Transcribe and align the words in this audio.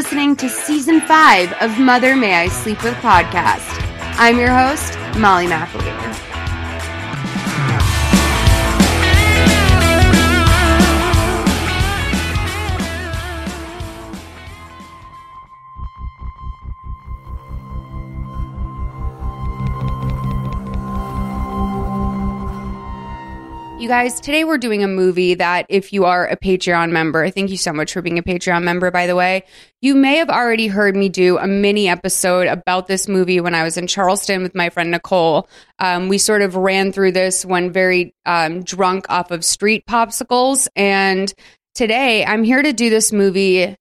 Listening 0.00 0.34
to 0.34 0.48
season 0.48 0.98
five 1.02 1.52
of 1.60 1.78
Mother 1.78 2.16
May 2.16 2.34
I 2.34 2.48
Sleep 2.48 2.82
With 2.82 2.94
podcast. 2.94 3.68
I'm 4.16 4.38
your 4.38 4.48
host, 4.48 4.96
Molly 5.18 5.44
McAleer. 5.46 6.09
Guys, 23.90 24.20
today 24.20 24.44
we're 24.44 24.56
doing 24.56 24.84
a 24.84 24.86
movie 24.86 25.34
that 25.34 25.66
if 25.68 25.92
you 25.92 26.04
are 26.04 26.24
a 26.24 26.36
Patreon 26.36 26.92
member, 26.92 27.28
thank 27.28 27.50
you 27.50 27.56
so 27.56 27.72
much 27.72 27.92
for 27.92 28.00
being 28.00 28.20
a 28.20 28.22
Patreon 28.22 28.62
member, 28.62 28.92
by 28.92 29.08
the 29.08 29.16
way. 29.16 29.42
You 29.80 29.96
may 29.96 30.18
have 30.18 30.30
already 30.30 30.68
heard 30.68 30.94
me 30.94 31.08
do 31.08 31.38
a 31.38 31.48
mini 31.48 31.88
episode 31.88 32.46
about 32.46 32.86
this 32.86 33.08
movie 33.08 33.40
when 33.40 33.52
I 33.52 33.64
was 33.64 33.76
in 33.76 33.88
Charleston 33.88 34.44
with 34.44 34.54
my 34.54 34.70
friend 34.70 34.92
Nicole. 34.92 35.48
Um, 35.80 36.06
we 36.06 36.18
sort 36.18 36.42
of 36.42 36.54
ran 36.54 36.92
through 36.92 37.10
this 37.10 37.44
when 37.44 37.72
very 37.72 38.14
um, 38.26 38.62
drunk 38.62 39.06
off 39.08 39.32
of 39.32 39.44
street 39.44 39.84
popsicles. 39.86 40.68
And 40.76 41.34
today 41.74 42.24
I'm 42.24 42.44
here 42.44 42.62
to 42.62 42.72
do 42.72 42.90
this 42.90 43.10
movie 43.12 43.74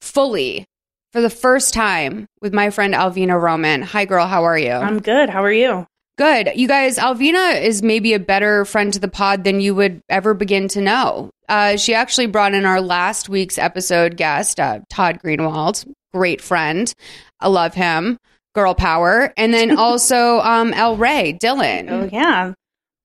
fully 0.00 0.64
for 1.12 1.20
the 1.20 1.28
first 1.28 1.74
time 1.74 2.28
with 2.40 2.54
my 2.54 2.70
friend 2.70 2.94
Alvina 2.94 3.38
Roman. 3.38 3.82
Hi, 3.82 4.06
girl. 4.06 4.26
How 4.26 4.44
are 4.44 4.56
you? 4.56 4.72
I'm 4.72 5.00
good. 5.00 5.28
How 5.28 5.44
are 5.44 5.52
you? 5.52 5.86
Good. 6.20 6.50
You 6.54 6.68
guys, 6.68 6.98
Alvina 6.98 7.58
is 7.62 7.82
maybe 7.82 8.12
a 8.12 8.18
better 8.18 8.66
friend 8.66 8.92
to 8.92 8.98
the 8.98 9.08
pod 9.08 9.42
than 9.42 9.62
you 9.62 9.74
would 9.74 10.02
ever 10.10 10.34
begin 10.34 10.68
to 10.68 10.82
know. 10.82 11.30
Uh, 11.48 11.78
she 11.78 11.94
actually 11.94 12.26
brought 12.26 12.52
in 12.52 12.66
our 12.66 12.82
last 12.82 13.30
week's 13.30 13.56
episode 13.56 14.18
guest, 14.18 14.60
uh, 14.60 14.80
Todd 14.90 15.18
Greenwald, 15.24 15.90
great 16.12 16.42
friend. 16.42 16.92
I 17.40 17.48
love 17.48 17.72
him. 17.72 18.18
Girl 18.54 18.74
power. 18.74 19.32
And 19.38 19.54
then 19.54 19.74
also 19.78 20.40
um, 20.40 20.74
El 20.74 20.98
Ray, 20.98 21.32
Dylan. 21.32 21.90
Oh 21.90 22.10
yeah, 22.12 22.52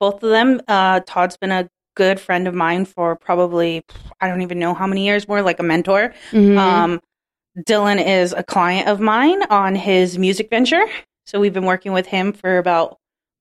both 0.02 0.22
of 0.22 0.29
them. 0.29 0.59
Uh, 0.67 1.00
Todd's 1.00 1.38
been 1.38 1.53
a 1.53 1.69
good 1.95 2.19
friend 2.19 2.50
of 2.50 2.53
mine 2.53 2.83
for 2.83 3.16
probably 3.16 3.81
I 4.19 4.27
don't 4.27 4.41
even 4.41 4.59
know 4.59 4.73
how 4.73 4.88
many 4.88 5.05
years, 5.05 5.25
more 5.25 5.41
like 5.41 5.61
a 5.61 5.63
mentor. 5.63 6.13
Mhm. 6.31 6.57
Um, 6.57 7.00
Dylan 7.59 8.05
is 8.05 8.33
a 8.33 8.44
client 8.44 8.89
of 8.89 9.00
mine 9.00 9.41
on 9.44 9.73
his 9.73 10.17
music 10.17 10.50
venture, 10.50 10.85
so 11.25 11.39
we've 11.39 11.53
been 11.53 11.63
working 11.63 11.94
with 11.94 12.07
him 12.07 12.33
for 12.33 12.57
about 12.57 12.97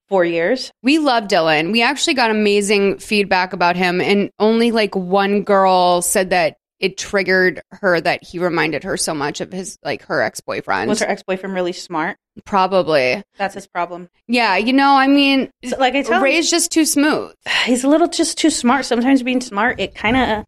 four 0.08 0.24
years. 0.24 0.70
we 0.82 0.98
love 0.98 1.24
Dylan. 1.24 1.72
We 1.72 1.82
actually 1.82 2.14
got 2.14 2.30
amazing 2.30 2.98
feedback 2.98 3.52
about 3.52 3.76
him, 3.76 4.00
and 4.00 4.30
only 4.38 4.70
like 4.70 4.94
one 4.94 5.42
girl 5.42 6.02
said 6.02 6.30
that 6.30 6.56
it 6.80 6.98
triggered 6.98 7.62
her 7.70 8.00
that 8.00 8.22
he 8.22 8.38
reminded 8.38 8.84
her 8.84 8.96
so 8.96 9.14
much 9.14 9.40
of 9.40 9.50
his 9.52 9.78
like 9.84 10.02
her 10.06 10.20
ex 10.20 10.40
boyfriend. 10.40 10.88
Was 10.88 11.00
her 11.00 11.08
ex 11.08 11.22
boyfriend 11.22 11.54
really 11.54 11.72
smart? 11.72 12.16
Probably. 12.44 13.22
That's 13.38 13.54
his 13.54 13.66
problem. 13.66 14.08
Yeah, 14.26 14.56
you 14.56 14.72
know, 14.72 14.96
I 14.96 15.06
mean, 15.06 15.50
So, 15.64 15.76
like 15.78 15.94
I 15.94 16.02
tell 16.02 16.14
him, 16.18 16.22
Ray's 16.24 16.50
just 16.50 16.70
too 16.72 16.84
smooth. 16.84 17.32
he's 17.64 17.84
a 17.84 17.88
little 17.88 18.08
just 18.08 18.36
too 18.38 18.50
smart. 18.50 18.84
Sometimes 18.84 19.22
being 19.22 19.40
smart, 19.40 19.80
it 19.80 19.94
kind 19.94 20.16
of 20.16 20.44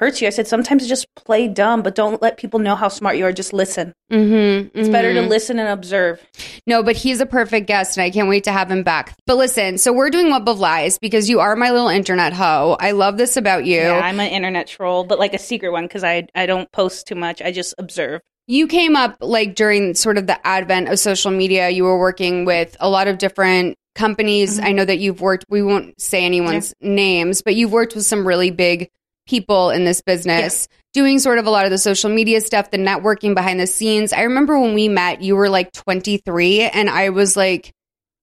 hurts 0.00 0.20
you. 0.20 0.26
I 0.26 0.30
said 0.30 0.48
sometimes 0.48 0.88
just 0.88 1.06
play 1.14 1.46
dumb, 1.46 1.82
but 1.82 1.94
don't 1.94 2.20
let 2.20 2.36
people 2.38 2.58
know 2.58 2.74
how 2.74 2.88
smart 2.88 3.16
you 3.16 3.24
are. 3.26 3.32
Just 3.32 3.52
listen. 3.52 3.92
Mm-hmm, 4.10 4.76
It's 4.78 4.88
better 4.88 5.14
to 5.14 5.22
listen 5.22 5.58
and 5.58 5.68
observe. 5.68 6.20
No, 6.66 6.82
but 6.82 6.96
he's 6.96 7.20
a 7.20 7.26
perfect 7.26 7.66
guest, 7.68 7.96
and 7.96 8.02
I 8.04 8.10
can't 8.10 8.28
wait 8.28 8.44
to 8.44 8.52
have 8.52 8.70
him 8.70 8.82
back. 8.82 9.14
But 9.26 9.36
listen, 9.36 9.78
so 9.78 9.92
we're 9.92 10.10
doing 10.10 10.30
Web 10.30 10.48
of 10.48 10.58
Lies 10.58 10.98
because 10.98 11.28
you 11.30 11.38
are 11.40 11.54
my 11.54 11.70
little 11.70 11.88
internet 11.88 12.32
hoe. 12.32 12.76
I 12.80 12.90
love 12.90 13.18
this 13.18 13.36
about 13.36 13.64
you. 13.66 13.78
Yeah, 13.78 14.00
I'm 14.02 14.18
an 14.18 14.30
internet 14.30 14.66
troll, 14.66 15.04
but 15.04 15.18
like 15.20 15.34
a 15.34 15.38
secret 15.38 15.70
one 15.70 15.84
because 15.84 16.02
I 16.02 16.26
I 16.34 16.46
don't 16.46 16.70
post 16.72 17.06
too 17.06 17.14
much. 17.14 17.40
I 17.42 17.52
just 17.52 17.74
observe. 17.78 18.20
you 18.48 18.66
came 18.66 18.96
up 18.96 19.16
like 19.20 19.54
during 19.54 19.94
sort 19.94 20.18
of 20.18 20.26
the 20.26 20.44
advent 20.46 20.88
of 20.88 20.98
social 20.98 21.30
media. 21.30 21.68
You 21.70 21.84
were 21.84 21.98
working 21.98 22.44
with 22.44 22.76
a 22.80 22.88
lot 22.88 23.06
of 23.06 23.18
different 23.18 23.76
companies. 23.94 24.56
Mm-hmm. 24.56 24.66
I 24.66 24.72
know 24.72 24.84
that 24.84 24.98
you've 24.98 25.20
worked. 25.20 25.44
We 25.48 25.62
won't 25.62 26.00
say 26.00 26.24
anyone's 26.24 26.72
names, 26.80 27.42
but 27.42 27.54
you've 27.54 27.72
worked 27.72 27.94
with 27.94 28.06
some 28.06 28.26
really 28.26 28.50
big 28.50 28.88
people 29.30 29.70
in 29.70 29.84
this 29.84 30.02
business. 30.02 30.68
Doing 30.92 31.20
sort 31.20 31.38
of 31.38 31.46
a 31.46 31.50
lot 31.50 31.66
of 31.66 31.70
the 31.70 31.78
social 31.78 32.10
media 32.10 32.40
stuff, 32.40 32.72
the 32.72 32.76
networking 32.76 33.32
behind 33.32 33.60
the 33.60 33.66
scenes. 33.68 34.12
I 34.12 34.22
remember 34.22 34.58
when 34.58 34.74
we 34.74 34.88
met, 34.88 35.22
you 35.22 35.36
were 35.36 35.48
like 35.48 35.72
23, 35.72 36.62
and 36.62 36.90
I 36.90 37.10
was 37.10 37.36
like 37.36 37.72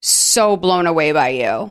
so 0.01 0.57
blown 0.57 0.85
away 0.85 1.13
by 1.13 1.29
you. 1.29 1.69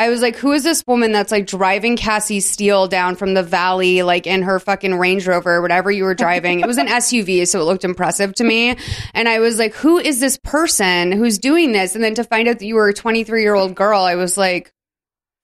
I 0.00 0.10
was 0.10 0.22
like, 0.22 0.36
who 0.36 0.52
is 0.52 0.62
this 0.62 0.84
woman 0.86 1.12
that's 1.12 1.32
like 1.32 1.46
driving 1.46 1.96
Cassie 1.96 2.40
Steele 2.40 2.86
down 2.86 3.16
from 3.16 3.34
the 3.34 3.42
valley, 3.42 4.02
like 4.02 4.26
in 4.26 4.42
her 4.42 4.60
fucking 4.60 4.94
Range 4.94 5.26
Rover 5.26 5.60
whatever 5.60 5.90
you 5.90 6.04
were 6.04 6.14
driving? 6.14 6.60
it 6.60 6.66
was 6.66 6.78
an 6.78 6.86
SUV, 7.02 7.46
so 7.46 7.60
it 7.60 7.64
looked 7.64 7.84
impressive 7.84 8.32
to 8.36 8.44
me. 8.44 8.76
And 9.12 9.28
I 9.28 9.40
was 9.40 9.58
like, 9.58 9.74
who 9.74 9.98
is 9.98 10.20
this 10.20 10.38
person 10.44 11.12
who's 11.12 11.38
doing 11.38 11.72
this? 11.72 11.94
And 11.94 12.02
then 12.02 12.14
to 12.14 12.24
find 12.24 12.48
out 12.48 12.60
that 12.60 12.64
you 12.64 12.76
were 12.76 12.88
a 12.88 12.94
23 12.94 13.42
year 13.42 13.54
old 13.54 13.74
girl, 13.74 14.00
I 14.00 14.14
was 14.14 14.38
like, 14.38 14.72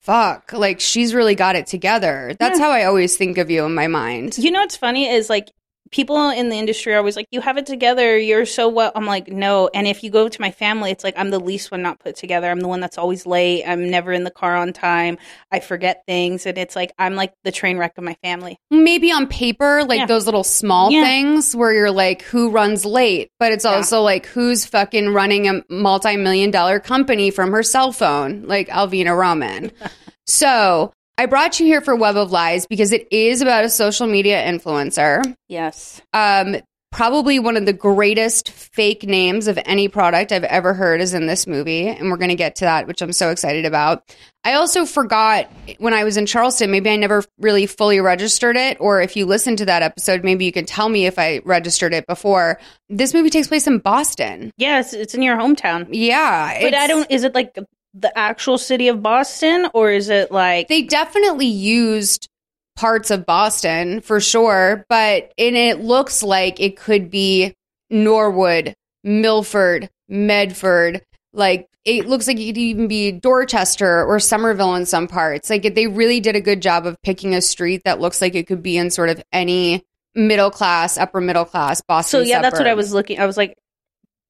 fuck, 0.05 0.53
like 0.53 0.81
she's 0.81 1.15
really 1.15 1.35
got 1.35 1.57
it 1.57 1.67
together. 1.67 2.35
That's 2.39 2.59
how 2.59 2.71
I 2.71 2.85
always 2.85 3.17
think 3.17 3.39
of 3.39 3.51
you 3.51 3.65
in 3.65 3.75
my 3.75 3.89
mind. 3.89 4.39
You 4.39 4.51
know 4.51 4.61
what's 4.61 4.77
funny 4.77 5.09
is 5.09 5.29
like 5.29 5.51
people 5.91 6.31
in 6.31 6.49
the 6.49 6.57
industry 6.57 6.95
are 6.95 6.99
always 6.99 7.17
like, 7.17 7.27
"You 7.31 7.41
have 7.41 7.57
it 7.59 7.67
together. 7.67 8.19
You're 8.19 8.47
so 8.47 8.69
well." 8.69 8.91
I'm 8.95 9.07
like, 9.07 9.29
no. 9.29 9.69
And 9.75 9.87
if 9.87 10.03
you 10.03 10.11
go 10.11 10.29
to 10.29 10.41
my 10.41 10.51
family, 10.51 10.91
it's 10.91 11.05
like 11.05 11.15
I'm 11.17 11.31
the 11.31 11.39
least 11.39 11.71
one 11.71 11.83
not 11.83 11.99
put 12.01 12.17
together. 12.17 12.51
I'm 12.51 12.61
the 12.61 12.69
one 12.69 12.81
that's 12.81 12.99
always 12.99 13.27
late. 13.27 13.65
I'm 13.65 13.91
never 13.91 14.13
in 14.13 14.25
the 14.25 14.31
car 14.31 14.57
on 14.57 14.73
time. 14.73 15.19
I 15.53 15.61
forget 15.61 16.03
things, 16.07 16.47
and 16.47 16.57
it's 16.59 16.75
like 16.75 16.93
I'm 16.99 17.15
like 17.15 17.33
the 17.45 17.53
train 17.53 17.79
wreck 17.79 17.93
of 17.99 18.05
my 18.05 18.15
family. 18.23 18.59
Maybe 18.71 19.13
on 19.13 19.27
paper, 19.27 19.85
like 19.85 20.01
Yeah. 20.01 20.07
those 20.07 20.27
little 20.27 20.45
small 20.45 20.91
Yeah. 20.91 21.05
things 21.05 21.55
where 21.55 21.73
you're 21.73 21.91
like, 21.91 22.23
who 22.23 22.51
runs 22.51 22.85
late? 22.85 23.31
But 23.39 23.53
it's 23.53 23.65
Yeah. 23.65 23.73
also 23.75 24.01
like, 24.03 24.27
who's 24.27 24.65
fucking 24.65 25.11
running 25.13 25.49
a 25.49 25.63
multi 25.69 26.17
million 26.17 26.51
dollar 26.51 26.81
company 26.81 27.31
from 27.31 27.53
her 27.53 27.63
cell 27.63 27.93
phone? 27.93 28.45
Like 28.47 28.69
Alvina 28.69 29.17
Roman. 29.17 29.71
so 30.27 30.93
I 31.17 31.27
brought 31.27 31.61
you 31.61 31.67
here 31.67 31.81
for 31.81 31.95
Web 31.95 32.17
of 32.17 32.33
Lies 32.33 32.67
because 32.67 32.93
it 32.93 33.07
is 33.13 33.41
about 33.41 33.65
a 33.65 33.69
social 33.69 34.07
media 34.07 34.43
influencer. 34.45 35.23
Yes. 35.49 36.03
Um, 36.13 36.57
probably 36.91 37.39
one 37.41 37.57
of 37.57 37.67
the 37.67 37.73
greatest 37.73 38.51
fake 38.51 39.03
names 39.05 39.49
of 39.49 39.59
any 39.65 39.89
product 39.89 40.33
I've 40.33 40.45
ever 40.45 40.75
heard 40.75 41.01
is 41.01 41.13
in 41.13 41.27
this 41.27 41.47
movie, 41.47 41.89
and 41.89 42.11
we're 42.11 42.17
going 42.17 42.31
to 42.31 42.37
get 42.37 42.57
to 42.57 42.65
that, 42.67 42.87
which 42.87 43.03
I'm 43.03 43.13
so 43.13 43.31
excited 43.31 43.65
about. 43.65 44.03
I 44.45 44.55
also 44.55 44.87
forgot 44.87 45.51
when 45.79 45.95
I 45.95 46.05
was 46.05 46.17
in 46.17 46.27
Charleston, 46.27 46.71
maybe 46.71 46.91
I 46.91 46.97
never 46.97 47.25
really 47.39 47.67
fully 47.67 48.01
registered 48.01 48.57
it, 48.57 48.77
or 48.81 49.01
if 49.01 49.17
you 49.17 49.27
listen 49.27 49.57
to 49.57 49.65
that 49.67 49.83
episode, 49.83 50.23
maybe 50.23 50.45
you 50.45 50.53
can 50.53 50.67
tell 50.67 50.89
me 50.89 51.07
if 51.07 51.19
I 51.19 51.41
registered 51.45 51.95
it 51.95 52.07
before. 52.07 52.61
This 52.89 53.15
movie 53.15 53.31
takes 53.31 53.49
place 53.49 53.67
in 53.67 53.79
Boston. 53.79 54.53
Yes, 54.57 54.93
it's 54.93 55.15
in 55.15 55.23
your 55.23 55.37
hometown. 55.37 55.89
Yeah, 55.91 56.61
But 56.61 56.75
I 56.75 56.87
don't. 56.87 57.11
Is 57.11 57.25
it 57.25 57.35
like 57.35 57.57
the 57.95 58.17
actual 58.19 58.59
city 58.59 58.89
of 58.89 59.03
Boston, 59.03 59.69
or 59.73 59.91
is 59.91 60.09
it 60.09 60.33
like 60.33 60.69
They 60.69 60.83
definitely 60.83 61.47
used 61.47 62.29
parts 62.77 63.11
of 63.11 63.25
Boston 63.25 64.01
for 64.01 64.21
sure, 64.21 64.85
but 64.89 65.33
and 65.39 65.57
it 65.57 65.81
looks 65.81 66.23
like 66.23 66.61
it 66.61 66.77
could 66.77 67.11
be 67.11 67.55
Norwood, 67.91 68.75
Milford, 69.05 69.89
Medford. 70.09 71.03
Like 71.33 71.69
it 71.85 72.07
looks 72.07 72.27
like 72.27 72.39
it 72.39 72.47
could 72.47 72.59
even 72.59 72.89
be 72.89 73.13
Dorchester 73.13 74.05
or 74.05 74.19
Somerville 74.19 74.75
in 74.75 74.87
some 74.87 75.07
parts. 75.07 75.51
Like 75.51 75.75
they 75.75 75.87
really 75.87 76.21
did 76.21 76.35
a 76.37 76.41
good 76.41 76.63
job 76.63 76.87
of 76.87 77.01
picking 77.03 77.35
a 77.35 77.41
street 77.41 77.83
that 77.85 78.01
looks 78.01 78.21
like 78.21 78.35
it 78.35 78.47
could 78.47 78.63
be 78.63 78.77
in 78.77 78.91
sort 78.91 79.11
of 79.11 79.23
any 79.33 79.85
middle 80.15 80.51
class, 80.51 80.97
upper 80.97 81.21
middle 81.21 81.45
class 81.45 81.81
Boston. 81.81 82.25
So 82.25 82.29
yeah, 82.29 82.41
that's 82.41 82.59
what 82.59 82.69
I 82.69 82.75
was 82.75 82.93
looking. 82.93 83.21
I 83.21 83.27
was 83.27 83.37
like, 83.37 83.57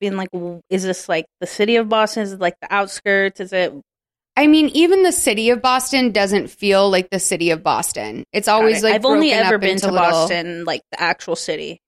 being 0.00 0.16
like, 0.16 0.28
is 0.70 0.82
this 0.82 1.08
like 1.08 1.26
the 1.40 1.46
city 1.46 1.76
of 1.76 1.88
Boston? 1.88 2.22
Is 2.22 2.32
it 2.32 2.40
like 2.40 2.54
the 2.60 2.72
outskirts? 2.72 3.40
Is 3.40 3.52
it? 3.52 3.72
I 4.36 4.48
mean, 4.48 4.68
even 4.70 5.04
the 5.04 5.12
city 5.12 5.50
of 5.50 5.62
Boston 5.62 6.10
doesn't 6.10 6.48
feel 6.48 6.90
like 6.90 7.10
the 7.10 7.20
city 7.20 7.50
of 7.50 7.62
Boston. 7.62 8.24
It's 8.32 8.48
always 8.48 8.82
like 8.82 8.94
I've 8.94 9.04
only 9.04 9.30
ever 9.32 9.58
been 9.58 9.78
to 9.78 9.92
little- 9.92 9.98
Boston, 9.98 10.64
like 10.64 10.82
the 10.90 11.00
actual 11.00 11.36
city. 11.36 11.78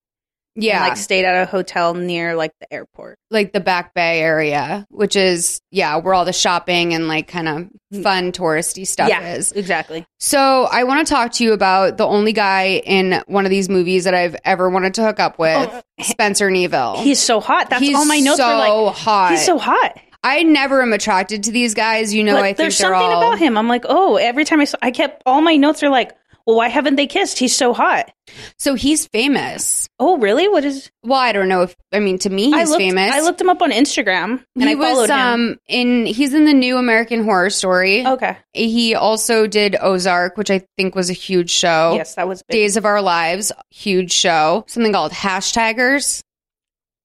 Yeah. 0.57 0.79
and, 0.79 0.89
like 0.89 0.97
stayed 0.97 1.25
at 1.25 1.43
a 1.43 1.47
hotel 1.47 1.95
near 1.95 2.35
like 2.35 2.53
the 2.61 2.73
airport. 2.73 3.19
like 3.31 3.53
the 3.53 3.61
Back 3.61 3.95
Bay 3.95 4.21
area, 4.21 4.87
which 4.91 5.15
is 5.17 5.61
yeah, 5.71 5.97
where 5.97 6.15
all 6.15 6.25
the 6.25 6.33
shopping 6.33 6.95
and 6.95 7.09
like 7.09 7.29
kind 7.29 7.49
of 7.49 7.69
mm. 7.93 8.03
fun 8.03 8.33
touristy 8.33 8.87
stuff 8.87 9.09
yeah, 9.09 9.35
is. 9.35 9.53
exactly. 9.53 10.07
So 10.19 10.65
I 10.71 10.85
want 10.85 11.07
to 11.07 11.13
talk 11.13 11.33
to 11.33 11.45
you 11.45 11.53
about 11.53 11.99
the 11.99 12.07
only 12.07 12.33
guy 12.33 12.83
in 12.85 13.23
one 13.27 13.45
of 13.45 13.51
these 13.51 13.69
movies 13.69 14.05
that 14.05 14.15
I've 14.15 14.37
ever 14.45 14.69
wanted 14.71 14.95
to 14.95 15.05
hook 15.05 15.21
up 15.21 15.37
oh, 15.39 15.43
with, 15.43 15.85
Oh, 15.99 16.03
Spencer 16.03 16.51
Neville. 16.51 16.99
He's 16.99 17.21
so 17.21 17.41
hot. 17.41 17.71
That's 17.71 17.83
He's 17.83 17.97
all 17.97 18.05
my 18.05 18.19
notes 18.19 18.39
so 18.39 18.49
were 18.49 18.87
like. 18.87 18.97
hot. 18.97 19.31
He's 19.33 19.45
so 19.45 19.59
hot. 19.59 19.99
I 20.23 20.43
never 20.43 20.83
am 20.83 20.93
attracted 20.93 21.45
to 21.45 21.53
these 21.53 21.75
guys. 21.75 22.13
You 22.13 22.25
know, 22.25 22.37
I 22.37 22.43
think 22.43 22.57
there's 22.57 22.79
they're 22.79 22.89
something 22.89 23.13
all. 23.13 23.23
about 23.23 23.39
him. 23.39 23.57
I'm 23.57 23.69
like, 23.69 23.85
oh, 23.89 24.17
every 24.17 24.45
time 24.45 24.61
I 24.61 24.65
saw, 24.65 24.79
I 24.83 24.91
kept 24.91 25.23
all 25.25 25.41
my 25.41 25.57
notes 25.57 25.83
are 25.83 25.89
like, 25.89 26.17
well, 26.47 26.57
why 26.57 26.69
haven't 26.69 26.95
they 26.95 27.09
kissed? 27.09 27.39
He's 27.39 27.57
so 27.57 27.75
hot. 27.75 28.13
So 28.57 28.75
he's 28.75 29.07
famous. 29.09 29.89
Oh, 29.99 30.17
really? 30.19 30.49
What 30.49 30.65
is? 30.65 30.91
Well, 31.03 31.19
I 31.19 31.33
don't 31.33 31.49
know 31.49 31.63
if 31.63 31.75
I 31.93 31.99
mean 31.99 32.19
to 32.21 32.31
me 32.31 32.53
I 32.55 32.61
he's 32.61 32.71
looked, 32.71 32.81
famous. 32.83 33.13
I 33.13 33.21
looked 33.21 33.41
him 33.41 33.49
up 33.51 33.63
on 33.63 33.73
Instagram 33.73 34.45
and 34.55 34.65
he 34.65 34.71
I 34.71 34.75
followed 34.75 35.01
was 35.03 35.11
him. 35.11 35.17
um 35.19 35.57
in 35.67 36.07
he's 36.07 36.35
in 36.35 36.45
the 36.45 36.53
new 36.55 36.77
American 36.79 37.25
Horror 37.25 37.51
Story. 37.51 38.07
okay. 38.07 38.37
He 38.53 38.95
also 38.95 39.47
did 39.47 39.77
Ozark, 39.81 40.37
which 40.37 40.51
I 40.51 40.65
think 40.77 40.95
was 40.95 41.11
a 41.11 41.15
huge 41.15 41.51
show. 41.51 41.95
Yes, 41.97 42.15
that 42.15 42.29
was 42.29 42.43
big. 42.45 42.55
Days 42.55 42.77
of 42.77 42.85
Our 42.85 43.03
Lives, 43.03 43.51
huge 43.71 44.13
show. 44.13 44.65
Something 44.69 44.93
called 44.93 45.13
Hashtaggers. 45.13 46.23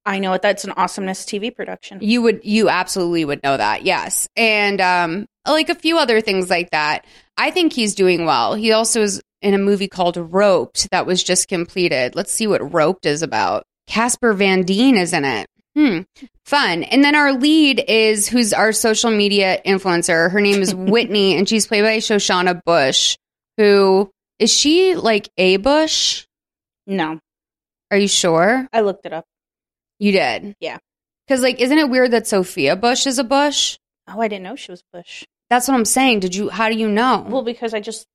I 0.05 0.19
know 0.19 0.33
it. 0.33 0.41
That's 0.41 0.63
an 0.65 0.71
awesomeness 0.71 1.25
TV 1.25 1.55
production. 1.55 1.99
You 2.01 2.21
would 2.23 2.41
you 2.43 2.69
absolutely 2.69 3.25
would 3.25 3.41
know 3.43 3.57
that. 3.57 3.83
Yes. 3.85 4.27
And 4.35 4.81
um 4.81 5.25
like 5.47 5.69
a 5.69 5.75
few 5.75 5.97
other 5.97 6.21
things 6.21 6.49
like 6.49 6.69
that. 6.71 7.05
I 7.37 7.49
think 7.51 7.73
he's 7.73 7.95
doing 7.95 8.25
well. 8.25 8.53
He 8.55 8.71
also 8.71 9.01
is 9.01 9.21
in 9.41 9.53
a 9.53 9.57
movie 9.57 9.87
called 9.87 10.17
Roped 10.17 10.89
that 10.91 11.05
was 11.05 11.23
just 11.23 11.47
completed. 11.47 12.15
Let's 12.15 12.31
see 12.31 12.47
what 12.47 12.73
Roped 12.73 13.05
is 13.05 13.21
about. 13.21 13.63
Casper 13.87 14.33
Van 14.33 14.63
Dien 14.63 14.95
is 14.97 15.13
in 15.13 15.25
it. 15.25 15.47
Hmm. 15.75 16.01
Fun. 16.45 16.83
And 16.83 17.03
then 17.03 17.15
our 17.15 17.33
lead 17.33 17.83
is 17.87 18.27
who's 18.27 18.53
our 18.53 18.71
social 18.73 19.09
media 19.11 19.61
influencer. 19.65 20.29
Her 20.29 20.41
name 20.41 20.61
is 20.61 20.75
Whitney 20.75 21.37
and 21.37 21.47
she's 21.47 21.65
played 21.67 21.83
by 21.83 21.97
Shoshana 21.97 22.61
Bush, 22.65 23.17
who 23.57 24.11
is 24.39 24.51
she 24.53 24.95
like 24.95 25.29
a 25.37 25.57
Bush? 25.57 26.25
No, 26.87 27.19
Are 27.89 27.97
you 27.97 28.07
sure? 28.07 28.67
I 28.73 28.81
looked 28.81 29.05
it 29.05 29.13
up. 29.13 29.25
You 29.99 30.11
did. 30.11 30.55
Yeah. 30.59 30.77
Cuz 31.29 31.41
like 31.41 31.61
isn't 31.61 31.77
it 31.77 31.89
weird 31.89 32.11
that 32.11 32.27
Sophia 32.27 32.75
Bush 32.75 33.07
is 33.07 33.17
a 33.19 33.23
Bush? 33.23 33.77
Oh, 34.07 34.19
I 34.19 34.27
didn't 34.27 34.43
know 34.43 34.55
she 34.55 34.71
was 34.71 34.83
Bush. 34.91 35.23
That's 35.49 35.67
what 35.67 35.75
I'm 35.75 35.85
saying. 35.85 36.21
Did 36.21 36.33
you? 36.33 36.49
How 36.49 36.69
do 36.69 36.75
you 36.75 36.87
know? 36.87 37.25
Well, 37.27 37.43
because 37.43 37.73
I 37.73 37.81
just 37.81 38.07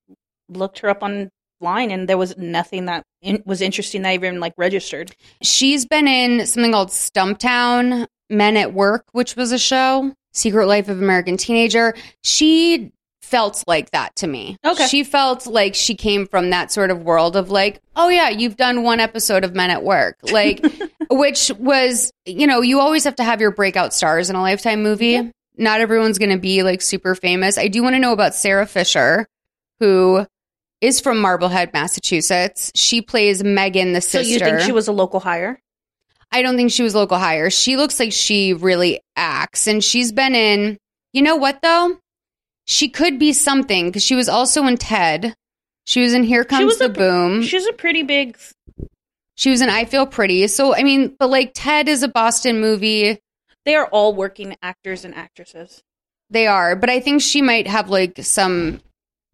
looked 0.48 0.81
her 0.81 0.88
up 0.88 1.02
online 1.02 1.90
and 1.90 2.08
there 2.08 2.19
was 2.19 2.37
nothing 2.37 2.87
that 2.87 3.04
in- 3.22 3.43
was 3.46 3.60
interesting 3.60 4.02
that 4.02 4.14
even 4.14 4.40
like 4.40 4.54
registered. 4.56 5.14
She's 5.43 5.84
been 5.87 6.08
in 6.08 6.46
something 6.46 6.72
called 6.72 6.90
Stumptown, 6.90 8.06
Men 8.31 8.56
at 8.56 8.72
Work, 8.72 9.04
which 9.12 9.37
was 9.37 9.52
a 9.52 9.58
show. 9.58 10.12
Secret 10.32 10.66
Life 10.66 10.88
of 10.88 11.00
American 11.00 11.38
Teenager. 11.38 11.94
She 12.22 12.93
felt 13.22 13.64
like 13.66 13.90
that 13.90 14.14
to 14.16 14.26
me. 14.26 14.56
Okay. 14.64 14.87
She 14.87 15.02
felt 15.02 15.46
like 15.46 15.75
she 15.75 15.94
came 15.94 16.26
from 16.26 16.50
that 16.50 16.70
sort 16.70 16.90
of 16.90 17.02
world 17.02 17.37
of 17.37 17.50
like, 17.50 17.81
oh 17.96 18.08
yeah, 18.08 18.28
you've 18.28 18.56
done 18.56 18.82
one 18.82 19.00
episode 19.00 19.44
of 19.44 19.54
Men 19.54 19.70
at 19.70 19.82
Work. 19.82 20.19
Like 20.31 20.64
which 21.10 21.50
was, 21.58 22.12
you 22.25 22.46
know, 22.46 22.60
you 22.60 22.81
always 22.81 23.04
have 23.04 23.16
to 23.16 23.25
have 23.25 23.40
your 23.40 23.50
breakout 23.50 23.93
stars 23.94 24.31
in 24.31 24.37
a 24.37 24.40
lifetime 24.40 24.82
movie. 24.82 25.08
Yep. 25.08 25.32
Not 25.56 25.81
everyone's 25.81 26.19
going 26.19 26.31
to 26.31 26.38
be 26.38 26.62
like 26.62 26.82
super 26.82 27.14
famous. 27.14 27.58
I 27.58 27.69
do 27.69 27.82
want 27.82 27.94
to 27.94 27.98
know 28.00 28.12
about 28.12 28.34
Sarah 28.34 28.66
Fisher, 28.66 29.26
who 29.81 30.26
is 30.81 31.00
from 31.00 31.19
Marblehead, 31.19 31.73
Massachusetts. 31.73 32.70
She 32.75 33.00
plays 33.00 33.43
Megan, 33.43 33.93
the 33.93 34.00
sister. 34.00 34.25
So 34.25 34.28
you 34.28 34.38
think 34.38 34.61
she 34.61 34.73
was 34.73 34.88
a 34.88 34.93
local 34.93 35.20
hire? 35.20 35.61
I 36.32 36.43
don't 36.43 36.56
think 36.56 36.73
she 36.73 36.82
was 36.82 36.94
local 36.94 37.19
hire. 37.19 37.50
She 37.50 37.76
looks 37.76 37.99
like 38.00 38.12
she 38.12 38.52
really 38.52 39.00
acts, 39.14 39.67
and 39.67 39.82
she's 39.82 40.12
been 40.12 40.34
in. 40.34 40.78
You 41.12 41.23
know 41.23 41.37
what 41.37 41.62
though? 41.62 41.96
She 42.67 42.88
could 42.88 43.19
be 43.19 43.32
something 43.32 43.87
because 43.87 44.02
she 44.02 44.17
was 44.17 44.28
also 44.28 44.67
in 44.67 44.76
Ted. 44.76 45.34
She 45.84 46.00
was 46.02 46.12
in 46.14 46.25
Here 46.25 46.44
Comes 46.44 46.79
the 46.79 46.87
a- 46.87 46.88
Boom. 46.88 47.43
She's 47.43 47.67
a 47.67 47.72
pretty 47.72 48.02
big. 48.02 48.37
She 49.37 49.50
was 49.50 49.61
in 49.61 49.69
I 49.70 49.84
Feel 49.84 50.06
Pretty. 50.06 50.46
So 50.49 50.75
I 50.75 50.82
mean, 50.82 51.14
but 51.19 51.31
like 51.31 51.52
Ted 51.55 51.88
is 51.88 52.02
a 52.02 52.08
Boston 52.08 52.61
movie. 52.61 53.19
They 53.64 53.75
are 53.76 53.87
all 53.87 54.14
working 54.14 54.56
actors 54.62 55.05
and 55.05 55.14
actresses. 55.14 55.82
They 56.29 56.46
are, 56.49 56.75
but 56.75 56.90
I 56.90 56.99
think 57.00 57.22
she 57.22 57.40
might 57.40 57.69
have 57.69 57.88
like 57.88 58.19
some 58.22 58.81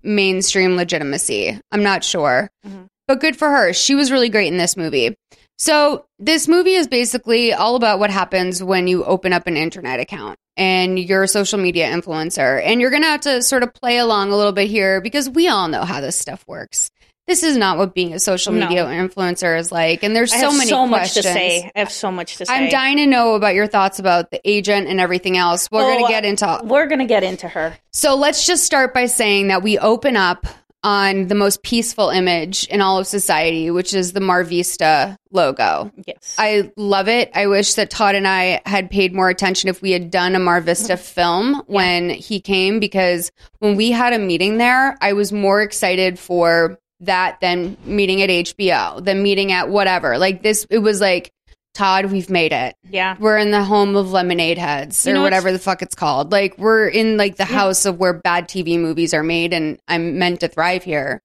mainstream 0.02 0.76
legitimacy. 0.76 1.58
I'm 1.70 1.82
not 1.82 2.04
sure. 2.04 2.50
Mhm. 2.66 2.86
But 3.08 3.20
good 3.20 3.36
for 3.36 3.50
her. 3.50 3.72
She 3.72 3.94
was 3.94 4.10
really 4.10 4.28
great 4.28 4.52
in 4.52 4.58
this 4.58 4.76
movie. 4.76 5.16
So, 5.58 6.06
this 6.18 6.48
movie 6.48 6.74
is 6.74 6.88
basically 6.88 7.52
all 7.52 7.76
about 7.76 7.98
what 7.98 8.10
happens 8.10 8.62
when 8.62 8.86
you 8.88 9.04
open 9.04 9.32
up 9.32 9.46
an 9.46 9.56
internet 9.56 10.00
account 10.00 10.36
and 10.56 10.98
you're 10.98 11.22
a 11.24 11.28
social 11.28 11.58
media 11.58 11.88
influencer. 11.90 12.60
And 12.64 12.80
you're 12.80 12.90
going 12.90 13.02
to 13.02 13.08
have 13.08 13.20
to 13.22 13.42
sort 13.42 13.62
of 13.62 13.72
play 13.74 13.98
along 13.98 14.32
a 14.32 14.36
little 14.36 14.52
bit 14.52 14.68
here 14.68 15.00
because 15.00 15.28
we 15.30 15.48
all 15.48 15.68
know 15.68 15.84
how 15.84 16.00
this 16.00 16.16
stuff 16.16 16.44
works. 16.46 16.90
This 17.26 17.42
is 17.44 17.56
not 17.56 17.78
what 17.78 17.94
being 17.94 18.12
a 18.14 18.18
social 18.18 18.52
No. 18.52 18.66
media 18.66 18.84
influencer 18.84 19.56
is 19.58 19.70
like. 19.70 20.02
And 20.02 20.14
there's 20.14 20.32
I 20.32 20.40
so 20.40 20.50
have 20.50 20.58
many 20.58 20.70
so 20.70 20.86
much 20.86 21.00
questions. 21.00 21.26
to 21.26 21.32
say. 21.32 21.70
I 21.74 21.78
have 21.78 21.92
so 21.92 22.10
much 22.10 22.36
to 22.38 22.46
say. 22.46 22.52
I'm 22.52 22.68
dying 22.68 22.96
to 22.96 23.06
know 23.06 23.34
about 23.34 23.54
your 23.54 23.68
thoughts 23.68 23.98
about 24.00 24.30
the 24.30 24.40
agent 24.44 24.88
and 24.88 24.98
everything 25.00 25.36
else. 25.36 25.68
We're 25.70 25.82
going 25.82 26.04
Oh, 26.04 26.06
to 26.08 26.12
get 26.12 26.24
into 26.24 26.60
We're 26.64 26.86
gonna 26.86 27.06
get 27.06 27.22
into 27.22 27.46
her. 27.48 27.76
so 27.92 28.16
let's 28.16 28.46
just 28.46 28.64
start 28.64 28.92
by 28.92 29.06
saying 29.06 29.48
that 29.48 29.62
we 29.62 29.78
open 29.78 30.16
up 30.16 30.46
on 30.84 31.28
the 31.28 31.34
most 31.36 31.62
peaceful 31.62 32.10
image 32.10 32.66
in 32.66 32.80
all 32.80 32.98
of 32.98 33.06
society, 33.06 33.70
which 33.70 33.94
is 33.94 34.12
the 34.12 34.20
Mar 34.20 34.42
Vista 34.42 35.16
logo. 35.30 35.92
Yes. 36.04 36.34
I 36.38 36.72
love 36.76 37.06
it. 37.06 37.30
I 37.36 37.46
wish 37.46 37.74
that 37.74 37.88
Todd 37.88 38.16
and 38.16 38.26
I 38.26 38.60
had 38.66 38.90
paid 38.90 39.14
more 39.14 39.28
attention 39.28 39.68
if 39.68 39.80
we 39.80 39.92
had 39.92 40.10
done 40.10 40.34
a 40.34 40.40
Mar 40.40 40.60
Vista 40.60 40.94
mm-hmm. 40.94 41.02
film 41.02 41.62
when 41.66 42.10
he 42.10 42.40
came, 42.40 42.80
because 42.80 43.30
when 43.60 43.76
we 43.76 43.92
had 43.92 44.12
a 44.12 44.18
meeting 44.18 44.58
there, 44.58 44.96
I 45.00 45.12
was 45.12 45.30
more 45.32 45.62
excited 45.62 46.18
for 46.18 46.80
that 47.02 47.38
then 47.40 47.76
meeting 47.84 48.22
at 48.22 48.30
HBO, 48.30 49.04
than 49.04 49.22
meeting 49.22 49.52
at 49.52 49.68
whatever. 49.68 50.18
Like 50.18 50.42
this, 50.42 50.66
it 50.70 50.78
was 50.78 51.00
like, 51.00 51.32
Todd, 51.74 52.06
we've 52.06 52.28
made 52.28 52.52
it 52.52 52.76
yeah. 52.90 53.16
we're 53.18 53.38
in 53.38 53.50
the 53.50 53.64
home 53.64 53.96
of 53.96 54.12
lemonade 54.12 54.58
heads 54.58 55.06
You 55.06 55.12
or 55.12 55.14
know, 55.14 55.22
whatever 55.22 55.50
the 55.50 55.58
fuck 55.58 55.80
it's 55.80 55.94
called. 55.94 56.30
Like 56.30 56.58
we're 56.58 56.86
in 56.86 57.16
like 57.16 57.36
the 57.36 57.46
house 57.46 57.86
of 57.86 57.98
where 57.98 58.12
bad 58.12 58.46
TV 58.46 58.78
movies 58.78 59.14
are 59.14 59.22
made 59.22 59.54
and 59.54 59.80
I'm 59.88 60.18
meant 60.18 60.40
to 60.40 60.48
thrive 60.48 60.84
here. 60.84 61.22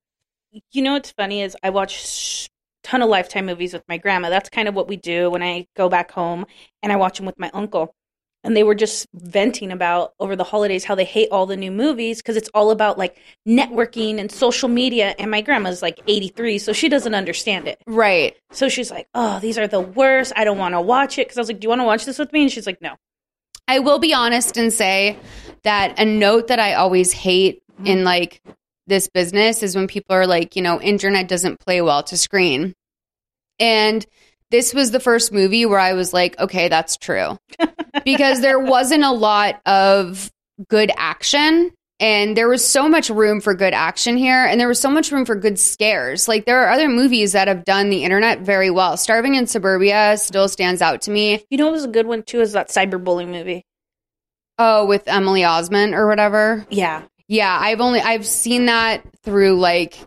You 0.71 0.81
know 0.81 0.93
what's 0.93 1.11
funny 1.11 1.41
is 1.41 1.57
I 1.61 1.69
watch 1.69 2.07
sh- 2.07 2.47
ton 2.83 3.01
of 3.01 3.09
Lifetime 3.09 3.45
movies 3.45 3.73
with 3.73 3.83
my 3.89 3.97
grandma. 3.97 4.29
That's 4.29 4.49
kind 4.49 4.67
of 4.67 4.73
what 4.73 4.87
we 4.87 4.95
do 4.95 5.29
when 5.29 5.43
I 5.43 5.67
go 5.75 5.89
back 5.89 6.11
home, 6.11 6.45
and 6.81 6.91
I 6.91 6.95
watch 6.95 7.17
them 7.17 7.25
with 7.25 7.37
my 7.37 7.51
uncle. 7.53 7.93
And 8.43 8.55
they 8.55 8.63
were 8.63 8.75
just 8.75 9.07
venting 9.13 9.71
about 9.71 10.13
over 10.19 10.35
the 10.35 10.43
holidays 10.43 10.85
how 10.85 10.95
they 10.95 11.03
hate 11.03 11.29
all 11.31 11.45
the 11.45 11.57
new 11.57 11.71
movies 11.71 12.17
because 12.17 12.37
it's 12.37 12.49
all 12.53 12.71
about 12.71 12.97
like 12.97 13.17
networking 13.47 14.19
and 14.19 14.31
social 14.31 14.69
media. 14.69 15.15
And 15.19 15.29
my 15.29 15.41
grandma's 15.41 15.81
like 15.81 15.99
83, 16.07 16.59
so 16.59 16.71
she 16.71 16.87
doesn't 16.87 17.15
understand 17.15 17.67
it. 17.67 17.81
Right. 17.87 18.37
So 18.51 18.69
she's 18.69 18.89
like, 18.89 19.07
"Oh, 19.13 19.39
these 19.39 19.57
are 19.57 19.67
the 19.67 19.81
worst. 19.81 20.31
I 20.35 20.45
don't 20.45 20.57
want 20.57 20.75
to 20.75 20.81
watch 20.81 21.17
it." 21.17 21.27
Because 21.27 21.37
I 21.37 21.41
was 21.41 21.49
like, 21.49 21.59
"Do 21.59 21.65
you 21.65 21.69
want 21.69 21.81
to 21.81 21.85
watch 21.85 22.05
this 22.05 22.19
with 22.19 22.31
me?" 22.31 22.43
And 22.43 22.51
she's 22.51 22.67
like, 22.67 22.81
"No." 22.81 22.95
I 23.67 23.79
will 23.79 23.99
be 23.99 24.13
honest 24.13 24.57
and 24.57 24.71
say 24.71 25.17
that 25.63 25.99
a 25.99 26.05
note 26.05 26.47
that 26.47 26.59
I 26.59 26.75
always 26.75 27.11
hate 27.11 27.61
mm-hmm. 27.73 27.87
in 27.87 28.03
like 28.03 28.41
this 28.87 29.09
business 29.09 29.61
is 29.61 29.75
when 29.75 29.87
people 29.87 30.15
are 30.15 30.25
like, 30.25 30.55
you 30.55 30.61
know, 30.61 30.81
internet 30.81 31.27
doesn't 31.27 31.59
play 31.59 31.81
well 31.81 32.03
to 32.03 32.17
screen. 32.17 32.73
And 33.59 34.05
this 34.51 34.73
was 34.73 34.91
the 34.91 34.99
first 34.99 35.31
movie 35.31 35.65
where 35.65 35.79
I 35.79 35.93
was 35.93 36.13
like, 36.13 36.39
okay, 36.39 36.67
that's 36.69 36.97
true. 36.97 37.37
because 38.05 38.41
there 38.41 38.59
wasn't 38.59 39.03
a 39.03 39.11
lot 39.11 39.61
of 39.65 40.31
good 40.67 40.91
action. 40.97 41.71
And 41.99 42.37
there 42.37 42.47
was 42.47 42.63
so 42.63 42.87
much 42.87 43.09
room 43.09 43.41
for 43.41 43.55
good 43.55 43.73
action 43.73 44.17
here, 44.17 44.45
and 44.45 44.59
there 44.59 44.67
was 44.67 44.79
so 44.79 44.91
much 44.91 45.11
room 45.11 45.25
for 45.25 45.33
good 45.33 45.57
scares. 45.57 46.27
Like, 46.27 46.45
there 46.45 46.59
are 46.63 46.69
other 46.69 46.87
movies 46.87 47.31
that 47.31 47.47
have 47.47 47.65
done 47.65 47.89
the 47.89 48.03
internet 48.03 48.41
very 48.41 48.69
well. 48.69 48.97
Starving 48.97 49.33
in 49.33 49.47
Suburbia 49.47 50.15
still 50.17 50.47
stands 50.47 50.83
out 50.83 51.01
to 51.01 51.11
me. 51.11 51.43
You 51.49 51.57
know, 51.57 51.65
what 51.65 51.71
was 51.73 51.85
a 51.85 51.87
good 51.87 52.05
one 52.05 52.21
too. 52.21 52.39
Is 52.41 52.51
that 52.51 52.69
cyberbullying 52.69 53.29
movie? 53.29 53.65
Oh, 54.59 54.85
with 54.85 55.07
Emily 55.07 55.41
Osment 55.41 55.93
or 55.93 56.07
whatever. 56.07 56.67
Yeah, 56.69 57.01
Yeah, 57.27 57.57
I've 57.59 57.81
only 57.81 57.99
I've 57.99 58.27
seen 58.27 58.67
that 58.67 59.01
through 59.23 59.59
like 59.59 59.97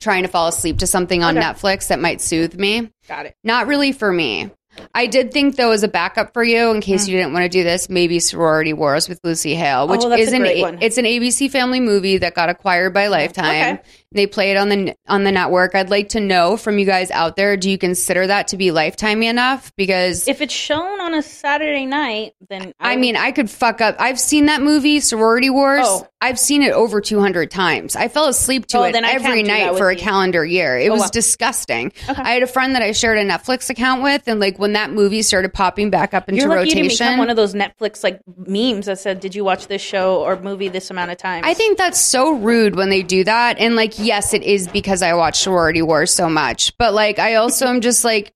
trying 0.00 0.22
to 0.22 0.28
fall 0.28 0.48
asleep 0.48 0.78
to 0.78 0.86
something 0.86 1.22
on 1.22 1.36
Okay. 1.36 1.46
Netflix 1.46 1.88
that 1.88 1.98
might 2.00 2.20
soothe 2.20 2.54
me. 2.58 2.90
got 3.08 3.26
it. 3.26 3.34
Not 3.44 3.66
really 3.66 3.92
for 3.92 4.12
me. 4.12 4.50
I 4.94 5.08
did 5.08 5.32
think 5.32 5.56
though, 5.56 5.72
as 5.72 5.82
a 5.82 5.88
backup 5.88 6.32
for 6.32 6.44
you, 6.44 6.70
in 6.70 6.80
case 6.80 7.08
you 7.08 7.16
didn't 7.16 7.32
want 7.32 7.42
to 7.42 7.48
do 7.48 7.64
this, 7.64 7.88
maybe 7.88 8.20
Sorority 8.20 8.72
Wars 8.72 9.08
with 9.08 9.18
Lucy 9.24 9.56
Hale, 9.56 9.88
which 9.88 10.02
Mm. 10.02 10.12
Oh, 10.12 10.16
is 10.16 10.32
an 10.32 10.44
it's 10.80 10.98
an 10.98 11.04
ABC 11.04 11.50
Family 11.50 11.80
movie 11.80 12.18
that 12.18 12.34
got 12.34 12.48
acquired 12.48 12.94
by 12.94 13.08
Lifetime. 13.08 13.78
Okay. 13.78 13.82
They 14.12 14.26
play 14.26 14.50
it 14.52 14.56
on 14.56 14.70
the 14.70 14.96
on 15.06 15.24
the 15.24 15.32
network. 15.32 15.74
I'd 15.74 15.90
like 15.90 16.08
to 16.10 16.20
know 16.20 16.56
from 16.56 16.78
you 16.78 16.86
guys 16.86 17.10
out 17.10 17.36
there, 17.36 17.56
do 17.58 17.68
you 17.70 17.76
consider 17.76 18.26
that 18.26 18.48
to 18.48 18.56
be 18.56 18.68
Lifetimey 18.68 19.28
enough? 19.28 19.70
Because 19.76 20.26
If 20.26 20.40
it's 20.40 20.54
shown 20.54 21.00
on 21.00 21.12
a 21.14 21.20
Saturday 21.22 21.84
night, 21.84 22.32
then 22.48 22.72
I 22.80 22.96
mean, 22.96 23.16
I 23.16 23.32
could 23.32 23.50
fuck 23.50 23.80
up. 23.82 23.96
I've 23.98 24.18
seen 24.18 24.46
that 24.46 24.62
movie, 24.62 25.00
Sorority 25.00 25.50
Wars. 25.50 25.84
Oh. 25.86 26.06
I've 26.20 26.38
seen 26.38 26.62
it 26.64 26.72
over 26.72 27.00
200 27.00 27.48
times. 27.48 27.94
I 27.94 28.08
fell 28.08 28.26
asleep 28.26 28.66
to 28.68 28.78
Oh, 28.78 28.82
it 28.82 28.96
every 28.96 29.44
night 29.44 29.76
for 29.76 29.88
a 29.88 29.94
calendar 29.94 30.44
year. 30.44 30.76
It 30.76 30.88
Oh, 30.88 30.94
was 30.94 31.02
wow. 31.02 31.08
disgusting. 31.12 31.92
Okay. 32.08 32.20
I 32.20 32.32
had 32.32 32.42
a 32.42 32.46
friend 32.48 32.74
that 32.74 32.82
I 32.82 32.90
shared 32.90 33.18
a 33.18 33.24
Netflix 33.24 33.70
account 33.70 34.02
with, 34.02 34.26
and 34.26 34.40
like 34.40 34.58
when 34.58 34.72
that 34.72 34.90
movie 34.90 35.22
started 35.22 35.52
popping 35.54 35.90
back 35.90 36.14
up 36.14 36.28
into 36.28 36.40
you're 36.40 36.48
lucky 36.48 36.70
you 36.70 36.74
didn't 36.74 36.88
become 36.88 37.06
rotation, 37.06 37.18
one 37.18 37.30
of 37.30 37.36
those 37.36 37.54
Netflix 37.54 38.02
like 38.02 38.20
memes 38.36 38.86
that 38.86 38.98
said, 38.98 39.20
"Did 39.20 39.36
you 39.36 39.44
watch 39.44 39.68
this 39.68 39.80
show 39.82 40.22
or 40.24 40.36
movie 40.40 40.66
this 40.68 40.90
amount 40.90 41.12
of 41.12 41.18
times?" 41.18 41.44
I 41.46 41.54
think 41.54 41.78
that's 41.78 42.00
so 42.00 42.32
rude 42.32 42.74
when 42.74 42.88
they 42.88 43.02
do 43.04 43.22
that. 43.22 43.58
And 43.60 43.76
like, 43.76 43.96
yes, 43.98 44.34
it 44.34 44.42
is 44.42 44.68
because 44.68 45.02
I 45.02 45.14
watch 45.14 45.40
Sorority 45.40 45.82
Wars 45.82 46.12
so 46.12 46.28
much, 46.28 46.76
but 46.78 46.94
like, 46.94 47.18
I 47.18 47.36
also 47.36 47.66
am 47.66 47.80
just 47.80 48.04
like 48.04 48.32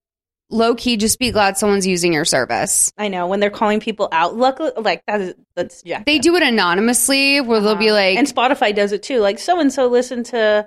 low 0.50 0.74
key. 0.74 0.96
Just 0.96 1.18
be 1.18 1.30
glad 1.30 1.56
someone's 1.56 1.86
using 1.86 2.12
your 2.12 2.24
service. 2.24 2.92
I 2.96 3.08
know 3.08 3.26
when 3.26 3.40
they're 3.40 3.50
calling 3.50 3.80
people 3.80 4.08
out. 4.12 4.36
Luckily, 4.36 4.70
like 4.76 5.02
that 5.06 5.20
is 5.20 5.34
that's 5.54 5.82
yeah. 5.84 6.02
They 6.04 6.18
do 6.18 6.36
it 6.36 6.42
anonymously, 6.42 7.40
where 7.40 7.60
they'll 7.60 7.74
be 7.74 7.88
uh-huh. 7.88 7.96
like, 7.96 8.18
and 8.18 8.26
Spotify 8.26 8.74
does 8.74 8.92
it 8.92 9.02
too. 9.02 9.20
Like 9.20 9.38
so 9.38 9.58
and 9.58 9.72
so 9.72 9.86
listened 9.86 10.26
to 10.26 10.66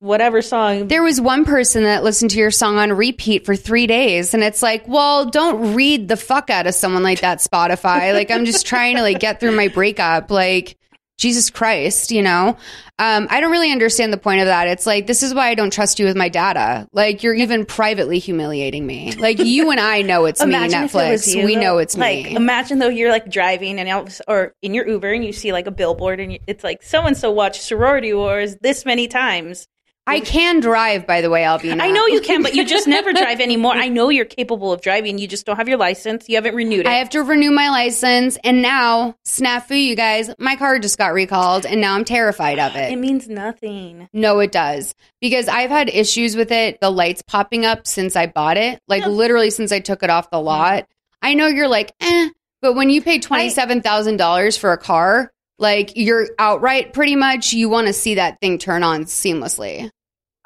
whatever 0.00 0.42
song. 0.42 0.88
There 0.88 1.02
was 1.02 1.20
one 1.20 1.44
person 1.44 1.84
that 1.84 2.04
listened 2.04 2.30
to 2.32 2.38
your 2.38 2.50
song 2.50 2.78
on 2.78 2.92
repeat 2.92 3.46
for 3.46 3.56
three 3.56 3.86
days, 3.86 4.34
and 4.34 4.42
it's 4.42 4.62
like, 4.62 4.86
well, 4.88 5.26
don't 5.26 5.74
read 5.74 6.08
the 6.08 6.16
fuck 6.16 6.50
out 6.50 6.66
of 6.66 6.74
someone 6.74 7.02
like 7.02 7.20
that, 7.20 7.38
Spotify. 7.38 8.12
like, 8.12 8.30
I'm 8.30 8.44
just 8.44 8.66
trying 8.66 8.96
to 8.96 9.02
like 9.02 9.20
get 9.20 9.40
through 9.40 9.56
my 9.56 9.68
breakup. 9.68 10.30
Like, 10.30 10.76
Jesus 11.18 11.48
Christ, 11.50 12.10
you 12.10 12.22
know? 12.22 12.56
Um, 12.98 13.26
I 13.30 13.40
don't 13.40 13.50
really 13.50 13.72
understand 13.72 14.12
the 14.12 14.18
point 14.18 14.40
of 14.40 14.46
that. 14.46 14.68
It's 14.68 14.86
like, 14.86 15.06
this 15.06 15.22
is 15.22 15.32
why 15.34 15.48
I 15.48 15.54
don't 15.54 15.72
trust 15.72 15.98
you 15.98 16.04
with 16.06 16.16
my 16.16 16.28
data. 16.28 16.86
Like, 16.92 17.22
you're 17.22 17.34
even 17.34 17.64
privately 17.66 18.18
humiliating 18.18 18.86
me. 18.86 19.12
Like, 19.12 19.38
you 19.38 19.70
and 19.70 19.80
I 19.80 20.02
know 20.02 20.24
it's 20.26 20.44
me, 20.44 20.54
if 20.54 20.62
it 20.64 20.70
Netflix. 20.72 21.34
you, 21.34 21.44
we 21.44 21.54
though. 21.54 21.60
know 21.60 21.78
it's 21.78 21.96
me. 21.96 22.00
like, 22.00 22.24
me. 22.26 22.36
Imagine 22.36 22.78
though 22.78 22.88
you're 22.88 23.10
like 23.10 23.30
driving 23.30 23.78
and 23.78 23.88
all 23.90 24.02
of 24.02 24.06
a 24.06 24.10
s- 24.10 24.22
or 24.28 24.54
in 24.62 24.74
your 24.74 24.86
Uber 24.88 25.12
and 25.12 25.24
you 25.24 25.32
see 25.32 25.52
like 25.52 25.66
a 25.66 25.70
billboard 25.70 26.20
and 26.20 26.32
you, 26.34 26.38
it's 26.46 26.62
like 26.64 26.82
so 26.82 27.02
and 27.02 27.16
so 27.16 27.30
watched 27.30 27.62
Sorority 27.62 28.12
Wars 28.14 28.56
this 28.60 28.84
many 28.84 29.08
times. 29.08 29.66
I 30.08 30.20
can 30.20 30.60
drive, 30.60 31.04
by 31.06 31.20
the 31.20 31.30
way, 31.30 31.42
Alvina. 31.42 31.80
I 31.80 31.90
know 31.90 32.06
you 32.06 32.20
can, 32.20 32.42
but 32.42 32.54
you 32.54 32.64
just 32.64 32.86
never 32.86 33.12
drive 33.12 33.40
anymore. 33.40 33.72
I 33.74 33.88
know 33.88 34.08
you're 34.08 34.24
capable 34.24 34.72
of 34.72 34.80
driving. 34.80 35.18
You 35.18 35.26
just 35.26 35.46
don't 35.46 35.56
have 35.56 35.68
your 35.68 35.78
license. 35.78 36.28
You 36.28 36.36
haven't 36.36 36.54
renewed 36.54 36.80
it. 36.80 36.86
I 36.86 36.94
have 36.94 37.10
to 37.10 37.22
renew 37.24 37.50
my 37.50 37.70
license, 37.70 38.38
and 38.44 38.62
now, 38.62 39.16
snafu, 39.26 39.82
you 39.82 39.96
guys, 39.96 40.30
my 40.38 40.54
car 40.54 40.78
just 40.78 40.96
got 40.96 41.12
recalled, 41.12 41.66
and 41.66 41.80
now 41.80 41.94
I'm 41.94 42.04
terrified 42.04 42.58
of 42.60 42.76
it 42.76 42.92
it. 42.92 42.98
means 42.98 43.28
nothing. 43.28 44.08
No, 44.12 44.38
it 44.38 44.52
does. 44.52 44.94
Because 45.20 45.48
I've 45.48 45.70
had 45.70 45.88
issues 45.88 46.36
with 46.36 46.52
it, 46.52 46.80
the 46.80 46.90
lights 46.90 47.22
popping 47.26 47.64
up 47.66 47.86
since 47.86 48.14
I 48.14 48.26
bought 48.26 48.56
it, 48.56 48.80
like 48.86 49.02
Yeah. 49.02 49.08
literally 49.08 49.50
since 49.50 49.72
I 49.72 49.80
took 49.80 50.02
it 50.04 50.10
off 50.10 50.30
the 50.30 50.40
lot. 50.40 50.86
I 51.20 51.34
know 51.34 51.48
you're 51.48 51.66
like, 51.68 51.92
eh, 52.00 52.28
but 52.62 52.74
when 52.74 52.90
you 52.90 53.02
pay 53.02 53.18
$27,000 53.18 54.56
for 54.58 54.72
a 54.72 54.78
car, 54.78 55.32
like 55.58 55.92
you're 55.96 56.28
outright 56.38 56.92
pretty 56.92 57.16
much, 57.16 57.52
you 57.52 57.68
want 57.68 57.86
to 57.86 57.92
see 57.92 58.14
that 58.16 58.38
thing 58.40 58.58
turn 58.58 58.82
on 58.82 59.04
seamlessly. 59.04 59.90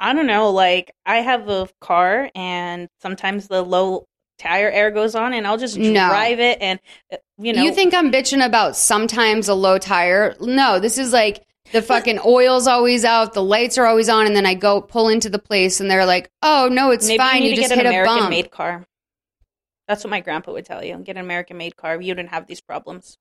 I 0.01 0.15
don't 0.15 0.27
know. 0.27 0.51
Like 0.51 0.93
I 1.05 1.17
have 1.19 1.49
a 1.49 1.69
car, 1.81 2.31
and 2.35 2.89
sometimes 3.03 3.47
the 3.49 3.63
low 3.63 4.07
tire 4.39 4.71
air 4.71 4.91
goes 4.91 5.15
on, 5.15 5.35
and 5.35 5.47
I'll 5.47 5.59
just 5.59 5.77
No. 5.77 6.09
drive 6.09 6.41
it, 6.41 6.59
and 6.63 6.81
uh, 7.13 7.19
you 7.39 7.53
know, 7.53 7.63
you 7.63 7.73
think 7.75 7.93
I'm 7.95 8.11
bitching 8.11 8.45
about 8.45 8.77
sometimes 8.77 9.49
a 9.49 9.55
low 9.55 9.77
tire? 9.79 10.35
No, 10.41 10.79
this 10.81 10.97
is 10.99 11.13
like 11.13 11.45
the 11.73 11.83
fucking 11.83 12.19
oil's 12.25 12.67
always 12.67 13.05
out, 13.05 13.35
the 13.35 13.43
lights 13.43 13.77
are 13.79 13.87
always 13.87 14.09
on, 14.09 14.27
and 14.27 14.35
then 14.35 14.47
I 14.47 14.55
go 14.55 14.81
pull 14.81 15.09
into 15.09 15.29
the 15.29 15.39
place 15.39 15.81
and 15.81 15.91
they're 15.91 16.07
like, 16.07 16.31
oh, 16.43 16.69
no, 16.73 16.91
it's 16.91 17.07
maybe 17.07 17.19
fine. 17.19 17.43
you 17.43 17.51
You, 17.51 17.57
just 17.57 17.69
get 17.69 17.79
an 17.79 17.85
hit 17.85 17.87
a 17.87 17.89
American 17.91 18.17
bump. 18.19 18.31
made 18.31 18.51
car. 18.51 18.87
That's 19.87 20.03
what 20.03 20.11
my 20.11 20.21
grandpa 20.21 20.53
would 20.53 20.65
tell 20.65 20.83
you. 20.85 20.97
Get 20.99 21.17
an 21.17 21.23
American 21.25 21.59
made 21.59 21.77
car. 21.77 22.01
You 22.01 22.15
didn't 22.15 22.31
have 22.31 22.47
these 22.47 22.61
problems. 22.61 23.19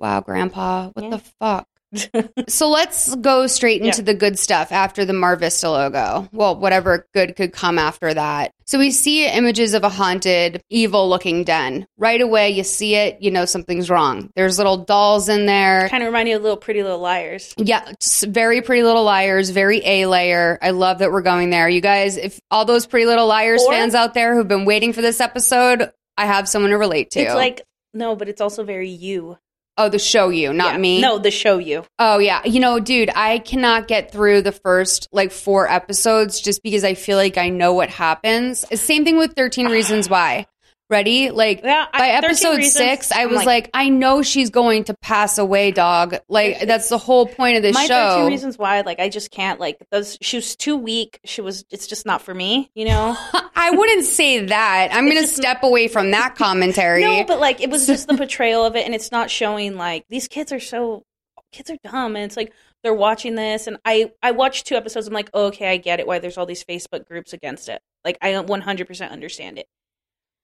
Wow, 0.00 0.20
Grandpa, 0.20 0.90
what 0.90 1.04
Yeah. 1.04 1.10
the 1.10 1.18
fuck? 1.18 1.68
so 2.48 2.68
let's 2.68 3.14
go 3.16 3.46
straight 3.46 3.82
into 3.82 3.98
Yeah. 3.98 4.04
the 4.04 4.14
good 4.14 4.38
stuff 4.38 4.72
after 4.72 5.04
the 5.04 5.12
Mar 5.12 5.36
Vista 5.36 5.70
logo. 5.70 6.28
Well, 6.32 6.56
whatever 6.56 7.06
good 7.14 7.36
could 7.36 7.52
come 7.52 7.78
after 7.78 8.12
that. 8.12 8.50
So 8.66 8.78
we 8.78 8.90
see 8.92 9.26
images 9.26 9.74
of 9.74 9.84
a 9.84 9.88
haunted, 9.90 10.62
evil 10.70 11.08
looking 11.08 11.44
den. 11.44 11.86
Right 11.98 12.20
away, 12.20 12.50
you 12.50 12.64
see 12.64 12.94
it, 12.94 13.20
you 13.20 13.30
know 13.30 13.44
something's 13.44 13.90
wrong. 13.90 14.30
There's 14.36 14.56
little 14.58 14.78
dolls 14.78 15.28
in 15.28 15.46
there. 15.46 15.88
kind 15.90 16.02
of 16.02 16.06
remind 16.06 16.28
you 16.28 16.36
of 16.36 16.42
little 16.42 16.56
Pretty 16.56 16.82
Little 16.82 16.98
Liars. 17.00 17.54
Yeah, 17.58 17.92
very 18.26 18.62
pretty 18.62 18.82
little 18.82 19.04
liars, 19.04 19.50
very 19.50 19.82
A 19.84 20.06
layer. 20.06 20.58
I 20.62 20.70
love 20.70 20.98
that 21.00 21.12
we're 21.12 21.22
going 21.22 21.50
there. 21.50 21.68
You 21.68 21.80
guys, 21.82 22.16
if 22.16 22.40
all 22.50 22.64
those 22.64 22.86
pretty 22.86 23.06
little 23.06 23.26
liars 23.26 23.62
Or- 23.62 23.72
fans 23.72 23.94
out 23.94 24.14
there 24.14 24.34
who've 24.34 24.48
been 24.48 24.64
waiting 24.64 24.92
for 24.92 25.02
this 25.02 25.20
episode, 25.20 25.90
I 26.16 26.26
have 26.26 26.48
someone 26.48 26.70
to 26.70 26.78
relate 26.78 27.10
to. 27.12 27.20
It's 27.20 27.34
like 27.34 27.62
no, 27.92 28.16
but 28.16 28.28
it's 28.28 28.40
also 28.40 28.64
very 28.64 28.88
you. 28.88 29.36
Oh, 29.76 29.88
the 29.88 29.98
show 29.98 30.28
you, 30.28 30.52
not 30.52 30.72
Yeah. 30.74 30.78
me. 30.78 31.00
No, 31.00 31.18
the 31.18 31.30
show 31.30 31.58
you. 31.58 31.84
Oh 31.98 32.18
yeah, 32.18 32.42
you 32.44 32.60
know, 32.60 32.80
dude, 32.80 33.10
I 33.14 33.38
cannot 33.38 33.88
get 33.88 34.10
through 34.12 34.42
the 34.42 34.52
first 34.52 35.08
like 35.12 35.32
four 35.32 35.68
episodes 35.68 36.40
just 36.40 36.62
because 36.62 36.84
I 36.84 36.94
feel 36.94 37.16
like 37.16 37.38
I 37.38 37.48
know 37.48 37.72
what 37.72 37.90
happens. 37.90 38.64
Same 38.80 39.04
thing 39.04 39.16
with 39.16 39.34
Thirteen 39.34 39.66
Reasons 39.68 40.08
Why. 40.08 40.46
Ready? 40.94 41.30
Like 41.30 41.62
Yeah, 41.64 41.86
by 41.92 41.98
13 41.98 42.24
episode 42.24 42.56
Reasons, 42.58 42.72
six, 42.74 43.12
I 43.12 43.26
was 43.26 43.38
like- 43.38 43.46
like, 43.46 43.70
I 43.74 43.88
know 43.88 44.22
she's 44.22 44.50
going 44.50 44.84
to 44.84 44.94
pass 44.94 45.38
away, 45.38 45.72
dog. 45.72 46.14
Like 46.28 46.60
that's 46.66 46.88
the 46.88 46.98
whole 46.98 47.26
point 47.26 47.56
of 47.56 47.62
this 47.62 47.74
my 47.74 47.86
show. 47.86 48.10
13 48.18 48.26
reasons 48.28 48.56
why 48.58 48.80
like 48.82 49.00
i 49.00 49.08
just 49.08 49.30
can't 49.30 49.58
like 49.60 49.78
those 49.90 50.16
she 50.22 50.36
was 50.36 50.54
too 50.56 50.76
weak 50.76 51.18
she 51.24 51.40
was 51.40 51.64
it's 51.70 51.86
just 51.86 52.06
not 52.06 52.22
for 52.22 52.32
me 52.34 52.70
you 52.74 52.84
know 52.84 53.16
I 53.56 53.70
wouldn't 53.70 54.04
say 54.04 54.40
that. 54.46 54.88
I'm 54.92 55.06
It's 55.06 55.14
going 55.14 55.22
to 55.22 55.26
just- 55.28 55.36
step 55.36 55.62
away 55.64 55.88
from 55.88 56.10
that 56.12 56.34
commentary. 56.36 57.02
no 57.02 57.24
but 57.24 57.40
like 57.40 57.60
it 57.60 57.70
was 57.70 57.86
just 57.92 58.06
the 58.08 58.16
portrayal 58.16 58.64
of 58.64 58.76
it 58.76 58.86
and 58.86 58.94
it's 58.94 59.10
not 59.10 59.30
showing 59.30 59.76
like 59.76 60.04
these 60.08 60.28
kids 60.28 60.52
are 60.52 60.60
so 60.60 61.04
kids 61.52 61.70
are 61.70 61.76
dumb 61.84 62.16
and 62.16 62.24
it's 62.24 62.36
like 62.36 62.52
they're 62.82 62.94
watching 62.94 63.34
this 63.34 63.66
and 63.66 63.78
i 63.84 64.10
i 64.22 64.30
watched 64.32 64.66
two 64.66 64.74
episodes 64.74 65.06
i'm 65.06 65.14
like 65.14 65.30
oh, 65.34 65.46
okay 65.46 65.68
i 65.70 65.76
get 65.76 66.00
it 66.00 66.06
why 66.06 66.18
there's 66.18 66.36
all 66.36 66.46
these 66.46 66.64
facebook 66.64 67.06
groups 67.06 67.32
against 67.32 67.68
it 67.68 67.80
like 68.04 68.18
i 68.20 68.32
100% 68.32 69.10
understand 69.10 69.58
it 69.58 69.66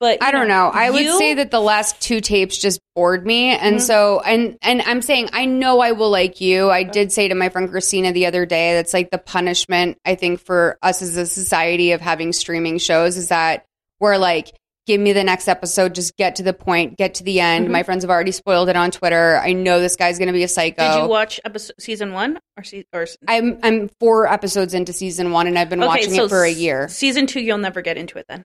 but 0.01 0.23
I 0.23 0.33
don't 0.33 0.49
know. 0.49 0.71
I 0.73 0.91
would 0.91 1.07
say 1.19 1.35
that 1.35 1.51
the 1.51 1.61
last 1.61 2.01
two 2.01 2.21
tapes 2.21 2.57
just 2.59 2.81
bored 2.97 3.25
me, 3.27 3.51
and 3.51 3.77
Mhm. 3.77 3.81
so 3.81 4.21
and 4.21 4.57
and 4.63 4.83
I'm 4.83 5.03
saying 5.03 5.29
I 5.33 5.45
know 5.45 5.81
I 5.81 5.93
will 5.93 6.11
like 6.11 6.41
you. 6.41 6.71
I 6.71 6.83
did 6.83 7.13
say 7.13 7.29
to 7.29 7.35
my 7.35 7.49
friend 7.51 7.71
Christina 7.71 8.13
the 8.13 8.27
other 8.27 8.47
day 8.47 8.75
that's 8.75 8.93
like 8.95 9.11
the 9.11 9.19
punishment 9.19 9.99
I 10.05 10.15
think 10.15 10.41
for 10.41 10.79
us 10.83 11.03
as 11.03 11.17
a 11.17 11.27
society 11.27 11.93
of 11.93 12.01
having 12.01 12.33
streaming 12.33 12.79
shows 12.79 13.17
is 13.17 13.29
that 13.29 13.65
we're 14.01 14.17
like. 14.17 14.53
Give 14.87 14.99
me 15.01 15.13
the 15.13 15.23
next 15.23 15.47
episode. 15.47 15.95
Just 15.95 16.17
get 16.17 16.37
to 16.37 16.43
the 16.43 16.55
point. 16.55 16.97
Get 16.97 17.15
to 17.17 17.23
the 17.23 17.39
end. 17.39 17.69
Mhm. 17.69 17.71
My 17.71 17.83
friends 17.85 18.03
have 18.03 18.11
already 18.11 18.33
spoiled 18.33 18.69
it 18.71 18.75
on 18.77 18.91
Twitter. 18.91 19.37
I 19.37 19.53
know 19.53 19.79
this 19.79 19.95
guy's 19.95 20.19
going 20.19 20.29
to 20.29 20.33
be 20.33 20.43
a 20.43 20.49
psycho. 20.49 20.83
did 20.95 21.03
you 21.03 21.09
watch 21.09 21.39
episode 21.45 21.75
season 21.79 22.13
one 22.13 22.41
or 22.57 22.65
se- 22.65 22.87
or 22.93 23.07
I'm 23.29 23.59
I'm 23.63 23.91
four 24.01 24.27
episodes 24.27 24.75
into 24.75 24.93
season 24.93 25.31
one, 25.31 25.47
and 25.47 25.57
I've 25.57 25.69
been 25.69 25.81
watching 25.81 26.13
so 26.15 26.25
it 26.25 26.29
for 26.29 26.43
a 26.43 26.51
year. 26.51 26.89
season 26.89 27.27
two 27.29 27.41
you'll 27.41 27.59
never 27.59 27.83
get 27.83 27.99
into 27.99 28.19
it 28.19 28.25
then 28.29 28.43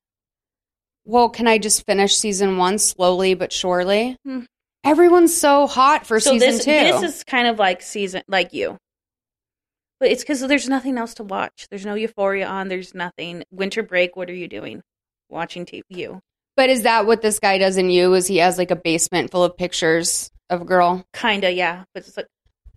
Well, 1.06 1.30
can 1.30 1.48
I 1.48 1.58
just 1.58 1.86
finish 1.86 2.16
season 2.16 2.58
one 2.58 2.78
slowly 2.80 3.34
but 3.36 3.52
surely? 3.54 4.18
Hmm. 4.26 4.42
Everyone's 4.84 5.36
so 5.36 5.66
hot 5.68 6.06
for 6.06 6.20
so 6.20 6.32
season 6.34 6.50
this 6.50 6.66
two. 6.66 6.72
this 6.72 7.02
is 7.02 7.24
kind 7.24 7.48
of 7.48 7.58
like 7.58 7.82
season 7.82 8.22
like 8.28 8.54
you 8.54 8.78
but 10.00 10.10
it's 10.12 10.22
because 10.24 10.42
there's 10.42 10.70
nothing 10.70 10.98
else 10.98 11.16
to 11.16 11.24
watch 11.24 11.68
there's 11.72 11.86
no 11.86 11.96
euphoria 11.96 12.46
on 12.46 12.68
there's 12.68 12.94
nothing 12.94 13.44
winter 13.50 13.82
break 13.82 14.16
what 14.16 14.30
are 14.30 14.34
you 14.36 14.48
doing 14.48 14.82
watching 15.30 15.66
TV, 15.66 15.82
you 15.90 16.20
but 16.56 16.70
is 16.70 16.84
that 16.84 17.06
what 17.08 17.22
this 17.24 17.40
guy 17.40 17.58
does 17.58 17.76
in 17.78 17.90
you? 17.90 18.14
Is 18.14 18.28
he 18.28 18.38
has 18.38 18.58
like 18.60 18.72
a 18.72 18.76
basement 18.76 19.32
full 19.32 19.44
of 19.44 19.58
pictures 19.58 20.30
of 20.52 20.62
a 20.62 20.66
girl? 20.66 21.04
kinda 21.14 21.52
yeah 21.52 21.84
but 21.96 22.06
it's 22.06 22.16
like 22.18 22.28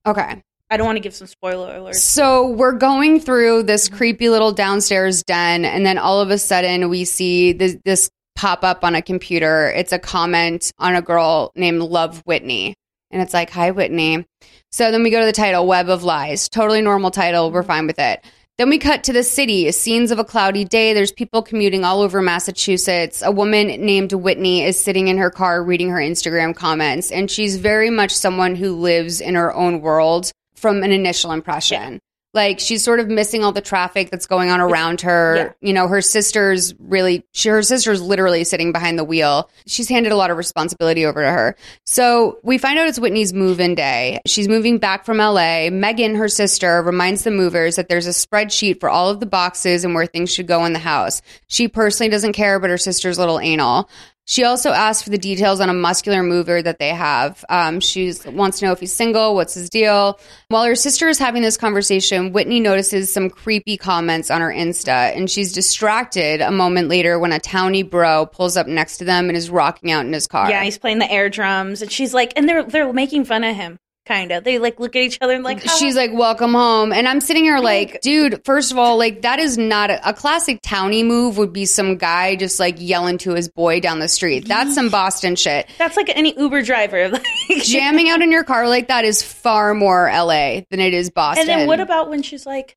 Okay. 0.07 0.43
i 0.71 0.77
don't 0.79 0.87
want 0.87 0.97
to 0.97 1.01
give 1.01 1.15
some 1.15 1.27
spoiler 1.27 1.79
alerts 1.79 1.97
So 1.97 2.49
we're 2.49 2.73
going 2.73 3.21
through 3.21 3.59
Mm-hmm. 3.59 3.67
this 3.67 3.89
creepy 3.91 4.31
little 4.31 4.53
downstairs 4.53 5.23
den, 5.25 5.67
and 5.67 5.85
then 5.85 5.99
all 5.99 6.23
of 6.23 6.31
a 6.31 6.39
sudden 6.39 6.89
we 6.89 7.05
see 7.05 7.53
this, 7.53 7.77
this 7.85 8.09
pop 8.39 8.63
up 8.63 8.85
on 8.85 8.95
a 8.95 9.03
computer. 9.03 9.69
It's 9.69 9.93
a 9.93 9.99
comment 9.99 10.73
on 10.79 10.95
a 10.95 11.03
girl 11.03 11.51
named 11.57 11.83
Love 11.83 12.23
Whitney. 12.25 12.77
And 13.11 13.21
it's 13.21 13.35
like, 13.35 13.51
Hi, 13.51 13.73
Whitney. 13.73 14.25
So 14.71 14.93
then 14.93 15.03
we 15.03 15.11
go 15.11 15.19
to 15.19 15.27
the 15.27 15.33
title, 15.33 15.67
Web 15.67 15.89
of 15.89 16.05
Lies. 16.05 16.49
Totally 16.49 16.81
normal 16.81 17.11
title. 17.11 17.51
We're 17.51 17.65
fine 17.65 17.89
with 17.89 17.99
it. 17.99 18.25
Then 18.57 18.71
we 18.71 18.79
cut 18.79 19.05
to 19.05 19.13
the 19.13 19.25
city, 19.25 19.71
scenes 19.73 20.13
of 20.13 20.21
a 20.21 20.25
cloudy 20.25 20.65
day. 20.65 20.93
There's 20.93 21.11
people 21.11 21.43
commuting 21.43 21.85
all 21.85 22.01
over 22.01 22.23
Massachusetts. 22.23 23.23
A 23.23 23.33
woman 23.33 23.67
named 23.67 24.13
Whitney 24.13 24.63
is 24.63 24.79
sitting 24.79 25.09
in 25.09 25.19
her 25.19 25.31
car 25.31 25.63
reading 25.63 25.91
her 25.91 25.99
Instagram 25.99 26.55
comments, 26.55 27.11
and 27.11 27.31
she's 27.31 27.57
very 27.57 27.91
much 27.91 28.13
someone 28.13 28.55
who 28.55 28.75
lives 28.75 29.21
in 29.21 29.35
her 29.35 29.53
own 29.53 29.81
world 29.81 30.31
from 30.55 30.85
an 30.85 30.93
initial 30.93 31.33
impression. 31.33 32.01
Like 32.35 32.61
she's 32.61 32.85
sort 32.85 33.01
of 33.01 33.09
missing 33.09 33.43
all 33.43 33.53
the 33.53 33.63
traffic 33.63 34.11
that's 34.11 34.27
going 34.27 34.51
on 34.51 34.61
around 34.61 35.01
her. 35.01 35.37
Yeah. 35.37 35.53
You 35.61 35.73
know, 35.73 35.89
her 35.89 36.03
sister's 36.03 36.75
really, 36.79 37.25
she, 37.33 37.49
her 37.49 37.63
sister's 37.63 38.03
literally 38.03 38.45
sitting 38.45 38.71
behind 38.71 38.99
the 38.99 39.05
wheel. 39.05 39.49
She's 39.67 39.89
handed 39.89 40.13
a 40.13 40.17
lot 40.17 40.31
of 40.31 40.37
responsibility 40.37 41.07
over 41.07 41.23
to 41.23 41.31
her. 41.31 41.57
So 41.87 42.39
we 42.43 42.59
find 42.59 42.79
out 42.79 42.87
it's 42.87 42.99
Whitney's 42.99 43.33
move 43.33 43.61
in 43.61 43.75
day. 43.75 44.21
She's 44.27 44.47
moving 44.47 44.79
back 44.79 45.07
from 45.07 45.19
LA. 45.19 45.71
Megan, 45.71 46.17
her 46.17 46.29
sister, 46.29 46.83
reminds 46.83 47.25
the 47.25 47.31
movers 47.31 47.77
that 47.77 47.89
there's 47.89 48.07
a 48.07 48.11
spreadsheet 48.11 48.79
for 48.79 48.91
all 48.91 49.09
of 49.09 49.21
the 49.21 49.27
boxes 49.27 49.85
and 49.85 49.95
where 49.95 50.07
things 50.07 50.33
should 50.33 50.47
go 50.47 50.67
in 50.67 50.75
the 50.75 50.79
house. 50.79 51.23
She 51.47 51.67
personally 51.67 52.11
doesn't 52.11 52.35
care, 52.35 52.61
but 52.61 52.71
her 52.71 52.79
sister's 52.79 53.17
a 53.17 53.21
little 53.21 53.41
anal. 53.41 53.89
She 54.29 54.45
also 54.45 54.73
asks 54.73 55.03
for 55.03 55.09
the 55.09 55.17
details 55.17 55.59
on 55.59 55.71
a 55.71 55.73
muscular 55.73 56.23
mover 56.23 56.61
that 56.61 56.79
they 56.79 56.91
have. 56.91 57.43
Um, 57.49 57.81
she 57.81 58.13
wants 58.27 58.59
to 58.59 58.67
know 58.67 58.73
if 58.73 58.79
he's 58.79 58.93
single, 58.93 59.35
what's 59.35 59.55
his 59.55 59.71
deal. 59.71 60.21
While 60.49 60.65
her 60.65 60.75
sister 60.75 61.09
is 61.09 61.19
having 61.19 61.41
this 61.41 61.57
conversation, 61.57 62.35
Whitney 62.35 62.61
notices 62.61 63.11
some 63.11 63.31
creepy 63.31 63.79
comments 63.79 64.31
on 64.31 64.43
her 64.43 64.51
Insta, 64.51 65.17
and 65.17 65.31
she's 65.31 65.55
distracted 65.55 66.43
a 66.43 66.51
moment 66.51 66.89
later 66.89 67.19
when 67.19 67.33
a 67.33 67.41
towny 67.41 67.83
bro 67.83 68.27
pulls 68.27 68.59
up 68.59 68.67
next 68.67 68.99
to 68.99 69.07
them 69.07 69.29
and 69.29 69.37
is 69.37 69.49
rocking 69.49 69.91
out 69.91 70.05
in 70.05 70.13
his 70.13 70.27
car. 70.27 70.51
Yeah, 70.51 70.63
he's 70.63 70.77
playing 70.77 70.99
the 70.99 71.11
air 71.11 71.31
drums, 71.31 71.81
and 71.81 71.91
she's 71.91 72.13
like, 72.13 72.35
and 72.37 72.47
they're 72.47 72.65
they're 72.65 72.93
making 72.93 73.25
fun 73.25 73.45
of 73.45 73.57
him, 73.57 73.79
kind 74.09 74.33
of. 74.33 74.43
They 74.43 74.59
like 74.59 74.81
look 74.81 74.97
at 74.97 75.03
each 75.03 75.19
other 75.21 75.35
and 75.35 75.45
like, 75.45 75.61
She's 75.79 75.95
like, 75.95 76.13
"Welcome 76.13 76.55
home," 76.55 76.93
and 76.93 77.07
I'm 77.07 77.21
sitting 77.21 77.45
here 77.45 77.59
like, 77.59 78.01
"Dude, 78.01 78.45
first 78.45 78.73
of 78.73 78.79
all, 78.79 78.97
like 78.97 79.23
that 79.23 79.39
is 79.39 79.59
not 79.59 79.91
a, 79.91 80.09
a 80.09 80.13
classic 80.15 80.61
townie 80.63 81.05
move. 81.05 81.37
Would 81.37 81.53
be 81.53 81.67
some 81.67 81.97
guy 81.99 82.35
just 82.35 82.59
like 82.59 82.77
yelling 82.79 83.19
to 83.19 83.35
his 83.35 83.49
boy 83.49 83.81
down 83.81 83.99
the 83.99 84.09
street. 84.09 84.49
That's 84.49 84.75
some 84.75 84.89
Boston 84.89 85.37
shit. 85.37 85.69
that's 85.77 85.97
like 85.97 86.09
any 86.17 86.37
Uber 86.37 86.63
driver. 86.63 87.13
Like, 87.49 87.63
Jamming 87.63 88.09
out 88.09 88.23
in 88.23 88.33
your 88.33 88.45
car 88.45 88.69
like 88.69 88.89
that 88.89 89.05
is 89.05 89.23
far 89.23 89.75
more 89.75 90.11
LA 90.13 90.63
than 90.71 90.81
it 90.81 90.95
is 90.95 91.11
Boston. 91.11 91.43
and 91.43 91.61
then 91.61 91.67
what 91.67 91.81
about 91.81 92.09
when 92.09 92.23
she's 92.23 92.47
like, 92.47 92.77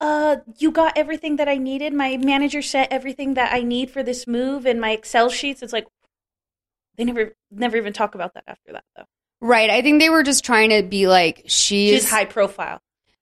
uh, 0.00 0.36
you 0.58 0.70
got 0.70 0.96
everything 0.96 1.36
that 1.36 1.48
I 1.48 1.56
needed. 1.58 1.92
My 1.92 2.16
manager 2.16 2.62
set 2.62 2.92
everything 2.92 3.34
that 3.34 3.52
I 3.52 3.62
need 3.62 3.90
for 3.90 4.02
this 4.02 4.26
move 4.26 4.66
in 4.66 4.80
my 4.80 4.90
Excel 4.90 5.28
sheets. 5.28 5.62
It's 5.62 5.72
like 5.72 5.86
they 6.96 7.04
never 7.04 7.34
never 7.50 7.76
even 7.76 7.92
talk 7.92 8.14
about 8.14 8.34
that 8.34 8.44
after 8.46 8.72
that 8.72 8.84
though. 8.96 9.04
Right? 9.42 9.68
I 9.68 9.82
think 9.82 10.00
they 10.00 10.08
were 10.08 10.22
just 10.22 10.44
trying 10.44 10.70
to 10.70 10.82
be 10.82 11.06
like 11.06 11.42
she's 11.46 12.02
She's 12.02 12.10
high 12.10 12.24
profile. 12.24 12.80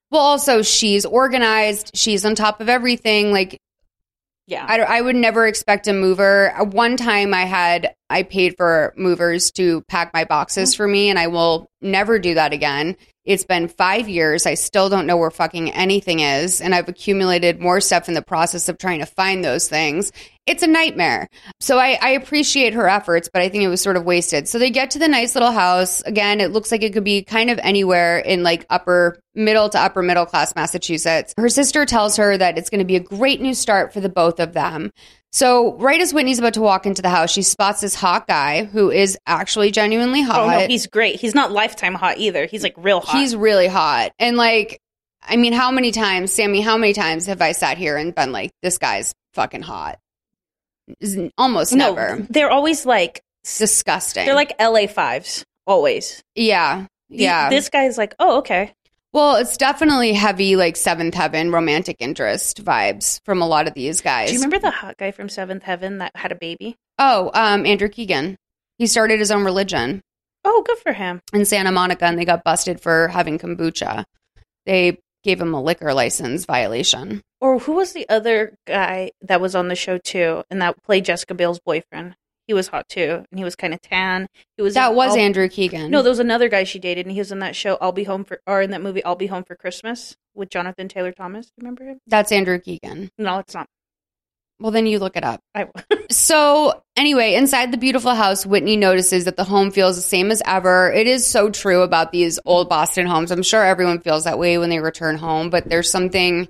Well, 0.09 0.21
also 0.21 0.61
she's 0.61 1.05
organized. 1.05 1.91
She's 1.95 2.23
on 2.25 2.35
top 2.35 2.61
of 2.61 2.69
everything. 2.69 3.31
Like 3.31 3.59
Yeah. 4.47 4.65
I, 4.67 4.79
I 4.79 5.01
would 5.01 5.15
never 5.15 5.47
expect 5.47 5.87
a 5.87 5.93
mover. 5.93 6.53
One 6.59 6.95
time 6.95 7.33
I 7.33 7.43
had, 7.43 7.95
I 8.11 8.23
paid 8.23 8.55
for 8.57 8.93
movers 8.97 9.51
to 9.51 9.81
pack 9.83 10.13
my 10.13 10.25
boxes 10.25 10.73
mm. 10.73 10.77
for 10.77 10.87
me, 10.87 11.09
and 11.09 11.17
I 11.17 11.27
will 11.27 11.69
never 11.81 12.19
do 12.19 12.35
that 12.35 12.53
again. 12.53 12.97
It's 13.23 13.43
been 13.43 13.67
five 13.67 14.09
years. 14.09 14.47
I 14.47 14.55
still 14.55 14.89
don't 14.89 15.05
know 15.05 15.15
where 15.15 15.29
fucking 15.29 15.71
anything 15.71 16.21
is, 16.21 16.59
and 16.59 16.73
I've 16.73 16.89
accumulated 16.89 17.59
more 17.59 17.79
stuff 17.79 18.07
in 18.07 18.15
the 18.15 18.21
process 18.21 18.67
of 18.67 18.79
trying 18.79 18.99
to 18.99 19.05
find 19.05 19.43
those 19.43 19.69
things. 19.69 20.11
It's 20.47 20.63
a 20.63 20.67
nightmare. 20.67 21.27
So 21.59 21.77
I, 21.77 21.99
I 22.01 22.09
appreciate 22.09 22.73
her 22.73 22.89
efforts, 22.89 23.29
but 23.31 23.43
I 23.43 23.49
think 23.49 23.63
it 23.63 23.67
was 23.67 23.79
sort 23.79 23.95
of 23.95 24.05
wasted. 24.05 24.47
So 24.47 24.57
they 24.57 24.71
get 24.71 24.91
to 24.91 24.99
the 24.99 25.07
nice 25.07 25.35
little 25.35 25.51
house. 25.51 26.01
Again, 26.01 26.41
it 26.41 26.51
looks 26.51 26.71
like 26.71 26.81
it 26.81 26.93
could 26.93 27.03
be 27.03 27.21
kind 27.23 27.51
of 27.51 27.59
anywhere 27.59 28.17
in 28.17 28.41
like 28.41 28.65
upper 28.71 29.19
middle 29.35 29.69
to 29.69 29.79
upper 29.79 30.01
middle 30.01 30.25
class 30.25 30.55
Massachusetts. 30.55 31.35
Her 31.37 31.47
sister 31.47 31.85
tells 31.85 32.17
her 32.17 32.35
that 32.35 32.57
it's 32.57 32.71
going 32.71 32.79
to 32.79 32.85
be 32.85 32.95
a 32.95 32.99
great 32.99 33.39
new 33.39 33.53
start 33.53 33.93
for 33.93 34.01
the 34.01 34.09
both 34.09 34.39
of 34.39 34.53
them. 34.53 34.91
So 35.33 35.73
right 35.75 35.99
as 36.01 36.13
Whitney's 36.13 36.39
about 36.39 36.55
to 36.55 36.61
walk 36.61 36.85
into 36.85 37.01
the 37.01 37.09
house, 37.09 37.31
she 37.31 37.41
spots 37.41 37.79
this 37.81 37.95
hot 37.95 38.27
guy 38.27 38.65
who 38.65 38.91
is 38.91 39.17
actually 39.25 39.71
genuinely 39.71 40.21
hot. 40.21 40.39
oh 40.41 40.59
no, 40.59 40.67
he's 40.67 40.87
great. 40.87 41.19
He's 41.21 41.33
not 41.33 41.51
lifetime 41.51 41.93
hot 41.93 42.17
either. 42.17 42.45
He's 42.47 42.63
like 42.63 42.73
real 42.77 42.99
hot. 42.99 43.15
He's 43.17 43.35
really 43.35 43.67
hot. 43.67 44.11
And 44.19 44.35
like, 44.35 44.79
I 45.23 45.37
mean, 45.37 45.53
how 45.53 45.71
many 45.71 45.91
times, 45.91 46.33
Sammy, 46.33 46.59
how 46.61 46.77
many 46.77 46.93
times 46.93 47.27
have 47.27 47.41
I 47.41 47.53
sat 47.53 47.77
here 47.77 47.95
and 47.95 48.13
been 48.13 48.31
like, 48.33 48.51
this 48.61 48.77
guy's 48.77 49.13
fucking 49.33 49.61
hot? 49.61 49.99
Almost 51.37 51.73
no, 51.73 51.93
never. 51.93 52.25
they're 52.29 52.49
always 52.51 52.85
like 52.85 53.21
disgusting. 53.57 54.25
they're 54.25 54.35
like 54.35 54.53
LA 54.59 54.87
fives 54.87 55.45
always. 55.65 56.21
yeah. 56.35 56.87
The- 57.09 57.17
Yeah. 57.23 57.49
This 57.49 57.69
guy's 57.69 57.97
like, 57.97 58.15
oh 58.19 58.39
okay. 58.39 58.73
Well, 59.13 59.35
it's 59.37 59.57
definitely 59.57 60.13
heavy, 60.13 60.55
like 60.55 60.75
seventh 60.75 61.13
heaven 61.13 61.51
romantic 61.51 61.97
interest 61.99 62.63
vibes 62.63 63.19
from 63.25 63.41
a 63.41 63.47
lot 63.47 63.67
of 63.67 63.73
these 63.73 64.01
guys. 64.01 64.29
Do 64.29 64.33
you 64.35 64.39
remember 64.39 64.59
the 64.59 64.71
hot 64.71 64.97
guy 64.97 65.11
from 65.11 65.29
Seventh 65.29 65.63
Heaven 65.63 65.97
that 65.99 66.11
had 66.15 66.31
a 66.31 66.35
baby? 66.35 66.75
Oh, 66.97 67.31
um, 67.33 67.65
Andrew 67.65 67.89
Keegan. 67.89 68.37
He 68.77 68.87
started 68.87 69.19
his 69.19 69.31
own 69.31 69.43
religion 69.43 70.01
Oh, 70.43 70.63
good 70.65 70.77
for 70.79 70.93
him. 70.93 71.21
in 71.33 71.45
Santa 71.45 71.71
Monica 71.71 72.05
and 72.05 72.17
they 72.17 72.25
got 72.25 72.43
busted 72.43 72.81
for 72.81 73.07
having 73.09 73.37
kombucha. 73.37 74.05
They 74.65 74.97
gave 75.23 75.39
him 75.39 75.53
a 75.53 75.61
liquor 75.61 75.93
license 75.93 76.45
violation. 76.45 77.21
Or 77.39 77.59
who 77.59 77.73
was 77.73 77.93
the 77.93 78.07
other 78.09 78.55
guy 78.65 79.11
that 79.21 79.39
was 79.41 79.55
on 79.55 79.67
the 79.67 79.75
show 79.75 79.97
too, 79.99 80.43
and 80.49 80.61
that 80.61 80.81
played 80.83 81.05
Jessica 81.05 81.33
Biel's 81.35 81.59
boyfriend? 81.59 82.15
He 82.47 82.53
was 82.53 82.67
hot 82.67 82.89
too, 82.89 83.23
and 83.31 83.39
he 83.39 83.43
was 83.43 83.55
kind 83.55 83.73
of 83.73 83.81
tan. 83.81 84.27
He 84.57 84.63
was 84.63 84.73
That 84.73 84.93
was 84.95 85.11
I'll- 85.11 85.17
Andrew 85.19 85.47
Keegan. 85.47 85.89
No, 85.91 86.01
there 86.01 86.09
was 86.11 86.19
another 86.19 86.49
guy 86.49 86.63
she 86.63 86.79
dated, 86.79 87.05
and 87.05 87.13
he 87.13 87.19
was 87.19 87.31
in 87.31 87.39
that 87.39 87.55
show. 87.55 87.77
I'll 87.79 87.91
be 87.91 88.03
home 88.03 88.23
for, 88.23 88.41
or 88.47 88.61
in 88.61 88.71
that 88.71 88.81
movie, 88.81 89.03
I'll 89.03 89.15
be 89.15 89.27
home 89.27 89.43
for 89.43 89.55
Christmas 89.55 90.17
with 90.33 90.49
Jonathan 90.49 90.87
Taylor 90.87 91.11
Thomas. 91.11 91.45
Do 91.47 91.51
you 91.57 91.61
remember 91.63 91.83
him? 91.85 91.99
that's 92.07 92.31
Andrew 92.31 92.59
Keegan. 92.59 93.11
No, 93.17 93.39
it's 93.39 93.53
not. 93.53 93.67
Well, 94.59 94.71
then 94.71 94.85
you 94.85 94.99
look 94.99 95.17
it 95.17 95.23
up. 95.23 95.39
I, 95.55 95.63
will. 95.65 95.73
So, 96.11 96.83
anyway, 96.97 97.33
inside 97.35 97.71
the 97.71 97.77
beautiful 97.77 98.13
house, 98.13 98.45
Whitney 98.45 98.75
notices 98.77 99.25
that 99.25 99.37
the 99.37 99.43
home 99.45 99.71
feels 99.71 99.95
the 99.95 100.01
same 100.01 100.29
as 100.29 100.41
ever. 100.45 100.91
It 100.91 101.07
is 101.07 101.25
so 101.25 101.49
true 101.49 101.81
about 101.83 102.11
these 102.11 102.37
old 102.45 102.67
Boston 102.69 103.07
homes. 103.07 103.31
I'm 103.31 103.43
sure 103.43 103.63
everyone 103.63 104.01
feels 104.01 104.25
that 104.25 104.37
way 104.37 104.57
when 104.57 104.69
they 104.69 104.79
return 104.79 105.17
home, 105.17 105.49
but 105.49 105.67
there's 105.69 105.89
something 105.89 106.47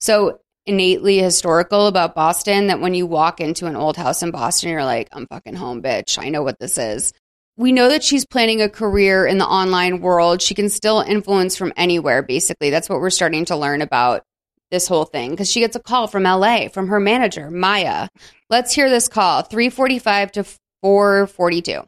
so 0.00 0.38
innately 0.70 1.18
historical 1.18 1.88
about 1.88 2.14
Boston 2.14 2.68
that 2.68 2.80
when 2.80 2.94
you 2.94 3.04
walk 3.04 3.40
into 3.40 3.66
an 3.66 3.74
old 3.74 3.96
house 3.96 4.22
in 4.22 4.30
Boston, 4.30 4.70
you're 4.70 4.84
like, 4.84 5.08
I'm 5.12 5.26
fucking 5.26 5.56
home, 5.56 5.82
bitch. 5.82 6.16
I 6.16 6.28
know 6.28 6.44
what 6.44 6.60
this 6.60 6.78
is. 6.78 7.12
We 7.56 7.72
know 7.72 7.88
that 7.88 8.04
she's 8.04 8.24
planning 8.24 8.62
a 8.62 8.68
career 8.68 9.26
in 9.26 9.38
the 9.38 9.46
online 9.46 10.00
world. 10.00 10.40
She 10.40 10.54
can 10.54 10.68
still 10.68 11.00
influence 11.00 11.56
from 11.56 11.72
anywhere, 11.76 12.22
basically. 12.22 12.70
That's 12.70 12.88
what 12.88 13.00
we're 13.00 13.10
starting 13.10 13.46
to 13.46 13.56
learn 13.56 13.82
about 13.82 14.22
this 14.70 14.86
whole 14.86 15.04
thing 15.04 15.32
because 15.32 15.50
she 15.50 15.58
gets 15.58 15.74
a 15.74 15.80
call 15.80 16.06
from 16.06 16.22
LA 16.22 16.68
from 16.68 16.86
her 16.86 17.00
manager, 17.00 17.50
Maya. 17.50 18.08
Let's 18.48 18.72
hear 18.72 18.88
this 18.88 19.08
call 19.08 19.42
345 19.42 20.32
to 20.32 20.44
442. 20.82 21.82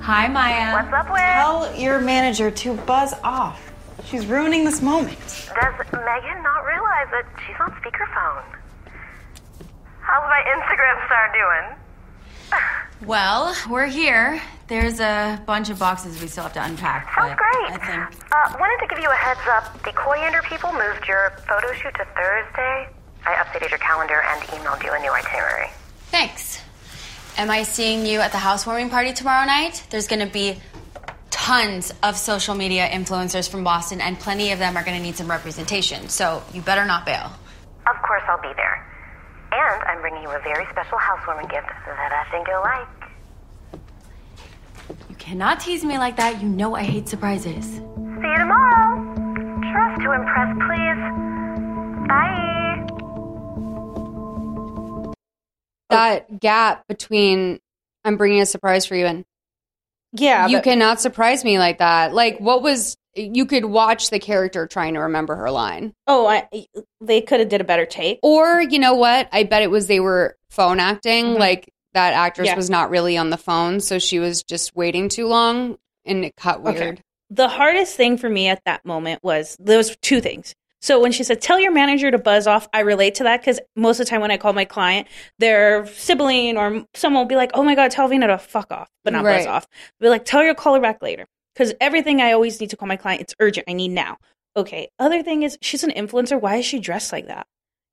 Hi, 0.00 0.26
Maya. 0.26 0.72
What's 0.72 0.92
up, 0.94 1.12
Whit? 1.12 1.20
Tell 1.20 1.76
your 1.78 2.00
manager 2.00 2.50
to 2.50 2.74
buzz 2.74 3.12
off. 3.22 3.67
She's 4.10 4.24
ruining 4.26 4.64
this 4.64 4.80
moment. 4.80 5.18
Does 5.18 5.74
Megan 5.92 6.42
not 6.42 6.64
realize 6.64 7.08
that 7.10 7.26
she's 7.46 7.56
on 7.60 7.70
speakerphone? 7.72 8.42
How's 10.00 10.22
my 10.30 10.42
Instagram 10.48 11.06
star 11.06 11.32
doing? 11.32 11.76
Well, 13.06 13.54
we're 13.70 13.86
here. 13.86 14.42
There's 14.66 14.98
a 14.98 15.40
bunch 15.46 15.70
of 15.70 15.78
boxes 15.78 16.20
we 16.20 16.26
still 16.26 16.42
have 16.42 16.52
to 16.54 16.64
unpack. 16.64 17.04
Sounds 17.14 17.30
but 17.30 17.38
great. 17.38 17.80
I 17.80 18.08
think. 18.08 18.24
Uh, 18.32 18.56
wanted 18.58 18.84
to 18.84 18.92
give 18.92 18.98
you 19.00 19.08
a 19.08 19.14
heads 19.14 19.38
up. 19.48 19.80
The 19.84 19.92
Coriander 19.92 20.42
people 20.42 20.72
moved 20.72 21.06
your 21.06 21.30
photo 21.48 21.72
shoot 21.74 21.94
to 21.94 22.04
Thursday. 22.16 22.88
I 23.24 23.34
updated 23.34 23.70
your 23.70 23.78
calendar 23.78 24.20
and 24.26 24.42
emailed 24.48 24.82
you 24.82 24.92
a 24.92 24.98
new 24.98 25.12
itinerary. 25.12 25.68
Thanks. 26.10 26.60
Am 27.36 27.52
I 27.52 27.62
seeing 27.62 28.04
you 28.04 28.18
at 28.18 28.32
the 28.32 28.38
housewarming 28.38 28.90
party 28.90 29.12
tomorrow 29.12 29.46
night? 29.46 29.86
There's 29.90 30.08
going 30.08 30.26
to 30.26 30.32
be 30.32 30.58
tons 31.48 31.94
of 32.02 32.14
social 32.14 32.54
media 32.54 32.86
influencers 32.86 33.48
from 33.48 33.64
Boston, 33.64 34.02
and 34.02 34.18
plenty 34.18 34.52
of 34.52 34.58
them 34.58 34.76
are 34.76 34.84
going 34.84 34.94
to 34.94 35.02
need 35.02 35.16
some 35.16 35.30
representation. 35.30 36.06
So 36.10 36.42
you 36.52 36.60
better 36.60 36.84
not 36.84 37.06
bail. 37.06 37.32
Of 37.86 37.96
course, 38.06 38.22
I'll 38.28 38.42
be 38.42 38.52
there. 38.54 38.84
And 39.52 39.82
I'm 39.84 40.02
bringing 40.02 40.22
you 40.22 40.28
a 40.28 40.40
very 40.40 40.66
special 40.70 40.98
housewarming 40.98 41.48
gift 41.48 41.68
that 41.86 42.12
I 42.12 42.30
think 42.30 42.46
you'll 42.48 42.60
like. 42.60 42.86
You 45.08 45.16
cannot 45.16 45.60
tease 45.60 45.86
me 45.86 45.96
like 45.96 46.16
that. 46.18 46.42
You 46.42 46.50
know 46.50 46.74
I 46.74 46.82
hate 46.82 47.08
surprises. 47.08 47.64
See 47.64 47.80
you 47.80 48.38
tomorrow. 48.38 49.14
Trust 49.72 50.02
to 50.02 50.12
impress, 50.12 50.54
please. 50.68 51.00
Bye. 52.08 52.84
That 55.88 56.40
gap 56.40 56.86
between 56.88 57.60
I'm 58.04 58.18
bringing 58.18 58.42
a 58.42 58.46
surprise 58.46 58.84
for 58.84 58.96
you 58.96 59.06
and 59.06 59.24
yeah, 60.12 60.46
you 60.46 60.58
but- 60.58 60.64
cannot 60.64 61.00
surprise 61.00 61.44
me 61.44 61.58
like 61.58 61.78
that. 61.78 62.14
Like, 62.14 62.38
what 62.38 62.62
was 62.62 62.96
you 63.14 63.46
could 63.46 63.64
watch 63.64 64.10
the 64.10 64.18
character 64.18 64.66
trying 64.66 64.94
to 64.94 65.00
remember 65.00 65.34
her 65.34 65.50
line. 65.50 65.92
Oh, 66.06 66.26
I, 66.26 66.48
they 67.00 67.20
could 67.20 67.40
have 67.40 67.48
did 67.48 67.60
a 67.60 67.64
better 67.64 67.84
take. 67.84 68.20
Or, 68.22 68.62
you 68.62 68.78
know 68.78 68.94
what? 68.94 69.28
I 69.32 69.42
bet 69.42 69.62
it 69.62 69.70
was 69.72 69.88
they 69.88 69.98
were 69.98 70.36
phone 70.50 70.78
acting. 70.78 71.24
Mm-hmm. 71.26 71.40
Like, 71.40 71.72
that 71.94 72.12
actress 72.12 72.46
Yeah. 72.46 72.54
was 72.54 72.70
not 72.70 72.90
really 72.90 73.16
on 73.16 73.30
the 73.30 73.36
phone, 73.36 73.80
so 73.80 73.98
she 73.98 74.18
was 74.20 74.44
just 74.44 74.76
waiting 74.76 75.08
too 75.08 75.26
long 75.26 75.78
and 76.04 76.24
it 76.24 76.36
cut 76.36 76.62
weird. 76.62 76.76
Okay. 76.76 77.02
The 77.30 77.48
hardest 77.48 77.96
thing 77.96 78.18
for 78.18 78.28
me 78.28 78.48
at 78.48 78.62
that 78.66 78.84
moment 78.84 79.24
was 79.24 79.56
there 79.58 79.78
was 79.78 79.96
two 80.00 80.20
things. 80.20 80.54
So 80.80 81.00
when 81.00 81.12
she 81.12 81.24
said, 81.24 81.40
"Tell 81.40 81.58
your 81.58 81.72
manager 81.72 82.10
to 82.10 82.18
buzz 82.18 82.46
off," 82.46 82.68
I 82.72 82.80
relate 82.80 83.16
to 83.16 83.24
that 83.24 83.40
because 83.40 83.58
most 83.76 83.98
of 84.00 84.06
the 84.06 84.10
time 84.10 84.20
when 84.20 84.30
I 84.30 84.36
call 84.36 84.52
my 84.52 84.64
client, 84.64 85.08
their 85.38 85.86
sibling 85.86 86.56
or 86.56 86.84
someone 86.94 87.22
will 87.22 87.28
be 87.28 87.34
like, 87.36 87.50
"Oh 87.54 87.62
my 87.64 87.74
god, 87.74 87.90
tell 87.90 88.06
Vina 88.08 88.28
to 88.28 88.38
fuck 88.38 88.70
off," 88.70 88.88
but 89.04 89.12
not 89.12 89.24
buzz 89.24 89.44
Right. 89.44 89.48
off. 89.48 89.66
Be 90.00 90.08
like, 90.08 90.24
"Tell 90.24 90.42
your 90.44 90.54
caller 90.54 90.80
back 90.80 91.02
later," 91.02 91.26
because 91.54 91.74
everything 91.80 92.20
I 92.20 92.32
always 92.32 92.60
need 92.60 92.70
to 92.70 92.76
call 92.76 92.86
my 92.88 92.96
client, 92.96 93.20
it's 93.22 93.34
urgent. 93.40 93.66
I 93.68 93.72
need 93.72 93.88
now. 93.90 94.18
okay. 94.56 94.88
Other 94.98 95.22
thing 95.22 95.44
is, 95.44 95.56
she's 95.62 95.84
an 95.84 95.90
influencer. 95.92 96.40
Why 96.40 96.56
is 96.56 96.64
she 96.64 96.80
dressed 96.80 97.12
like 97.12 97.28
that? 97.28 97.46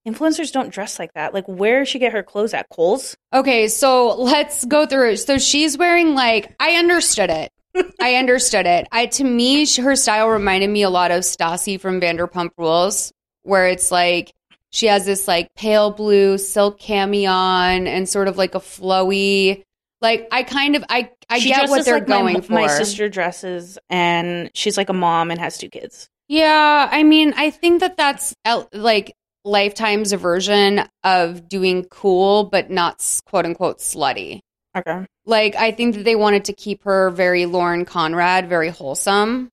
Influencers 0.08 0.52
don't 0.52 0.70
dress 0.72 0.98
like 1.00 1.14
that. 1.14 1.32
Like, 1.34 1.46
where 1.48 1.80
does 1.80 1.90
she 1.90 2.00
get 2.00 2.12
her 2.14 2.24
clothes 2.24 2.54
at? 2.56 2.68
Kohl's? 2.70 3.16
Okay, 3.34 3.68
so 3.68 4.16
let's 4.16 4.66
go 4.66 4.86
through 4.88 5.12
it. 5.12 5.18
So 5.18 5.38
she's 5.38 5.78
wearing 5.78 6.16
like 6.16 6.56
I 6.60 6.76
understood 6.78 7.30
it. 7.30 7.52
I 8.00 8.16
understood 8.16 8.66
it. 8.66 8.88
I 8.92 9.08
to 9.08 9.24
me 9.24 9.66
her 9.78 9.96
style 9.96 10.30
reminded 10.30 10.70
me 10.70 10.84
a 10.84 10.90
lot 10.90 11.12
of 11.12 11.22
Stassi 11.22 11.80
from 11.80 12.00
Vanderpump 12.02 12.52
Rules, 12.58 13.12
where 13.44 13.68
it's 13.68 13.92
like 13.92 14.32
she 14.72 14.88
has 14.88 15.06
this 15.06 15.28
like 15.28 15.48
pale 15.56 15.92
blue 15.92 16.38
silk 16.38 16.80
cami 16.80 17.30
on 17.30 17.88
and 17.88 18.08
sort 18.08 18.28
of 18.28 18.38
like 18.38 18.56
a 18.56 18.60
flowy. 18.60 19.64
Like 20.02 20.28
I 20.32 20.44
kind 20.44 20.76
of 20.76 20.84
I 20.90 21.10
I 21.30 21.40
She 21.40 21.50
get 21.50 21.70
what 21.70 21.86
they're 21.86 21.96
like 22.00 22.08
my- 22.08 22.20
going 22.22 22.42
for. 22.42 22.54
My 22.54 22.68
sister 22.68 23.10
dresses, 23.10 23.78
and 23.90 24.52
she's 24.54 24.78
like 24.78 24.90
a 24.90 24.94
mom 24.94 25.32
and 25.32 25.40
has 25.40 25.58
two 25.58 25.70
kids. 25.70 26.08
Yeah, 26.28 26.90
I 26.92 27.04
mean, 27.04 27.34
I 27.38 27.50
think 27.52 27.82
that 27.82 27.98
that's 27.98 28.34
like 28.74 29.14
Lifetime's 29.46 30.12
version 30.14 30.82
of 31.04 31.48
doing 31.48 31.86
cool, 31.86 32.46
but 32.46 32.70
not 32.72 33.04
quote 33.28 33.46
unquote 33.46 33.78
slutty. 33.80 34.40
Okay. 34.78 35.06
Like, 35.26 35.56
I 35.56 35.72
think 35.72 35.96
that 35.96 36.04
they 36.04 36.16
wanted 36.16 36.46
to 36.46 36.54
keep 36.54 36.84
her 36.84 37.10
very 37.10 37.46
Lauren 37.46 37.86
Conrad, 37.86 38.48
very 38.48 38.70
wholesome, 38.70 39.50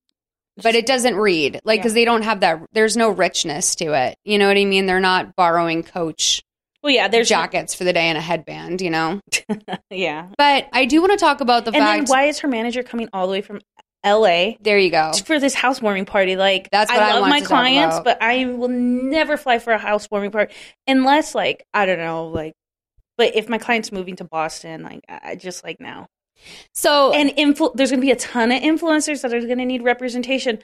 but 0.63 0.75
it 0.75 0.87
doesn't 0.87 1.17
read 1.17 1.61
like 1.65 1.81
because 1.81 1.95
they 1.95 2.05
don't 2.05 2.23
have 2.23 2.41
that. 2.41 2.63
There's 2.73 2.97
no 2.97 3.11
richness 3.11 3.75
to 3.77 3.95
it. 3.95 4.17
You 4.25 4.39
know 4.39 4.49
what 4.49 4.57
I 4.57 4.65
mean? 4.65 4.87
They're 4.87 5.01
not 5.01 5.35
borrowing 5.35 5.83
Coach 5.83 6.43
Well, 6.83 6.93
yeah, 6.93 7.09
there's 7.09 7.29
jackets 7.29 7.75
for 7.75 7.85
the 7.85 7.93
day 7.93 8.09
and 8.09 8.19
a 8.19 8.21
headband. 8.21 8.81
You 8.81 8.91
know. 8.91 9.21
yeah. 9.91 10.29
But 10.37 10.69
I 10.73 10.85
do 10.85 11.01
want 11.01 11.13
to 11.13 11.19
talk 11.19 11.41
about 11.41 11.65
the 11.65 11.71
and 11.71 11.83
fact. 11.83 12.07
then 12.07 12.11
why 12.11 12.25
is 12.25 12.41
her 12.41 12.49
manager 12.49 12.83
coming 12.83 13.09
all 13.13 13.27
the 13.27 13.33
way 13.33 13.41
from 13.41 13.61
L.A. 14.05 14.59
there 14.61 14.79
you 14.79 14.91
go. 14.91 15.13
for 15.25 15.39
this 15.39 15.55
housewarming 15.55 16.07
party? 16.07 16.37
Like, 16.37 16.69
That's 16.71 16.91
what 16.91 17.01
I 17.01 17.11
I 17.11 17.21
love 17.21 17.29
my 17.29 17.41
clients, 17.41 18.01
but 18.01 18.21
I 18.21 18.47
will 18.47 18.69
never 18.69 19.37
fly 19.37 19.59
for 19.59 19.73
a 19.73 19.79
housewarming 19.79 20.33
party 20.33 20.55
unless, 20.87 21.35
like, 21.35 21.65
I 21.73 21.87
don't 21.87 21.99
know, 21.99 22.27
like. 22.27 22.55
But 23.19 23.37
if 23.37 23.49
my 23.49 23.59
client's 23.59 23.93
moving 23.93 24.17
to 24.17 24.25
Boston, 24.25 24.83
like, 24.83 25.01
I 25.09 25.37
just 25.37 25.65
like 25.65 25.81
now. 25.81 26.09
So 26.75 27.13
And 27.13 27.31
influ- 27.31 27.75
there's 27.75 27.91
going 27.91 28.01
to 28.01 28.07
be 28.07 28.11
a 28.11 28.17
ton 28.17 28.51
of 28.51 28.63
influencers 28.63 29.23
that 29.23 29.33
are 29.33 29.41
going 29.41 29.59
to 29.59 29.65
need 29.65 29.83
representation. 29.83 30.59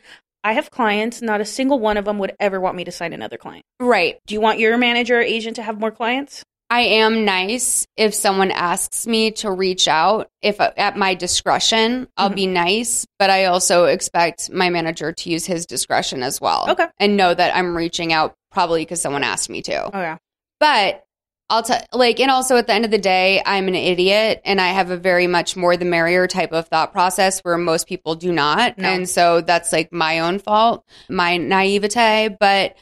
I 0.45 0.53
have 0.55 0.71
clients, 0.71 1.21
not 1.23 1.41
a 1.41 1.45
single 1.45 1.79
one 1.79 1.97
of 1.97 2.05
them 2.05 2.19
would 2.19 2.35
ever 2.41 2.61
want 2.61 2.77
me 2.77 2.85
to 2.85 2.93
sign 2.93 3.13
another 3.13 3.37
client. 3.37 3.65
right, 3.81 4.19
Do 4.27 4.35
you 4.35 4.41
want 4.41 4.59
your 4.59 4.77
manager 4.79 5.19
or 5.19 5.23
agent 5.23 5.57
to 5.57 5.63
have 5.63 5.79
more 5.79 5.91
clients? 5.91 6.43
I 6.71 6.81
am 6.83 7.25
nice 7.25 7.87
if 7.97 8.13
someone 8.15 8.51
asks 8.51 9.07
me 9.07 9.31
to 9.33 9.51
reach 9.51 9.89
out. 9.89 10.29
If 10.43 10.61
at 10.61 10.97
my 10.99 11.15
discretion, 11.15 12.09
I'll 12.17 12.27
Mm-hmm. 12.29 12.35
be 12.35 12.47
nice, 12.47 13.07
but 13.19 13.31
I 13.31 13.47
also 13.47 13.87
expect 13.87 14.51
my 14.53 14.69
manager 14.69 15.13
to 15.13 15.31
use 15.31 15.47
his 15.47 15.65
discretion 15.65 16.23
as 16.23 16.41
well. 16.43 16.67
Okay. 16.71 16.87
And 16.99 17.17
know 17.17 17.33
that 17.33 17.57
I'm 17.57 17.75
reaching 17.77 18.13
out 18.13 18.35
probably 18.53 18.83
because 18.83 19.01
someone 19.01 19.25
asked 19.25 19.49
me 19.49 19.63
to. 19.63 19.85
Oh, 19.97 20.01
yeah. 20.01 20.19
But 20.61 21.05
I'll 21.51 21.63
tell, 21.63 21.81
like, 21.95 22.21
and 22.21 22.31
also 22.31 22.57
at 22.57 22.67
the 22.67 22.75
end 22.75 22.85
of 22.85 22.91
the 22.91 22.99
day, 22.99 23.43
I'm 23.45 23.69
an 23.69 23.75
idiot 23.75 24.43
and 24.45 24.61
I 24.61 24.69
have 24.69 24.91
a 24.91 24.99
very 24.99 25.27
much 25.27 25.57
more 25.57 25.77
the 25.77 25.87
merrier 25.87 26.27
type 26.27 26.53
of 26.53 26.69
thought 26.69 26.93
process 26.93 27.41
where 27.41 27.57
most 27.57 27.87
people 27.87 28.15
do 28.17 28.33
not. 28.33 28.77
No. 28.77 28.89
And 28.89 29.09
so 29.09 29.41
that's 29.41 29.73
like 29.73 29.91
my 29.93 30.21
own 30.21 30.41
fault, 30.41 30.85
my 31.09 31.39
naivete. 31.39 32.37
But 32.39 32.77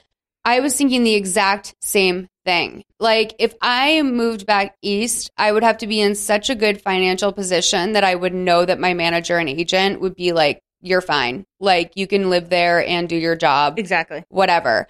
I 0.44 0.60
was 0.60 0.76
thinking 0.76 1.04
the 1.04 1.14
exact 1.14 1.74
same 1.80 2.28
thing. 2.44 2.84
Like, 2.98 3.34
if 3.38 3.54
I 3.60 4.02
moved 4.02 4.46
back 4.46 4.76
east, 4.82 5.30
I 5.36 5.52
would 5.52 5.62
have 5.62 5.78
to 5.78 5.86
be 5.86 6.00
in 6.00 6.14
such 6.14 6.50
a 6.50 6.54
good 6.54 6.80
financial 6.80 7.32
position 7.32 7.92
that 7.92 8.04
I 8.04 8.14
would 8.14 8.34
know 8.34 8.64
that 8.64 8.80
my 8.80 8.94
manager 8.94 9.38
and 9.38 9.48
agent 9.48 10.00
would 10.00 10.14
be 10.16 10.32
like, 10.32 10.60
you're 10.80 11.00
fine. 11.00 11.44
Like, 11.60 11.92
you 11.96 12.06
can 12.06 12.30
live 12.30 12.48
there 12.48 12.84
and 12.84 13.08
do 13.08 13.16
your 13.16 13.36
job 13.36 13.78
Exactly. 13.78 14.24
whatever. 14.28 14.86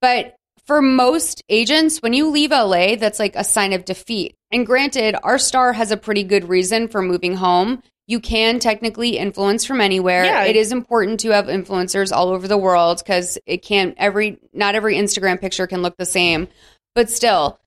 But 0.00 0.36
for 0.66 0.80
most 0.80 1.42
agents, 1.48 1.98
when 1.98 2.12
you 2.12 2.30
leave 2.30 2.50
LA, 2.50 2.96
that's 2.96 3.18
like 3.18 3.36
a 3.36 3.44
sign 3.44 3.72
of 3.72 3.84
defeat. 3.84 4.34
And 4.50 4.66
granted, 4.66 5.16
our 5.22 5.38
star 5.38 5.72
has 5.72 5.90
a 5.90 5.96
pretty 5.96 6.22
good 6.22 6.48
reason 6.48 6.88
for 6.88 7.02
moving 7.02 7.34
home. 7.36 7.82
You 8.06 8.20
can 8.20 8.58
technically 8.58 9.16
influence 9.16 9.64
from 9.64 9.80
anywhere. 9.80 10.24
Yeah. 10.24 10.44
It 10.44 10.56
is 10.56 10.72
important 10.72 11.20
to 11.20 11.30
have 11.30 11.46
influencers 11.46 12.12
all 12.12 12.28
over 12.28 12.46
the 12.46 12.58
world 12.58 12.98
because 12.98 13.38
it 13.46 13.62
can't 13.62 13.94
every 13.96 14.38
not 14.52 14.74
every 14.74 14.96
Instagram 14.96 15.40
picture 15.40 15.66
can 15.66 15.82
look 15.82 15.96
the 15.96 16.06
same. 16.06 16.48
But 16.94 17.10
still, 17.10 17.58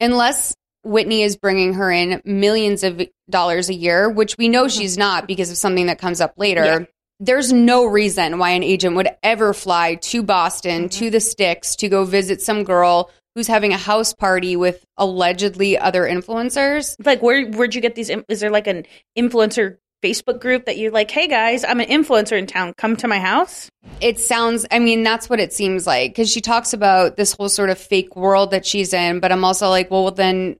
unless 0.00 0.54
Whitney 0.82 1.22
is 1.22 1.36
bringing 1.36 1.74
her 1.74 1.90
in 1.90 2.20
millions 2.24 2.82
of 2.82 3.00
dollars 3.30 3.68
a 3.68 3.74
year, 3.74 4.10
which 4.10 4.36
we 4.36 4.48
know 4.48 4.68
she's 4.68 4.98
not 4.98 5.26
because 5.26 5.50
of 5.50 5.56
something 5.56 5.86
that 5.86 5.98
comes 5.98 6.20
up 6.20 6.34
later. 6.36 6.64
Yeah. 6.64 6.78
There's 7.24 7.52
no 7.52 7.86
reason 7.86 8.38
why 8.38 8.50
an 8.50 8.62
agent 8.62 8.96
would 8.96 9.08
ever 9.22 9.54
fly 9.54 9.94
to 9.96 10.22
Boston, 10.22 10.88
mm-hmm. 10.88 10.98
to 11.04 11.10
the 11.10 11.20
sticks, 11.20 11.76
to 11.76 11.88
go 11.88 12.04
visit 12.04 12.42
some 12.42 12.64
girl 12.64 13.10
who's 13.34 13.46
having 13.46 13.72
a 13.72 13.78
house 13.78 14.12
party 14.12 14.56
with 14.56 14.84
allegedly 14.96 15.78
other 15.78 16.04
influencers. 16.04 16.94
Like, 17.04 17.22
where 17.22 17.46
where'd 17.46 17.74
you 17.74 17.80
get 17.80 17.94
these? 17.94 18.10
Is 18.28 18.40
there 18.40 18.50
like 18.50 18.66
an 18.66 18.84
influencer 19.18 19.78
Facebook 20.04 20.40
group 20.40 20.66
that 20.66 20.76
you're 20.76 20.90
like, 20.90 21.10
hey 21.10 21.26
guys, 21.26 21.64
I'm 21.64 21.80
an 21.80 21.88
influencer 21.88 22.38
in 22.38 22.46
town. 22.46 22.74
Come 22.76 22.96
to 22.96 23.08
my 23.08 23.18
house. 23.18 23.70
It 24.02 24.20
sounds, 24.20 24.66
I 24.70 24.78
mean, 24.78 25.02
that's 25.02 25.30
what 25.30 25.40
it 25.40 25.52
seems 25.52 25.86
like 25.86 26.10
because 26.10 26.30
she 26.30 26.42
talks 26.42 26.74
about 26.74 27.16
this 27.16 27.32
whole 27.32 27.48
sort 27.48 27.70
of 27.70 27.78
fake 27.78 28.14
world 28.14 28.50
that 28.50 28.66
she's 28.66 28.92
in. 28.92 29.20
But 29.20 29.32
I'm 29.32 29.44
also 29.44 29.70
like, 29.70 29.90
well, 29.90 30.10
then, 30.10 30.58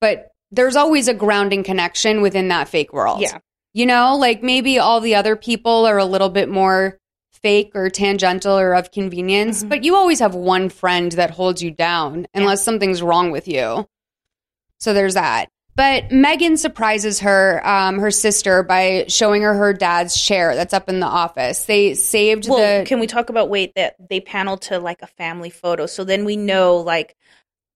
but 0.00 0.30
there's 0.50 0.76
always 0.76 1.08
a 1.08 1.14
grounding 1.14 1.62
connection 1.62 2.20
within 2.20 2.48
that 2.48 2.68
fake 2.68 2.92
world. 2.92 3.22
Yeah. 3.22 3.38
You 3.72 3.86
know, 3.86 4.16
like 4.16 4.42
maybe 4.42 4.78
all 4.78 5.00
the 5.00 5.14
other 5.14 5.36
people 5.36 5.86
are 5.86 5.98
a 5.98 6.04
little 6.04 6.28
bit 6.28 6.48
more 6.48 6.98
fake 7.32 7.72
or 7.74 7.88
tangential 7.88 8.58
or 8.58 8.74
of 8.74 8.90
convenience, 8.90 9.64
but 9.64 9.84
you 9.84 9.94
always 9.96 10.18
have 10.18 10.34
one 10.34 10.68
friend 10.68 11.12
that 11.12 11.30
holds 11.30 11.62
you 11.62 11.70
down 11.70 12.26
unless 12.34 12.64
something's 12.64 13.02
wrong 13.02 13.30
with 13.30 13.48
you. 13.48 13.88
So 14.78 14.92
there's 14.92 15.14
that. 15.14 15.48
But 15.76 16.10
Megan 16.10 16.56
surprises 16.56 17.20
her, 17.20 17.66
um, 17.66 18.00
her 18.00 18.10
sister, 18.10 18.62
by 18.62 19.04
showing 19.08 19.42
her 19.42 19.54
her 19.54 19.72
dad's 19.72 20.20
chair 20.20 20.54
that's 20.54 20.74
up 20.74 20.88
in 20.88 21.00
the 21.00 21.06
office. 21.06 21.64
They 21.64 21.94
saved 21.94 22.48
Well, 22.48 22.80
the. 22.80 22.84
can 22.86 23.00
we 23.00 23.06
talk 23.06 23.30
about 23.30 23.48
wait 23.48 23.72
that 23.76 23.94
they 24.10 24.20
panel 24.20 24.58
to 24.58 24.78
like 24.78 25.00
a 25.00 25.06
family 25.06 25.48
photo, 25.48 25.86
so 25.86 26.04
then 26.04 26.24
we 26.24 26.36
know 26.36 26.78
like 26.78 27.16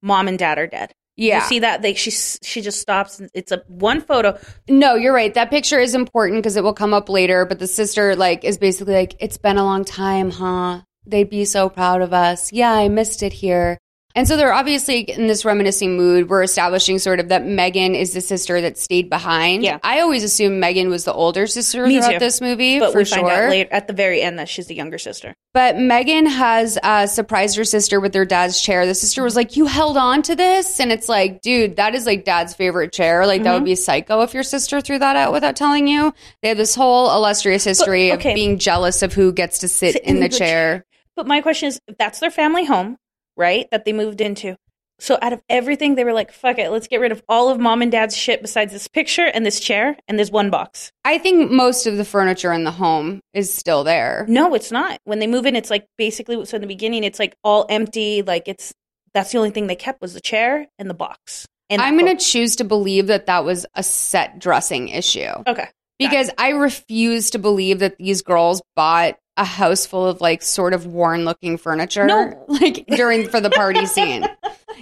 mom 0.03 0.29
and 0.29 0.39
dad 0.39 0.59
are 0.59 0.67
dead. 0.67 0.93
Yeah. 1.17 1.37
You 1.37 1.45
see 1.45 1.59
that 1.61 1.83
they 1.83 1.95
she 1.95 2.11
she 2.11 2.61
just 2.61 2.81
stops. 2.81 3.21
And 3.21 3.31
it's 3.35 3.53
a 3.53 3.63
one 3.69 4.01
photo. 4.01 4.39
No, 4.69 4.95
you're 4.95 5.15
right. 5.15 5.33
That 5.35 5.51
picture 5.51 5.79
is 5.79 5.95
important 5.95 6.43
because 6.43 6.57
it 6.57 6.65
will 6.65 6.75
come 6.75 6.95
up 6.95 7.09
later. 7.09 7.45
But 7.45 7.59
the 7.59 7.67
sister, 7.67 8.17
like, 8.17 8.45
is 8.45 8.59
basically 8.59 8.95
like, 8.95 9.15
"It's 9.21 9.39
been 9.39 9.59
a 9.59 9.65
long 9.65 9.85
time, 9.85 10.31
huh? 10.31 10.83
They'd 11.07 11.31
be 11.31 11.45
so 11.45 11.69
proud 11.69 12.03
of 12.03 12.13
us. 12.13 12.53
Yeah, 12.53 12.73
I 12.73 12.89
missed 12.89 13.23
it 13.23 13.33
here." 13.33 13.79
And 14.17 14.29
so 14.29 14.37
they're 14.37 14.53
obviously 14.53 15.01
in 15.01 15.27
this 15.27 15.45
reminiscing 15.45 15.97
mood. 15.97 16.31
We're 16.31 16.45
establishing 16.45 17.01
sort 17.01 17.19
of 17.19 17.31
that 17.31 17.45
Megan 17.45 17.97
is 17.97 18.13
the 18.15 18.21
sister 18.21 18.61
that 18.61 18.79
stayed 18.79 19.11
behind. 19.11 19.65
Yeah. 19.65 19.79
I 19.83 20.01
always 20.01 20.23
assumed 20.23 20.61
Megan 20.61 20.89
was 20.89 21.05
the 21.05 21.13
older 21.13 21.49
sister 21.49 21.85
Me 21.87 21.97
throughout 21.99 22.13
too. 22.13 22.19
this 22.21 22.41
movie, 22.41 22.79
But 22.79 22.93
for 22.93 22.99
we 22.99 23.05
sure. 23.07 23.19
find 23.19 23.29
out 23.29 23.51
later 23.51 23.69
at 23.73 23.89
the 23.89 23.93
very 23.93 24.23
end 24.23 24.39
that 24.39 24.49
she's 24.49 24.69
the 24.69 24.75
younger 24.77 24.99
sister. 24.99 25.35
But 25.53 25.79
Megan 25.79 26.27
has 26.27 26.79
uh, 26.83 27.07
surprised 27.09 27.57
her 27.57 27.65
sister 27.65 27.99
with 27.99 28.13
their 28.13 28.25
dad's 28.25 28.61
chair. 28.61 28.87
The 28.87 28.95
sister 28.95 29.23
was 29.25 29.35
like, 29.37 29.57
"You 29.57 29.67
held 29.67 29.97
on 29.97 30.23
to 30.23 30.35
this," 30.37 30.79
and 30.81 30.93
it's 30.93 31.09
like, 31.09 31.41
dude, 31.43 31.77
that 31.77 31.95
is 31.97 32.07
like 32.07 32.25
dad's 32.25 32.55
favorite 32.55 32.93
chair. 32.93 33.27
Like 33.27 33.43
that 33.43 33.49
Mm-hmm. 33.51 33.55
would 33.63 33.65
be 33.65 33.75
psycho 33.75 34.23
if 34.23 34.33
your 34.35 34.43
sister 34.45 34.81
threw 34.81 34.99
that 35.01 35.17
out 35.17 35.33
without 35.33 35.57
telling 35.57 35.87
you. 35.89 36.13
They 36.43 36.49
have 36.49 36.57
this 36.59 36.75
whole 36.77 37.11
illustrious 37.15 37.65
history 37.65 38.13
okay. 38.13 38.31
of 38.31 38.35
being 38.37 38.59
jealous 38.59 39.03
of 39.03 39.13
who 39.13 39.33
gets 39.33 39.59
to 39.61 39.69
sit, 39.69 39.95
Sit 39.95 40.03
in 40.05 40.17
in 40.17 40.23
the 40.23 40.29
the 40.29 40.37
chair. 40.39 40.85
But 41.17 41.27
my 41.29 41.41
question 41.41 41.69
is, 41.69 41.81
if 41.89 41.97
that's 41.99 42.19
their 42.21 42.31
family 42.33 42.65
home, 42.65 42.97
right? 43.37 43.69
That 43.71 43.85
they 43.85 43.93
moved 43.93 44.21
into. 44.21 44.57
So 45.01 45.19
out 45.21 45.33
of 45.33 45.43
everything, 45.49 45.97
they 45.97 46.05
were 46.05 46.13
like, 46.13 46.33
"Fuck 46.33 46.59
it, 46.59 46.71
let's 46.71 46.87
get 46.87 47.01
rid 47.01 47.11
of 47.13 47.23
all 47.29 47.49
of 47.49 47.59
mom 47.59 47.83
and 47.83 47.91
dad's 47.91 48.17
shit 48.17 48.41
besides 48.41 48.73
this 48.73 48.87
picture 48.87 49.27
and 49.27 49.45
this 49.45 49.59
chair 49.59 49.97
and 50.07 50.19
this 50.19 50.31
one 50.31 50.51
box." 50.51 50.93
I 51.05 51.19
think 51.19 51.51
most 51.51 51.87
of 51.87 51.97
the 51.97 52.05
furniture 52.05 52.53
in 52.53 52.65
the 52.65 52.71
home 52.71 53.21
is 53.33 53.53
still 53.53 53.83
there. 53.83 54.25
No, 54.29 54.55
it's 54.55 54.71
not. 54.71 55.01
When 55.05 55.19
they 55.19 55.27
move 55.27 55.47
in, 55.47 55.57
it's 55.57 55.71
like 55.71 55.87
basically 55.99 56.43
so 56.45 56.57
in 56.57 56.61
the 56.61 56.69
beginning, 56.69 57.03
it's 57.03 57.19
like 57.19 57.35
all 57.43 57.67
empty. 57.69 58.23
Like 58.23 58.47
it's 58.47 58.73
that's 59.15 59.33
the 59.33 59.39
only 59.39 59.51
thing 59.51 59.67
they 59.67 59.77
kept 59.77 60.01
was 60.01 60.15
the 60.15 60.21
chair 60.21 60.67
and 60.79 60.89
the 60.89 60.95
box. 60.95 61.47
And 61.71 61.81
I'm 61.81 61.99
going 61.99 62.15
to 62.15 62.23
choose 62.23 62.57
to 62.57 62.65
believe 62.65 63.07
that 63.07 63.27
that 63.27 63.45
was 63.45 63.65
a 63.75 63.83
set 63.83 64.39
dressing 64.39 64.89
issue. 64.89 65.31
okay. 65.47 65.69
Because 65.99 66.31
I 66.39 66.51
refuse 66.51 67.31
to 67.31 67.39
believe 67.39 67.79
that 67.81 67.97
these 67.99 68.23
girls 68.23 68.63
bought 68.77 69.17
a 69.37 69.45
house 69.45 69.85
full 69.85 70.07
of 70.07 70.21
like 70.21 70.43
sort 70.43 70.73
of 70.75 70.87
worn 70.87 71.25
looking 71.25 71.57
furniture 71.59 72.07
No. 72.07 72.45
like 72.49 72.87
during 72.87 73.29
for 73.29 73.41
the 73.41 73.51
party 73.51 73.85
scene. 73.87 74.25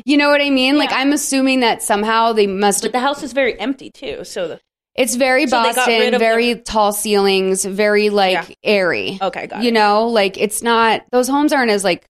You 0.05 0.17
know 0.19 0.29
what 0.29 0.41
I 0.43 0.51
mean? 0.51 0.77
Like 0.77 0.93
I'm 0.93 1.13
assuming 1.13 1.61
that 1.61 1.83
somehow 1.83 2.33
they 2.33 2.47
must 2.47 2.83
But 2.83 2.93
the 2.93 3.01
house 3.01 3.23
is 3.23 3.33
very 3.33 3.59
empty 3.59 3.91
too. 3.91 4.25
So 4.25 4.49
the 4.49 4.61
it's 4.95 5.15
very 5.15 5.47
So 5.47 5.57
Boston, 5.63 6.19
very 6.19 6.55
tall 6.57 6.93
ceilings, 6.93 7.65
very 7.65 8.11
like 8.11 8.33
Yeah. 8.49 8.55
airy. 8.63 9.19
okay, 9.23 9.47
got 9.47 9.63
You 9.63 9.69
it. 9.69 9.73
know, 9.75 10.09
like 10.09 10.37
it's 10.37 10.63
not 10.63 11.03
those 11.13 11.29
homes 11.29 11.55
aren't 11.55 11.71
as 11.71 11.83
like 11.83 12.05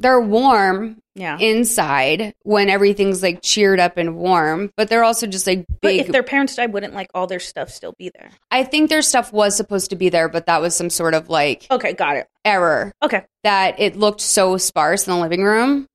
they're 0.00 0.20
warm 0.20 0.96
Yeah. 1.14 1.38
inside 1.38 2.34
when 2.42 2.70
everything's 2.70 3.22
like 3.22 3.40
cheered 3.42 3.78
up 3.78 3.96
and 3.98 4.16
warm, 4.16 4.70
but 4.76 4.88
they're 4.88 5.04
also 5.04 5.26
just 5.26 5.46
like 5.46 5.64
but 5.82 5.94
if 5.94 6.08
their 6.08 6.22
parents 6.22 6.56
died, 6.56 6.72
wouldn't 6.72 6.94
like 6.94 7.08
all 7.14 7.26
their 7.26 7.38
stuff 7.40 7.70
still 7.70 7.94
be 7.98 8.10
there? 8.18 8.30
I 8.50 8.64
think 8.64 8.88
their 8.90 9.02
stuff 9.02 9.32
was 9.32 9.56
supposed 9.56 9.90
to 9.90 9.96
be 9.96 10.08
there, 10.08 10.28
but 10.28 10.46
that 10.46 10.60
was 10.60 10.74
some 10.74 10.90
sort 10.90 11.14
of 11.14 11.28
like 11.28 11.66
Okay, 11.70 11.92
got 11.92 12.16
it. 12.16 12.26
error 12.44 12.92
Okay. 13.02 13.24
that 13.44 13.78
it 13.78 13.96
looked 13.96 14.20
so 14.22 14.56
sparse 14.56 15.06
in 15.06 15.12
the 15.14 15.20
living 15.20 15.42
room. 15.44 15.86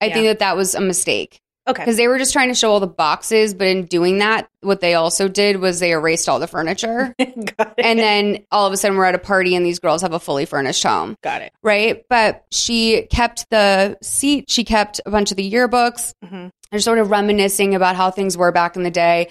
I 0.00 0.06
Yeah. 0.06 0.14
think 0.14 0.26
that 0.26 0.38
that 0.40 0.56
was 0.56 0.74
a 0.74 0.80
mistake 0.80 1.40
Okay. 1.68 1.82
because 1.82 1.96
they 1.96 2.06
were 2.08 2.18
just 2.18 2.32
trying 2.32 2.48
to 2.48 2.54
show 2.54 2.70
all 2.70 2.80
the 2.80 2.86
boxes, 2.86 3.52
but 3.54 3.66
in 3.66 3.86
doing 3.86 4.18
that, 4.18 4.48
what 4.60 4.80
they 4.80 4.94
also 4.94 5.28
did 5.28 5.56
was 5.56 5.80
they 5.80 5.90
erased 5.92 6.28
all 6.28 6.38
the 6.38 6.46
furniture. 6.46 7.14
got 7.18 7.74
it. 7.76 7.84
and 7.84 7.98
then 7.98 8.44
all 8.52 8.66
of 8.66 8.72
a 8.72 8.76
sudden 8.76 8.96
we're 8.96 9.04
at 9.04 9.14
a 9.14 9.18
party 9.18 9.54
and 9.56 9.66
these 9.66 9.78
girls 9.78 10.02
have 10.02 10.12
a 10.12 10.20
fully 10.20 10.44
furnished 10.46 10.82
home. 10.84 11.16
got 11.22 11.42
it. 11.42 11.52
right? 11.62 12.04
But 12.08 12.44
she 12.50 13.02
kept 13.10 13.50
the 13.50 13.98
seat, 14.02 14.46
she 14.48 14.64
kept 14.64 15.00
a 15.06 15.10
bunch 15.10 15.30
of 15.30 15.36
the 15.36 15.50
yearbooks. 15.52 16.12
Mhm. 16.24 16.50
They're 16.70 16.80
sort 16.80 16.98
of 16.98 17.10
reminiscing 17.10 17.74
about 17.74 17.96
how 17.96 18.10
things 18.10 18.36
were 18.36 18.52
back 18.52 18.76
in 18.76 18.82
the 18.82 18.90
day. 18.90 19.30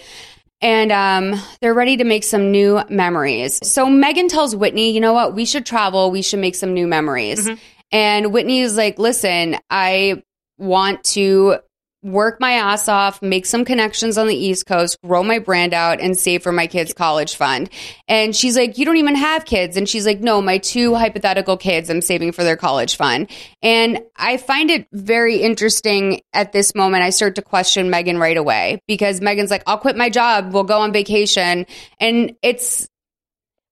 And 0.62 0.92
um, 0.92 1.42
they're 1.62 1.74
ready 1.74 1.98
to 1.98 2.06
make 2.06 2.24
some 2.24 2.50
new 2.52 2.82
memories. 2.90 3.60
So 3.68 3.88
Megan 3.90 4.30
tells 4.30 4.56
Whitney, 4.56 4.92
you 4.92 5.02
know 5.02 5.12
what? 5.14 5.36
We 5.36 5.46
should 5.46 5.66
travel. 5.66 6.12
We 6.12 6.22
should 6.22 6.40
make 6.40 6.56
some 6.56 6.74
new 6.74 6.88
memories. 6.88 7.48
And 7.92 8.32
Whitney 8.34 8.62
is 8.62 8.76
like, 8.78 8.98
listen, 8.98 9.58
I 9.70 10.24
want 10.58 11.04
to 11.04 11.58
work 12.06 12.40
my 12.40 12.52
ass 12.52 12.88
off, 12.88 13.22
make 13.22 13.46
some 13.48 13.66
connections 13.66 14.18
on 14.18 14.28
the 14.28 14.36
East 14.36 14.68
Coast, 14.68 14.98
grow 15.04 15.24
my 15.24 15.40
brand 15.40 15.74
out, 15.74 16.00
and 16.00 16.18
save 16.18 16.44
for 16.44 16.52
my 16.52 16.68
kids' 16.68 16.94
college 16.94 17.36
fund. 17.36 17.70
And 18.08 18.36
she's 18.36 18.56
like, 18.56 18.78
You 18.78 18.86
don't 18.86 18.98
even 18.98 19.16
have 19.16 19.46
kids. 19.46 19.76
And 19.76 19.90
she's 19.90 20.06
like, 20.06 20.20
No, 20.20 20.42
my 20.42 20.60
two 20.60 20.94
hypothetical 20.94 21.58
kids, 21.58 21.90
I'm 21.90 22.02
saving 22.02 22.32
for 22.32 22.44
their 22.44 22.56
college 22.56 22.96
fund. 22.96 23.30
And 23.64 24.02
I 24.16 24.38
find 24.38 24.70
it 24.70 24.88
very 24.94 25.38
interesting 25.38 26.22
at 26.32 26.52
this 26.52 26.76
moment. 26.76 27.04
I 27.04 27.10
start 27.10 27.36
to 27.36 27.42
question 27.42 27.90
Megan 27.90 28.20
right 28.20 28.38
away 28.38 28.80
because 28.88 29.20
Megan's 29.20 29.50
like, 29.50 29.64
I'll 29.66 29.80
quit 29.80 29.98
my 29.98 30.10
job, 30.10 30.54
we'll 30.54 30.64
go 30.64 30.80
on 30.80 30.94
vacation. 30.94 31.66
And 32.00 32.36
it's, 32.44 32.88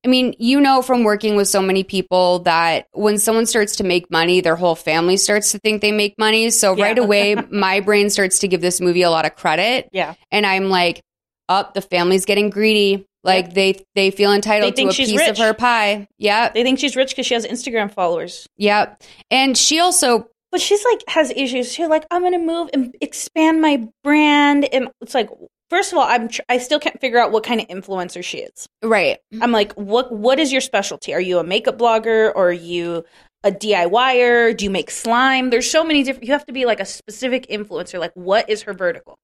I 0.05 0.09
mean, 0.09 0.35
you 0.37 0.59
know 0.59 0.81
from 0.81 1.03
working 1.03 1.35
with 1.35 1.47
so 1.47 1.61
many 1.61 1.83
people 1.83 2.39
that 2.39 2.87
when 2.91 3.17
someone 3.17 3.45
starts 3.45 3.77
to 3.77 3.83
make 3.83 4.11
money, 4.11 4.41
their 4.41 4.55
whole 4.55 4.75
family 4.75 5.15
starts 5.17 5.51
to 5.53 5.59
think 5.59 5.81
they 5.81 5.91
make 5.91 6.15
money. 6.17 6.49
So 6.49 6.75
Yeah. 6.75 6.85
right 6.85 6.97
away, 6.97 7.35
my 7.51 7.79
brain 7.79 8.09
starts 8.09 8.39
to 8.39 8.47
give 8.47 8.61
this 8.61 8.81
movie 8.81 9.03
a 9.03 9.09
lot 9.09 9.25
of 9.25 9.35
credit. 9.35 9.87
Yeah. 9.91 10.15
And 10.31 10.45
I'm 10.45 10.69
like, 10.69 11.01
up, 11.49 11.73
the 11.73 11.81
family's 11.81 12.25
getting 12.25 12.49
greedy. 12.49 13.05
Like 13.25 13.53
they 13.53 13.81
they 13.95 14.11
feel 14.11 14.33
entitled 14.33 14.75
They 14.75 14.83
to 14.83 14.89
a 14.89 14.93
piece 14.93 15.29
of 15.29 15.37
her 15.37 15.53
pie. 15.53 16.07
Yeah. 16.17 16.49
They 16.49 16.63
think 16.63 16.79
she's 16.79 16.97
rich 16.97 17.09
because 17.11 17.25
she 17.25 17.35
has 17.35 17.45
Instagram 17.45 17.89
followers. 17.89 18.45
Yep. 18.57 19.01
And 19.31 19.57
she 19.57 19.79
also 19.79 20.27
But 20.51 20.59
she's 20.59 20.83
like 20.83 21.03
has 21.07 21.31
issues. 21.31 21.71
She's 21.71 21.87
like, 21.87 22.05
I'm 22.11 22.21
gonna 22.21 22.37
move 22.39 22.69
and 22.73 22.93
expand 22.99 23.61
my 23.61 23.87
brand, 24.03 24.65
and 24.73 24.89
it's 24.99 25.13
like, 25.15 25.29
first 25.69 25.91
of 25.91 25.97
all, 25.99 26.06
I'm 26.06 26.28
tr- 26.28 26.41
I 26.49 26.58
still 26.58 26.80
can't 26.80 26.99
figure 26.99 27.19
out 27.19 27.32
what 27.32 27.43
kind 27.43 27.62
of 27.62 27.67
influencer 27.67 28.23
she 28.23 28.39
is. 28.39 28.67
right. 28.82 29.19
I'm 29.41 29.52
like, 29.52 29.73
what 29.73 30.12
what 30.12 30.39
is 30.39 30.52
your 30.52 30.62
specialty? 30.62 31.13
Are 31.13 31.21
you 31.21 31.39
a 31.39 31.43
makeup 31.43 31.78
blogger 31.78 32.32
or 32.36 32.49
are 32.49 32.52
you 32.52 33.06
a 33.43 33.52
DIYer? 33.52 34.56
Do 34.56 34.65
you 34.65 34.71
make 34.71 34.89
slime? 34.89 35.49
There's 35.49 35.69
so 35.69 35.84
many 35.84 36.04
different. 36.04 36.26
You 36.26 36.34
have 36.34 36.45
to 36.45 36.54
be 36.54 36.65
like 36.65 36.80
a 36.80 36.86
specific 36.86 37.47
influencer. 37.47 37.99
Like, 37.99 38.13
what 38.13 38.49
is 38.49 38.63
her 38.63 38.73
vertical? 38.73 39.17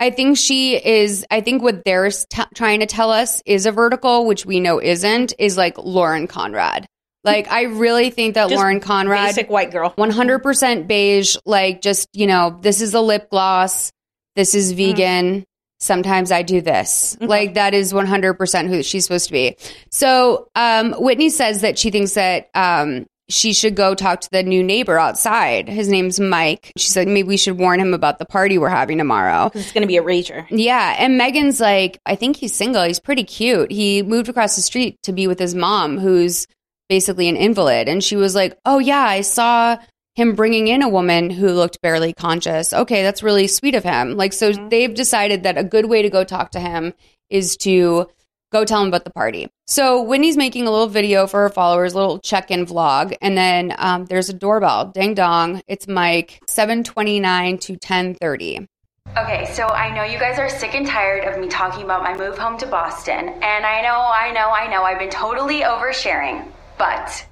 I 0.00 0.10
think 0.10 0.36
she 0.36 0.74
is. 0.76 1.24
I 1.30 1.40
think 1.40 1.62
what 1.62 1.84
they're 1.84 2.10
t- 2.10 2.42
trying 2.54 2.80
to 2.80 2.86
tell 2.86 3.10
us 3.10 3.42
is 3.46 3.66
a 3.66 3.72
vertical, 3.72 4.26
which 4.26 4.44
we 4.44 4.60
know 4.60 4.80
isn't, 4.80 5.34
is 5.38 5.56
like 5.56 5.78
Lauren 5.78 6.26
Conrad. 6.26 6.86
Like, 7.22 7.50
I 7.50 7.62
really 7.62 8.10
think 8.10 8.34
that 8.34 8.50
Just 8.50 8.58
Lauren 8.58 8.80
Conrad, 8.80 9.28
Basic 9.28 9.48
white 9.48 9.70
girl. 9.70 9.94
100% 9.96 10.86
beige, 10.86 11.38
like, 11.46 11.80
just, 11.80 12.06
you 12.12 12.26
know, 12.26 12.58
this 12.60 12.82
is 12.82 12.92
a 12.92 13.00
lip 13.00 13.30
gloss, 13.30 13.90
this 14.36 14.54
is 14.54 14.74
mm-hmm. 14.74 14.76
vegan. 14.76 15.44
Sometimes 15.84 16.32
I 16.32 16.42
do 16.42 16.60
this. 16.60 17.16
Like, 17.20 17.54
that 17.54 17.74
is 17.74 17.92
100% 17.92 18.68
who 18.68 18.82
she's 18.82 19.04
supposed 19.04 19.26
to 19.26 19.32
be. 19.32 19.56
So, 19.90 20.48
um, 20.54 20.92
Whitney 20.92 21.28
says 21.28 21.60
that 21.60 21.78
she 21.78 21.90
thinks 21.90 22.14
that, 22.14 22.48
um, 22.54 23.06
she 23.28 23.52
should 23.54 23.74
go 23.74 23.94
talk 23.94 24.20
to 24.20 24.30
the 24.30 24.42
new 24.42 24.62
neighbor 24.62 24.98
outside. 24.98 25.68
His 25.68 25.88
name's 25.88 26.20
Mike. 26.20 26.72
She 26.76 26.88
said 26.90 27.08
maybe 27.08 27.28
we 27.28 27.36
should 27.38 27.58
warn 27.58 27.80
him 27.80 27.94
about 27.94 28.18
the 28.18 28.26
party 28.26 28.58
we're 28.58 28.68
having 28.68 28.98
tomorrow. 28.98 29.50
It's 29.54 29.72
gonna 29.72 29.86
be 29.86 29.96
a 29.96 30.02
rager. 30.02 30.46
Yeah, 30.50 30.94
and 30.98 31.16
Megan's 31.16 31.58
like, 31.60 31.98
I 32.04 32.16
think 32.16 32.36
he's 32.36 32.54
single. 32.54 32.82
He's 32.84 33.00
pretty 33.00 33.24
cute. 33.24 33.72
He 33.72 34.02
moved 34.02 34.28
across 34.28 34.56
the 34.56 34.62
street 34.62 34.98
to 35.04 35.12
be 35.12 35.26
with 35.26 35.38
his 35.38 35.54
mom, 35.54 35.98
who's 35.98 36.46
basically 36.90 37.28
an 37.30 37.36
invalid. 37.36 37.88
And 37.88 38.04
she 38.04 38.16
was 38.16 38.34
like, 38.34 38.58
Oh, 38.66 38.78
yeah, 38.78 39.02
I 39.02 39.22
saw 39.22 39.78
him 40.14 40.34
bringing 40.34 40.68
in 40.68 40.82
a 40.82 40.88
woman 40.88 41.30
who 41.30 41.48
looked 41.48 41.80
barely 41.82 42.12
conscious. 42.12 42.72
Okay, 42.72 43.02
that's 43.02 43.22
really 43.22 43.46
sweet 43.46 43.74
of 43.74 43.84
him. 43.84 44.16
Like, 44.16 44.32
so 44.32 44.52
they've 44.52 44.94
decided 44.94 45.42
that 45.42 45.58
a 45.58 45.64
good 45.64 45.86
way 45.86 46.02
to 46.02 46.10
go 46.10 46.24
talk 46.24 46.52
to 46.52 46.60
him 46.60 46.94
is 47.30 47.56
to 47.58 48.08
go 48.52 48.64
tell 48.64 48.80
him 48.80 48.88
about 48.88 49.04
the 49.04 49.10
party. 49.10 49.50
So 49.66 50.02
Whitney's 50.02 50.36
making 50.36 50.68
a 50.68 50.70
little 50.70 50.86
video 50.86 51.26
for 51.26 51.40
her 51.40 51.48
followers, 51.48 51.94
a 51.94 51.96
little 51.96 52.20
check-in 52.20 52.66
vlog, 52.66 53.16
and 53.20 53.36
then 53.36 53.74
um, 53.78 54.04
there's 54.04 54.28
a 54.28 54.34
doorbell. 54.34 54.92
Ding 54.92 55.14
dong. 55.14 55.62
It's 55.66 55.88
Mike. 55.88 56.40
Seven 56.46 56.84
twenty-nine 56.84 57.58
to 57.58 57.76
ten 57.76 58.14
thirty. 58.14 58.68
Okay, 59.16 59.46
so 59.52 59.66
I 59.66 59.94
know 59.94 60.04
you 60.04 60.18
guys 60.18 60.38
are 60.38 60.48
sick 60.48 60.74
and 60.74 60.86
tired 60.86 61.24
of 61.24 61.40
me 61.40 61.48
talking 61.48 61.82
about 61.82 62.02
my 62.02 62.16
move 62.16 62.38
home 62.38 62.56
to 62.58 62.66
Boston. 62.66 63.28
And 63.28 63.66
I 63.66 63.82
know, 63.82 63.96
I 63.96 64.32
know, 64.32 64.50
I 64.50 64.68
know, 64.68 64.82
I've 64.82 64.98
been 64.98 65.10
totally 65.10 65.60
oversharing. 65.60 66.46
But 66.78 67.26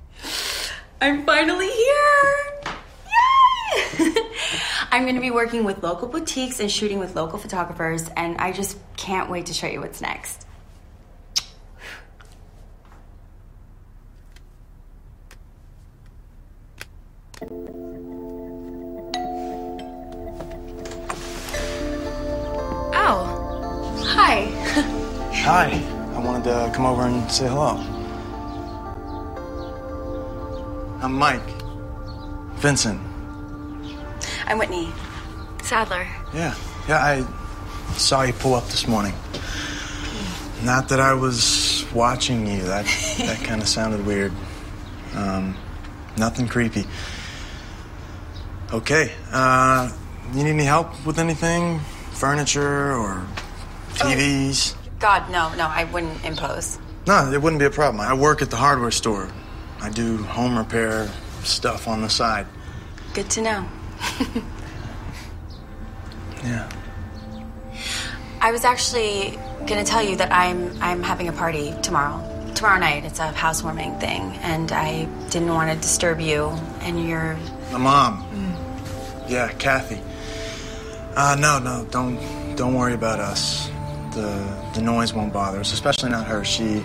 I'm 1.02 1.26
finally 1.26 1.68
here! 1.68 2.52
Yay! 3.98 4.14
I'm 4.92 5.04
gonna 5.04 5.20
be 5.20 5.32
working 5.32 5.64
with 5.64 5.82
local 5.82 6.06
boutiques 6.06 6.60
and 6.60 6.70
shooting 6.70 7.00
with 7.00 7.16
local 7.16 7.40
photographers, 7.40 8.08
and 8.16 8.36
I 8.36 8.52
just 8.52 8.78
can't 8.96 9.28
wait 9.28 9.46
to 9.46 9.52
show 9.52 9.66
you 9.66 9.80
what's 9.80 10.00
next. 10.00 10.46
Oh, 22.94 24.04
hi. 24.04 24.44
Hi. 25.32 26.14
I 26.14 26.18
wanted 26.20 26.44
to 26.44 26.70
come 26.72 26.86
over 26.86 27.02
and 27.02 27.28
say 27.28 27.48
hello. 27.48 28.01
I'm 31.02 31.14
Mike. 31.14 31.42
Vincent. 32.58 33.00
I'm 34.46 34.56
Whitney 34.56 34.88
Sadler. 35.60 36.06
Yeah. 36.32 36.54
Yeah, 36.88 36.98
I 36.98 37.94
saw 37.94 38.22
you 38.22 38.32
pull 38.32 38.54
up 38.54 38.66
this 38.66 38.86
morning. 38.86 39.12
Not 40.62 40.88
that 40.90 41.00
I 41.00 41.14
was 41.14 41.84
watching 41.92 42.46
you. 42.46 42.62
That 42.62 42.86
that 43.18 43.40
kind 43.44 43.60
of 43.60 43.66
sounded 43.66 44.06
weird. 44.06 44.32
Um, 45.16 45.56
nothing 46.16 46.46
creepy. 46.46 46.86
Okay. 48.72 49.12
Uh, 49.32 49.90
you 50.32 50.44
need 50.44 50.50
any 50.50 50.64
help 50.64 51.04
with 51.04 51.18
anything? 51.18 51.80
Furniture 52.12 52.92
or 52.92 53.26
TVs? 53.94 54.76
God, 55.00 55.28
no, 55.32 55.52
no, 55.56 55.66
I 55.66 55.82
wouldn't 55.82 56.24
impose. 56.24 56.78
No, 57.08 57.32
it 57.32 57.42
wouldn't 57.42 57.58
be 57.58 57.66
a 57.66 57.70
problem. 57.70 58.00
I 58.00 58.14
work 58.14 58.40
at 58.40 58.50
the 58.50 58.56
hardware 58.56 58.92
store. 58.92 59.28
I 59.82 59.90
do 59.90 60.18
home 60.22 60.56
repair 60.56 61.08
stuff 61.42 61.88
on 61.88 62.02
the 62.02 62.08
side. 62.08 62.46
Good 63.14 63.28
to 63.30 63.42
know. 63.42 63.68
Yeah. 66.44 66.68
I 68.40 68.50
was 68.50 68.64
actually 68.64 69.38
gonna 69.66 69.84
tell 69.84 70.02
you 70.02 70.16
that 70.16 70.32
I'm 70.32 70.76
I'm 70.82 71.02
having 71.02 71.28
a 71.28 71.32
party 71.32 71.74
tomorrow. 71.82 72.20
Tomorrow 72.54 72.80
night. 72.80 73.04
It's 73.04 73.20
a 73.20 73.30
housewarming 73.30 73.98
thing, 73.98 74.22
and 74.42 74.72
I 74.72 75.04
didn't 75.30 75.54
want 75.54 75.70
to 75.70 75.76
disturb 75.76 76.20
you 76.20 76.48
and 76.80 77.08
your. 77.08 77.36
My 77.70 77.78
mom. 77.78 78.56
Yeah, 79.28 79.52
Kathy. 79.52 80.00
Uh, 81.14 81.36
no, 81.38 81.58
no, 81.58 81.86
don't 81.90 82.18
don't 82.56 82.74
worry 82.74 82.94
about 82.94 83.20
us. 83.20 83.70
The 84.14 84.70
the 84.74 84.82
noise 84.82 85.14
won't 85.14 85.32
bother 85.32 85.60
us, 85.60 85.72
especially 85.72 86.10
not 86.10 86.26
her. 86.26 86.44
She 86.44 86.84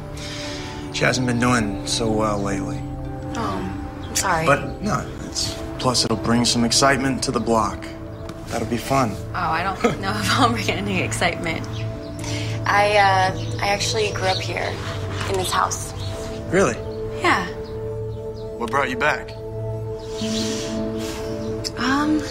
she 0.94 1.04
hasn't 1.04 1.28
been 1.28 1.40
doing 1.40 1.86
so 1.88 2.10
well 2.12 2.40
lately. 2.40 2.80
Sorry. 4.28 4.46
But 4.46 4.82
no, 4.82 5.10
it's 5.24 5.58
plus 5.80 6.04
it'll 6.04 6.18
bring 6.18 6.44
some 6.44 6.66
excitement 6.66 7.24
to 7.24 7.32
the 7.32 7.40
block. 7.40 7.88
That'll 8.48 8.68
be 8.68 8.78
fun. 8.78 9.12
oh, 9.14 9.36
I 9.36 9.64
don't 9.64 10.02
know 10.02 10.12
if 10.16 10.40
I'll 10.40 10.52
bring 10.52 10.70
any 10.70 11.02
excitement. 11.02 11.66
I 12.68 12.98
uh, 12.98 13.62
I 13.62 13.70
actually 13.70 14.12
grew 14.12 14.28
up 14.28 14.42
here 14.42 14.74
in 15.30 15.36
this 15.38 15.50
house. 15.50 15.94
Really? 16.52 16.76
Yeah. 17.22 17.48
What 18.58 18.70
brought 18.70 18.90
you 18.90 18.98
back? 18.98 19.32
Um. 21.78 22.22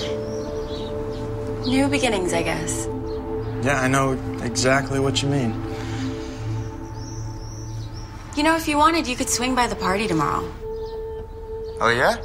New 1.65 1.89
beginnings, 1.89 2.35
I 2.35 2.43
guess. 2.43 2.87
Yeah, 3.63 3.81
I 3.81 3.89
know 3.89 4.13
exactly 4.43 5.01
what 5.01 5.23
you 5.23 5.29
mean. 5.31 5.51
You 8.37 8.43
know, 8.43 8.55
if 8.55 8.69
you 8.69 8.77
wanted, 8.77 9.09
you 9.09 9.17
could 9.17 9.31
swing 9.31 9.55
by 9.55 9.67
the 9.67 9.77
party 9.77 10.07
tomorrow. 10.07 10.45
Oh 11.81 11.89
yeah? 11.89 12.17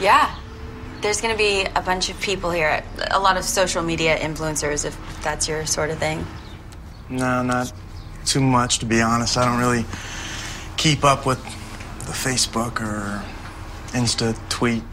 Yeah. 0.00 0.34
There's 1.00 1.20
going 1.20 1.32
to 1.32 1.38
be 1.38 1.64
a 1.74 1.80
bunch 1.80 2.10
of 2.10 2.20
people 2.20 2.50
here, 2.50 2.84
a 3.10 3.18
lot 3.18 3.38
of 3.38 3.44
social 3.44 3.82
media 3.82 4.18
influencers, 4.18 4.84
if 4.84 5.22
that's 5.22 5.48
your 5.48 5.64
sort 5.64 5.88
of 5.90 5.98
thing. 5.98 6.26
No, 7.08 7.42
not 7.42 7.72
too 8.26 8.40
much, 8.42 8.80
to 8.80 8.86
be 8.86 9.00
honest. 9.00 9.38
I 9.38 9.46
don't 9.46 9.58
really 9.58 9.86
keep 10.76 11.04
up 11.04 11.24
with 11.24 11.42
the 12.04 12.12
Facebook 12.12 12.80
or 12.82 13.22
Insta 13.92 14.36
tweet, 14.50 14.82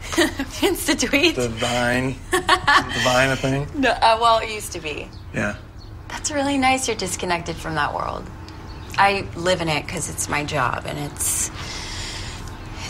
Insta 0.60 0.98
tweet? 0.98 1.36
the 1.36 1.48
Vine, 1.50 2.16
the 2.30 3.00
Vine 3.04 3.36
thing. 3.36 3.66
No, 3.78 3.90
uh, 3.90 4.18
well, 4.20 4.38
it 4.38 4.50
used 4.50 4.72
to 4.72 4.80
be. 4.80 5.08
Yeah. 5.34 5.56
That's 6.08 6.30
really 6.30 6.56
nice 6.56 6.88
you're 6.88 6.96
disconnected 6.96 7.54
from 7.56 7.74
that 7.74 7.94
world. 7.94 8.24
I 8.96 9.26
live 9.36 9.60
in 9.60 9.68
it 9.68 9.84
because 9.86 10.08
it's 10.10 10.28
my 10.28 10.42
job 10.44 10.84
and 10.86 10.98
it's. 10.98 11.50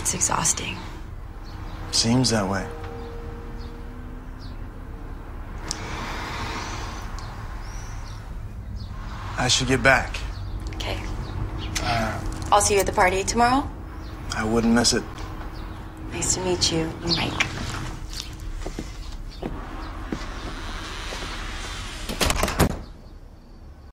It's 0.08 0.14
exhausting. 0.14 0.74
Seems 1.90 2.30
that 2.30 2.48
way. 2.48 2.66
I 9.36 9.48
should 9.48 9.68
get 9.68 9.82
back. 9.82 10.16
Okay. 10.76 10.98
Uh, 11.82 12.18
I'll 12.50 12.62
see 12.62 12.72
you 12.74 12.80
at 12.80 12.86
the 12.86 12.92
party 12.92 13.22
tomorrow. 13.22 13.68
I 14.34 14.44
wouldn't 14.44 14.72
miss 14.72 14.94
it. 14.94 15.02
Nice 16.10 16.36
to 16.36 16.40
meet 16.40 16.72
you, 16.72 16.90
Mike. 17.02 17.46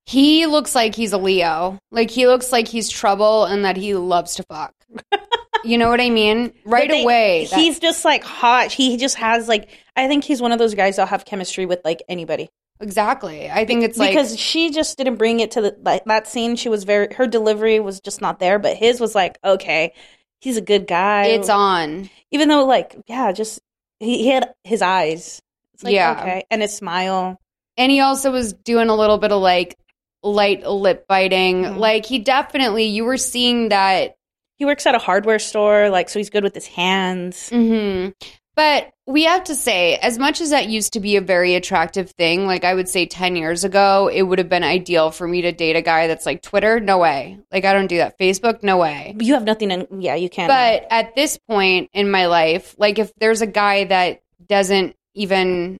He 0.05 0.45
looks 0.45 0.73
like 0.73 0.95
he's 0.95 1.11
a 1.11 1.17
Leo. 1.17 1.77
Like 1.91 2.09
he 2.09 2.25
looks 2.25 2.53
like 2.53 2.69
he's 2.69 2.87
trouble 2.87 3.43
and 3.43 3.65
that 3.65 3.75
he 3.75 3.95
loves 3.95 4.35
to 4.35 4.43
fuck. 4.43 4.73
you 5.63 5.77
know 5.77 5.89
what 5.89 6.01
I 6.01 6.09
mean? 6.09 6.53
Right 6.65 6.89
they- 6.89 7.03
away. 7.03 7.45
that- 7.49 7.59
he's 7.59 7.79
just 7.79 8.03
like 8.05 8.23
hot. 8.23 8.71
He 8.71 8.97
just 8.97 9.15
has 9.15 9.47
like 9.47 9.69
I 9.95 10.07
think 10.07 10.23
he's 10.23 10.41
one 10.41 10.51
of 10.51 10.59
those 10.59 10.75
guys 10.75 10.95
that'll 10.97 11.07
have 11.09 11.25
chemistry 11.25 11.65
with 11.65 11.79
like 11.85 12.01
anybody. 12.09 12.49
exactly. 12.81 13.49
I 13.49 13.65
think 13.65 13.83
it's 13.83 13.97
like 13.97 14.11
because 14.11 14.37
she 14.39 14.69
just 14.71 14.97
didn't 14.97 15.15
bring 15.15 15.39
it 15.39 15.51
to 15.51 15.61
the 15.61 15.77
like 15.81 16.03
that 16.05 16.27
scene. 16.27 16.55
She 16.55 16.69
was 16.69 16.83
very 16.83 17.13
her 17.13 17.27
delivery 17.27 17.79
was 17.79 17.99
just 18.01 18.21
not 18.21 18.39
there, 18.39 18.59
but 18.59 18.75
his 18.77 18.99
was 18.99 19.15
like 19.15 19.37
okay, 19.43 19.93
he's 20.41 20.57
a 20.57 20.61
good 20.61 20.85
guy. 20.87 21.25
it's 21.27 21.49
on. 21.49 22.09
even 22.31 22.49
though 22.49 22.65
like 22.65 22.95
yeah, 23.07 23.31
just 23.31 23.59
he, 23.99 24.23
he 24.23 24.27
had 24.27 24.53
his 24.63 24.81
eyes. 24.81 25.41
It's 25.73 25.83
like, 25.83 25.93
Yeah. 25.93 26.17
okay, 26.19 26.45
and 26.51 26.61
his 26.61 26.75
smile. 26.75 27.39
And 27.77 27.91
he 27.91 27.99
also 27.99 28.31
was 28.31 28.53
doing 28.53 28.87
a 28.89 28.95
little 28.95 29.17
bit 29.17 29.31
of 29.33 29.41
like 29.41 29.77
light 30.23 30.65
lip 30.65 31.05
biting. 31.07 31.63
Mhm. 31.63 31.77
Like 31.77 32.05
he 32.05 32.19
definitely 32.19 32.85
you 32.85 33.03
were 33.05 33.17
seeing 33.17 33.69
that 33.69 34.14
He 34.57 34.65
works 34.65 34.85
at 34.85 34.95
a 34.95 34.99
hardware 34.99 35.39
store, 35.39 35.89
like 35.89 36.09
so 36.09 36.19
he's 36.19 36.29
good 36.29 36.43
with 36.43 36.55
his 36.55 36.67
hands. 36.67 37.49
hmm 37.49 38.09
But 38.55 38.91
we 39.05 39.23
have 39.25 39.43
to 39.45 39.55
say, 39.55 39.95
as 39.97 40.17
much 40.17 40.39
as 40.41 40.51
that 40.51 40.69
used 40.69 40.93
to 40.93 40.99
be 41.01 41.17
a 41.17 41.21
very 41.21 41.55
attractive 41.55 42.11
thing, 42.11 42.47
like 42.47 42.63
I 42.63 42.73
would 42.73 42.87
say 42.89 43.05
10 43.05 43.35
years 43.35 43.63
ago, 43.65 44.09
it 44.11 44.21
would 44.23 44.39
have 44.39 44.47
been 44.49 44.63
ideal 44.63 45.11
for 45.11 45.27
me 45.27 45.41
to 45.41 45.51
date 45.51 45.75
a 45.75 45.81
guy 45.81 46.07
that's 46.07 46.25
like 46.25 46.41
Twitter. 46.41 46.79
No 46.79 46.97
way. 46.97 47.37
Like 47.51 47.65
I 47.65 47.73
don't 47.73 47.87
do 47.87 47.97
that. 47.97 48.17
Facebook. 48.17 48.63
No 48.63 48.77
way. 48.77 49.15
You 49.19 49.33
have 49.33 49.43
nothing 49.43 49.71
in 49.71 49.87
yeah, 50.01 50.15
you 50.15 50.29
can't. 50.29 50.47
But 50.49 50.87
at 50.89 51.15
this 51.15 51.37
point 51.49 51.89
in 51.93 52.09
my 52.09 52.27
life, 52.27 52.75
like 52.77 52.97
if 52.97 53.11
there's 53.17 53.41
a 53.41 53.47
guy 53.47 53.83
that 53.85 54.21
doesn't 54.47 54.95
even 55.15 55.77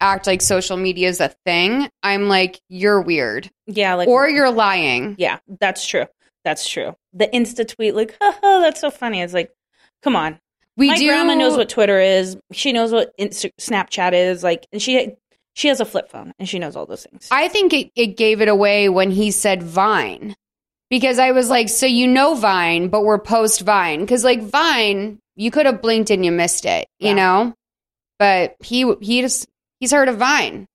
act 0.00 0.26
like 0.26 0.40
social 0.40 0.76
media 0.76 1.08
is 1.08 1.20
a 1.20 1.28
thing, 1.44 1.88
I'm 2.02 2.28
like, 2.28 2.60
you're 2.68 3.00
weird 3.02 3.50
yeah, 3.66 3.94
like 3.94 4.08
or 4.08 4.28
you're 4.28 4.50
lying. 4.50 5.16
yeah, 5.18 5.40
that's 5.60 5.86
true. 5.86 6.06
That's 6.44 6.68
true. 6.68 6.94
The 7.12 7.26
Insta 7.28 7.66
tweet, 7.68 7.94
like, 7.94 8.16
haha, 8.20 8.60
that's 8.60 8.80
so 8.80 8.90
funny. 8.90 9.20
It's 9.20 9.34
like, 9.34 9.52
come 10.02 10.16
on. 10.16 10.38
We 10.76 10.88
My 10.88 10.98
do. 10.98 11.06
grandma 11.08 11.34
knows 11.34 11.56
what 11.56 11.68
Twitter 11.68 12.00
is. 12.00 12.38
She 12.52 12.72
knows 12.72 12.92
what 12.92 13.16
Insta- 13.18 13.52
Snapchat 13.60 14.12
is. 14.14 14.42
Like, 14.42 14.66
and 14.72 14.80
she 14.80 15.12
she 15.54 15.68
has 15.68 15.80
a 15.80 15.84
flip 15.84 16.08
phone 16.10 16.32
and 16.38 16.48
she 16.48 16.58
knows 16.58 16.76
all 16.76 16.86
those 16.86 17.04
things. 17.04 17.28
I 17.30 17.48
think 17.48 17.72
it, 17.74 17.90
it 17.96 18.16
gave 18.16 18.40
it 18.40 18.48
away 18.48 18.88
when 18.88 19.10
he 19.10 19.30
said 19.30 19.62
Vine. 19.62 20.34
Because 20.88 21.18
I 21.18 21.32
was 21.32 21.50
like, 21.50 21.68
so 21.68 21.86
you 21.86 22.06
know 22.08 22.34
Vine, 22.34 22.88
but 22.88 23.02
we're 23.04 23.18
post 23.18 23.60
Vine. 23.60 24.00
Because 24.00 24.24
like 24.24 24.42
Vine, 24.42 25.18
you 25.36 25.50
could 25.50 25.66
have 25.66 25.82
blinked 25.82 26.10
and 26.10 26.24
you 26.24 26.32
missed 26.32 26.64
it, 26.64 26.88
you 26.98 27.08
Yeah. 27.08 27.14
know? 27.14 27.54
But 28.18 28.56
he 28.62 28.90
he 29.00 29.20
just 29.22 29.48
he's 29.80 29.92
heard 29.92 30.08
of 30.08 30.16
Vine. 30.18 30.66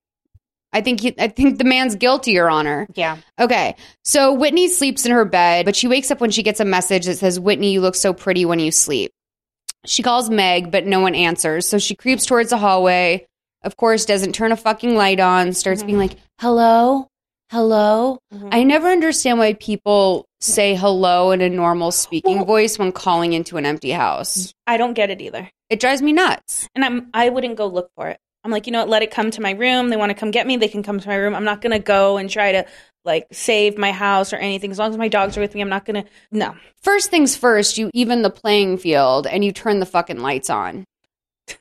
I 0.76 0.82
think 0.82 1.00
he, 1.00 1.16
I 1.18 1.30
think 1.30 1.58
the 1.58 1.64
man's 1.64 1.96
guilty, 1.96 2.32
Your 2.34 2.50
Honor. 2.50 2.86
yeah, 2.96 3.18
Okay. 3.40 3.76
So 4.04 4.34
Whitney 4.34 4.68
sleeps 4.68 5.06
in 5.06 5.12
her 5.14 5.24
bed, 5.26 5.66
but 5.66 5.76
she 5.76 5.88
wakes 5.88 6.12
up 6.12 6.20
when 6.20 6.32
she 6.32 6.44
gets 6.44 6.60
a 6.60 6.66
message 6.66 7.06
that 7.06 7.18
says, 7.18 7.40
Whitney, 7.40 7.72
you 7.72 7.82
look 7.82 7.96
so 7.96 8.14
pretty 8.14 8.44
when 8.46 8.60
you 8.60 8.72
sleep. 8.72 9.12
She 9.86 10.04
calls 10.04 10.30
Meg, 10.30 10.72
but 10.72 10.86
no 10.86 11.00
one 11.00 11.16
answers. 11.16 11.66
So 11.68 11.78
she 11.78 11.96
creeps 11.96 12.26
towards 12.26 12.50
the 12.50 12.58
hallway. 12.58 13.26
Of 13.64 13.78
course, 13.78 14.06
doesn't 14.06 14.34
turn 14.34 14.52
a 14.52 14.58
fucking 14.58 14.96
light 14.96 15.20
on, 15.20 15.54
starts 15.54 15.82
being 15.82 15.98
like, 15.98 16.18
hello, 16.42 17.08
hello. 17.52 18.20
Mhm. 18.34 18.50
I 18.52 18.64
never 18.64 18.90
understand 18.90 19.40
why 19.40 19.54
people 19.54 20.26
say 20.42 20.76
hello 20.76 21.32
in 21.32 21.42
a 21.42 21.50
normal 21.50 21.92
speaking 21.92 22.38
Well- 22.38 22.46
voice 22.46 22.78
when 22.78 22.92
calling 22.92 23.34
into 23.34 23.58
an 23.58 23.66
empty 23.66 23.92
house. 23.92 24.54
I 24.68 24.78
don't 24.78 24.94
get 24.94 25.10
it 25.10 25.22
either. 25.22 25.50
It 25.70 25.80
drives 25.80 26.02
me 26.02 26.14
nuts. 26.14 26.68
And 26.76 26.84
I'm 26.84 27.08
I 27.14 27.30
wouldn't 27.30 27.56
go 27.56 27.66
look 27.68 27.90
for 27.96 28.10
it. 28.10 28.20
I'm 28.46 28.52
like, 28.52 28.68
you 28.68 28.72
know 28.72 28.80
what? 28.80 28.90
Let 28.90 29.04
it 29.04 29.12
come 29.12 29.32
to 29.32 29.42
my 29.42 29.52
room. 29.52 29.90
They 29.90 29.98
want 29.98 30.12
to 30.12 30.14
come 30.14 30.32
get 30.32 30.48
me. 30.48 30.56
They 30.56 30.68
can 30.68 30.84
come 30.84 31.00
to 31.00 31.08
my 31.08 31.16
room. 31.16 31.36
I'm 31.36 31.44
not 31.44 31.62
gonna 31.62 31.80
go 31.80 32.16
and 32.18 32.30
try 32.30 32.54
to 32.54 32.66
like 33.04 33.28
save 33.32 33.78
my 33.78 33.92
house 33.92 34.32
or 34.32 34.38
anything. 34.38 34.72
As 34.72 34.80
long 34.80 34.92
as 34.92 34.98
my 34.98 35.08
dogs 35.08 35.36
are 35.38 35.42
with 35.42 35.56
me, 35.56 35.62
I'm 35.62 35.70
not 35.70 35.84
gonna. 35.86 36.06
No, 36.32 36.56
First 36.86 37.10
things 37.10 37.36
first, 37.36 37.80
you 37.80 37.90
even 37.96 38.22
the 38.22 38.30
playing 38.30 38.78
field 38.78 39.26
and 39.26 39.44
you 39.44 39.52
turn 39.52 39.80
the 39.80 39.88
fucking 39.88 40.20
lights 40.20 40.50
on. 40.50 40.86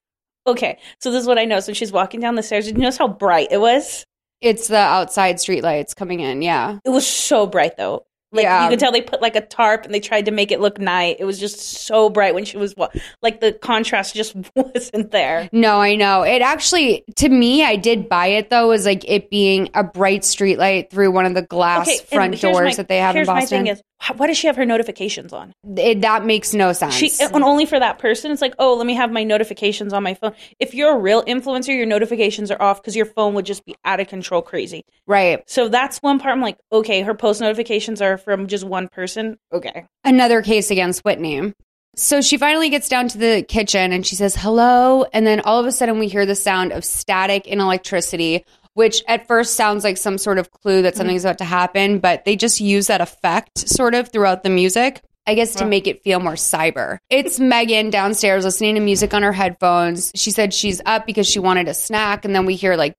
Okay, 0.46 0.78
so 1.00 1.10
this 1.10 1.22
is 1.22 1.26
what 1.26 1.38
I 1.38 1.46
know. 1.46 1.58
So 1.60 1.72
she's 1.72 1.90
walking 1.90 2.20
down 2.20 2.34
the 2.34 2.42
stairs. 2.42 2.66
Did 2.66 2.76
you 2.76 2.82
notice 2.82 2.98
how 2.98 3.08
bright 3.08 3.48
it 3.50 3.62
was? 3.62 4.04
It's 4.42 4.68
the 4.68 4.76
outside 4.76 5.36
streetlights 5.36 5.96
coming 5.96 6.20
in. 6.20 6.42
Yeah. 6.42 6.80
It 6.84 6.90
was 6.90 7.06
so 7.06 7.46
bright 7.46 7.78
though. 7.78 8.04
Like 8.34 8.42
Yeah. 8.42 8.64
you 8.64 8.70
could 8.70 8.78
tell 8.80 8.92
they 8.92 9.00
put 9.00 9.22
like 9.22 9.36
a 9.36 9.40
tarp 9.40 9.84
and 9.84 9.94
they 9.94 10.00
tried 10.00 10.26
to 10.26 10.30
make 10.32 10.50
it 10.50 10.60
look 10.60 10.78
night. 10.78 11.16
It 11.20 11.24
was 11.24 11.38
just 11.40 11.60
so 11.60 12.10
bright 12.10 12.34
when 12.34 12.44
she 12.44 12.56
was 12.56 12.74
wa- 12.76 12.88
like 13.22 13.40
the 13.40 13.52
contrast 13.52 14.14
just 14.14 14.34
wasn't 14.56 15.12
there. 15.12 15.48
No, 15.52 15.80
I 15.80 15.94
know. 15.94 16.22
It 16.22 16.42
actually, 16.42 17.04
to 17.16 17.28
me, 17.28 17.64
I 17.64 17.76
did 17.76 18.08
buy 18.08 18.26
it 18.26 18.50
though, 18.50 18.72
as 18.72 18.84
like 18.86 19.08
it 19.08 19.30
being 19.30 19.70
a 19.74 19.84
bright 19.84 20.24
street 20.24 20.58
light 20.58 20.90
through 20.90 21.12
one 21.12 21.26
of 21.26 21.34
the 21.34 21.42
glass 21.42 21.88
Okay, 21.88 21.98
front 22.12 22.40
doors 22.40 22.70
my- 22.70 22.74
that 22.74 22.88
they 22.88 22.98
have 22.98 23.16
in 23.16 23.24
Boston. 23.24 23.78
Why 24.16 24.26
does 24.26 24.36
she 24.36 24.46
have 24.46 24.56
her 24.56 24.66
notifications 24.66 25.32
on? 25.32 25.52
it, 25.76 26.00
that 26.02 26.24
makes 26.24 26.54
no 26.54 26.72
sense. 26.72 26.94
She 26.94 27.10
uh, 27.22 27.28
and 27.34 27.44
only 27.44 27.66
for 27.66 27.78
that 27.78 27.98
person. 27.98 28.30
It's 28.30 28.42
like, 28.42 28.54
oh, 28.58 28.74
let 28.74 28.86
me 28.86 28.94
have 28.94 29.10
my 29.10 29.24
notifications 29.24 29.92
on 29.92 30.02
my 30.02 30.14
phone. 30.14 30.32
If 30.58 30.74
you're 30.74 30.94
a 30.94 30.98
real 30.98 31.22
influencer, 31.24 31.76
your 31.76 31.86
notifications 31.86 32.50
are 32.50 32.60
off 32.60 32.80
because 32.80 32.96
your 32.96 33.06
phone 33.06 33.34
would 33.34 33.46
just 33.46 33.64
be 33.64 33.76
out 33.84 34.00
of 34.00 34.08
control, 34.08 34.42
crazy. 34.42 34.84
right. 35.06 35.42
So 35.46 35.68
that's 35.68 35.98
one 35.98 36.18
part. 36.18 36.32
I'm 36.32 36.40
like, 36.40 36.58
okay, 36.72 37.02
her 37.02 37.14
post 37.14 37.40
notifications 37.40 38.00
are 38.00 38.18
from 38.18 38.46
just 38.46 38.64
one 38.64 38.88
person. 38.88 39.38
Okay. 39.52 39.86
Another 40.04 40.42
case 40.42 40.70
against 40.70 41.04
Whitney. 41.04 41.52
So 41.96 42.20
she 42.20 42.38
finally 42.38 42.70
gets 42.70 42.88
down 42.88 43.08
to 43.08 43.18
the 43.18 43.44
kitchen 43.46 43.92
and 43.92 44.04
she 44.04 44.16
says, 44.16 44.34
hello. 44.34 45.04
And 45.12 45.26
then 45.26 45.40
all 45.40 45.60
of 45.60 45.66
a 45.66 45.72
sudden 45.72 45.98
we 45.98 46.08
hear 46.08 46.26
the 46.26 46.34
sound 46.34 46.72
of 46.72 46.84
static 46.84 47.46
and 47.48 47.60
electricity, 47.60 48.44
which 48.74 49.02
at 49.08 49.26
first 49.26 49.56
sounds 49.56 49.84
like 49.84 49.96
some 49.96 50.18
sort 50.18 50.38
of 50.38 50.50
clue 50.50 50.82
that 50.82 50.92
mm-hmm. 50.92 50.98
something's 50.98 51.24
about 51.24 51.38
to 51.38 51.44
happen, 51.44 51.98
but 51.98 52.24
they 52.24 52.36
just 52.36 52.60
use 52.60 52.88
that 52.88 53.00
effect 53.00 53.58
sort 53.68 53.94
of 53.94 54.10
throughout 54.10 54.42
the 54.42 54.50
music. 54.50 55.02
I 55.26 55.34
guess 55.34 55.54
to 55.54 55.64
make 55.64 55.86
it 55.86 56.02
feel 56.02 56.20
more 56.20 56.34
cyber. 56.34 56.98
It's 57.08 57.40
Megan 57.40 57.88
downstairs 57.88 58.44
listening 58.44 58.74
to 58.74 58.80
music 58.82 59.14
on 59.14 59.22
her 59.22 59.32
headphones. 59.32 60.12
She 60.14 60.30
said 60.30 60.52
she's 60.52 60.82
up 60.84 61.06
because 61.06 61.26
she 61.26 61.38
wanted 61.38 61.66
a 61.66 61.72
snack. 61.72 62.26
And 62.26 62.34
then 62.34 62.44
we 62.44 62.56
hear 62.56 62.76
like 62.76 62.94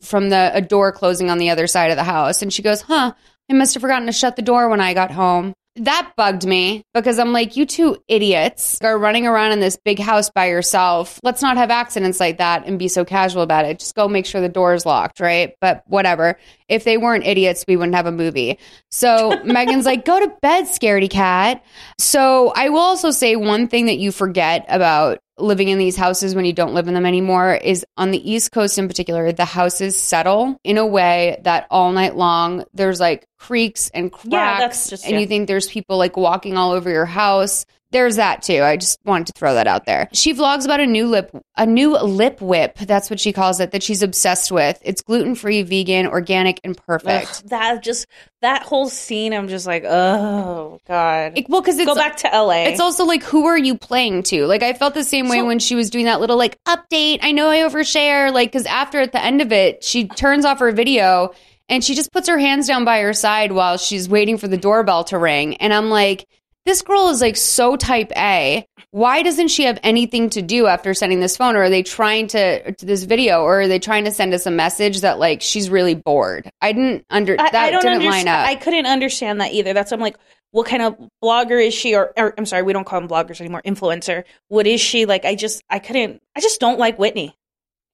from 0.00 0.30
the 0.30 0.52
a 0.54 0.60
door 0.60 0.92
closing 0.92 1.28
on 1.28 1.38
the 1.38 1.50
other 1.50 1.66
side 1.66 1.90
of 1.90 1.96
the 1.96 2.04
house. 2.04 2.40
And 2.40 2.52
she 2.52 2.62
goes, 2.62 2.82
huh, 2.82 3.14
I 3.50 3.52
must 3.52 3.74
have 3.74 3.80
forgotten 3.80 4.06
to 4.06 4.12
shut 4.12 4.36
the 4.36 4.42
door 4.42 4.68
when 4.68 4.80
I 4.80 4.94
got 4.94 5.10
home. 5.10 5.54
That 5.76 6.12
bugged 6.16 6.46
me 6.46 6.82
because 6.94 7.18
I'm 7.18 7.32
like, 7.32 7.56
you 7.56 7.66
two 7.66 8.02
idiots 8.08 8.80
are 8.82 8.98
running 8.98 9.26
around 9.26 9.52
in 9.52 9.60
this 9.60 9.76
big 9.76 9.98
house 9.98 10.30
by 10.30 10.46
yourself. 10.46 11.20
Let's 11.22 11.42
not 11.42 11.56
have 11.58 11.70
accidents 11.70 12.18
like 12.18 12.38
that 12.38 12.66
and 12.66 12.78
be 12.78 12.88
so 12.88 13.04
casual 13.04 13.42
about 13.42 13.66
it. 13.66 13.78
Just 13.78 13.94
go 13.94 14.08
make 14.08 14.24
sure 14.24 14.40
the 14.40 14.48
door 14.48 14.72
is 14.72 14.86
locked, 14.86 15.20
right? 15.20 15.54
But 15.60 15.82
whatever. 15.86 16.38
If 16.68 16.84
they 16.84 16.96
weren't 16.96 17.26
idiots, 17.26 17.64
we 17.68 17.76
wouldn't 17.76 17.94
have 17.94 18.06
a 18.06 18.12
movie. 18.12 18.58
So 18.90 19.38
Megan's 19.44 19.84
like, 19.84 20.04
go 20.04 20.18
to 20.18 20.32
bed, 20.40 20.64
scaredy 20.64 21.10
cat. 21.10 21.64
So 21.98 22.52
I 22.56 22.70
will 22.70 22.80
also 22.80 23.10
say 23.10 23.36
one 23.36 23.68
thing 23.68 23.86
that 23.86 23.98
you 23.98 24.12
forget 24.12 24.64
about 24.68 25.18
living 25.38 25.68
in 25.68 25.78
these 25.78 25.96
houses 25.96 26.34
when 26.34 26.44
you 26.44 26.52
don't 26.52 26.74
live 26.74 26.88
in 26.88 26.94
them 26.94 27.06
anymore 27.06 27.54
is 27.54 27.84
on 27.96 28.10
the 28.10 28.30
East 28.30 28.52
Coast 28.52 28.78
in 28.78 28.88
particular, 28.88 29.32
the 29.32 29.44
houses 29.44 29.96
settle 29.98 30.58
in 30.64 30.78
a 30.78 30.86
way 30.86 31.40
that 31.44 31.66
all 31.70 31.92
night 31.92 32.16
long 32.16 32.64
there's 32.74 33.00
like 33.00 33.26
creaks 33.38 33.90
and 33.90 34.10
cracks. 34.10 34.86
Yeah, 34.86 34.90
just- 34.90 35.04
and 35.04 35.14
yeah. 35.14 35.20
you 35.20 35.26
think 35.26 35.46
there's 35.46 35.68
people 35.68 35.98
like 35.98 36.16
walking 36.16 36.56
all 36.56 36.72
over 36.72 36.90
your 36.90 37.06
house. 37.06 37.66
There's 37.92 38.16
that 38.16 38.42
too. 38.42 38.62
I 38.62 38.76
just 38.76 38.98
wanted 39.04 39.28
to 39.28 39.32
throw 39.34 39.54
that 39.54 39.66
out 39.66 39.86
there. 39.86 40.08
She 40.12 40.34
vlogs 40.34 40.64
about 40.64 40.80
a 40.80 40.86
new 40.86 41.06
lip 41.06 41.30
a 41.56 41.64
new 41.66 41.96
lip 41.96 42.40
whip, 42.40 42.76
that's 42.78 43.08
what 43.08 43.18
she 43.20 43.32
calls 43.32 43.60
it, 43.60 43.70
that 43.70 43.82
she's 43.82 44.02
obsessed 44.02 44.52
with. 44.52 44.78
It's 44.82 45.00
gluten-free, 45.02 45.62
vegan, 45.62 46.06
organic, 46.06 46.60
and 46.64 46.76
perfect. 46.76 47.42
Ugh, 47.44 47.50
that 47.50 47.82
just 47.82 48.06
that 48.42 48.62
whole 48.62 48.88
scene, 48.88 49.32
I'm 49.32 49.48
just 49.48 49.66
like, 49.66 49.84
oh 49.84 50.78
god. 50.86 51.32
It- 51.38 51.48
well, 51.48 51.60
because 51.62 51.76
Go 51.84 51.94
back 51.94 52.16
to 52.18 52.28
LA. 52.28 52.64
It's 52.64 52.80
also 52.80 53.04
like, 53.04 53.22
who 53.22 53.46
are 53.46 53.56
you 53.58 53.76
playing 53.76 54.24
to? 54.24 54.46
Like, 54.46 54.62
I 54.62 54.72
felt 54.72 54.94
the 54.94 55.04
same 55.04 55.28
way 55.28 55.38
So- 55.38 55.46
when 55.46 55.58
she 55.58 55.74
was 55.74 55.88
doing 55.90 56.06
that 56.06 56.20
little 56.20 56.36
like 56.36 56.58
update. 56.64 57.20
I 57.22 57.32
know 57.32 57.48
I 57.48 57.58
overshare, 57.58 58.32
like, 58.32 58.50
because 58.50 58.66
after 58.66 59.00
at 59.00 59.12
the 59.12 59.22
end 59.22 59.40
of 59.40 59.52
it, 59.52 59.82
she 59.84 60.06
turns 60.08 60.44
off 60.44 60.58
her 60.58 60.72
video 60.72 61.32
and 61.68 61.82
she 61.82 61.94
just 61.94 62.12
puts 62.12 62.28
her 62.28 62.38
hands 62.38 62.66
down 62.66 62.84
by 62.84 63.00
her 63.00 63.12
side 63.12 63.52
while 63.52 63.76
she's 63.76 64.08
waiting 64.08 64.38
for 64.38 64.46
the 64.48 64.56
doorbell 64.56 65.04
to 65.04 65.18
ring. 65.18 65.56
And 65.56 65.72
I'm 65.72 65.90
like, 65.90 66.26
this 66.66 66.82
girl 66.82 67.08
is 67.08 67.20
like 67.20 67.36
so 67.36 67.76
type 67.76 68.12
A. 68.16 68.66
Why 68.90 69.22
doesn't 69.22 69.48
she 69.48 69.64
have 69.64 69.78
anything 69.82 70.28
to 70.30 70.42
do 70.42 70.66
after 70.66 70.92
sending 70.94 71.20
this 71.20 71.36
phone? 71.36 71.56
Or 71.56 71.62
are 71.62 71.70
they 71.70 71.82
trying 71.82 72.26
to, 72.28 72.72
to 72.72 72.86
this 72.86 73.04
video? 73.04 73.42
Or 73.42 73.62
are 73.62 73.68
they 73.68 73.78
trying 73.78 74.04
to 74.04 74.10
send 74.10 74.34
us 74.34 74.46
a 74.46 74.50
message 74.50 75.00
that 75.00 75.18
like 75.18 75.42
she's 75.42 75.70
really 75.70 75.94
bored? 75.94 76.50
I 76.60 76.72
didn't 76.72 77.06
under 77.08 77.36
I, 77.38 77.50
that 77.50 77.74
I 77.74 77.80
didn't 77.80 78.04
line 78.04 78.28
up. 78.28 78.46
I 78.46 78.56
couldn't 78.56 78.86
understand 78.86 79.40
that 79.40 79.52
either. 79.52 79.72
That's 79.72 79.92
I'm 79.92 80.00
like, 80.00 80.16
what 80.50 80.66
kind 80.66 80.82
of 80.82 80.96
blogger 81.22 81.64
is 81.64 81.72
she? 81.72 81.94
Or, 81.94 82.12
or 82.16 82.34
I'm 82.36 82.46
sorry, 82.46 82.62
we 82.62 82.72
don't 82.72 82.84
call 82.84 83.00
them 83.00 83.08
bloggers 83.08 83.40
anymore. 83.40 83.62
Influencer. 83.64 84.24
What 84.48 84.66
is 84.66 84.80
she? 84.80 85.06
Like, 85.06 85.24
I 85.24 85.34
just, 85.34 85.62
I 85.70 85.78
couldn't. 85.78 86.20
I 86.34 86.40
just 86.40 86.60
don't 86.60 86.78
like 86.78 86.98
Whitney. 86.98 87.36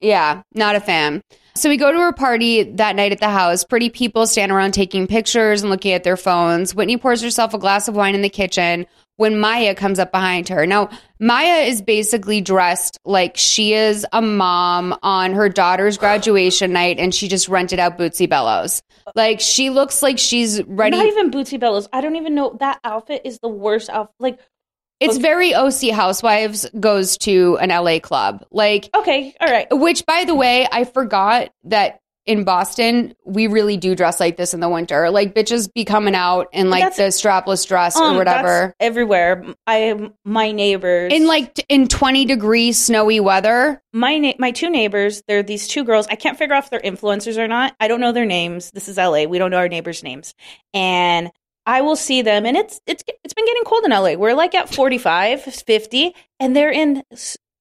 Yeah, 0.00 0.42
not 0.54 0.76
a 0.76 0.80
fan. 0.80 1.22
So 1.55 1.68
we 1.68 1.76
go 1.76 1.92
to 1.92 1.98
her 1.98 2.12
party 2.12 2.62
that 2.62 2.96
night 2.96 3.12
at 3.12 3.20
the 3.20 3.28
house. 3.28 3.62
Pretty 3.62 3.90
people 3.90 4.26
stand 4.26 4.50
around 4.53 4.72
taking 4.72 5.07
pictures 5.07 5.62
and 5.62 5.70
looking 5.70 5.92
at 5.92 6.03
their 6.03 6.16
phones. 6.16 6.74
Whitney 6.74 6.96
pours 6.96 7.20
herself 7.20 7.53
a 7.53 7.59
glass 7.59 7.88
of 7.88 7.94
wine 7.94 8.14
in 8.14 8.22
the 8.22 8.30
kitchen 8.30 8.86
when 9.16 9.38
Maya 9.38 9.74
comes 9.74 9.98
up 9.98 10.11
behind 10.11 10.48
her. 10.48 10.66
Now, 10.66 10.88
Maya 11.20 11.61
is 11.61 11.82
basically 11.82 12.40
dressed 12.40 12.98
like 13.05 13.36
she 13.36 13.74
is 13.74 14.07
a 14.12 14.22
mom 14.22 14.98
on 15.03 15.34
her 15.34 15.48
daughter's 15.48 15.98
graduation 15.98 16.72
night 16.72 16.98
and 16.98 17.14
she 17.14 17.28
just 17.28 17.48
rented 17.48 17.78
out 17.78 17.98
Bootsy 17.98 18.28
Bellows. 18.28 18.82
Like 19.14 19.40
she 19.40 19.70
looks 19.70 20.03
like 20.03 20.18
she's 20.18 20.62
ready. 20.64 20.96
Not 20.96 21.07
even 21.07 21.30
Bootsy 21.30 21.61
Bellows. 21.61 21.88
I 21.92 22.00
don't 22.00 22.16
even 22.16 22.34
know 22.34 22.57
that 22.61 22.80
outfit 22.82 23.22
is 23.24 23.38
the 23.40 23.48
worst 23.48 23.90
outfit. 23.90 24.14
Like, 24.18 24.38
it's 25.03 25.18
very 25.18 25.55
OC 25.55 25.90
Housewives 25.94 26.66
goes 26.78 27.16
to 27.18 27.59
an 27.59 27.70
LA 27.70 27.98
club. 27.98 28.44
Like 28.50 28.90
okay, 28.94 29.34
all 29.40 29.48
right. 29.50 29.66
Which, 29.70 30.05
by 30.07 30.24
the 30.24 30.34
way, 30.34 30.66
I 30.70 30.84
forgot 30.84 31.50
that 31.64 31.98
in 32.24 32.44
Boston, 32.44 33.16
we 33.26 33.48
really 33.48 33.76
do 33.76 33.96
dress 33.96 34.20
like 34.20 34.36
this 34.36 34.55
in 34.55 34.61
the 34.61 34.68
winter. 34.68 35.11
Like 35.11 35.34
bitches 35.34 35.68
be 35.74 35.84
coming 35.84 36.14
out 36.14 36.46
in 36.53 36.70
like 36.70 36.94
the 36.94 37.03
strapless 37.09 37.66
dress 37.66 37.96
Um, 37.96 38.14
or 38.14 38.18
whatever. 38.18 38.66
that's 38.68 38.74
everywhere. 38.78 39.44
I 39.66 40.09
my 40.24 40.53
neighbors 40.53 41.12
In 41.12 41.26
like 41.26 41.55
t- 41.55 41.64
in 41.68 41.88
20 41.88 42.24
degree 42.26 42.70
snowy 42.70 43.18
weather. 43.18 43.82
my 43.92 44.18
na- 44.18 44.34
my 44.38 44.53
two 44.53 44.70
neighbors. 44.70 45.24
They're 45.26 45.42
these 45.42 45.66
two 45.66 45.82
girls. 45.82 46.07
I 46.07 46.14
can't 46.14 46.38
figure 46.38 46.55
out 46.55 46.62
if 46.62 46.70
they're 46.70 46.78
influencers 46.78 47.38
or 47.38 47.48
not. 47.48 47.74
I 47.80 47.88
don't 47.88 48.00
know 48.00 48.12
their 48.12 48.24
names. 48.24 48.70
This 48.70 48.86
is 48.88 48.98
LA. 48.98 49.24
We 49.24 49.38
don't 49.38 49.50
know 49.50 49.57
our 49.59 49.68
neighbors' 49.68 50.05
names, 50.05 50.32
and 50.72 51.28
I 51.66 51.80
will 51.80 51.96
see 51.96 52.22
them. 52.22 52.44
And 52.46 52.56
it's 52.56 52.80
it's 52.86 53.02
it's 53.24 53.34
been 53.34 53.46
getting 53.46 53.64
cold 53.64 53.84
in 53.84 53.90
LA. 53.90 54.14
We're 54.14 54.34
like 54.34 54.54
at 54.54 54.72
45, 54.74 55.42
50, 55.42 56.14
and 56.40 56.56
they're 56.56 56.70
in 56.72 57.02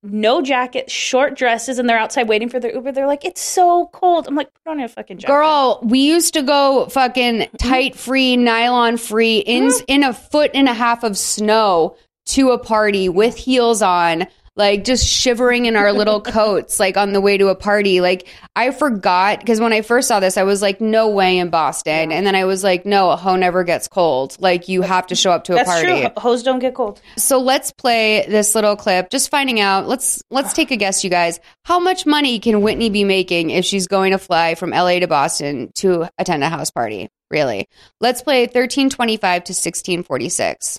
no 0.03 0.41
jacket, 0.41 0.89
short 0.89 1.35
dresses, 1.37 1.77
and 1.77 1.87
they're 1.87 1.99
outside 1.99 2.27
waiting 2.27 2.49
for 2.49 2.59
their 2.59 2.73
Uber. 2.73 2.91
They're 2.91 3.05
like, 3.05 3.23
it's 3.23 3.41
so 3.41 3.87
cold. 3.93 4.27
I'm 4.27 4.33
like, 4.35 4.49
put 4.65 4.71
on 4.71 4.79
a 4.79 4.87
fucking 4.87 5.19
jacket. 5.19 5.31
Girl, 5.31 5.79
we 5.83 5.99
used 5.99 6.33
to 6.33 6.41
go 6.41 6.87
fucking 6.87 7.47
tight 7.59 7.95
free, 7.95 8.35
nylon 8.35 8.97
free, 8.97 9.37
in 9.37 9.65
Mm-hmm. 9.67 9.83
in 9.87 10.03
a 10.03 10.13
foot 10.13 10.49
and 10.55 10.67
a 10.67 10.73
half 10.73 11.03
of 11.03 11.15
snow 11.17 11.95
to 12.27 12.49
a 12.49 12.57
party 12.57 13.09
with 13.09 13.35
heels 13.35 13.83
on, 13.83 14.25
like 14.55 14.83
just 14.83 15.07
shivering 15.07 15.65
in 15.65 15.75
our 15.75 15.93
little 15.93 16.19
coats, 16.21 16.79
like 16.79 16.97
on 16.97 17.13
the 17.13 17.21
way 17.21 17.37
to 17.37 17.47
a 17.47 17.55
party. 17.55 18.01
Like 18.01 18.27
I 18.55 18.71
forgot 18.71 19.39
because 19.39 19.59
when 19.61 19.71
I 19.73 19.81
first 19.81 20.07
saw 20.07 20.19
this, 20.19 20.37
I 20.37 20.43
was 20.43 20.61
like, 20.61 20.81
no 20.81 21.09
way 21.09 21.37
in 21.37 21.49
Boston, 21.49 22.11
and 22.11 22.27
then 22.27 22.35
I 22.35 22.45
was 22.45 22.63
like, 22.63 22.85
no, 22.85 23.11
a 23.11 23.15
hoe 23.15 23.35
never 23.37 23.63
gets 23.63 23.87
cold. 23.87 24.35
Like 24.39 24.67
you 24.67 24.81
have 24.81 25.07
to 25.07 25.15
show 25.15 25.31
up 25.31 25.45
to 25.45 25.53
a 25.53 25.55
That's 25.55 25.69
party. 25.69 26.01
true. 26.01 26.09
Hoes 26.17 26.43
don't 26.43 26.59
get 26.59 26.75
cold. 26.75 27.01
So 27.17 27.39
let's 27.39 27.71
play 27.71 28.25
this 28.27 28.53
little 28.53 28.75
clip, 28.75 29.09
just 29.09 29.29
finding 29.29 29.59
out. 29.59 29.87
Let's 29.87 30.21
let's 30.29 30.53
take 30.53 30.71
a 30.71 30.75
guess, 30.75 31.03
you 31.03 31.09
guys. 31.09 31.39
How 31.63 31.79
much 31.79 32.05
money 32.05 32.39
can 32.39 32.61
Whitney 32.61 32.89
be 32.89 33.03
making 33.03 33.51
if 33.51 33.63
she's 33.65 33.87
going 33.87 34.11
to 34.11 34.17
fly 34.17 34.55
from 34.55 34.71
LA 34.71 34.99
to 34.99 35.07
Boston 35.07 35.71
to 35.75 36.07
attend 36.17 36.43
a 36.43 36.49
house 36.49 36.71
party? 36.71 37.09
Really? 37.29 37.67
Let's 38.01 38.21
play 38.21 38.47
thirteen 38.47 38.89
twenty 38.89 39.15
five 39.15 39.45
to 39.45 39.53
sixteen 39.53 40.03
forty 40.03 40.27
six. 40.27 40.77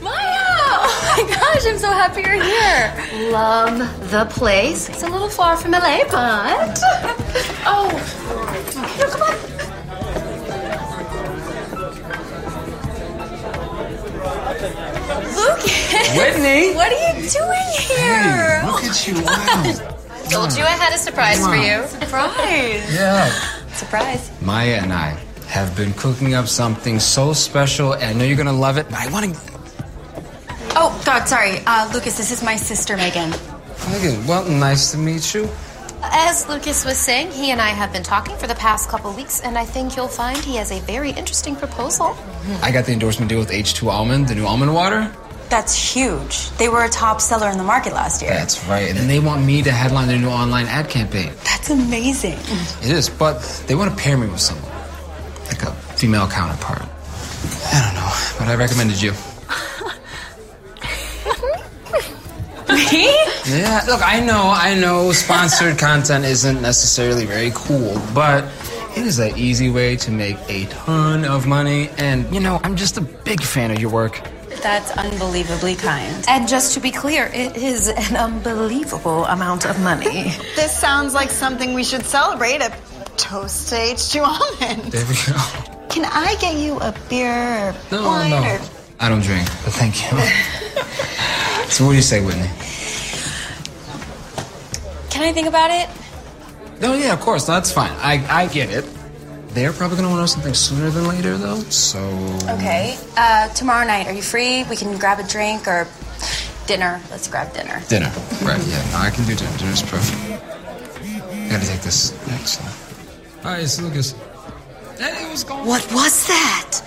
Maya! 0.00 0.14
Oh 0.18 0.25
my 1.16 1.28
gosh, 1.28 1.66
I'm 1.66 1.78
so 1.78 1.90
happy 1.90 2.22
you're 2.22 2.42
here. 2.42 3.30
Love 3.32 4.10
the 4.10 4.24
place. 4.26 4.88
It's 4.88 5.02
a 5.02 5.08
little 5.08 5.28
far 5.28 5.56
from 5.56 5.72
LA, 5.72 6.00
but. 6.10 6.78
Oh. 7.68 7.88
No, 8.98 9.08
come 9.08 9.22
on. 9.22 10.46
Lucas! 15.36 16.16
Whitney! 16.16 16.74
What 16.76 16.92
are 16.92 17.18
you 17.18 17.28
doing 17.28 17.68
here? 17.72 18.62
Look 18.64 18.84
at 18.84 19.06
you, 19.06 19.14
oh 19.16 19.84
wow. 19.84 20.30
Told 20.30 20.56
you 20.56 20.64
I 20.64 20.70
had 20.70 20.92
a 20.92 20.98
surprise 20.98 21.44
for 21.44 21.56
you. 21.56 21.86
Surprise! 21.86 22.94
Yeah. 22.94 23.30
Surprise. 23.74 24.30
Maya 24.42 24.80
and 24.82 24.92
I 24.92 25.10
have 25.48 25.76
been 25.76 25.92
cooking 25.94 26.34
up 26.34 26.46
something 26.48 26.98
so 26.98 27.32
special, 27.32 27.94
and 27.94 28.04
I 28.04 28.12
know 28.12 28.24
you're 28.24 28.36
gonna 28.36 28.52
love 28.52 28.76
it, 28.78 28.88
but 28.88 28.98
I 28.98 29.10
wanna. 29.10 29.34
Oh, 30.74 31.00
God, 31.04 31.26
sorry. 31.28 31.58
Uh, 31.66 31.90
Lucas, 31.92 32.16
this 32.16 32.30
is 32.30 32.42
my 32.42 32.56
sister, 32.56 32.96
Megan. 32.96 33.30
Megan, 33.90 34.26
well, 34.26 34.44
nice 34.48 34.90
to 34.92 34.98
meet 34.98 35.34
you. 35.34 35.48
As 36.02 36.46
Lucas 36.48 36.84
was 36.84 36.98
saying, 36.98 37.30
he 37.32 37.50
and 37.50 37.60
I 37.60 37.68
have 37.70 37.92
been 37.92 38.02
talking 38.02 38.36
for 38.36 38.46
the 38.46 38.54
past 38.54 38.88
couple 38.88 39.12
weeks, 39.12 39.40
and 39.40 39.56
I 39.56 39.64
think 39.64 39.96
you'll 39.96 40.08
find 40.08 40.36
he 40.38 40.56
has 40.56 40.70
a 40.70 40.80
very 40.80 41.10
interesting 41.10 41.56
proposal. 41.56 42.16
I 42.62 42.70
got 42.70 42.84
the 42.84 42.92
endorsement 42.92 43.28
deal 43.28 43.38
with 43.38 43.50
H2 43.50 43.88
Almond, 43.88 44.28
the 44.28 44.34
new 44.34 44.44
almond 44.46 44.74
water. 44.74 45.10
That's 45.48 45.74
huge. 45.74 46.50
They 46.58 46.68
were 46.68 46.84
a 46.84 46.88
top 46.88 47.20
seller 47.20 47.48
in 47.50 47.56
the 47.56 47.64
market 47.64 47.92
last 47.92 48.20
year. 48.20 48.30
That's 48.32 48.64
right. 48.66 48.88
And 48.96 49.08
they 49.08 49.20
want 49.20 49.44
me 49.44 49.62
to 49.62 49.70
headline 49.72 50.08
their 50.08 50.18
new 50.18 50.28
online 50.28 50.66
ad 50.66 50.88
campaign. 50.90 51.32
That's 51.44 51.70
amazing. 51.70 52.38
It 52.82 52.90
is, 52.90 53.08
but 53.08 53.40
they 53.66 53.74
want 53.74 53.96
to 53.96 54.02
pair 54.02 54.16
me 54.16 54.26
with 54.26 54.40
someone, 54.40 54.70
like 55.46 55.62
a 55.62 55.72
female 55.96 56.28
counterpart. 56.28 56.82
I 56.82 57.80
don't 57.84 57.94
know, 57.94 58.38
but 58.38 58.48
I 58.48 58.56
recommended 58.56 59.00
you. 59.00 59.12
Me? 62.68 63.04
Yeah, 63.46 63.82
look, 63.86 64.00
I 64.04 64.20
know, 64.20 64.50
I 64.54 64.74
know 64.74 65.12
sponsored 65.12 65.78
content 65.88 66.24
isn't 66.24 66.60
necessarily 66.62 67.24
very 67.26 67.52
cool, 67.54 68.00
but 68.14 68.44
it 68.96 69.06
is 69.06 69.18
an 69.18 69.36
easy 69.36 69.70
way 69.70 69.96
to 69.96 70.10
make 70.10 70.36
a 70.48 70.64
ton 70.66 71.24
of 71.24 71.46
money. 71.46 71.88
And, 71.98 72.32
you 72.34 72.40
know, 72.40 72.60
I'm 72.64 72.76
just 72.76 72.96
a 72.96 73.00
big 73.00 73.40
fan 73.42 73.70
of 73.70 73.78
your 73.78 73.90
work. 73.90 74.20
That's 74.62 74.90
unbelievably 74.92 75.76
kind. 75.76 76.24
And 76.28 76.48
just 76.48 76.74
to 76.74 76.80
be 76.80 76.90
clear, 76.90 77.26
it 77.32 77.56
is 77.56 77.88
an 77.88 78.16
unbelievable 78.16 79.24
amount 79.26 79.64
of 79.66 79.80
money. 79.82 80.32
This 80.56 80.76
sounds 80.76 81.14
like 81.14 81.30
something 81.30 81.72
we 81.74 81.84
should 81.84 82.04
celebrate 82.04 82.62
a 82.62 82.72
toast 83.16 83.68
to 83.68 83.74
H2 83.76 84.22
Almond. 84.22 84.82
There 84.92 85.06
we 85.06 85.14
go. 85.14 85.38
Can 85.88 86.04
I 86.06 86.34
get 86.40 86.56
you 86.56 86.78
a 86.80 86.92
beer 87.08 87.68
or 87.68 87.74
No, 87.92 88.02
wine 88.06 88.30
no. 88.30 88.42
or 88.42 88.58
I 88.98 89.08
don't 89.08 89.22
drink, 89.22 89.46
but 89.64 89.74
thank 89.74 90.02
you. 90.02 90.08
so, 91.70 91.84
what 91.84 91.90
do 91.90 91.96
you 91.96 92.02
say, 92.02 92.24
Whitney? 92.24 92.48
Can 95.10 95.22
I 95.22 95.32
think 95.32 95.48
about 95.48 95.70
it? 95.70 95.88
No, 96.80 96.94
yeah, 96.94 97.12
of 97.12 97.20
course, 97.20 97.46
that's 97.46 97.70
fine. 97.70 97.92
I, 97.98 98.24
I 98.28 98.46
get 98.48 98.70
it. 98.70 98.84
They're 99.48 99.72
probably 99.72 99.96
gonna 99.96 100.08
want 100.08 100.18
to 100.18 100.22
know 100.22 100.26
something 100.26 100.54
sooner 100.54 100.90
than 100.90 101.06
later, 101.08 101.36
though, 101.36 101.60
so. 101.70 101.98
Okay. 102.50 102.98
Uh, 103.16 103.48
tomorrow 103.54 103.86
night, 103.86 104.06
are 104.06 104.12
you 104.12 104.22
free? 104.22 104.64
We 104.64 104.76
can 104.76 104.98
grab 104.98 105.18
a 105.18 105.26
drink 105.26 105.66
or 105.66 105.88
dinner. 106.66 107.00
Let's 107.10 107.28
grab 107.28 107.52
dinner. 107.54 107.82
Dinner. 107.88 108.12
Right, 108.42 108.62
yeah, 108.66 108.84
no, 108.92 108.98
I 108.98 109.10
can 109.10 109.24
do 109.24 109.34
dinner. 109.34 109.56
Dinner's 109.56 109.82
perfect. 109.82 110.42
I 111.02 111.48
gotta 111.48 111.66
take 111.66 111.80
this 111.80 112.12
next. 112.28 112.60
Hi, 113.42 113.58
it's 113.58 113.80
Lucas. 113.80 114.12
Hey, 114.98 115.28
what's 115.28 115.44
going? 115.44 115.66
What 115.66 115.90
was 115.92 116.26
that? 116.26 116.80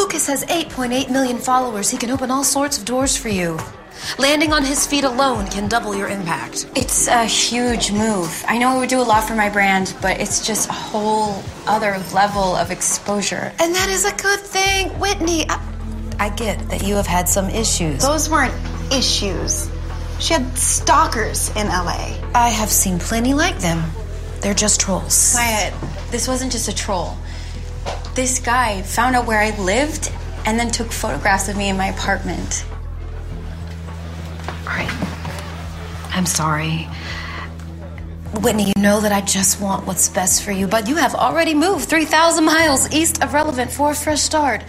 Lucas 0.00 0.28
has 0.28 0.46
8.8 0.46 1.10
million 1.10 1.36
followers. 1.36 1.90
He 1.90 1.98
can 1.98 2.10
open 2.10 2.30
all 2.30 2.42
sorts 2.42 2.78
of 2.78 2.86
doors 2.86 3.18
for 3.18 3.28
you. 3.28 3.58
Landing 4.18 4.50
on 4.50 4.64
his 4.64 4.86
feet 4.86 5.04
alone 5.04 5.46
can 5.48 5.68
double 5.68 5.94
your 5.94 6.08
impact. 6.08 6.66
It's 6.74 7.06
a 7.06 7.26
huge 7.26 7.92
move. 7.92 8.42
I 8.48 8.56
know 8.56 8.74
it 8.74 8.80
would 8.80 8.88
do 8.88 9.02
a 9.02 9.04
lot 9.04 9.24
for 9.24 9.34
my 9.34 9.50
brand, 9.50 9.94
but 10.00 10.18
it's 10.18 10.46
just 10.46 10.70
a 10.70 10.72
whole 10.72 11.42
other 11.66 11.98
level 12.14 12.56
of 12.56 12.70
exposure. 12.70 13.52
And 13.60 13.74
that 13.74 13.90
is 13.90 14.06
a 14.06 14.16
good 14.16 14.40
thing. 14.40 14.88
Whitney, 14.98 15.44
I, 15.50 15.60
I 16.18 16.28
get 16.30 16.70
that 16.70 16.82
you 16.82 16.94
have 16.94 17.06
had 17.06 17.28
some 17.28 17.50
issues. 17.50 18.00
those 18.00 18.30
weren't 18.30 18.54
issues. 18.90 19.70
She 20.18 20.32
had 20.32 20.56
stalkers 20.56 21.50
in 21.50 21.66
LA. 21.66 22.16
I 22.34 22.48
have 22.48 22.70
seen 22.70 22.98
plenty 22.98 23.34
like 23.34 23.58
them. 23.58 23.84
They're 24.40 24.54
just 24.54 24.80
trolls. 24.80 25.34
Maya, 25.34 25.74
this 26.10 26.26
wasn't 26.26 26.52
just 26.52 26.68
a 26.68 26.74
troll. 26.74 27.18
This 28.14 28.38
guy 28.38 28.82
found 28.82 29.14
out 29.14 29.26
where 29.26 29.40
I 29.40 29.56
lived 29.58 30.12
and 30.46 30.58
then 30.58 30.70
took 30.70 30.90
photographs 30.90 31.48
of 31.48 31.56
me 31.56 31.68
in 31.68 31.76
my 31.76 31.86
apartment. 31.86 32.64
All 34.48 34.76
right. 34.76 34.90
I'm 36.10 36.26
sorry. 36.26 36.88
Whitney, 38.42 38.72
you 38.76 38.82
know 38.82 39.00
that 39.00 39.12
I 39.12 39.20
just 39.20 39.60
want 39.60 39.86
what's 39.86 40.08
best 40.08 40.42
for 40.42 40.52
you, 40.52 40.66
but 40.66 40.88
you 40.88 40.96
have 40.96 41.14
already 41.14 41.54
moved 41.54 41.88
3,000 41.88 42.44
miles 42.44 42.92
east 42.92 43.22
of 43.22 43.32
Relevant 43.32 43.70
for 43.70 43.90
a 43.90 43.94
fresh 43.94 44.20
start. 44.20 44.62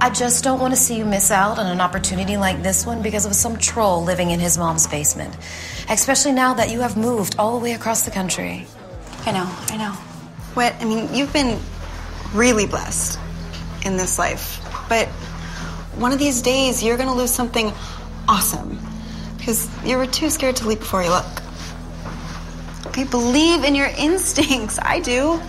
I 0.00 0.10
just 0.10 0.44
don't 0.44 0.60
want 0.60 0.74
to 0.74 0.80
see 0.80 0.96
you 0.96 1.04
miss 1.04 1.30
out 1.30 1.58
on 1.58 1.66
an 1.66 1.80
opportunity 1.80 2.36
like 2.36 2.62
this 2.62 2.84
one 2.84 3.02
because 3.02 3.24
of 3.24 3.34
some 3.34 3.56
troll 3.56 4.02
living 4.02 4.30
in 4.30 4.40
his 4.40 4.58
mom's 4.58 4.86
basement. 4.86 5.36
Especially 5.88 6.32
now 6.32 6.54
that 6.54 6.70
you 6.70 6.80
have 6.80 6.96
moved 6.96 7.36
all 7.38 7.58
the 7.58 7.64
way 7.64 7.72
across 7.72 8.02
the 8.02 8.10
country. 8.10 8.66
I 9.26 9.32
know, 9.32 9.48
I 9.68 9.76
know. 9.76 9.92
What? 10.54 10.74
I 10.80 10.84
mean, 10.84 11.12
you've 11.14 11.32
been 11.32 11.58
really 12.34 12.66
blessed 12.66 13.18
in 13.84 13.96
this 13.96 14.18
life. 14.18 14.60
But 14.88 15.08
one 15.96 16.12
of 16.12 16.18
these 16.18 16.42
days, 16.42 16.82
you're 16.82 16.96
going 16.96 17.08
to 17.08 17.14
lose 17.14 17.30
something 17.30 17.72
awesome 18.28 18.78
because 19.38 19.68
you 19.84 19.96
were 19.96 20.06
too 20.06 20.30
scared 20.30 20.56
to 20.56 20.68
leap 20.68 20.80
before 20.80 21.02
you 21.02 21.10
look. 21.10 21.26
Okay, 22.86 23.04
believe 23.04 23.64
in 23.64 23.74
your 23.74 23.86
instincts. 23.98 24.78
I 24.80 25.00
do. 25.00 25.40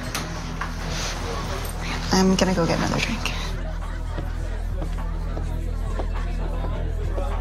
I'm 2.12 2.36
going 2.36 2.50
to 2.50 2.56
go 2.56 2.66
get 2.66 2.78
another 2.78 3.00
drink. 3.00 3.32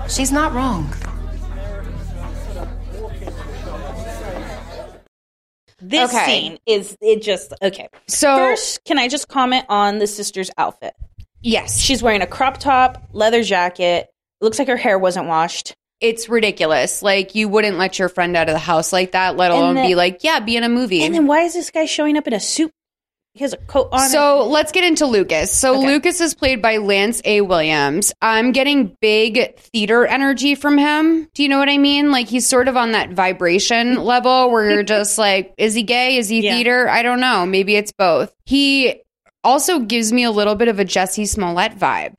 She's 0.09 0.33
not 0.33 0.53
wrong. 0.53 0.93
This 5.87 6.13
Okay. 6.15 6.25
scene 6.27 6.59
is 6.67 6.97
it 7.01 7.23
just 7.23 7.53
okay. 7.63 7.89
So- 8.09 8.37
first, 8.37 8.83
can 8.85 8.99
I 8.99 9.09
just 9.09 9.29
comment 9.29 9.67
on 9.69 9.99
the 9.99 10.07
sister's 10.07 10.51
outfit? 10.57 10.95
Yes. 11.43 11.79
She's 11.79 12.03
wearing 12.03 12.23
a 12.23 12.27
crop 12.27 12.59
top, 12.59 13.07
leather 13.13 13.43
jacket. 13.43 14.09
Looks 14.41 14.59
like 14.59 14.69
her 14.69 14.77
hair 14.79 14.99
wasn't 14.99 15.27
washed. 15.29 15.75
It's 16.01 16.29
ridiculous. 16.29 17.03
Like 17.03 17.35
you 17.35 17.49
wouldn't 17.49 17.77
let 17.79 17.99
your 17.99 18.09
friend 18.09 18.37
out 18.37 18.49
of 18.49 18.55
the 18.55 18.59
house 18.59 18.93
like 18.93 19.13
that, 19.13 19.37
let 19.37 19.51
alone 19.51 19.75
then- 19.75 19.87
be 19.87 19.95
like, 19.95 20.25
yeah, 20.25 20.41
be 20.41 20.57
in 20.57 20.65
a 20.65 20.69
movie. 20.69 21.03
And 21.03 21.15
then 21.15 21.27
why 21.27 21.43
is 21.43 21.53
this 21.55 21.71
guy 21.71 21.85
showing 21.85 22.17
up 22.17 22.27
in 22.27 22.33
a 22.33 22.41
suit? 22.41 22.71
He 23.35 23.43
has 23.43 23.53
a 23.53 23.57
coat 23.57 23.89
on. 23.91 24.09
So 24.11 24.47
let's 24.47 24.71
get 24.71 24.85
into 24.85 25.07
Lucas. 25.07 25.53
So 25.53 25.81
Lucas 25.81 26.21
is 26.21 26.35
played 26.35 26.63
by 26.63 26.77
Lance 26.77 27.21
A. 27.25 27.41
Williams. 27.41 28.13
I'm 28.23 28.53
getting 28.53 28.97
big 29.01 29.59
theater 29.59 30.07
energy 30.07 30.55
from 30.55 30.79
him. 30.79 31.29
Do 31.35 31.43
you 31.43 31.49
know 31.49 31.59
what 31.59 31.69
I 31.69 31.79
mean? 31.79 32.13
Like 32.13 32.29
he's 32.29 32.47
sort 32.47 32.69
of 32.69 32.77
on 32.77 32.93
that 32.93 33.11
vibration 33.11 33.97
level 34.05 34.51
where 34.53 34.71
you're 34.71 34.83
just 34.85 35.19
like, 35.19 35.53
is 35.59 35.75
he 35.75 35.83
gay? 35.83 36.17
Is 36.17 36.29
he 36.29 36.43
Yeah. 36.43 36.55
theater? 36.55 36.89
I 36.89 37.03
don't 37.03 37.19
know. 37.19 37.45
Maybe 37.45 37.75
it's 37.75 37.91
both. 37.91 38.33
He 38.47 39.03
also 39.43 39.81
gives 39.81 40.13
me 40.13 40.23
a 40.23 40.31
little 40.31 40.55
bit 40.55 40.69
of 40.69 40.79
a 40.79 40.85
Jussie 40.85 41.27
Smollett 41.27 41.77
vibe. 41.77 42.15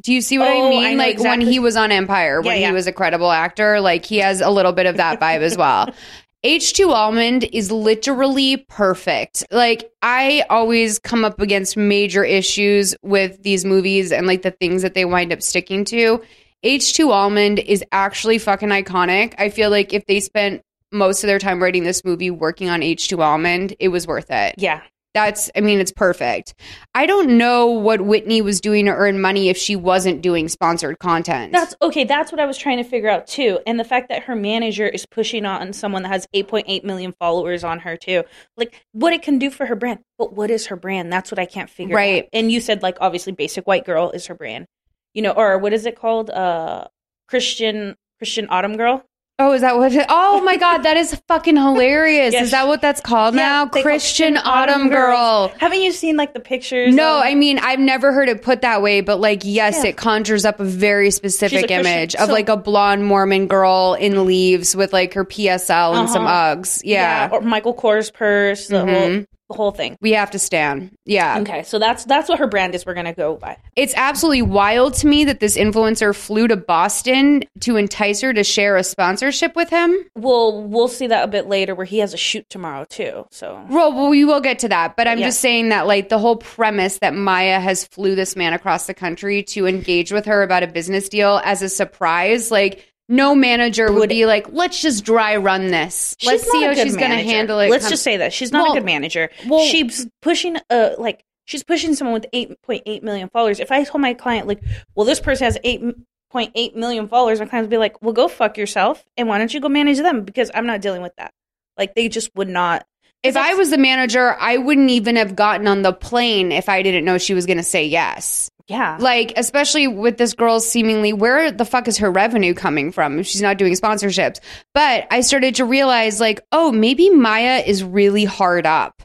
Do 0.00 0.12
you 0.12 0.20
see 0.22 0.38
what 0.38 0.48
Oh, 0.48 0.66
I 0.66 0.70
mean? 0.70 0.84
I 0.84 0.94
like 0.94 1.18
when 1.18 1.40
he 1.42 1.58
was 1.58 1.76
on 1.76 1.92
Empire, 1.92 2.40
when 2.40 2.56
Yeah, 2.56 2.60
yeah. 2.62 2.66
he 2.68 2.72
was 2.72 2.86
a 2.86 2.92
credible 2.92 3.30
actor, 3.30 3.78
like 3.80 4.06
he 4.06 4.18
has 4.18 4.40
a 4.40 4.48
little 4.48 4.72
bit 4.72 4.86
of 4.86 4.96
that 4.98 5.18
vibe 5.20 5.40
as 5.40 5.56
well. 5.56 5.88
H2 6.44 6.88
Almond 6.92 7.44
is 7.52 7.70
literally 7.70 8.56
perfect. 8.56 9.44
Like, 9.52 9.92
I 10.02 10.44
always 10.50 10.98
come 10.98 11.24
up 11.24 11.40
against 11.40 11.76
major 11.76 12.24
issues 12.24 12.96
with 13.02 13.40
these 13.44 13.64
movies 13.64 14.10
and 14.10 14.26
like 14.26 14.42
the 14.42 14.50
things 14.50 14.82
that 14.82 14.94
they 14.94 15.04
wind 15.04 15.32
up 15.32 15.40
sticking 15.40 15.84
to. 15.86 16.20
H2 16.64 17.10
Almond 17.10 17.60
is 17.60 17.84
actually 17.92 18.38
fucking 18.38 18.70
iconic. 18.70 19.34
I 19.38 19.50
feel 19.50 19.70
like 19.70 19.92
if 19.92 20.06
they 20.06 20.18
spent 20.18 20.62
most 20.90 21.22
of 21.22 21.28
their 21.28 21.38
time 21.38 21.62
writing 21.62 21.84
this 21.84 22.04
movie 22.04 22.30
working 22.30 22.68
on 22.68 22.80
H2 22.80 23.18
Almond, 23.20 23.76
it 23.78 23.88
was 23.88 24.06
worth 24.08 24.30
it. 24.30 24.56
yeah, 24.58 24.82
That's, 25.14 25.50
I 25.54 25.60
mean, 25.60 25.78
it's 25.78 25.92
perfect. 25.92 26.54
I 26.94 27.04
don't 27.04 27.36
know 27.36 27.66
what 27.66 28.00
Whitney 28.00 28.40
was 28.40 28.60
doing 28.62 28.86
to 28.86 28.92
earn 28.92 29.20
money 29.20 29.48
if 29.50 29.58
she 29.58 29.76
wasn't 29.76 30.22
doing 30.22 30.48
sponsored 30.48 30.98
content. 31.00 31.52
that's 31.52 31.74
okay. 31.82 32.04
That's 32.04 32.32
what 32.32 32.40
I 32.40 32.46
was 32.46 32.56
trying 32.56 32.78
to 32.78 32.84
figure 32.84 33.10
out 33.10 33.26
too. 33.26 33.58
And 33.66 33.78
the 33.78 33.84
fact 33.84 34.08
that 34.08 34.22
her 34.24 34.34
manager 34.34 34.86
is 34.86 35.04
pushing 35.04 35.44
on 35.44 35.72
someone 35.74 36.02
that 36.04 36.08
has 36.08 36.26
8.8 36.34 36.82
million 36.84 37.12
followers 37.18 37.62
on 37.62 37.80
her 37.80 37.96
too, 37.96 38.24
like 38.56 38.82
what 38.92 39.12
it 39.12 39.20
can 39.22 39.38
do 39.38 39.50
for 39.50 39.66
her 39.66 39.76
brand. 39.76 40.00
But 40.18 40.32
what 40.32 40.50
is 40.50 40.66
her 40.68 40.76
brand? 40.76 41.12
That's 41.12 41.30
what 41.30 41.38
I 41.38 41.44
can't 41.46 41.68
figure 41.68 41.94
Right. 41.94 42.24
out. 42.24 42.28
And 42.32 42.50
you 42.50 42.60
said 42.60 42.82
like 42.82 42.96
obviously 43.00 43.32
basic 43.32 43.66
white 43.66 43.84
girl 43.84 44.10
is 44.12 44.26
her 44.28 44.34
brand, 44.34 44.66
you 45.12 45.20
know, 45.20 45.32
or 45.32 45.58
what 45.58 45.72
is 45.74 45.84
it 45.84 45.94
called? 45.96 46.30
Uh, 46.30 46.86
Christian 47.28 47.96
Christian 48.18 48.46
Autumn 48.50 48.76
girl. 48.76 49.04
Oh, 49.42 49.52
is 49.52 49.62
that 49.62 49.76
what? 49.76 49.92
It, 49.92 50.06
oh 50.08 50.40
my 50.42 50.56
God, 50.56 50.78
that 50.84 50.96
is 50.96 51.14
fucking 51.26 51.56
hilarious. 51.56 52.32
Yes. 52.32 52.44
Is 52.44 52.50
that 52.52 52.68
what 52.68 52.80
that's 52.80 53.00
called 53.00 53.34
now? 53.34 53.64
they 53.64 53.70
call 53.70 53.82
Christian 53.82 54.36
Autumn 54.36 54.88
Girl. 54.88 55.52
Haven't 55.58 55.80
you 55.80 55.90
seen 55.90 56.16
like 56.16 56.32
the 56.32 56.38
pictures? 56.40 56.94
No, 56.94 57.18
of- 57.18 57.24
I 57.24 57.34
mean 57.34 57.58
I've 57.58 57.80
never 57.80 58.12
heard 58.12 58.28
it 58.28 58.42
put 58.42 58.60
that 58.62 58.82
way, 58.82 59.00
but 59.00 59.20
like 59.20 59.40
yes, 59.44 59.80
Yeah. 59.82 59.90
it 59.90 59.96
conjures 59.96 60.44
up 60.44 60.60
a 60.60 60.64
very 60.64 61.10
specific 61.10 61.70
a 61.70 61.74
image 61.74 62.14
of 62.14 62.28
like 62.28 62.48
a 62.48 62.56
blonde 62.56 63.04
Mormon 63.04 63.48
girl 63.48 63.94
in 63.98 64.26
leaves 64.26 64.76
with 64.76 64.92
like 64.92 65.14
her 65.14 65.24
PSL 65.24 65.96
and 65.98 66.08
some 66.08 66.24
Uh-huh. 66.26 66.56
Uggs. 66.56 66.82
Yeah, 66.84 67.28
or 67.32 67.40
Michael 67.40 67.74
Kors 67.74 68.12
purse, 68.12 68.68
the 68.68 68.84
whole. 68.86 69.24
The 69.52 69.56
whole 69.56 69.70
thing. 69.70 69.96
we 70.00 70.12
have 70.12 70.30
to 70.32 70.38
stand. 70.38 70.90
Yeah, 71.04 71.38
Okay, 71.40 71.62
so 71.62 71.78
that's 71.78 72.04
that's 72.04 72.28
what 72.28 72.38
her 72.38 72.46
brand 72.46 72.74
is. 72.74 72.84
We're 72.86 72.94
gonna 72.94 73.12
go 73.14 73.36
by. 73.36 73.56
it's 73.76 73.94
absolutely 73.96 74.42
wild 74.42 74.94
to 74.94 75.06
me 75.06 75.24
that 75.24 75.40
this 75.40 75.56
influencer 75.56 76.14
flew 76.14 76.48
to 76.48 76.56
Boston 76.56 77.42
to 77.60 77.76
entice 77.76 78.20
her 78.22 78.32
to 78.32 78.42
share 78.44 78.76
a 78.76 78.84
sponsorship 78.84 79.54
with 79.56 79.70
him. 79.70 79.96
We'll 80.16 80.62
we'll 80.64 80.88
see 80.88 81.06
that 81.08 81.24
a 81.24 81.28
bit 81.28 81.46
later, 81.48 81.74
where 81.74 81.86
he 81.86 81.98
has 81.98 82.14
a 82.14 82.16
shoot 82.16 82.48
tomorrow 82.50 82.84
too. 82.88 83.26
So 83.30 83.64
Well, 83.68 83.92
well, 83.92 84.08
we 84.08 84.24
will 84.24 84.40
get 84.40 84.58
to 84.60 84.68
that, 84.68 84.96
but 84.96 85.06
I'm 85.06 85.18
Yeah. 85.18 85.26
just 85.26 85.40
saying 85.40 85.68
that 85.70 85.86
like 85.86 86.08
the 86.08 86.18
whole 86.18 86.36
premise 86.36 86.98
that 86.98 87.14
Maya 87.14 87.60
has 87.60 87.84
flew 87.86 88.14
this 88.14 88.36
man 88.36 88.52
across 88.52 88.86
the 88.86 88.94
country 88.94 89.42
to 89.44 89.66
engage 89.66 90.12
with 90.12 90.24
her 90.26 90.42
about 90.42 90.62
a 90.62 90.66
business 90.66 91.08
deal 91.08 91.40
as 91.44 91.62
a 91.62 91.68
surprise, 91.68 92.50
like 92.50 92.86
no 93.12 93.34
manager 93.34 93.92
would, 93.92 94.08
be 94.08 94.26
like, 94.26 94.46
"Let's 94.50 94.80
just 94.80 95.04
dry 95.04 95.36
run 95.36 95.68
this. 95.68 96.16
Let's 96.24 96.50
see 96.50 96.62
how 96.64 96.74
she's 96.74 96.96
going 96.96 97.10
to 97.10 97.16
handle 97.22 97.60
it." 97.60 97.70
Let's 97.70 97.84
come- 97.84 97.90
just 97.90 98.02
say 98.02 98.16
that 98.16 98.32
she's 98.32 98.50
not 98.52 98.62
Well- 98.64 98.72
a 98.72 98.76
good 98.76 98.84
manager. 98.86 99.30
well- 99.46 99.64
she's 99.66 100.06
pushing 100.20 100.56
uh 100.70 100.90
like 100.98 101.22
she's 101.44 101.62
pushing 101.62 101.94
someone 101.94 102.14
with 102.14 102.26
eight 102.32 102.60
point 102.62 102.82
eight 102.86 103.02
million 103.02 103.28
followers. 103.28 103.60
If 103.60 103.70
I 103.70 103.84
told 103.84 104.00
my 104.00 104.14
client 104.14 104.46
like, 104.48 104.60
well, 104.94 105.06
this 105.06 105.20
person 105.20 105.44
has 105.44 105.58
eight 105.64 105.82
point 106.30 106.52
eight 106.54 106.74
million 106.74 107.08
followers, 107.08 107.38
my 107.40 107.46
client 107.46 107.64
would 107.64 107.70
be 107.70 107.76
like, 107.78 108.00
well, 108.02 108.14
go 108.14 108.26
fuck 108.28 108.56
yourself, 108.56 109.04
and 109.16 109.28
why 109.28 109.38
don't 109.38 109.52
you 109.52 109.60
go 109.60 109.68
manage 109.68 109.98
them? 109.98 110.24
Because 110.24 110.50
I'm 110.54 110.66
not 110.66 110.80
dealing 110.80 111.02
with 111.02 111.14
that. 111.16 111.32
Like 111.76 111.94
they 111.94 112.08
just 112.08 112.34
would 112.34 112.48
not. 112.48 112.86
If 113.22 113.36
I 113.36 113.54
was 113.54 113.70
the 113.70 113.78
manager, 113.78 114.34
I 114.40 114.56
wouldn't 114.56 114.90
even 114.90 115.14
have 115.14 115.36
gotten 115.36 115.68
on 115.68 115.82
the 115.82 115.92
plane 115.92 116.50
if 116.50 116.68
I 116.68 116.82
didn't 116.82 117.04
know 117.04 117.18
she 117.18 117.34
was 117.34 117.46
going 117.46 117.58
to 117.58 117.62
say 117.62 117.84
yes. 117.86 118.50
Yeah. 118.68 118.96
Like, 119.00 119.32
especially 119.36 119.88
with 119.88 120.18
this 120.18 120.34
girl 120.34 120.60
seemingly, 120.60 121.12
where 121.12 121.50
the 121.50 121.64
fuck 121.64 121.88
is 121.88 121.98
her 121.98 122.10
revenue 122.10 122.54
coming 122.54 122.92
from 122.92 123.18
if 123.18 123.26
she's 123.26 123.42
not 123.42 123.58
doing 123.58 123.74
sponsorships? 123.74 124.40
But 124.74 125.06
I 125.10 125.20
started 125.20 125.56
to 125.56 125.64
realize, 125.64 126.20
like, 126.20 126.40
oh, 126.52 126.72
maybe 126.72 127.10
Maya 127.10 127.62
is 127.66 127.82
really 127.82 128.24
hard 128.24 128.66
up. 128.66 129.02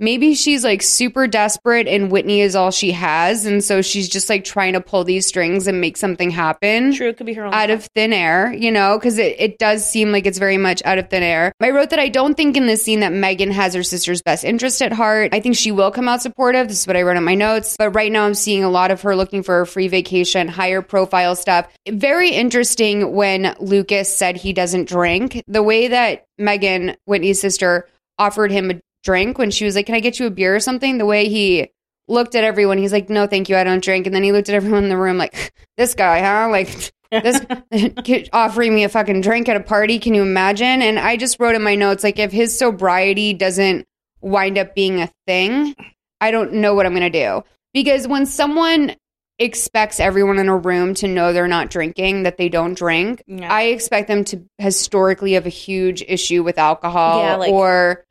Maybe 0.00 0.34
she's 0.34 0.64
like 0.64 0.80
super 0.80 1.26
desperate 1.26 1.86
and 1.86 2.10
Whitney 2.10 2.40
is 2.40 2.56
all 2.56 2.70
she 2.70 2.92
has. 2.92 3.44
And 3.44 3.62
so 3.62 3.82
she's 3.82 4.08
just 4.08 4.30
like 4.30 4.44
trying 4.44 4.72
to 4.72 4.80
pull 4.80 5.04
these 5.04 5.26
strings 5.26 5.66
and 5.66 5.78
make 5.78 5.98
something 5.98 6.30
happen. 6.30 6.94
True, 6.94 7.10
it 7.10 7.18
could 7.18 7.26
be 7.26 7.34
her 7.34 7.44
own 7.44 7.52
Out 7.52 7.68
of 7.68 7.86
thin 7.94 8.14
air, 8.14 8.50
you 8.52 8.72
know, 8.72 8.98
because 8.98 9.18
it, 9.18 9.36
it 9.38 9.58
does 9.58 9.88
seem 9.88 10.10
like 10.10 10.26
it's 10.26 10.38
very 10.38 10.56
much 10.56 10.82
out 10.86 10.96
of 10.96 11.10
thin 11.10 11.22
air. 11.22 11.52
I 11.60 11.70
wrote 11.70 11.90
that 11.90 11.98
I 11.98 12.08
don't 12.08 12.34
think 12.34 12.56
in 12.56 12.66
this 12.66 12.82
scene 12.82 13.00
that 13.00 13.12
Megan 13.12 13.50
has 13.50 13.74
her 13.74 13.82
sister's 13.82 14.22
best 14.22 14.42
interest 14.42 14.80
at 14.80 14.92
heart. 14.92 15.34
I 15.34 15.40
think 15.40 15.54
she 15.54 15.70
will 15.70 15.90
come 15.90 16.08
out 16.08 16.22
supportive. 16.22 16.68
This 16.68 16.80
is 16.80 16.86
what 16.86 16.96
I 16.96 17.02
wrote 17.02 17.18
in 17.18 17.24
my 17.24 17.34
notes. 17.34 17.76
But 17.78 17.90
right 17.90 18.10
now 18.10 18.24
I'm 18.24 18.34
seeing 18.34 18.64
a 18.64 18.70
lot 18.70 18.90
of 18.90 19.02
her 19.02 19.14
looking 19.14 19.42
for 19.42 19.60
a 19.60 19.66
free 19.66 19.88
vacation, 19.88 20.48
higher 20.48 20.80
profile 20.80 21.36
stuff. 21.36 21.68
Very 21.86 22.30
interesting 22.30 23.12
when 23.12 23.54
Lucas 23.60 24.16
said 24.16 24.38
he 24.38 24.54
doesn't 24.54 24.88
drink. 24.88 25.42
The 25.46 25.62
way 25.62 25.88
that 25.88 26.24
Megan, 26.38 26.96
Whitney's 27.04 27.38
sister, 27.38 27.86
offered 28.18 28.50
him 28.50 28.70
a 28.70 28.80
drink 29.04 29.38
when 29.38 29.50
she 29.50 29.64
was 29.64 29.74
like, 29.74 29.86
Can 29.86 29.94
I 29.94 30.00
get 30.00 30.18
you 30.18 30.26
a 30.26 30.30
beer 30.30 30.54
or 30.54 30.60
something? 30.60 30.98
The 30.98 31.06
way 31.06 31.28
he 31.28 31.70
looked 32.08 32.34
at 32.34 32.44
everyone, 32.44 32.78
he's 32.78 32.92
like, 32.92 33.08
No, 33.10 33.26
thank 33.26 33.48
you, 33.48 33.56
I 33.56 33.64
don't 33.64 33.82
drink. 33.82 34.06
And 34.06 34.14
then 34.14 34.22
he 34.22 34.32
looked 34.32 34.48
at 34.48 34.54
everyone 34.54 34.84
in 34.84 34.88
the 34.90 34.96
room 34.96 35.18
like, 35.18 35.52
This 35.76 35.94
guy, 35.94 36.20
huh? 36.20 36.48
Like, 36.50 36.92
this 37.10 37.40
offering 38.32 38.74
me 38.74 38.84
a 38.84 38.88
fucking 38.88 39.20
drink 39.22 39.48
at 39.48 39.56
a 39.56 39.60
party. 39.60 39.98
Can 39.98 40.14
you 40.14 40.22
imagine? 40.22 40.82
And 40.82 40.98
I 40.98 41.16
just 41.16 41.40
wrote 41.40 41.54
in 41.54 41.62
my 41.62 41.74
notes, 41.74 42.04
like, 42.04 42.18
if 42.18 42.30
his 42.32 42.56
sobriety 42.56 43.32
doesn't 43.34 43.86
wind 44.20 44.58
up 44.58 44.74
being 44.74 45.00
a 45.00 45.10
thing, 45.26 45.74
I 46.20 46.30
don't 46.30 46.54
know 46.54 46.74
what 46.74 46.86
I'm 46.86 46.94
going 46.94 47.10
to 47.10 47.18
do. 47.18 47.42
Because 47.72 48.06
when 48.06 48.26
someone 48.26 48.94
expects 49.38 50.00
everyone 50.00 50.38
in 50.38 50.48
a 50.48 50.56
room 50.56 50.92
to 50.92 51.08
know 51.08 51.32
they're 51.32 51.48
not 51.48 51.70
drinking, 51.70 52.24
that 52.24 52.36
they 52.36 52.48
don't 52.50 52.74
drink, 52.74 53.22
Yeah. 53.26 53.50
I 53.50 53.62
expect 53.68 54.06
them 54.08 54.22
to 54.24 54.44
historically 54.58 55.32
have 55.32 55.46
a 55.46 55.50
huge 55.50 56.02
issue 56.06 56.42
with 56.42 56.58
alcohol 56.58 57.22
Yeah, 57.22 57.36
like- 57.36 57.50
or 57.50 58.04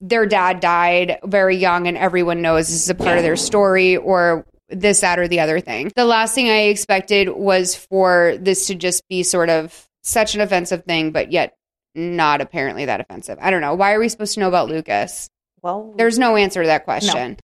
their 0.00 0.26
dad 0.26 0.60
died 0.60 1.18
very 1.24 1.56
young 1.56 1.86
and 1.86 1.96
everyone 1.96 2.42
knows 2.42 2.68
this 2.68 2.82
is 2.82 2.90
a 2.90 2.94
part 2.94 3.16
of 3.16 3.22
their 3.22 3.36
story 3.36 3.96
or 3.96 4.46
this, 4.68 5.00
that, 5.00 5.18
or 5.18 5.28
the 5.28 5.40
other 5.40 5.60
thing. 5.60 5.92
The 5.94 6.04
last 6.04 6.34
thing 6.34 6.48
I 6.48 6.64
expected 6.64 7.28
was 7.28 7.74
for 7.74 8.36
this 8.40 8.66
to 8.68 8.74
just 8.74 9.06
be 9.08 9.22
sort 9.22 9.50
of 9.50 9.88
such 10.02 10.34
an 10.34 10.40
offensive 10.40 10.84
thing, 10.84 11.12
but 11.12 11.32
yet 11.32 11.54
not 11.94 12.40
apparently 12.40 12.86
that 12.86 13.00
offensive. 13.00 13.38
I 13.40 13.50
don't 13.50 13.60
know. 13.60 13.74
Why 13.74 13.92
are 13.92 14.00
we 14.00 14.08
supposed 14.08 14.34
to 14.34 14.40
know 14.40 14.48
about 14.48 14.68
Lucas? 14.68 15.28
Well, 15.62 15.94
There's 15.96 16.18
no 16.18 16.36
answer 16.36 16.62
to 16.62 16.66
that 16.66 16.84
question. 16.84 17.38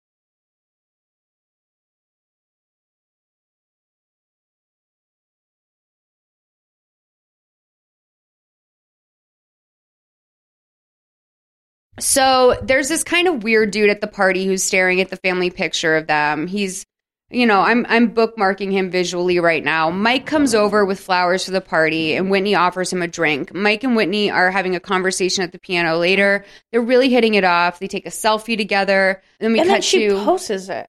So 11.99 12.57
there's 12.61 12.89
this 12.89 13.03
kind 13.03 13.27
of 13.27 13.43
weird 13.43 13.71
dude 13.71 13.89
at 13.89 14.01
the 14.01 14.07
party 14.07 14.45
who's 14.45 14.63
staring 14.63 15.01
at 15.01 15.09
the 15.09 15.17
family 15.17 15.49
picture 15.49 15.95
of 15.95 16.07
them. 16.07 16.47
He's 16.47 16.85
you 17.29 17.45
know, 17.45 17.59
I'm 17.59 17.85
I'm 17.89 18.13
bookmarking 18.13 18.71
him 18.71 18.89
visually 18.89 19.39
right 19.39 19.63
now. 19.63 19.89
Mike 19.89 20.25
comes 20.25 20.55
over 20.55 20.85
with 20.85 20.97
flowers 20.99 21.43
for 21.43 21.51
the 21.51 21.59
party 21.59 22.15
and 22.15 22.31
Whitney 22.31 22.55
offers 22.55 22.93
him 22.93 23.01
a 23.01 23.07
drink. 23.07 23.53
Mike 23.53 23.83
and 23.83 23.97
Whitney 23.97 24.31
are 24.31 24.49
having 24.49 24.75
a 24.75 24.79
conversation 24.79 25.43
at 25.43 25.51
the 25.51 25.59
piano 25.59 25.97
later. 25.97 26.45
They're 26.71 26.81
really 26.81 27.09
hitting 27.09 27.33
it 27.33 27.43
off. 27.43 27.79
They 27.79 27.87
take 27.87 28.05
a 28.05 28.11
selfie 28.11 28.55
together. 28.55 29.21
And 29.39 29.45
then 29.45 29.53
we 29.53 29.59
and 29.59 29.67
cut 29.67 29.73
then 29.73 29.81
she 29.81 30.07
to 30.07 30.23
posts 30.23 30.49
it. 30.49 30.87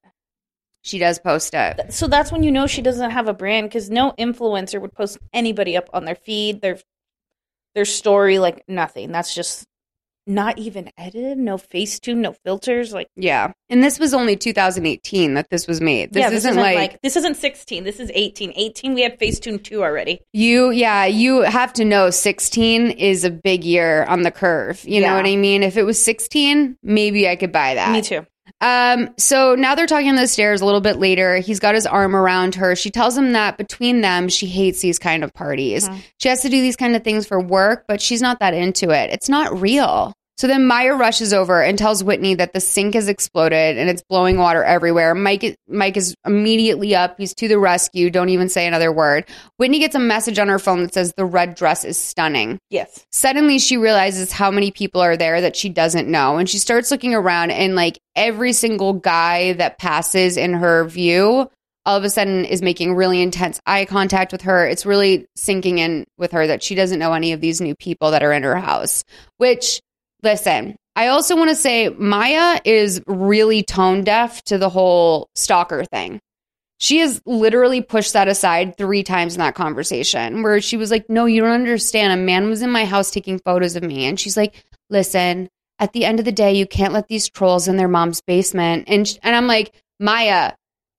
she 0.81 0.97
does 0.97 1.19
post 1.19 1.53
it. 1.53 1.91
So 1.91 2.07
that's 2.07 2.31
when 2.31 2.43
you 2.43 2.51
know 2.51 2.67
she 2.67 2.81
doesn't 2.81 3.11
have 3.11 3.27
a 3.27 3.33
brand 3.33 3.67
because 3.67 3.89
no 3.89 4.13
influencer 4.17 4.79
would 4.79 4.93
post 4.93 5.17
anybody 5.33 5.75
up 5.75 5.89
on 5.91 6.05
their 6.05 6.15
feed, 6.15 6.61
their 6.61 6.79
their 7.75 7.85
story, 7.85 8.39
like 8.39 8.63
nothing. 8.69 9.11
That's 9.11 9.35
just 9.35 9.65
not 10.29 10.57
even 10.59 10.91
edited, 10.97 11.37
no 11.37 11.57
Facetune, 11.57 12.17
no 12.17 12.33
filters. 12.33 12.93
Like 12.93 13.07
Yeah. 13.15 13.51
And 13.69 13.83
this 13.83 13.99
was 13.99 14.13
only 14.13 14.35
2018 14.35 15.33
that 15.33 15.49
this 15.49 15.67
was 15.67 15.81
made. 15.81 16.13
This 16.13 16.21
yeah, 16.21 16.31
isn't, 16.31 16.55
like, 16.55 17.01
this 17.01 17.15
isn't 17.17 17.35
16. 17.35 17.83
This 17.83 17.99
is 17.99 18.11
18. 18.13 18.53
18, 18.55 18.93
we 18.93 19.01
had 19.01 19.19
Facetune 19.19 19.61
two 19.61 19.83
already. 19.83 20.21
you 20.31 20.69
yeah, 20.69 21.05
you 21.05 21.41
have 21.41 21.73
to 21.73 21.85
know 21.85 22.09
16 22.09 22.91
is 22.91 23.23
a 23.23 23.29
big 23.29 23.63
year 23.63 24.03
on 24.05 24.21
the 24.21 24.31
curve. 24.31 24.83
You 24.87 25.01
know 25.01 25.15
what 25.15 25.25
I 25.25 25.35
mean? 25.35 25.63
If 25.63 25.77
it 25.77 25.83
was 25.83 26.03
16, 26.03 26.77
maybe 26.83 27.27
I 27.27 27.35
could 27.35 27.51
buy 27.51 27.73
that. 27.73 27.91
Me 27.91 28.01
too. 28.01 28.25
Um, 28.61 29.09
so 29.17 29.55
now 29.55 29.75
they're 29.75 29.87
talking 29.87 30.09
on 30.09 30.15
the 30.15 30.27
stairs 30.27 30.61
a 30.61 30.65
little 30.65 30.81
bit 30.81 30.97
later. 30.97 31.37
He's 31.37 31.59
got 31.59 31.75
his 31.75 31.85
arm 31.85 32.15
around 32.15 32.55
her. 32.55 32.75
She 32.75 32.91
tells 32.91 33.17
him 33.17 33.33
that 33.33 33.57
between 33.57 34.01
them, 34.01 34.27
she 34.27 34.47
hates 34.47 34.81
these 34.81 34.99
kind 34.99 35.23
of 35.23 35.33
parties. 35.33 35.89
She 36.19 36.29
has 36.29 36.41
to 36.41 36.49
do 36.49 36.61
these 36.61 36.75
kind 36.75 36.95
of 36.95 37.03
things 37.03 37.25
for 37.25 37.39
work, 37.39 37.85
but 37.87 38.01
she's 38.01 38.21
not 38.21 38.39
that 38.39 38.53
into 38.53 38.89
it. 38.89 39.11
It's 39.11 39.29
not 39.29 39.59
real. 39.59 40.13
So 40.39 40.47
then 40.47 40.65
Maya 40.67 40.93
rushes 40.93 41.33
over 41.33 41.61
and 41.61 41.77
tells 41.77 42.01
Whitney 42.01 42.33
that 42.35 42.53
the 42.53 42.61
sink 42.61 42.93
has 42.93 43.09
exploded 43.09 43.77
and 43.77 43.89
it's 43.89 44.01
blowing 44.01 44.37
water 44.37 44.63
everywhere. 44.63 45.13
Mike 45.13 45.57
Mike 45.67 45.97
is 45.97 46.15
immediately 46.25 46.95
up. 46.95 47.15
He's 47.17 47.33
to 47.35 47.49
the 47.49 47.59
rescue. 47.59 48.09
Don't 48.09 48.29
even 48.29 48.47
say 48.47 48.65
another 48.65 48.89
word. 48.89 49.25
Whitney 49.57 49.79
gets 49.79 49.95
a 49.95 49.99
message 49.99 50.39
on 50.39 50.47
her 50.47 50.57
phone 50.57 50.83
that 50.83 50.93
says 50.93 51.11
the 51.17 51.25
red 51.25 51.55
dress 51.55 51.83
is 51.83 51.97
stunning. 51.97 52.57
Yes. 52.69 53.05
Suddenly, 53.11 53.59
she 53.59 53.75
realizes 53.75 54.31
how 54.31 54.49
many 54.49 54.71
people 54.71 55.01
are 55.01 55.17
there 55.17 55.41
that 55.41 55.57
she 55.57 55.67
doesn't 55.67 56.07
know. 56.07 56.37
And 56.37 56.49
she 56.49 56.57
starts 56.57 56.89
looking 56.89 57.13
around, 57.13 57.51
and 57.51 57.75
like 57.75 57.99
every 58.15 58.53
single 58.53 58.93
guy 58.93 59.51
that 59.53 59.77
passes 59.77 60.37
in 60.37 60.53
her 60.53 60.85
view, 60.85 61.49
all 61.85 61.97
of 61.97 62.05
a 62.05 62.09
sudden 62.09 62.45
is 62.45 62.61
making 62.61 62.95
really 62.95 63.21
intense 63.21 63.59
eye 63.65 63.83
contact 63.83 64.31
with 64.31 64.43
her. 64.43 64.65
It's 64.65 64.85
really 64.85 65.25
sinking 65.35 65.79
in 65.79 66.05
with 66.17 66.31
her 66.31 66.47
that 66.47 66.63
she 66.63 66.75
doesn't 66.75 66.99
know 66.99 67.11
any 67.11 67.33
of 67.33 67.41
these 67.41 67.59
new 67.59 67.75
people 67.75 68.11
that 68.11 68.23
are 68.23 68.31
in 68.31 68.43
her 68.43 68.55
house. 68.55 69.03
Which, 69.37 69.81
listen, 70.23 70.75
I 70.95 71.07
also 71.07 71.35
want 71.35 71.49
to 71.49 71.55
say 71.55 71.89
Maya 71.89 72.59
is 72.65 73.01
really 73.07 73.63
tone 73.63 74.03
deaf 74.03 74.43
to 74.43 74.57
the 74.57 74.69
whole 74.69 75.29
stalker 75.35 75.85
thing. 75.85 76.19
She 76.79 76.99
has 76.99 77.21
literally 77.25 77.81
pushed 77.81 78.13
that 78.13 78.27
aside 78.27 78.77
three 78.77 79.03
times 79.03 79.33
in 79.33 79.39
that 79.39 79.55
conversation 79.55 80.43
where 80.43 80.61
she 80.61 80.77
was 80.77 80.91
like, 80.91 81.09
No, 81.09 81.25
you 81.25 81.41
don't 81.41 81.51
understand. 81.51 82.13
A 82.13 82.17
man 82.17 82.49
was 82.49 82.61
in 82.61 82.71
my 82.71 82.85
house 82.85 83.11
taking 83.11 83.39
photos 83.39 83.75
of 83.75 83.83
me. 83.83 84.05
And 84.05 84.19
she's 84.19 84.37
like, 84.37 84.63
Listen, 84.89 85.49
at 85.79 85.93
the 85.93 86.05
end 86.05 86.19
of 86.19 86.25
the 86.25 86.31
day, 86.31 86.53
you 86.53 86.65
can't 86.65 86.93
let 86.93 87.07
these 87.07 87.29
trolls 87.29 87.67
in 87.67 87.77
their 87.77 87.87
mom's 87.87 88.21
basement. 88.21 88.85
And, 88.87 89.07
sh- 89.07 89.17
and 89.23 89.35
I'm 89.35 89.47
like, 89.47 89.73
Maya, 89.99 90.53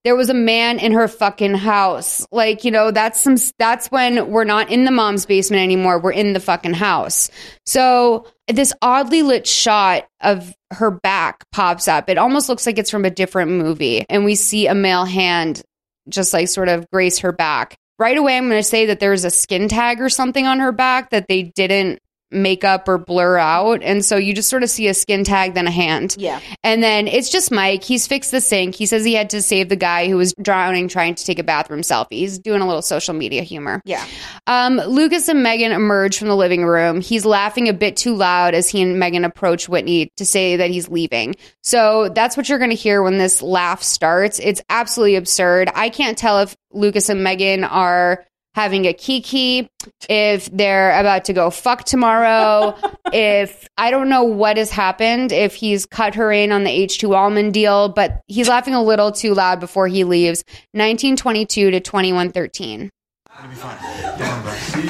there 0.04 0.16
was 0.16 0.30
a 0.30 0.34
man 0.34 0.78
in 0.78 0.92
her 0.92 1.08
fucking 1.08 1.54
house. 1.54 2.26
Like, 2.32 2.64
you 2.64 2.70
know, 2.70 2.90
that's 2.90 3.20
some, 3.20 3.36
that's 3.58 3.88
when 3.88 4.30
we're 4.30 4.44
not 4.44 4.70
in 4.70 4.84
the 4.84 4.90
mom's 4.90 5.26
basement 5.26 5.62
anymore. 5.62 6.00
We're 6.00 6.12
in 6.12 6.32
the 6.32 6.40
fucking 6.40 6.74
house. 6.74 7.30
So 7.66 8.26
this 8.48 8.72
oddly 8.80 9.22
lit 9.22 9.46
shot 9.46 10.06
of 10.20 10.54
her 10.72 10.90
back 10.90 11.44
pops 11.52 11.86
up. 11.86 12.08
It 12.08 12.18
almost 12.18 12.48
looks 12.48 12.66
like 12.66 12.78
it's 12.78 12.90
from 12.90 13.04
a 13.04 13.10
different 13.10 13.50
movie. 13.50 14.06
And 14.08 14.24
we 14.24 14.34
see 14.34 14.66
a 14.66 14.74
male 14.74 15.04
hand 15.04 15.62
just 16.08 16.32
like 16.32 16.48
sort 16.48 16.68
of 16.68 16.90
grace 16.90 17.18
her 17.18 17.32
back. 17.32 17.76
Right 17.98 18.16
away, 18.16 18.38
I'm 18.38 18.48
going 18.48 18.58
to 18.58 18.62
say 18.62 18.86
that 18.86 19.00
there's 19.00 19.24
a 19.24 19.30
skin 19.30 19.68
tag 19.68 20.00
or 20.00 20.08
something 20.08 20.46
on 20.46 20.60
her 20.60 20.72
back 20.72 21.10
that 21.10 21.28
they 21.28 21.42
didn't 21.42 21.98
make 22.30 22.64
up 22.64 22.88
or 22.88 22.98
blur 22.98 23.38
out. 23.38 23.82
And 23.82 24.04
so 24.04 24.16
you 24.16 24.34
just 24.34 24.48
sort 24.48 24.62
of 24.62 24.70
see 24.70 24.88
a 24.88 24.94
skin 24.94 25.24
tag, 25.24 25.54
then 25.54 25.66
a 25.66 25.70
hand. 25.70 26.14
Yeah. 26.18 26.40
And 26.62 26.82
then 26.82 27.08
it's 27.08 27.30
just 27.30 27.50
Mike. 27.50 27.84
He's 27.84 28.06
fixed 28.06 28.30
the 28.30 28.40
sink. 28.40 28.74
He 28.74 28.86
says 28.86 29.04
he 29.04 29.14
had 29.14 29.30
to 29.30 29.42
save 29.42 29.68
the 29.68 29.76
guy 29.76 30.08
who 30.08 30.16
was 30.16 30.34
drowning 30.40 30.88
trying 30.88 31.14
to 31.14 31.24
take 31.24 31.38
a 31.38 31.44
bathroom 31.44 31.82
selfie. 31.82 32.12
He's 32.12 32.38
doing 32.38 32.60
a 32.60 32.66
little 32.66 32.82
social 32.82 33.14
media 33.14 33.42
humor. 33.42 33.80
Yeah. 33.84 34.04
Um, 34.46 34.76
Lucas 34.76 35.28
and 35.28 35.42
Megan 35.42 35.72
emerge 35.72 36.18
from 36.18 36.28
the 36.28 36.36
living 36.36 36.64
room. 36.64 37.00
He's 37.00 37.24
laughing 37.24 37.68
a 37.68 37.72
bit 37.72 37.96
too 37.96 38.14
loud 38.14 38.54
as 38.54 38.68
he 38.68 38.82
and 38.82 38.98
Megan 38.98 39.24
approach 39.24 39.68
Whitney 39.68 40.10
to 40.16 40.24
say 40.24 40.56
that 40.56 40.70
he's 40.70 40.88
leaving. 40.88 41.36
So 41.62 42.08
that's 42.08 42.36
what 42.36 42.48
you're 42.48 42.58
going 42.58 42.70
to 42.70 42.76
hear 42.76 43.02
when 43.02 43.18
this 43.18 43.42
laugh 43.42 43.82
starts. 43.82 44.38
It's 44.38 44.62
absolutely 44.68 45.16
absurd. 45.16 45.70
I 45.74 45.88
can't 45.90 46.16
tell 46.16 46.40
if 46.40 46.56
Lucas 46.72 47.08
and 47.08 47.24
Megan 47.24 47.64
are 47.64 48.24
having 48.54 48.86
a 48.86 48.92
kiki, 48.92 49.70
if 50.08 50.50
they're 50.50 50.98
about 50.98 51.24
to 51.26 51.32
go 51.32 51.50
fuck 51.50 51.84
tomorrow, 51.84 52.76
if 53.12 53.68
I 53.76 53.90
don't 53.90 54.08
know 54.08 54.24
what 54.24 54.56
has 54.56 54.70
happened, 54.70 55.32
if 55.32 55.54
he's 55.54 55.86
cut 55.86 56.14
her 56.16 56.32
in 56.32 56.52
on 56.52 56.64
the 56.64 56.70
H2 56.70 57.14
almond 57.14 57.54
deal, 57.54 57.88
but 57.88 58.20
he's 58.26 58.48
laughing 58.48 58.74
a 58.74 58.82
little 58.82 59.12
too 59.12 59.34
loud 59.34 59.60
before 59.60 59.88
he 59.88 60.04
leaves. 60.04 60.44
1922 60.72 61.70
to 61.70 61.80
2113. 61.80 62.90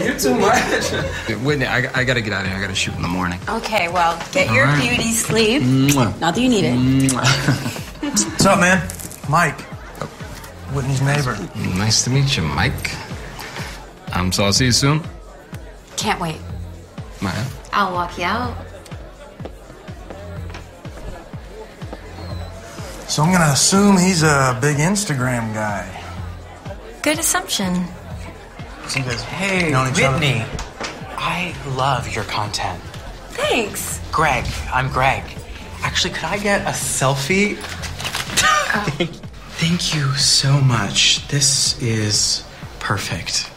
You're 0.02 0.18
too 0.18 0.34
much. 0.34 0.90
Whitney, 1.44 1.66
I, 1.66 1.88
I 1.94 2.04
gotta 2.04 2.20
get 2.20 2.32
out 2.32 2.42
of 2.42 2.48
here. 2.48 2.56
I 2.56 2.60
gotta 2.60 2.74
shoot 2.74 2.94
in 2.96 3.02
the 3.02 3.08
morning. 3.08 3.38
Okay, 3.48 3.88
well, 3.88 4.16
get 4.32 4.52
your 4.52 4.66
All 4.66 4.72
right. 4.72 4.88
beauty 4.88 5.12
sleep. 5.12 5.62
Mwah. 5.62 6.18
Not 6.20 6.34
that 6.34 6.40
you 6.40 6.48
need 6.48 6.64
it. 6.64 7.12
What's 8.02 8.46
up, 8.46 8.58
man? 8.58 8.88
Mike. 9.28 9.60
Oh. 10.00 10.06
Whitney's 10.74 11.02
neighbor. 11.02 11.36
Nice 11.76 12.02
to 12.04 12.10
meet 12.10 12.36
you, 12.36 12.42
Mike. 12.42 12.90
Um, 14.12 14.32
so 14.32 14.44
I'll 14.44 14.52
see 14.52 14.66
you 14.66 14.72
soon. 14.72 15.02
Can't 15.96 16.20
wait. 16.20 16.36
Maya. 17.20 17.44
I'll 17.72 17.92
walk 17.92 18.16
you 18.18 18.24
out. 18.24 18.56
So 23.08 23.22
I'm 23.22 23.32
gonna 23.32 23.52
assume 23.52 23.96
he's 23.98 24.22
a 24.22 24.56
big 24.60 24.76
Instagram 24.76 25.52
guy. 25.52 25.88
Good 27.02 27.18
assumption. 27.18 27.86
So 28.86 29.00
you 29.00 29.04
guys 29.04 29.22
Hey, 29.22 29.70
known 29.70 29.88
each 29.92 30.02
other? 30.02 30.18
Whitney. 30.18 30.44
I 31.16 31.54
love 31.76 32.14
your 32.14 32.24
content. 32.24 32.80
Thanks. 33.30 34.00
Greg, 34.12 34.44
I'm 34.72 34.88
Greg. 34.90 35.24
Actually, 35.82 36.14
could 36.14 36.24
I 36.24 36.38
get 36.38 36.62
a 36.62 36.70
selfie? 36.70 37.56
Thank 39.60 39.94
you 39.94 40.12
so 40.14 40.60
much. 40.60 41.26
This 41.28 41.80
is 41.82 42.44
perfect. 42.78 43.49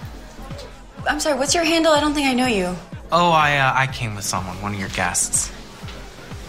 I'm 1.07 1.19
sorry, 1.19 1.37
what's 1.37 1.53
your 1.53 1.63
handle? 1.63 1.91
I 1.91 1.99
don't 1.99 2.13
think 2.13 2.27
I 2.27 2.33
know 2.33 2.47
you. 2.47 2.75
Oh, 3.11 3.31
I 3.31 3.57
uh, 3.57 3.73
I 3.75 3.87
came 3.87 4.15
with 4.15 4.23
someone, 4.23 4.61
one 4.61 4.73
of 4.73 4.79
your 4.79 4.89
guests. 4.89 5.51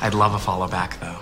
I'd 0.01 0.15
love 0.15 0.35
a 0.35 0.39
follow 0.39 0.69
back 0.69 0.99
though. 1.01 1.19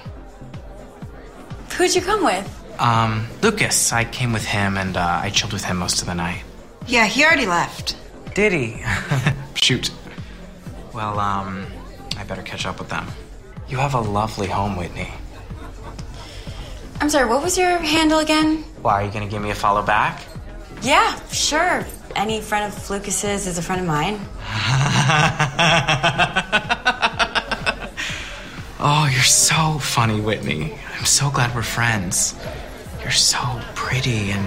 Who'd 1.77 1.95
you 1.95 2.03
come 2.03 2.25
with? 2.25 2.47
Um, 2.79 3.27
Lucas. 3.43 3.93
I 3.93 4.05
came 4.05 4.33
with 4.33 4.45
him 4.45 4.77
and 4.77 4.97
uh, 4.97 5.21
I 5.23 5.31
chilled 5.31 5.53
with 5.53 5.65
him 5.65 5.79
most 5.79 6.01
of 6.01 6.07
the 6.07 6.15
night. 6.15 6.43
Yeah, 6.87 7.07
he 7.07 7.25
already 7.25 7.47
left. 7.47 7.97
Did 8.35 8.53
he? 8.53 8.83
Shoot. 9.55 9.91
Well, 10.93 11.19
um, 11.19 11.67
I 12.17 12.25
better 12.25 12.43
catch 12.43 12.67
up 12.67 12.79
with 12.79 12.89
them. 12.89 13.07
You 13.69 13.79
have 13.79 13.95
a 13.95 14.01
lovely 14.01 14.49
home, 14.49 14.77
Whitney. 14.77 15.11
I'm 17.01 17.09
sorry, 17.09 17.29
what 17.29 17.43
was 17.43 17.57
your 17.59 17.79
handle 17.79 18.19
again? 18.21 18.59
Why 18.83 19.03
are 19.03 19.07
you 19.07 19.11
gonna 19.13 19.27
give 19.27 19.43
me 19.43 19.51
a 19.51 19.55
follow 19.55 19.83
back? 19.83 20.23
Yeah, 20.83 21.19
sure. 21.31 21.85
Any 22.15 22.41
friend 22.41 22.73
of 22.73 22.91
Lucas's 22.91 23.47
is 23.47 23.59
a 23.59 23.63
friend 23.63 23.81
of 23.83 23.87
mine. 23.87 24.21
Oh, 28.85 29.07
you're 29.07 29.23
so 29.23 29.79
funny, 29.79 30.21
Whitney. 30.21 30.77
I'm 30.99 31.05
so 31.05 31.31
glad 31.31 31.55
we're 31.55 31.63
friends. 31.63 32.35
You're 33.01 33.13
so 33.13 33.39
pretty 33.77 34.33
and 34.33 34.45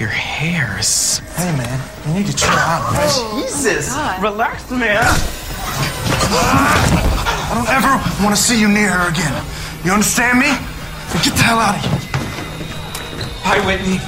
your 0.00 0.08
hair 0.08 0.80
is. 0.80 1.18
Hey, 1.36 1.56
man, 1.56 1.80
you 2.08 2.14
need 2.14 2.26
to 2.26 2.34
chill 2.36 2.50
out, 2.50 2.92
man. 2.92 3.02
Oh, 3.06 3.40
Jesus! 3.40 3.96
Relax, 4.20 4.68
man. 4.68 5.04
I 6.34 7.52
don't 7.54 7.68
ever 7.68 8.00
want 8.24 8.34
to 8.34 8.42
see 8.42 8.58
you 8.60 8.66
near 8.66 8.90
her 8.90 9.08
again. 9.10 9.44
You 9.84 9.92
understand 9.92 10.40
me? 10.40 10.46
Get 11.22 11.34
the 11.36 11.42
hell 11.44 11.60
out 11.60 11.76
of 11.76 11.82
here. 11.82 12.00
Hi, 13.44 13.60
Whitney. 13.64 14.00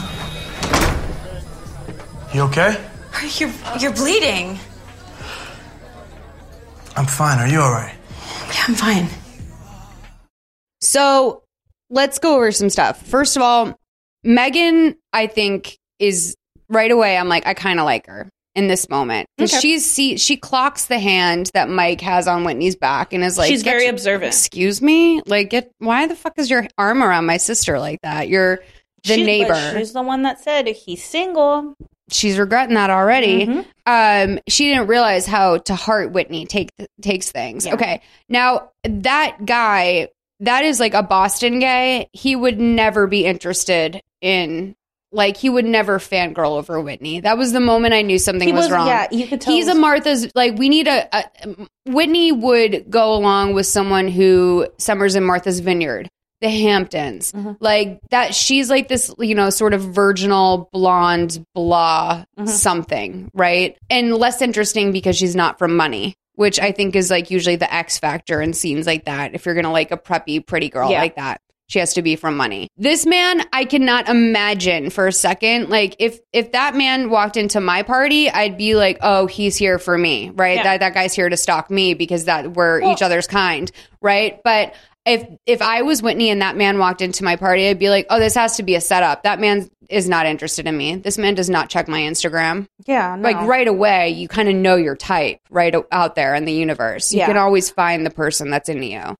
You 2.34 2.42
okay? 2.42 2.84
You're, 3.38 3.50
you're 3.80 3.92
bleeding. 3.92 4.58
I'm 6.96 7.06
fine. 7.06 7.38
Are 7.38 7.46
you 7.48 7.60
all 7.60 7.70
right? 7.70 7.94
Yeah, 8.48 8.64
I'm 8.68 8.74
fine. 8.74 9.08
So 10.80 11.42
let's 11.90 12.18
go 12.18 12.34
over 12.34 12.50
some 12.50 12.70
stuff. 12.70 13.06
First 13.06 13.36
of 13.36 13.42
all, 13.42 13.78
Megan, 14.24 14.96
I 15.12 15.28
think, 15.28 15.78
is 16.00 16.34
right 16.68 16.90
away. 16.90 17.16
I'm 17.16 17.28
like, 17.28 17.46
I 17.46 17.54
kind 17.54 17.78
of 17.78 17.84
like 17.84 18.06
her. 18.08 18.28
in 18.56 18.68
this 18.68 18.88
moment 18.88 19.26
Okay. 19.40 19.48
she's 19.60 19.84
see 19.84 20.16
she 20.16 20.36
clocks 20.36 20.84
the 20.86 20.98
hand 20.98 21.50
that 21.54 21.68
Mike 21.68 22.00
has 22.00 22.28
on 22.28 22.44
Whitney's 22.44 22.76
back 22.76 23.12
and 23.12 23.24
is 23.24 23.36
like, 23.38 23.48
She's 23.48 23.62
very 23.64 23.84
your- 23.84 23.92
observant. 23.92 24.32
Excuse 24.32 24.80
me, 24.82 25.20
like, 25.26 25.50
get 25.50 25.70
why 25.78 26.06
the 26.06 26.14
fuck 26.16 26.34
is 26.38 26.48
your 26.50 26.66
arm 26.78 27.02
around 27.02 27.26
my 27.26 27.36
sister 27.36 27.78
like 27.80 28.00
that? 28.02 28.28
You're 28.28 28.56
the 29.04 29.14
She- 29.14 29.20
but 29.22 29.26
neighbor. 29.26 29.78
She's 29.78 29.92
the 29.92 30.02
one 30.02 30.22
that 30.22 30.40
said 30.42 30.66
he's 30.68 31.02
single. 31.04 31.74
She's 32.10 32.38
regretting 32.38 32.74
that 32.74 32.90
already. 32.90 33.46
Mhm. 33.46 33.64
Um, 33.86 34.38
she 34.48 34.68
didn't 34.70 34.86
realize 34.88 35.26
how 35.26 35.58
to 35.58 35.74
heart 35.74 36.12
Whitney 36.12 36.46
take 36.46 36.70
takes 37.02 37.30
things. 37.32 37.66
Yeah. 37.66 37.74
Okay, 37.74 38.00
now 38.28 38.70
that 38.84 39.44
guy, 39.46 40.08
that 40.40 40.64
is 40.64 40.80
like 40.80 40.94
a 40.94 41.02
Boston 41.02 41.58
gay. 41.60 42.08
He 42.12 42.34
would 42.36 42.58
never 42.60 43.06
be 43.06 43.24
interested 43.24 44.00
in. 44.20 44.74
Like 45.12 45.36
he 45.36 45.48
would 45.48 45.64
never 45.64 46.00
fangirl 46.00 46.58
over 46.58 46.80
Whitney. 46.80 47.20
That 47.20 47.38
was 47.38 47.52
the 47.52 47.60
moment 47.60 47.94
I 47.94 48.02
knew 48.02 48.18
something 48.18 48.52
was, 48.52 48.64
was- 48.64 48.72
wrong. 48.72 48.88
yeah, 48.88 49.06
you 49.12 49.28
could 49.28 49.40
tell 49.40 49.54
He's 49.54 49.68
a 49.68 49.74
Martha's. 49.76 50.26
Like 50.34 50.58
we 50.58 50.68
need 50.68 50.88
a, 50.88 51.08
a 51.16 51.24
Whitney 51.86 52.32
would 52.32 52.90
go 52.90 53.14
along 53.14 53.54
with 53.54 53.66
someone 53.66 54.08
who 54.08 54.66
summers 54.78 55.14
in 55.14 55.22
Martha's 55.22 55.60
Vineyard, 55.60 56.10
the 56.44 56.50
Hamptons, 56.50 57.32
Mm-hmm. 57.32 57.52
like 57.60 58.00
that. 58.10 58.34
She's 58.34 58.68
like 58.70 58.88
this, 58.88 59.12
you 59.18 59.34
know, 59.34 59.50
sort 59.50 59.74
of 59.74 59.80
virginal 59.82 60.68
blonde 60.72 61.44
blah 61.54 62.24
Mm-hmm. 62.38 62.46
something, 62.46 63.30
right? 63.34 63.76
And 63.90 64.14
less 64.14 64.42
interesting 64.42 64.92
because 64.92 65.16
she's 65.16 65.34
not 65.34 65.58
from 65.58 65.76
money, 65.76 66.14
which 66.34 66.60
I 66.60 66.72
think 66.72 66.94
is 66.96 67.10
like 67.10 67.30
usually 67.30 67.56
the 67.56 67.72
X 67.72 67.98
factor 67.98 68.40
in 68.42 68.52
scenes 68.52 68.86
like 68.86 69.06
that. 69.06 69.34
If 69.34 69.46
you're 69.46 69.54
gonna 69.54 69.72
like 69.72 69.90
a 69.90 69.96
preppy 69.96 70.44
pretty 70.46 70.68
girl 70.68 70.90
Yeah. 70.90 71.00
like 71.00 71.16
that. 71.16 71.40
She 71.66 71.78
has 71.78 71.94
to 71.94 72.02
be 72.02 72.14
from 72.16 72.36
money. 72.36 72.68
This 72.76 73.06
man, 73.06 73.42
I 73.50 73.64
cannot 73.64 74.10
imagine 74.10 74.90
for 74.90 75.06
a 75.06 75.12
second. 75.12 75.70
Like 75.70 75.96
if 75.98 76.20
if 76.30 76.52
that 76.52 76.76
man 76.76 77.08
walked 77.08 77.38
into 77.38 77.58
my 77.58 77.82
party, 77.82 78.28
I'd 78.28 78.58
be 78.58 78.74
like, 78.76 78.98
oh, 79.00 79.26
he's 79.26 79.56
here 79.56 79.78
for 79.78 79.96
me, 79.96 80.30
right? 80.34 80.56
Yeah. 80.56 80.62
That 80.64 80.80
that 80.80 80.94
guy's 80.94 81.14
here 81.14 81.28
to 81.30 81.38
stalk 81.38 81.70
me 81.70 81.94
because 81.94 82.26
that 82.26 82.52
we're 82.52 82.82
Well- 82.82 82.92
each 82.92 83.00
other's 83.00 83.26
kind, 83.26 83.70
right? 84.02 84.40
But 84.44 84.74
if 85.06 85.26
if 85.46 85.60
I 85.62 85.82
was 85.82 86.02
Whitney 86.02 86.30
and 86.30 86.40
that 86.42 86.56
man 86.56 86.78
walked 86.78 87.02
into 87.02 87.24
my 87.24 87.36
party, 87.36 87.68
I'd 87.68 87.78
be 87.78 87.90
like, 87.90 88.06
oh, 88.10 88.18
this 88.18 88.34
has 88.34 88.56
to 88.56 88.62
be 88.62 88.74
a 88.74 88.80
setup. 88.80 89.22
That 89.24 89.40
man 89.40 89.68
is 89.90 90.08
not 90.08 90.24
interested 90.26 90.66
in 90.66 90.76
me. 90.76 90.96
This 90.96 91.18
man 91.18 91.34
does 91.34 91.50
not 91.50 91.68
check 91.68 91.88
my 91.88 92.00
Instagram. 92.00 92.66
Yeah, 92.86 93.14
no. 93.16 93.22
Like 93.22 93.46
right 93.46 93.68
away, 93.68 94.10
you 94.10 94.28
kind 94.28 94.48
of 94.48 94.54
know 94.54 94.76
your 94.76 94.96
type 94.96 95.38
right 95.50 95.74
out 95.92 96.14
there 96.14 96.34
in 96.34 96.46
the 96.46 96.52
universe. 96.54 97.12
You 97.12 97.18
Yeah. 97.18 97.26
can 97.26 97.36
always 97.36 97.68
find 97.70 98.06
the 98.06 98.10
person 98.10 98.48
that's 98.50 98.68
into 98.70 98.86
you. 98.86 99.14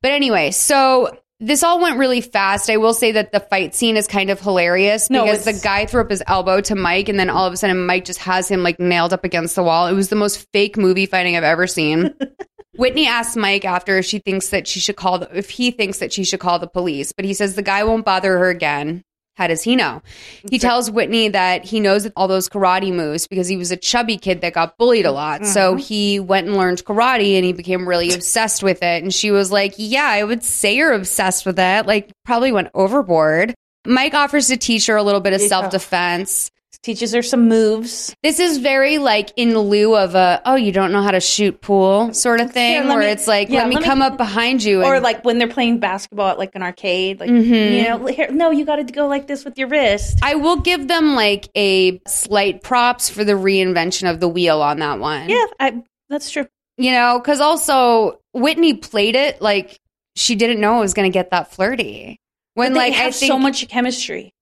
But 0.00 0.12
anyway, 0.12 0.50
so 0.52 1.14
this 1.40 1.62
all 1.62 1.78
went 1.80 1.98
really 1.98 2.20
fast. 2.22 2.70
I 2.70 2.78
will 2.78 2.94
say 2.94 3.12
that 3.12 3.30
the 3.30 3.40
fight 3.40 3.74
scene 3.74 3.96
is 3.96 4.06
kind 4.06 4.30
of 4.30 4.40
hilarious 4.40 5.10
No, 5.10 5.24
because 5.24 5.44
the 5.44 5.52
guy 5.52 5.84
threw 5.86 6.00
up 6.00 6.10
his 6.10 6.22
elbow 6.26 6.60
to 6.62 6.74
Mike, 6.74 7.08
and 7.10 7.18
then 7.20 7.28
all 7.30 7.46
of 7.46 7.52
a 7.52 7.56
sudden 7.56 7.84
Mike 7.86 8.06
just 8.06 8.20
has 8.20 8.48
him 8.48 8.62
like 8.62 8.80
nailed 8.80 9.12
up 9.12 9.24
against 9.24 9.56
the 9.56 9.62
wall. 9.62 9.88
It 9.88 9.92
was 9.92 10.08
the 10.08 10.16
most 10.16 10.46
fake 10.52 10.76
movie 10.78 11.06
fighting 11.06 11.36
I've 11.36 11.44
ever 11.44 11.66
seen. 11.66 12.14
Whitney 12.78 13.08
asks 13.08 13.36
Mike 13.36 13.64
after 13.64 13.98
if 13.98 14.06
she 14.06 14.20
thinks 14.20 14.50
that 14.50 14.68
she 14.68 14.78
should 14.78 14.96
call 14.96 15.18
the, 15.18 15.36
if 15.36 15.50
he 15.50 15.72
thinks 15.72 15.98
that 15.98 16.12
she 16.12 16.22
should 16.22 16.38
call 16.38 16.60
the 16.60 16.68
police, 16.68 17.10
but 17.12 17.24
he 17.24 17.34
says 17.34 17.56
the 17.56 17.62
guy 17.62 17.82
won't 17.82 18.04
bother 18.04 18.38
her 18.38 18.48
again. 18.48 19.02
How 19.36 19.46
does 19.46 19.62
he 19.62 19.76
know? 19.76 20.02
He 20.50 20.58
tells 20.58 20.90
Whitney 20.90 21.28
that 21.28 21.64
he 21.64 21.78
knows 21.78 22.08
all 22.16 22.26
those 22.26 22.48
karate 22.48 22.92
moves 22.92 23.28
because 23.28 23.46
he 23.46 23.56
was 23.56 23.70
a 23.70 23.76
chubby 23.76 24.16
kid 24.16 24.40
that 24.40 24.52
got 24.52 24.76
bullied 24.78 25.06
a 25.06 25.12
lot. 25.12 25.46
So 25.46 25.74
mm-hmm. 25.74 25.78
he 25.78 26.18
went 26.18 26.48
and 26.48 26.56
learned 26.56 26.84
karate 26.84 27.36
and 27.36 27.44
he 27.44 27.52
became 27.52 27.88
really 27.88 28.12
obsessed 28.12 28.64
with 28.64 28.82
it. 28.82 29.02
And 29.02 29.14
she 29.14 29.30
was 29.30 29.52
like, 29.52 29.74
Yeah, 29.76 30.08
I 30.08 30.24
would 30.24 30.42
say 30.42 30.74
you're 30.74 30.92
obsessed 30.92 31.46
with 31.46 31.58
it. 31.60 31.86
Like, 31.86 32.10
probably 32.24 32.50
went 32.50 32.70
overboard. 32.74 33.54
Mike 33.86 34.14
offers 34.14 34.48
to 34.48 34.56
teach 34.56 34.86
her 34.86 34.96
a 34.96 35.04
little 35.04 35.20
bit 35.20 35.32
of 35.32 35.40
Yeah. 35.40 35.46
self 35.46 35.70
defense. 35.70 36.50
Teaches 36.88 37.12
her 37.12 37.20
some 37.20 37.48
moves. 37.48 38.16
This 38.22 38.40
is 38.40 38.56
very 38.56 38.96
like 38.96 39.30
in 39.36 39.52
lieu 39.58 39.94
of 39.94 40.14
a, 40.14 40.40
oh, 40.46 40.54
you 40.54 40.72
don't 40.72 40.90
know 40.90 41.02
how 41.02 41.10
to 41.10 41.20
shoot 41.20 41.60
pool 41.60 42.14
sort 42.14 42.40
of 42.40 42.50
thing, 42.50 42.82
Here, 42.82 42.86
where 42.86 43.00
me- 43.00 43.08
it's 43.08 43.26
like, 43.26 43.50
yeah, 43.50 43.58
let 43.58 43.68
me 43.68 43.74
let 43.74 43.80
me- 43.82 43.86
come 43.86 44.00
up 44.00 44.16
behind 44.16 44.64
you. 44.64 44.82
Or 44.82 44.94
and- 44.94 45.04
like 45.04 45.22
when 45.22 45.36
they're 45.36 45.48
playing 45.48 45.80
basketball 45.80 46.28
at 46.28 46.38
like 46.38 46.54
an 46.54 46.62
arcade, 46.62 47.20
like 47.20 47.28
mm-hmm. 47.28 47.52
you 47.52 47.82
know, 47.82 48.06
here, 48.06 48.30
no, 48.30 48.52
you 48.52 48.64
got 48.64 48.76
to 48.76 48.84
go 48.84 49.06
like 49.06 49.26
this 49.26 49.44
with 49.44 49.58
your 49.58 49.68
wrist. 49.68 50.20
I 50.22 50.36
will 50.36 50.60
give 50.60 50.88
them 50.88 51.14
like 51.14 51.50
a 51.54 52.00
slight 52.08 52.62
props 52.62 53.10
for 53.10 53.22
the 53.22 53.34
reinvention 53.34 54.10
of 54.10 54.18
the 54.18 54.28
wheel 54.28 54.62
on 54.62 54.78
that 54.78 54.98
one. 54.98 55.28
Yeah, 55.28 55.44
I, 55.60 55.82
that's 56.08 56.30
true. 56.30 56.46
You 56.78 56.92
know, 56.92 57.18
because 57.18 57.40
also 57.42 58.18
Whitney 58.32 58.72
played 58.72 59.14
it 59.14 59.42
like 59.42 59.78
she 60.16 60.36
didn't 60.36 60.58
know 60.58 60.78
it 60.78 60.80
was 60.80 60.94
going 60.94 61.10
to 61.10 61.12
get 61.12 61.32
that 61.32 61.52
flirty. 61.52 62.18
When 62.54 62.72
like 62.72 62.94
I 62.94 63.10
think 63.10 63.30
so 63.30 63.38
much 63.38 63.68
chemistry 63.68 64.32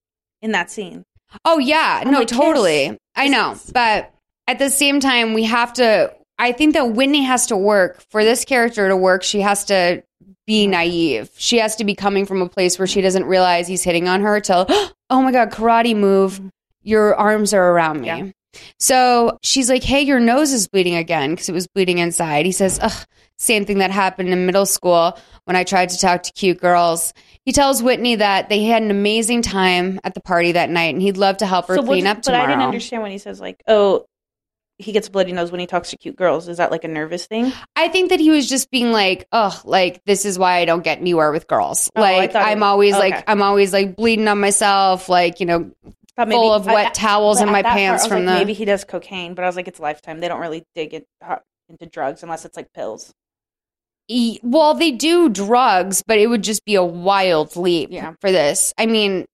in 0.43 0.53
that 0.53 0.71
scene. 0.71 1.03
Oh 1.45 1.59
yeah, 1.59 2.03
I'm 2.05 2.11
no, 2.11 2.21
like, 2.21 2.29
kiss. 2.29 2.39
totally. 2.39 2.99
I 3.15 3.29
know, 3.29 3.57
but 3.73 4.13
at 4.47 4.59
the 4.59 4.71
same 4.71 5.01
time, 5.01 5.35
we 5.35 5.45
have 5.45 5.73
to. 5.75 6.15
I 6.39 6.53
think 6.53 6.75
that 6.75 6.93
Whitney 6.93 7.25
has 7.25 7.47
to 7.47 7.57
work 7.57 8.03
for 8.11 8.23
this 8.23 8.45
character 8.45 8.89
to 8.89 8.97
work. 8.97 9.23
She 9.23 9.41
has 9.41 9.65
to 9.67 10.03
be 10.47 10.67
naive. 10.67 11.31
She 11.37 11.59
has 11.59 11.77
to 11.77 11.85
be 11.85 11.95
coming 11.95 12.27
from 12.27 12.43
a 12.43 12.49
place 12.49 12.79
where 12.79 12.87
she 12.87 13.01
doesn't 13.01 13.25
realize 13.25 13.67
he's 13.67 13.83
hitting 13.83 14.09
on 14.09 14.21
her 14.21 14.41
till, 14.41 14.67
oh 15.11 15.23
my 15.23 15.33
god, 15.33 15.51
karate 15.51 15.97
move. 15.97 16.41
Your 16.83 17.17
arms 17.17 17.53
are 17.53 17.71
around 17.73 18.01
me. 18.01 18.07
Yeah. 18.07 18.31
So 18.79 19.39
she's 19.43 19.69
like, 19.69 19.83
hey, 19.83 20.03
your 20.03 20.21
nose 20.21 20.53
is 20.53 20.69
bleeding 20.69 20.95
again 20.95 21.31
because 21.31 21.49
it 21.49 21.53
was 21.53 21.67
bleeding 21.67 21.99
inside. 21.99 22.47
He 22.47 22.53
says, 22.53 22.79
ugh, 22.81 23.07
same 23.39 23.67
thing 23.67 23.79
that 23.79 23.91
happened 23.91 24.31
in 24.31 24.47
middle 24.47 24.67
school 24.67 25.19
when 25.45 25.57
I 25.57 25.65
tried 25.65 25.91
to 25.91 25.99
talk 25.99 26.23
to 26.23 26.33
cute 26.33 26.61
girls. 26.61 27.13
He 27.47 27.53
tells 27.53 27.83
Whitney 27.83 28.17
that 28.17 28.49
they 28.51 28.65
had 28.65 28.83
an 28.83 28.91
amazing 28.91 29.41
time 29.41 30.01
at 30.05 30.13
the 30.15 30.21
party 30.21 30.53
that 30.53 30.69
night 30.69 30.93
and 30.93 31.01
he'd 31.01 31.17
love 31.17 31.39
to 31.39 31.47
help 31.47 31.69
her 31.69 31.77
what- 31.77 31.87
clean 31.87 32.07
up 32.07 32.19
but 32.19 32.23
tomorrow. 32.25 32.45
I 32.45 32.47
didn't 32.49 32.63
understand 32.63 33.03
when 33.03 33.13
he 33.13 33.19
says 33.19 33.41
like, 33.41 33.63
oh, 33.69 34.05
he 34.79 34.93
gets 34.93 35.09
a 35.09 35.11
bloody 35.11 35.33
nose 35.33 35.51
when 35.51 35.61
he 35.61 35.67
talks 35.67 35.91
to 35.91 35.97
cute 35.97 36.17
girls. 36.17 36.49
Is 36.49 36.59
that 36.59 36.71
like 36.71 36.85
a 36.85 36.89
nervous 36.89 37.25
thing? 37.27 37.51
I 37.77 37.89
think 37.89 38.11
that 38.11 38.21
he 38.21 38.31
was 38.31 38.47
just 38.47 38.71
being 38.71 38.93
like, 38.93 39.27
"Oh, 39.33 39.59
like 39.65 40.03
this 40.05 40.27
is 40.27 40.39
why 40.39 40.59
I 40.59 40.67
don't 40.67 40.85
get 40.85 40.99
anywhere 40.99 41.33
with 41.33 41.47
girls. 41.47 41.91
Oh, 41.97 42.03
like 42.03 42.35
I'm 42.35 42.63
always 42.63 42.95
okay. 42.95 43.11
like 43.11 43.25
I'm 43.27 43.41
always 43.41 43.73
like 43.73 43.97
bleeding 43.97 44.29
on 44.29 44.39
myself, 44.39 45.09
like 45.09 45.41
you 45.41 45.47
know, 45.47 45.71
Thought 46.15 46.29
full 46.29 46.53
of 46.53 46.67
wet 46.67 46.89
I- 46.89 46.91
towels 46.91 47.41
in 47.41 47.47
my 47.47 47.63
that 47.63 47.69
part, 47.71 47.79
pants 47.79 48.07
from 48.07 48.27
like, 48.27 48.35
the 48.35 48.39
maybe 48.41 48.53
he 48.53 48.67
does 48.67 48.85
cocaine, 48.85 49.35
but 49.35 49.45
I 49.45 49.47
was 49.47 49.57
like, 49.57 49.67
it's 49.67 49.81
lifetime. 49.81 50.21
They 50.21 50.29
don't 50.29 50.41
really 50.41 50.65
dig 50.75 50.93
it, 50.93 51.07
into 51.71 51.87
drugs 51.87 52.23
unless 52.23 52.45
it's 52.45 52.57
like 52.57 52.71
pills. 52.75 53.15
Well, 54.43 54.75
they 54.75 54.93
do 54.93 55.29
drugs, 55.29 56.03
but 56.07 56.19
it 56.19 56.29
would 56.29 56.43
just 56.43 56.65
be 56.65 56.75
a 56.77 56.85
wild 56.85 57.57
leap 57.57 57.91
Yeah. 57.91 58.15
for 58.21 58.31
this. 58.31 58.73
I 58.79 58.87
mean, 58.87 59.25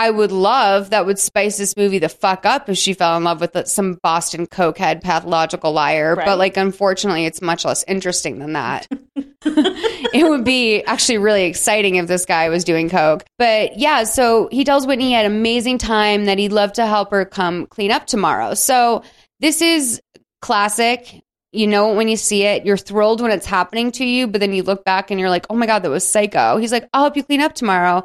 I 0.00 0.10
would 0.10 0.30
love 0.30 0.90
that 0.90 1.06
would 1.06 1.18
spice 1.18 1.58
this 1.58 1.76
movie 1.76 1.98
the 1.98 2.08
fuck 2.08 2.46
up 2.46 2.68
if 2.68 2.78
she 2.78 2.92
fell 2.94 3.16
in 3.16 3.24
love 3.24 3.40
with 3.40 3.56
uh, 3.56 3.64
some 3.64 3.98
Boston 4.00 4.46
cokehead 4.46 5.02
pathological 5.02 5.72
liar. 5.72 6.14
Right. 6.14 6.24
But 6.24 6.38
like, 6.38 6.56
unfortunately, 6.56 7.26
it's 7.26 7.42
much 7.42 7.64
less 7.64 7.84
interesting 7.88 8.38
than 8.38 8.52
that. 8.52 8.86
it 9.44 10.28
would 10.28 10.44
be 10.44 10.84
actually 10.84 11.18
really 11.18 11.44
exciting 11.46 11.96
if 11.96 12.06
this 12.06 12.24
guy 12.26 12.48
was 12.48 12.62
doing 12.62 12.88
coke. 12.88 13.24
But 13.38 13.76
yeah, 13.76 14.04
so 14.04 14.48
he 14.52 14.62
tells 14.62 14.86
Whitney 14.86 15.06
he 15.06 15.12
had 15.12 15.26
an 15.26 15.32
amazing 15.32 15.78
time 15.78 16.26
that 16.26 16.38
he'd 16.38 16.52
love 16.52 16.74
to 16.74 16.86
help 16.86 17.10
her 17.10 17.24
come 17.24 17.66
clean 17.66 17.90
up 17.90 18.06
tomorrow. 18.06 18.54
So 18.54 19.02
this 19.40 19.60
is 19.60 20.00
classic. 20.42 21.22
You 21.52 21.66
know 21.66 21.94
when 21.94 22.08
you 22.08 22.16
see 22.16 22.42
it. 22.44 22.66
You're 22.66 22.76
thrilled 22.76 23.20
when 23.22 23.30
it's 23.30 23.46
happening 23.46 23.90
to 23.92 24.04
you, 24.04 24.26
but 24.26 24.40
then 24.40 24.52
you 24.52 24.62
look 24.62 24.84
back 24.84 25.10
and 25.10 25.18
you're 25.18 25.30
like, 25.30 25.46
"Oh 25.48 25.54
my 25.54 25.64
god, 25.66 25.82
that 25.82 25.90
was 25.90 26.06
psycho." 26.06 26.58
He's 26.58 26.72
like, 26.72 26.88
"I'll 26.92 27.04
help 27.04 27.16
you 27.16 27.22
clean 27.24 27.40
up 27.40 27.54
tomorrow, 27.54 28.04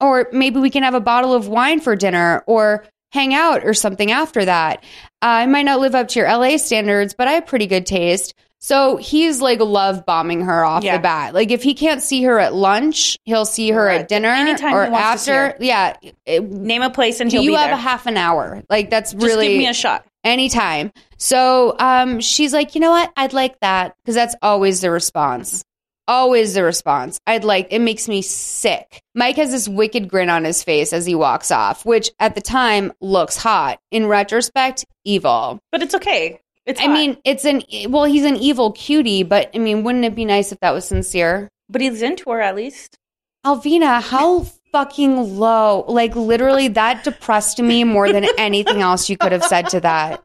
or 0.00 0.28
maybe 0.32 0.58
we 0.58 0.70
can 0.70 0.82
have 0.82 0.94
a 0.94 1.00
bottle 1.00 1.32
of 1.32 1.46
wine 1.48 1.78
for 1.80 1.94
dinner, 1.94 2.42
or 2.48 2.84
hang 3.12 3.32
out 3.32 3.64
or 3.64 3.74
something 3.74 4.10
after 4.10 4.44
that." 4.44 4.82
Uh, 5.22 5.26
I 5.44 5.46
might 5.46 5.62
not 5.66 5.78
live 5.80 5.94
up 5.94 6.08
to 6.08 6.18
your 6.18 6.28
LA 6.28 6.56
standards, 6.56 7.14
but 7.14 7.28
I 7.28 7.32
have 7.32 7.46
pretty 7.46 7.66
good 7.68 7.86
taste. 7.86 8.34
So 8.62 8.96
he's 8.98 9.40
like 9.40 9.58
love 9.60 10.04
bombing 10.04 10.42
her 10.42 10.64
off 10.66 10.84
Yeah. 10.84 10.96
the 10.98 11.02
bat. 11.02 11.32
Like 11.32 11.50
if 11.50 11.62
he 11.62 11.72
can't 11.72 12.02
see 12.02 12.22
her 12.24 12.38
at 12.38 12.54
lunch, 12.54 13.16
he'll 13.24 13.46
see 13.46 13.70
her 13.70 13.86
Right. 13.86 14.00
at 14.00 14.08
dinner 14.08 14.28
Anytime 14.28 14.74
or 14.74 14.84
he 14.84 14.90
wants 14.90 15.12
to 15.12 15.18
see 15.18 15.32
after. 15.32 15.64
Yeah. 15.64 15.96
It- 16.26 16.42
Name 16.50 16.82
a 16.82 16.90
place 16.90 17.20
and 17.20 17.30
do 17.30 17.36
he'll 17.38 17.44
you 17.44 17.50
be 17.52 17.56
have 17.56 17.68
there. 17.68 17.74
a 17.74 17.78
half 17.80 18.06
an 18.06 18.18
hour? 18.18 18.62
Like 18.68 18.90
that's 18.90 19.12
Just 19.12 19.24
really 19.24 19.48
give 19.48 19.58
me 19.58 19.68
a 19.68 19.72
shot. 19.72 20.04
Anytime. 20.24 20.92
So 21.16 21.76
um, 21.78 22.20
she's 22.20 22.52
like, 22.52 22.74
you 22.74 22.80
know 22.80 22.90
what? 22.90 23.12
I'd 23.16 23.32
like 23.32 23.58
that 23.60 23.94
because 23.98 24.14
that's 24.14 24.34
always 24.42 24.80
the 24.80 24.90
response. 24.90 25.64
Always 26.08 26.54
the 26.54 26.64
response. 26.64 27.20
I'd 27.26 27.44
like 27.44 27.68
it 27.70 27.78
makes 27.78 28.08
me 28.08 28.20
sick. 28.22 29.00
Mike 29.14 29.36
has 29.36 29.52
this 29.52 29.68
wicked 29.68 30.08
grin 30.08 30.28
on 30.28 30.44
his 30.44 30.62
face 30.62 30.92
as 30.92 31.06
he 31.06 31.14
walks 31.14 31.50
off, 31.52 31.86
which 31.86 32.10
at 32.18 32.34
the 32.34 32.40
time 32.40 32.92
looks 33.00 33.36
hot. 33.36 33.78
In 33.92 34.06
retrospect, 34.06 34.84
evil. 35.04 35.60
But 35.70 35.82
it's 35.82 35.94
okay. 35.94 36.40
It's 36.66 36.80
I 36.80 36.84
hot. 36.86 36.92
mean, 36.92 37.16
it's 37.24 37.44
an 37.44 37.62
well, 37.88 38.04
he's 38.04 38.24
an 38.24 38.36
evil 38.36 38.72
cutie, 38.72 39.22
but 39.22 39.50
I 39.54 39.58
mean, 39.58 39.84
wouldn't 39.84 40.04
it 40.04 40.16
be 40.16 40.24
nice 40.24 40.50
if 40.50 40.58
that 40.60 40.72
was 40.74 40.84
sincere? 40.84 41.48
but 41.70 41.80
he's 41.80 42.02
into 42.02 42.30
her 42.30 42.40
at 42.40 42.56
least. 42.56 42.98
Alvina, 43.46 44.02
how 44.02 44.46
fucking 44.72 45.38
low. 45.38 45.84
Like 45.88 46.14
literally 46.16 46.68
that 46.68 47.04
depressed 47.04 47.60
me 47.60 47.84
more 47.84 48.12
than 48.12 48.26
anything 48.38 48.80
else 48.80 49.08
you 49.08 49.16
could 49.16 49.32
have 49.32 49.44
said 49.44 49.68
to 49.70 49.80
that. 49.80 50.22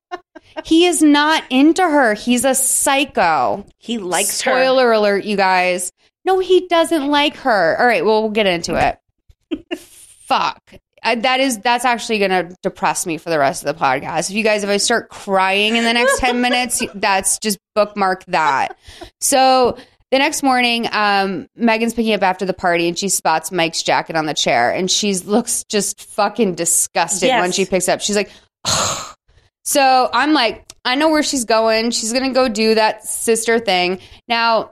He 0.63 0.85
is 0.85 1.01
not 1.01 1.43
into 1.49 1.81
her. 1.83 2.13
He's 2.13 2.45
a 2.45 2.55
psycho. 2.55 3.65
He 3.77 3.97
likes 3.97 4.41
her. 4.41 4.51
Spoiler 4.51 4.91
alert, 4.91 5.25
you 5.25 5.35
guys. 5.35 5.91
No, 6.23 6.39
he 6.39 6.67
doesn't 6.67 7.07
like 7.07 7.35
her. 7.37 7.77
All 7.79 7.85
right, 7.85 8.05
well, 8.05 8.21
we'll 8.21 8.31
get 8.31 8.47
into 8.47 8.75
it. 8.75 9.77
Fuck. 9.77 10.59
uh, 11.03 11.15
that 11.15 11.39
is 11.39 11.59
that's 11.59 11.85
actually 11.85 12.19
going 12.19 12.31
to 12.31 12.55
depress 12.63 13.05
me 13.05 13.17
for 13.17 13.29
the 13.29 13.37
rest 13.37 13.63
of 13.63 13.75
the 13.75 13.83
podcast. 13.83 14.29
If 14.29 14.35
you 14.35 14.43
guys, 14.43 14.63
if 14.63 14.69
I 14.69 14.77
start 14.77 15.09
crying 15.09 15.75
in 15.75 15.83
the 15.83 15.93
next 15.93 16.19
ten 16.19 16.41
minutes, 16.41 16.81
that's 16.95 17.37
just 17.39 17.59
bookmark 17.75 18.25
that. 18.25 18.77
So 19.19 19.77
the 20.11 20.19
next 20.19 20.43
morning, 20.43 20.87
um, 20.91 21.47
Megan's 21.55 21.93
picking 21.93 22.13
up 22.13 22.21
after 22.23 22.45
the 22.45 22.53
party, 22.53 22.87
and 22.87 22.97
she 22.97 23.09
spots 23.09 23.51
Mike's 23.51 23.81
jacket 23.83 24.15
on 24.15 24.25
the 24.25 24.33
chair, 24.33 24.71
and 24.71 24.89
she 24.89 25.13
looks 25.15 25.63
just 25.65 26.01
fucking 26.01 26.55
disgusted 26.55 27.27
Yes. 27.27 27.41
when 27.41 27.51
she 27.51 27.65
picks 27.65 27.89
up. 27.89 28.01
She's 28.01 28.15
like, 28.15 28.29
so 29.63 30.09
I'm 30.13 30.33
like, 30.33 30.73
I 30.83 30.95
know 30.95 31.09
where 31.09 31.23
she's 31.23 31.45
going. 31.45 31.91
She's 31.91 32.13
gonna 32.13 32.33
go 32.33 32.47
do 32.47 32.75
that 32.75 33.03
sister 33.05 33.59
thing 33.59 33.99
now. 34.27 34.71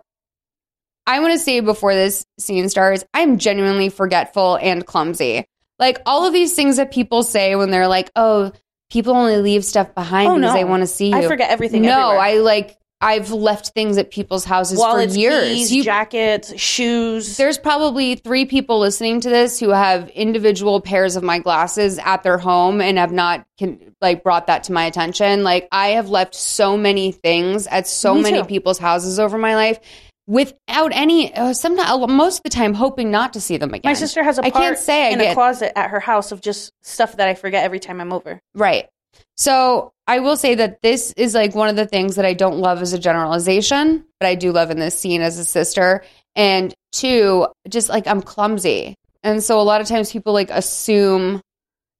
I 1.05 1.19
want 1.19 1.33
to 1.33 1.39
say 1.39 1.59
before 1.59 1.93
this 1.93 2.25
scene 2.39 2.69
starts, 2.69 3.03
I'm 3.13 3.37
genuinely 3.37 3.89
forgetful 3.89 4.55
and 4.61 4.85
clumsy. 4.85 5.45
Like 5.77 5.99
all 6.05 6.25
of 6.25 6.31
these 6.31 6.55
things 6.55 6.77
that 6.77 6.91
people 6.91 7.23
say 7.23 7.55
when 7.57 7.71
they're 7.71 7.89
like, 7.89 8.09
"Oh, 8.15 8.53
people 8.89 9.13
only 9.13 9.37
leave 9.37 9.65
stuff 9.65 9.93
behind 9.95 10.29
Oh, 10.29 10.35
because 10.35 10.53
no. 10.53 10.57
they 10.57 10.63
want 10.63 10.81
to 10.81 10.87
see 10.87 11.09
you." 11.09 11.15
I 11.15 11.27
forget 11.27 11.49
everything 11.49 11.81
No, 11.81 12.11
everywhere. 12.11 12.19
I 12.19 12.33
like 12.37 12.77
I've 13.03 13.31
left 13.31 13.69
things 13.75 13.97
at 13.97 14.09
people's 14.11 14.45
houses 14.45 14.79
Wallets, 14.79 15.13
for 15.13 15.19
years. 15.19 15.47
keys, 15.49 15.71
You- 15.73 15.83
jackets, 15.83 16.57
shoes. 16.59 17.37
there's 17.37 17.57
probably 17.57 18.15
three 18.15 18.45
people 18.45 18.79
listening 18.79 19.19
to 19.21 19.29
this 19.29 19.59
who 19.59 19.69
have 19.69 20.09
individual 20.09 20.79
pairs 20.81 21.15
of 21.15 21.23
my 21.23 21.39
glasses 21.39 21.99
at 22.03 22.23
their 22.23 22.37
home 22.37 22.79
and 22.81 22.97
have 22.97 23.11
not 23.11 23.45
can, 23.59 23.93
like 24.01 24.23
brought 24.23 24.47
that 24.47 24.63
to 24.65 24.71
my 24.71 24.85
attention. 24.85 25.43
Like 25.43 25.67
I 25.71 25.89
have 25.89 26.09
left 26.09 26.33
so 26.33 26.77
many 26.77 27.11
things 27.11 27.67
at 27.67 27.87
so 27.87 28.15
Me 28.15 28.21
many 28.23 28.37
too. 28.39 28.45
people's 28.45 28.79
houses 28.79 29.19
over 29.19 29.37
my 29.37 29.55
life 29.55 29.79
without 30.25 30.91
any. 30.93 31.33
Uh, 31.35 31.53
sometimes 31.53 32.07
most 32.09 32.37
of 32.37 32.43
the 32.43 32.49
time, 32.49 32.73
hoping 32.73 33.11
not 33.11 33.33
to 33.33 33.41
see 33.41 33.57
them 33.57 33.73
again. 33.73 33.89
My 33.89 33.93
sister 33.93 34.23
has 34.23 34.39
a 34.39 34.45
I 34.45 34.49
can't 34.49 34.77
say 34.77 35.07
I 35.07 35.09
in 35.09 35.19
get 35.19 35.31
a 35.31 35.33
closet 35.33 35.77
at 35.77 35.89
her 35.89 35.99
house 35.99 36.31
of 36.31 36.39
just 36.41 36.71
stuff 36.81 37.17
that 37.17 37.27
I 37.27 37.33
forget 37.33 37.63
every 37.63 37.79
time 37.79 37.99
I'm 37.99 38.13
over. 38.13 38.39
Right. 38.55 38.87
So 39.35 39.93
I 40.07 40.19
will 40.19 40.37
say 40.37 40.55
that 40.55 40.81
this 40.81 41.13
is 41.17 41.33
like 41.33 41.55
one 41.55 41.69
of 41.69 41.75
the 41.75 41.87
things 41.87 42.15
that 42.15 42.25
I 42.25 42.33
don't 42.33 42.57
love 42.57 42.81
as 42.81 42.93
a 42.93 42.99
generalization, 42.99 44.05
but 44.19 44.27
I 44.27 44.35
do 44.35 44.51
love 44.51 44.69
in 44.69 44.79
this 44.79 44.97
scene 44.97 45.21
as 45.21 45.37
a 45.39 45.45
sister. 45.45 46.03
And 46.35 46.73
two, 46.91 47.47
just 47.69 47.89
like 47.89 48.07
I'm 48.07 48.21
clumsy. 48.21 48.95
And 49.23 49.43
so 49.43 49.59
a 49.59 49.63
lot 49.63 49.81
of 49.81 49.87
times 49.87 50.11
people 50.11 50.33
like 50.33 50.49
assume 50.49 51.41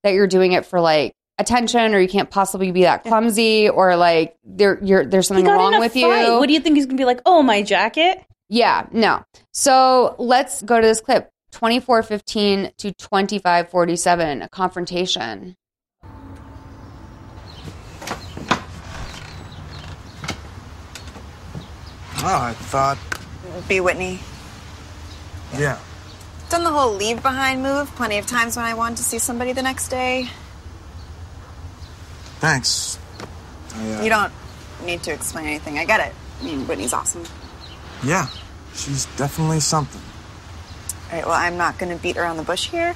that 0.04 0.14
you're 0.14 0.28
doing 0.28 0.52
it 0.52 0.66
for 0.66 0.82
like 0.82 1.14
attention 1.40 1.96
or 1.96 2.00
you 2.00 2.08
can't 2.08 2.30
possibly 2.30 2.72
be 2.72 2.84
that 2.84 3.04
clumsy 3.04 3.70
or 3.70 3.96
like 3.96 4.36
there 4.44 4.78
you're 4.84 5.06
there's 5.06 5.28
something 5.28 5.46
wrong 5.46 5.80
with 5.80 5.94
fight. 5.94 6.28
you. 6.28 6.38
What 6.38 6.48
do 6.48 6.54
you 6.54 6.60
think 6.60 6.76
he's 6.76 6.86
gonna 6.86 6.98
be 6.98 7.06
like? 7.06 7.22
Oh, 7.26 7.42
my 7.42 7.64
jacket. 7.64 8.24
Yeah, 8.50 8.88
no. 8.92 9.24
So 9.52 10.16
let's 10.20 10.62
go 10.62 10.80
to 10.80 10.86
this 10.86 11.02
clip. 11.02 11.30
2415 11.54 12.72
to 12.80 12.92
2547, 12.94 14.42
a 14.42 14.50
confrontation. 14.50 15.56
Oh, 22.26 22.42
I 22.42 22.54
thought, 22.54 22.98
Be 23.68 23.80
Whitney. 23.82 24.20
yeah. 25.58 25.78
Done 26.50 26.64
the 26.64 26.70
whole 26.70 26.94
leave 26.94 27.22
behind 27.22 27.62
move 27.64 27.94
plenty 27.96 28.18
of 28.18 28.26
times 28.28 28.56
when 28.56 28.66
I 28.66 28.74
wanted 28.76 28.98
to 28.98 29.04
see 29.04 29.20
somebody 29.20 29.54
the 29.54 29.62
next 29.64 29.90
day. 29.90 30.30
Thanks. 32.40 32.98
I, 33.76 33.94
uh, 33.94 34.02
You 34.04 34.10
don't 34.10 34.32
need 34.86 35.04
to 35.04 35.12
explain 35.14 35.46
anything. 35.48 35.80
I 35.80 35.86
get 35.86 36.00
it. 36.00 36.14
I 36.42 36.44
mean, 36.44 36.68
Whitney's 36.68 36.94
awesome. 36.94 37.24
Yeah, 38.04 38.28
she's 38.76 39.06
definitely 39.18 39.60
something. 39.62 40.02
All 41.12 41.18
right, 41.18 41.26
well, 41.26 41.36
I'm 41.36 41.58
not 41.58 41.78
going 41.78 41.96
to 41.96 42.02
beat 42.02 42.18
around 42.18 42.38
the 42.38 42.44
bush 42.44 42.70
here. 42.70 42.94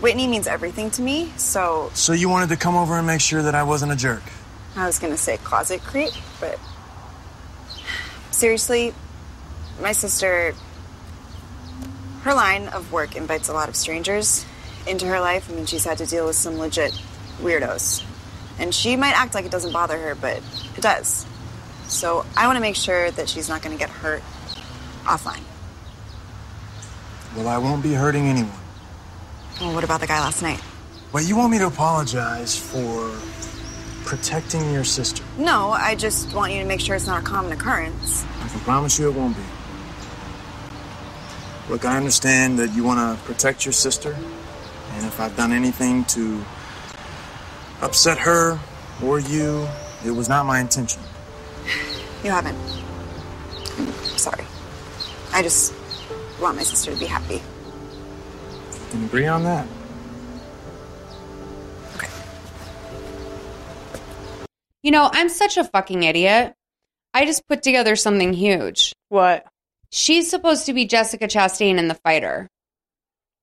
Whitney 0.00 0.26
means 0.26 0.46
everything 0.46 0.90
to 0.92 1.02
me, 1.02 1.32
so 1.36 1.90
So 1.94 2.12
you 2.12 2.28
wanted 2.28 2.48
to 2.50 2.56
come 2.56 2.76
over 2.76 2.94
and 2.98 3.06
make 3.06 3.20
sure 3.20 3.42
that 3.42 3.54
I 3.54 3.62
wasn't 3.62 3.92
a 3.92 3.96
jerk. 3.96 4.22
I 4.76 4.86
was 4.86 4.98
going 4.98 5.12
to 5.12 5.18
say 5.18 5.38
closet 5.38 5.82
creep, 5.82 6.12
but 6.38 6.58
seriously, 8.36 8.94
my 9.80 9.92
sister, 9.92 10.54
her 12.22 12.34
line 12.34 12.68
of 12.68 12.92
work 12.92 13.16
invites 13.16 13.48
a 13.48 13.52
lot 13.52 13.68
of 13.68 13.76
strangers 13.76 14.44
into 14.86 15.06
her 15.06 15.20
life. 15.20 15.50
I 15.50 15.54
mean, 15.54 15.66
she's 15.66 15.84
had 15.84 15.98
to 15.98 16.06
deal 16.06 16.26
with 16.26 16.36
some 16.36 16.58
legit 16.58 16.92
weirdos. 17.40 18.04
And 18.58 18.74
she 18.74 18.96
might 18.96 19.12
act 19.12 19.34
like 19.34 19.44
it 19.44 19.50
doesn't 19.50 19.72
bother 19.72 19.98
her, 19.98 20.14
but 20.14 20.42
it 20.76 20.80
does. 20.80 21.26
So 21.88 22.24
I 22.36 22.46
want 22.46 22.56
to 22.56 22.60
make 22.60 22.76
sure 22.76 23.10
that 23.10 23.28
she's 23.28 23.48
not 23.48 23.62
going 23.62 23.76
to 23.76 23.78
get 23.78 23.90
hurt 23.90 24.22
offline. 25.04 25.42
Well, 27.36 27.48
I 27.48 27.58
won't 27.58 27.82
be 27.82 27.92
hurting 27.92 28.26
anyone. 28.26 28.50
Well, 29.60 29.74
what 29.74 29.84
about 29.84 30.00
the 30.00 30.06
guy 30.06 30.20
last 30.20 30.42
night? 30.42 30.60
But 31.12 31.26
you 31.26 31.36
want 31.36 31.52
me 31.52 31.58
to 31.58 31.66
apologize 31.66 32.58
for 32.58 33.10
protecting 34.06 34.72
your 34.72 34.84
sister. 34.84 35.22
No, 35.36 35.72
I 35.72 35.96
just 35.96 36.32
want 36.32 36.52
you 36.52 36.60
to 36.60 36.64
make 36.64 36.80
sure 36.80 36.94
it's 36.94 37.08
not 37.08 37.22
a 37.22 37.26
common 37.26 37.52
occurrence. 37.52 38.24
I 38.40 38.48
can 38.48 38.60
promise 38.60 38.98
you 38.98 39.10
it 39.10 39.14
won't 39.14 39.36
be. 39.36 39.42
Look, 41.68 41.84
I 41.84 41.96
understand 41.96 42.58
that 42.60 42.72
you 42.74 42.84
want 42.84 43.00
to 43.00 43.24
protect 43.24 43.66
your 43.66 43.72
sister, 43.72 44.14
and 44.94 45.06
if 45.06 45.20
I've 45.20 45.36
done 45.36 45.52
anything 45.52 46.04
to 46.04 46.40
upset 47.82 48.18
her 48.18 48.58
or 49.02 49.18
you, 49.18 49.66
it 50.04 50.12
was 50.12 50.28
not 50.28 50.46
my 50.46 50.60
intention. 50.60 51.02
You 52.22 52.30
haven't. 52.30 52.56
I'm 53.76 54.18
sorry. 54.18 54.44
I 55.32 55.42
just 55.42 55.74
want 56.40 56.56
my 56.56 56.62
sister 56.62 56.92
to 56.92 56.98
be 56.98 57.06
happy. 57.06 57.42
We 58.72 58.90
can 58.90 59.04
agree 59.04 59.26
on 59.26 59.42
that. 59.42 59.66
You 64.86 64.92
know, 64.92 65.10
I'm 65.12 65.28
such 65.28 65.56
a 65.56 65.64
fucking 65.64 66.04
idiot. 66.04 66.54
I 67.12 67.24
just 67.24 67.48
put 67.48 67.64
together 67.64 67.96
something 67.96 68.32
huge. 68.32 68.92
What? 69.08 69.44
She's 69.90 70.30
supposed 70.30 70.66
to 70.66 70.72
be 70.72 70.86
Jessica 70.86 71.26
Chastain 71.26 71.78
in 71.78 71.88
The 71.88 71.96
Fighter. 71.96 72.46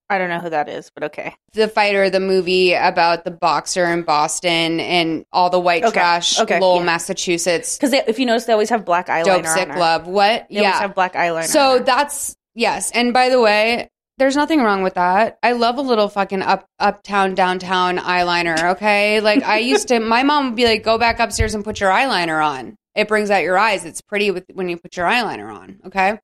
I 0.10 0.20
don't 0.20 0.30
know 0.30 0.39
who 0.39 0.52
that 0.52 0.70
is, 0.70 0.89
but 0.96 1.04
okay. 1.04 1.36
The 1.52 1.68
Fighter, 1.68 2.10
the 2.10 2.22
movie 2.22 2.72
about 2.72 3.26
the 3.26 3.32
boxer 3.32 3.84
in 3.88 4.04
Boston 4.04 4.80
and 4.80 5.26
all 5.34 5.50
the 5.50 5.60
white 5.60 5.84
Okay, 5.84 5.91
trash, 5.91 6.39
okay, 6.39 6.62
Lowell, 6.62 6.78
yeah. 6.78 6.86
Massachusetts. 6.86 7.76
Because 7.76 7.91
if 7.91 8.20
you 8.20 8.26
notice, 8.26 8.46
they 8.46 8.54
always 8.54 8.70
have 8.70 8.86
black 8.86 9.08
eyeliner. 9.08 9.26
Dope 9.26 9.46
on 9.46 9.58
sick 9.58 9.68
love. 9.76 10.08
What? 10.08 10.48
They 10.50 10.60
always 10.60 10.80
have 10.80 10.96
black 10.96 11.14
eyeliner. 11.14 11.48
So 11.48 11.80
that's 11.80 12.38
yes. 12.56 12.89
And 12.91 13.12
by 13.12 13.28
the 13.28 13.41
way, 13.41 13.89
there's 14.18 14.36
nothing 14.36 14.61
wrong 14.61 14.84
with 14.84 14.93
that. 14.95 15.38
I 15.41 15.53
love 15.53 15.78
a 15.78 15.82
little 15.82 16.07
fucking 16.07 16.41
up 16.41 16.68
uptown 16.80 17.36
downtown 17.36 17.97
eyeliner. 17.97 18.74
Okay, 18.74 19.20
like 19.20 19.43
I 19.43 19.59
used 19.59 19.88
to. 19.89 19.99
My 19.99 20.24
mom 20.24 20.45
would 20.45 20.55
be 20.55 20.66
like, 20.66 20.84
"Go 20.84 20.97
back 20.97 21.20
upstairs 21.20 21.55
and 21.55 21.64
put 21.64 21.80
your 21.80 21.89
eyeliner 21.91 22.43
on. 22.43 22.76
It 22.95 23.07
brings 23.07 23.32
out 23.32 23.43
your 23.43 23.57
eyes. 23.57 23.86
It's 23.86 24.01
pretty 24.01 24.32
with 24.32 24.45
when 24.53 24.70
you 24.70 24.78
put 24.78 24.95
your 24.95 25.07
eyeliner 25.07 25.53
on." 25.53 25.80
Okay. 25.88 26.20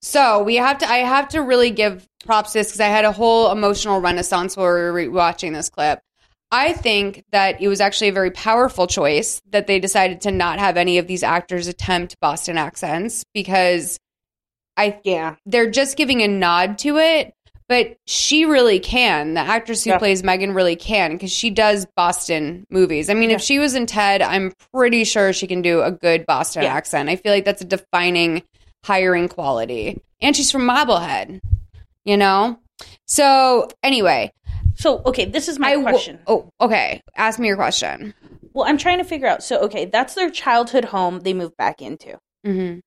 So 0.00 0.42
we 0.42 0.56
have 0.56 0.78
to. 0.78 0.88
I 0.88 0.98
have 0.98 1.28
to 1.30 1.42
really 1.42 1.70
give 1.70 2.06
props 2.24 2.52
to 2.52 2.58
this 2.58 2.68
because 2.68 2.80
I 2.80 2.88
had 2.88 3.04
a 3.04 3.12
whole 3.12 3.52
emotional 3.52 4.00
renaissance 4.00 4.56
while 4.56 4.66
we 4.66 4.72
were 4.72 4.92
re- 4.92 5.08
watching 5.08 5.52
this 5.52 5.68
clip. 5.68 6.00
I 6.50 6.72
think 6.72 7.24
that 7.32 7.60
it 7.60 7.68
was 7.68 7.80
actually 7.80 8.08
a 8.08 8.12
very 8.12 8.30
powerful 8.30 8.86
choice 8.86 9.42
that 9.50 9.66
they 9.66 9.80
decided 9.80 10.20
to 10.22 10.30
not 10.30 10.60
have 10.60 10.76
any 10.76 10.98
of 10.98 11.06
these 11.06 11.22
actors 11.22 11.66
attempt 11.66 12.20
Boston 12.20 12.58
accents 12.58 13.24
because 13.34 13.98
I 14.76 15.00
yeah 15.04 15.36
they're 15.46 15.70
just 15.70 15.96
giving 15.96 16.22
a 16.22 16.28
nod 16.28 16.78
to 16.78 16.98
it, 16.98 17.33
but 17.68 17.96
she 18.06 18.44
really 18.44 18.78
can. 18.80 19.34
The 19.34 19.40
actress 19.40 19.84
who 19.84 19.90
Yeah. 19.90 19.98
plays 19.98 20.22
Megan 20.22 20.52
really 20.54 20.76
can 20.76 21.12
because 21.12 21.32
she 21.32 21.50
does 21.50 21.86
Boston 21.96 22.66
movies. 22.70 23.08
I 23.10 23.14
mean, 23.14 23.30
if 23.30 23.40
she 23.40 23.58
was 23.58 23.74
in 23.74 23.86
Ted, 23.86 24.22
I'm 24.22 24.52
pretty 24.72 25.04
sure 25.04 25.32
she 25.32 25.46
can 25.46 25.62
do 25.62 25.82
a 25.82 25.90
good 25.90 26.26
Boston 26.26 26.64
Yeah. 26.64 26.74
accent. 26.74 27.08
I 27.08 27.16
feel 27.16 27.32
like 27.32 27.44
that's 27.44 27.62
a 27.62 27.66
defining 27.66 28.42
hiring 28.84 29.28
quality, 29.28 30.00
and 30.20 30.36
she's 30.36 30.50
from 30.50 30.66
Marblehead, 30.66 31.40
you 32.04 32.16
know. 32.16 32.58
So 33.06 33.68
anyway, 33.82 34.32
so 34.74 35.02
okay, 35.06 35.24
this 35.24 35.48
is 35.48 35.58
my 35.58 35.68
I 35.68 35.74
w- 35.76 35.88
question. 35.88 36.18
oh, 36.26 36.50
okay. 36.60 37.00
Ask 37.16 37.38
me 37.38 37.46
your 37.48 37.56
question. 37.56 38.12
Well, 38.52 38.66
I'm 38.68 38.78
trying 38.78 38.98
to 38.98 39.04
figure 39.04 39.26
out. 39.26 39.42
So, 39.42 39.58
okay, 39.62 39.84
that's 39.86 40.14
their 40.14 40.30
childhood 40.30 40.84
home 40.86 41.20
they 41.20 41.32
moved 41.32 41.56
back 41.56 41.80
into. 41.82 42.18
hmm 42.44 42.78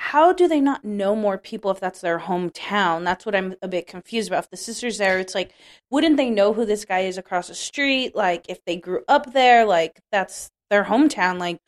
How 0.00 0.32
do 0.32 0.46
they 0.46 0.60
not 0.60 0.84
know 0.84 1.16
more 1.16 1.36
people 1.36 1.72
if 1.72 1.80
that's 1.80 2.00
their 2.00 2.20
hometown? 2.20 3.02
That's 3.04 3.26
what 3.26 3.34
I'm 3.34 3.56
a 3.60 3.68
bit 3.68 3.88
confused 3.88 4.28
about. 4.28 4.44
If 4.44 4.50
the 4.50 4.56
sister's 4.56 4.96
there, 4.96 5.18
it's 5.18 5.34
like, 5.34 5.52
wouldn't 5.90 6.16
they 6.16 6.30
know 6.30 6.52
who 6.52 6.64
this 6.64 6.84
guy 6.84 7.00
is 7.00 7.18
across 7.18 7.48
the 7.48 7.54
street? 7.54 8.14
Like, 8.14 8.46
if 8.48 8.64
they 8.64 8.76
grew 8.76 9.02
up 9.08 9.32
there, 9.32 9.64
like, 9.64 10.00
that's 10.12 10.50
their 10.70 10.84
hometown. 10.84 11.38
Like, 11.40 11.58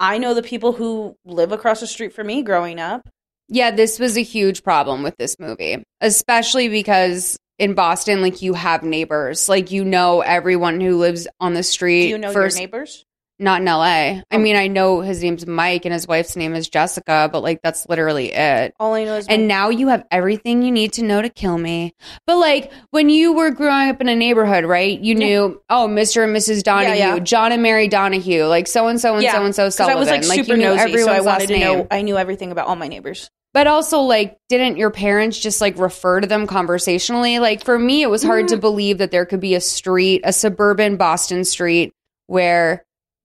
I 0.00 0.16
know 0.16 0.32
the 0.32 0.42
people 0.42 0.72
who 0.72 1.14
live 1.26 1.52
across 1.52 1.80
the 1.80 1.86
street 1.86 2.14
from 2.14 2.26
me 2.26 2.42
growing 2.42 2.80
up. 2.80 3.06
Yeah, 3.48 3.70
this 3.70 3.98
was 3.98 4.16
a 4.16 4.22
huge 4.22 4.62
problem 4.62 5.02
with 5.02 5.16
this 5.18 5.38
movie, 5.38 5.84
especially 6.00 6.68
because 6.68 7.36
in 7.58 7.74
Boston, 7.74 8.22
like 8.22 8.40
you 8.40 8.54
have 8.54 8.82
neighbors, 8.82 9.48
like 9.48 9.70
you 9.70 9.84
know 9.84 10.22
everyone 10.22 10.80
who 10.80 10.96
lives 10.96 11.28
on 11.38 11.52
the 11.52 11.62
street. 11.62 12.04
Do 12.04 12.08
you 12.08 12.18
know 12.18 12.32
first- 12.32 12.56
your 12.56 12.66
neighbors? 12.66 13.04
Not 13.38 13.60
in 13.60 13.66
LA. 13.66 14.20
I 14.30 14.38
mean, 14.38 14.56
I 14.56 14.68
know 14.68 15.00
his 15.00 15.22
name's 15.22 15.46
Mike 15.46 15.84
and 15.84 15.92
his 15.92 16.06
wife's 16.06 16.36
name 16.36 16.54
is 16.54 16.68
Jessica, 16.68 17.28
but 17.32 17.42
like 17.42 17.60
that's 17.62 17.86
literally 17.88 18.32
it. 18.32 18.74
All 18.78 18.94
I 18.94 19.04
know 19.04 19.16
is 19.16 19.26
And 19.26 19.48
now 19.48 19.70
you 19.70 19.88
have 19.88 20.04
everything 20.10 20.62
you 20.62 20.70
need 20.70 20.92
to 20.94 21.02
know 21.04 21.20
to 21.20 21.28
kill 21.28 21.58
me. 21.58 21.94
But 22.26 22.36
like 22.36 22.72
when 22.90 23.08
you 23.08 23.32
were 23.32 23.50
growing 23.50 23.88
up 23.88 24.00
in 24.00 24.08
a 24.08 24.14
neighborhood, 24.14 24.64
right? 24.64 24.98
You 24.98 25.14
knew, 25.16 25.60
oh, 25.68 25.88
Mr. 25.88 26.24
and 26.24 26.34
Mrs. 26.36 26.62
Donahue, 26.62 26.94
yeah. 26.96 27.18
John 27.18 27.50
and 27.52 27.62
Mary 27.62 27.88
Donahue, 27.88 28.44
like 28.46 28.66
so 28.68 28.86
and 28.86 29.00
so 29.00 29.16
and 29.16 29.24
so 29.26 29.44
and 29.44 29.54
so 29.54 29.68
Sullivan. 29.68 29.96
I 29.96 29.98
was 30.00 30.08
like 30.08 30.22
super 30.22 30.52
you 30.52 30.56
knew 30.58 30.76
nosy, 30.76 30.98
so 30.98 31.10
I 31.10 31.20
wanted 31.20 31.48
to 31.48 31.58
know. 31.58 31.74
name. 31.76 31.86
I 31.90 32.02
knew 32.02 32.16
everything 32.16 32.52
about 32.52 32.68
all 32.68 32.76
my 32.76 32.88
neighbors. 32.88 33.30
But 33.52 33.68
also, 33.68 34.00
like, 34.00 34.36
didn't 34.48 34.78
your 34.78 34.90
parents 34.90 35.38
just 35.38 35.60
like 35.60 35.78
refer 35.78 36.20
to 36.20 36.26
them 36.26 36.48
conversationally? 36.48 37.38
Like, 37.38 37.64
for 37.64 37.78
me, 37.78 38.02
it 38.02 38.10
was 38.10 38.22
hard 38.22 38.46
Mm. 38.46 38.48
to 38.48 38.56
believe 38.56 38.98
that 38.98 39.12
there 39.12 39.24
could 39.26 39.38
be 39.40 39.54
a 39.54 39.60
street, 39.60 40.22
a 40.24 40.32
suburban 40.32 40.96
Boston 40.96 41.44
street, 41.44 41.92
where 42.26 42.84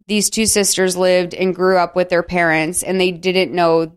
these 0.10 0.30
two 0.30 0.46
sisters 0.46 0.98
lived 0.98 1.34
and 1.34 1.56
grew 1.56 1.78
up 1.78 1.96
with 1.96 2.10
their 2.10 2.24
parents 2.24 2.84
and 2.84 3.00
they 3.00 3.12
didn't 3.12 3.54
know 3.54 3.94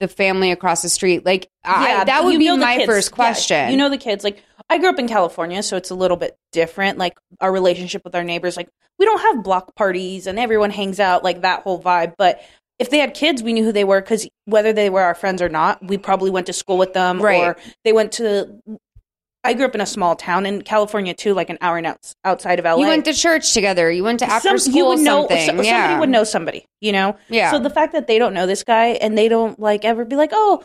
the 0.00 0.08
family 0.08 0.50
across 0.50 0.82
the 0.82 0.88
street. 0.88 1.26
Like, 1.26 1.48
I, 1.64 2.04
that 2.04 2.24
would 2.24 2.38
be 2.38 2.56
my 2.56 2.76
kids. 2.78 2.86
first 2.86 3.10
Yeah, 3.10 3.14
question. 3.16 3.70
you 3.70 3.76
know 3.76 3.90
the 3.90 3.98
kids. 3.98 4.24
Like 4.24 4.42
I 4.70 4.78
grew 4.78 4.88
up 4.88 4.98
in 4.98 5.06
California, 5.08 5.62
so 5.62 5.76
it's 5.76 5.90
a 5.90 5.94
little 5.94 6.16
bit 6.16 6.36
different. 6.52 6.96
Like 6.96 7.18
our 7.40 7.52
relationship 7.52 8.02
with 8.04 8.14
our 8.14 8.24
neighbors. 8.24 8.56
Like 8.56 8.68
we 8.98 9.04
don't 9.04 9.20
have 9.20 9.44
block 9.44 9.74
parties 9.74 10.26
and 10.26 10.38
everyone 10.38 10.70
hangs 10.70 10.98
out 11.00 11.22
like 11.22 11.42
that 11.42 11.62
whole 11.62 11.80
vibe. 11.82 12.14
But 12.16 12.40
if 12.78 12.90
they 12.90 12.98
had 12.98 13.14
kids, 13.14 13.42
we 13.42 13.52
knew 13.52 13.64
who 13.64 13.72
they 13.72 13.84
were 13.84 14.00
because 14.00 14.26
whether 14.46 14.72
they 14.72 14.90
were 14.90 15.02
our 15.02 15.14
friends 15.14 15.42
or 15.42 15.48
not, 15.48 15.84
we 15.86 15.98
probably 15.98 16.30
went 16.30 16.46
to 16.46 16.52
school 16.52 16.78
with 16.78 16.94
them 16.94 17.20
Right. 17.20 17.42
or 17.42 17.56
they 17.84 17.92
went 17.92 18.12
to. 18.12 18.60
I 19.44 19.54
grew 19.54 19.64
up 19.66 19.74
in 19.74 19.80
a 19.80 19.86
small 19.86 20.14
town 20.14 20.46
in 20.46 20.62
California 20.62 21.14
too, 21.14 21.34
like 21.34 21.50
an 21.50 21.58
hour 21.60 21.76
and 21.76 21.86
outs, 21.86 22.14
outside 22.24 22.58
of 22.60 22.64
LA. 22.64 22.76
you 22.76 22.86
went 22.86 23.04
to 23.06 23.12
church 23.12 23.52
together. 23.54 23.90
You 23.90 24.04
went 24.04 24.20
to 24.20 24.26
after 24.26 24.56
Some- 24.56 24.72
school 24.72 24.96
know 24.96 25.22
something. 25.28 25.46
so- 25.46 25.62
yeah. 25.62 25.82
somebody 25.82 26.00
would 26.00 26.08
know 26.10 26.24
somebody, 26.24 26.66
you 26.80 26.92
know. 26.92 27.16
Yeah. 27.28 27.50
So 27.50 27.58
the 27.58 27.70
fact 27.70 27.92
that 27.94 28.06
they 28.06 28.18
don't 28.18 28.34
know 28.34 28.46
this 28.46 28.62
guy 28.62 28.88
and 28.88 29.18
they 29.18 29.28
don't 29.28 29.58
like 29.58 29.84
ever 29.84 30.04
be 30.04 30.14
like, 30.16 30.30
oh, 30.32 30.64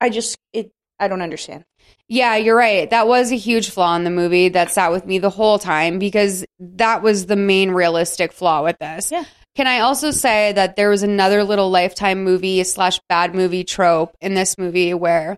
I 0.00 0.08
just 0.10 0.36
it. 0.52 0.70
I 0.98 1.08
don't 1.08 1.22
understand. 1.22 1.64
Yeah, 2.08 2.36
you're 2.36 2.56
right. 2.56 2.88
That 2.90 3.06
was 3.08 3.30
a 3.32 3.36
huge 3.36 3.70
flaw 3.70 3.94
in 3.96 4.04
the 4.04 4.10
movie 4.10 4.48
that 4.50 4.70
sat 4.70 4.90
with 4.90 5.06
me 5.06 5.18
the 5.18 5.30
whole 5.30 5.58
time 5.58 5.98
because 5.98 6.44
that 6.58 7.02
was 7.02 7.26
the 7.26 7.36
main 7.36 7.70
realistic 7.70 8.32
flaw 8.32 8.62
with 8.64 8.76
this. 8.78 9.10
Yeah. 9.12 9.24
Can 9.54 9.66
I 9.66 9.80
also 9.80 10.10
say 10.10 10.52
that 10.52 10.76
there 10.76 10.90
was 10.90 11.02
another 11.02 11.42
little 11.44 11.70
lifetime 11.70 12.22
movie 12.24 12.62
slash 12.64 13.00
bad 13.08 13.34
movie 13.34 13.64
trope 13.64 14.14
in 14.20 14.34
this 14.34 14.58
movie 14.58 14.92
where 14.94 15.36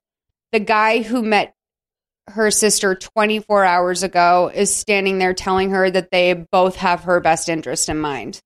the 0.53 0.61
guy 0.61 1.03
who 1.03 1.23
met 1.23 1.55
her 2.29 2.51
sister 2.51 2.95
24 2.95 3.65
hours 3.65 4.03
ago 4.03 4.51
is 4.55 4.75
standing 4.75 5.19
there 5.19 5.35
telling 5.35 5.71
her 5.71 5.91
that 5.91 6.11
they 6.11 6.33
both 6.33 6.77
have 6.77 7.05
her 7.05 7.21
best 7.21 7.49
interest 7.49 7.89
in 7.89 7.99
mind. 7.99 8.41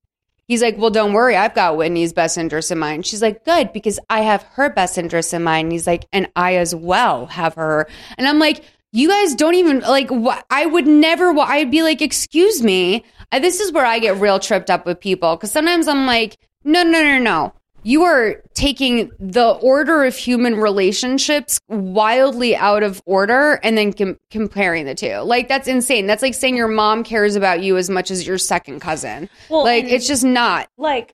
He's 0.48 0.62
like, 0.62 0.78
Well, 0.78 0.90
don't 0.90 1.12
worry, 1.12 1.36
I've 1.36 1.54
got 1.54 1.76
Whitney's 1.76 2.12
best 2.12 2.38
interest 2.38 2.70
in 2.70 2.78
mind. 2.78 3.04
She's 3.04 3.22
like, 3.22 3.44
Good, 3.44 3.72
because 3.72 3.98
I 4.08 4.20
have 4.20 4.42
her 4.54 4.70
best 4.70 4.96
interest 4.96 5.34
in 5.34 5.42
mind. 5.42 5.66
And 5.66 5.72
he's 5.72 5.86
like, 5.86 6.06
And 6.12 6.28
I 6.36 6.56
as 6.56 6.74
well 6.74 7.26
have 7.26 7.54
her. 7.54 7.88
And 8.16 8.28
I'm 8.28 8.38
like, 8.38 8.64
You 8.92 9.08
guys 9.08 9.34
don't 9.34 9.54
even 9.54 9.80
like 9.80 10.10
what 10.10 10.44
I 10.50 10.66
would 10.66 10.86
never, 10.86 11.36
I'd 11.38 11.70
be 11.70 11.82
like, 11.82 12.00
Excuse 12.00 12.62
me. 12.62 13.04
This 13.32 13.60
is 13.60 13.72
where 13.72 13.84
I 13.84 13.98
get 13.98 14.20
real 14.20 14.38
tripped 14.38 14.70
up 14.70 14.86
with 14.86 15.00
people 15.00 15.36
because 15.36 15.50
sometimes 15.50 15.88
I'm 15.88 16.06
like, 16.06 16.36
No, 16.64 16.82
no, 16.82 17.02
no, 17.02 17.18
no. 17.18 17.52
You 17.86 18.02
are 18.02 18.42
taking 18.54 19.12
the 19.20 19.50
order 19.50 20.02
of 20.02 20.16
human 20.16 20.56
relationships 20.56 21.60
wildly 21.68 22.56
out 22.56 22.82
of 22.82 23.00
order 23.06 23.60
and 23.62 23.78
then 23.78 23.92
com- 23.92 24.18
comparing 24.28 24.86
the 24.86 24.94
two. 24.96 25.18
Like, 25.18 25.46
that's 25.46 25.68
insane. 25.68 26.08
That's 26.08 26.20
like 26.20 26.34
saying 26.34 26.56
your 26.56 26.66
mom 26.66 27.04
cares 27.04 27.36
about 27.36 27.62
you 27.62 27.76
as 27.76 27.88
much 27.88 28.10
as 28.10 28.26
your 28.26 28.38
second 28.38 28.80
cousin. 28.80 29.30
Well, 29.48 29.62
like, 29.62 29.84
it's 29.84 30.08
just 30.08 30.24
not. 30.24 30.68
Like, 30.76 31.12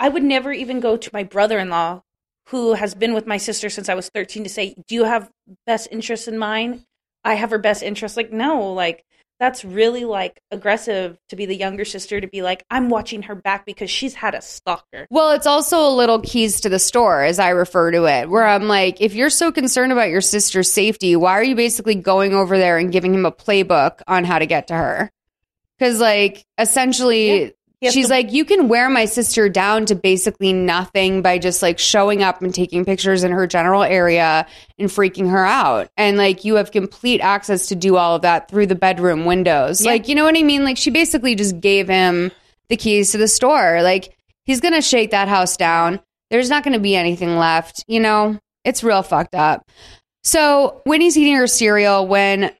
I 0.00 0.08
would 0.08 0.22
never 0.22 0.54
even 0.54 0.80
go 0.80 0.96
to 0.96 1.10
my 1.12 1.22
brother-in-law, 1.22 2.00
who 2.46 2.72
has 2.72 2.94
been 2.94 3.12
with 3.12 3.26
my 3.26 3.36
sister 3.36 3.68
since 3.68 3.90
I 3.90 3.94
was 3.94 4.08
thirteen, 4.08 4.42
to 4.44 4.48
say, 4.48 4.74
"Do 4.88 4.94
you 4.94 5.04
have 5.04 5.30
best 5.66 5.88
interest 5.90 6.28
in 6.28 6.38
mine?" 6.38 6.84
I 7.24 7.34
have 7.34 7.50
her 7.50 7.58
best 7.58 7.82
interest. 7.82 8.16
Like, 8.16 8.32
no, 8.32 8.72
like 8.72 9.04
that's 9.38 9.64
really 9.64 10.04
like 10.04 10.40
aggressive 10.50 11.18
to 11.28 11.36
be 11.36 11.46
the 11.46 11.56
younger 11.56 11.84
sister 11.84 12.20
to 12.20 12.26
be 12.26 12.42
like, 12.42 12.64
I'm 12.70 12.88
watching 12.88 13.22
her 13.22 13.34
back 13.34 13.66
because 13.66 13.90
she's 13.90 14.14
had 14.14 14.34
a 14.34 14.40
stalker. 14.40 15.06
Well, 15.10 15.32
it's 15.32 15.46
also 15.46 15.86
a 15.86 15.94
little 15.94 16.20
keys 16.20 16.60
to 16.62 16.68
the 16.68 16.78
store, 16.78 17.22
as 17.22 17.38
I 17.38 17.50
refer 17.50 17.90
to 17.90 18.04
it, 18.04 18.30
where 18.30 18.46
I'm 18.46 18.68
like, 18.68 19.00
if 19.00 19.14
you're 19.14 19.30
so 19.30 19.52
concerned 19.52 19.92
about 19.92 20.08
your 20.08 20.20
sister's 20.20 20.70
safety, 20.70 21.16
why 21.16 21.32
are 21.32 21.44
you 21.44 21.54
basically 21.54 21.94
going 21.94 22.34
over 22.34 22.56
there 22.56 22.78
and 22.78 22.90
giving 22.92 23.14
him 23.14 23.26
a 23.26 23.32
playbook 23.32 24.00
on 24.06 24.24
how 24.24 24.38
to 24.38 24.46
get 24.46 24.68
to 24.68 24.74
her? 24.74 25.10
Because, 25.78 26.00
like, 26.00 26.46
essentially, 26.58 27.28
He 27.46 27.52
she's 27.90 28.10
like, 28.10 28.32
you 28.32 28.44
can 28.44 28.68
wear 28.68 28.88
my 28.88 29.04
sister 29.04 29.48
down 29.48 29.86
to 29.86 29.94
basically 29.94 30.52
nothing 30.52 31.22
by 31.22 31.38
just 31.38 31.62
like 31.62 31.78
showing 31.78 32.22
up 32.22 32.42
and 32.42 32.54
taking 32.54 32.84
pictures 32.84 33.24
in 33.24 33.32
her 33.32 33.46
general 33.46 33.82
area 33.82 34.46
and 34.78 34.88
freaking 34.88 35.30
her 35.30 35.44
out. 35.44 35.88
And 35.96 36.16
like, 36.16 36.44
you 36.44 36.56
have 36.56 36.70
complete 36.70 37.20
access 37.20 37.68
to 37.68 37.74
do 37.74 37.96
all 37.96 38.16
of 38.16 38.22
that 38.22 38.48
through 38.48 38.66
the 38.66 38.74
bedroom 38.74 39.24
windows. 39.24 39.84
Yeah. 39.84 39.92
Like, 39.92 40.08
you 40.08 40.14
know 40.14 40.24
what 40.24 40.36
I 40.36 40.42
mean? 40.42 40.64
Like, 40.64 40.76
she 40.76 40.90
basically 40.90 41.34
just 41.34 41.60
gave 41.60 41.88
him 41.88 42.32
the 42.68 42.76
keys 42.76 43.12
to 43.12 43.18
the 43.18 43.28
store. 43.28 43.82
Like, 43.82 44.16
he's 44.44 44.60
going 44.60 44.74
to 44.74 44.82
shake 44.82 45.10
that 45.10 45.28
house 45.28 45.56
down. 45.56 46.00
There's 46.30 46.50
not 46.50 46.64
going 46.64 46.74
to 46.74 46.80
be 46.80 46.96
anything 46.96 47.36
left. 47.36 47.84
You 47.86 48.00
know, 48.00 48.38
it's 48.64 48.82
real 48.82 49.02
fucked 49.02 49.34
up. 49.34 49.68
So, 50.24 50.82
Whitney's 50.84 51.16
eating 51.16 51.36
her 51.36 51.46
cereal 51.46 52.06
when 52.06 52.52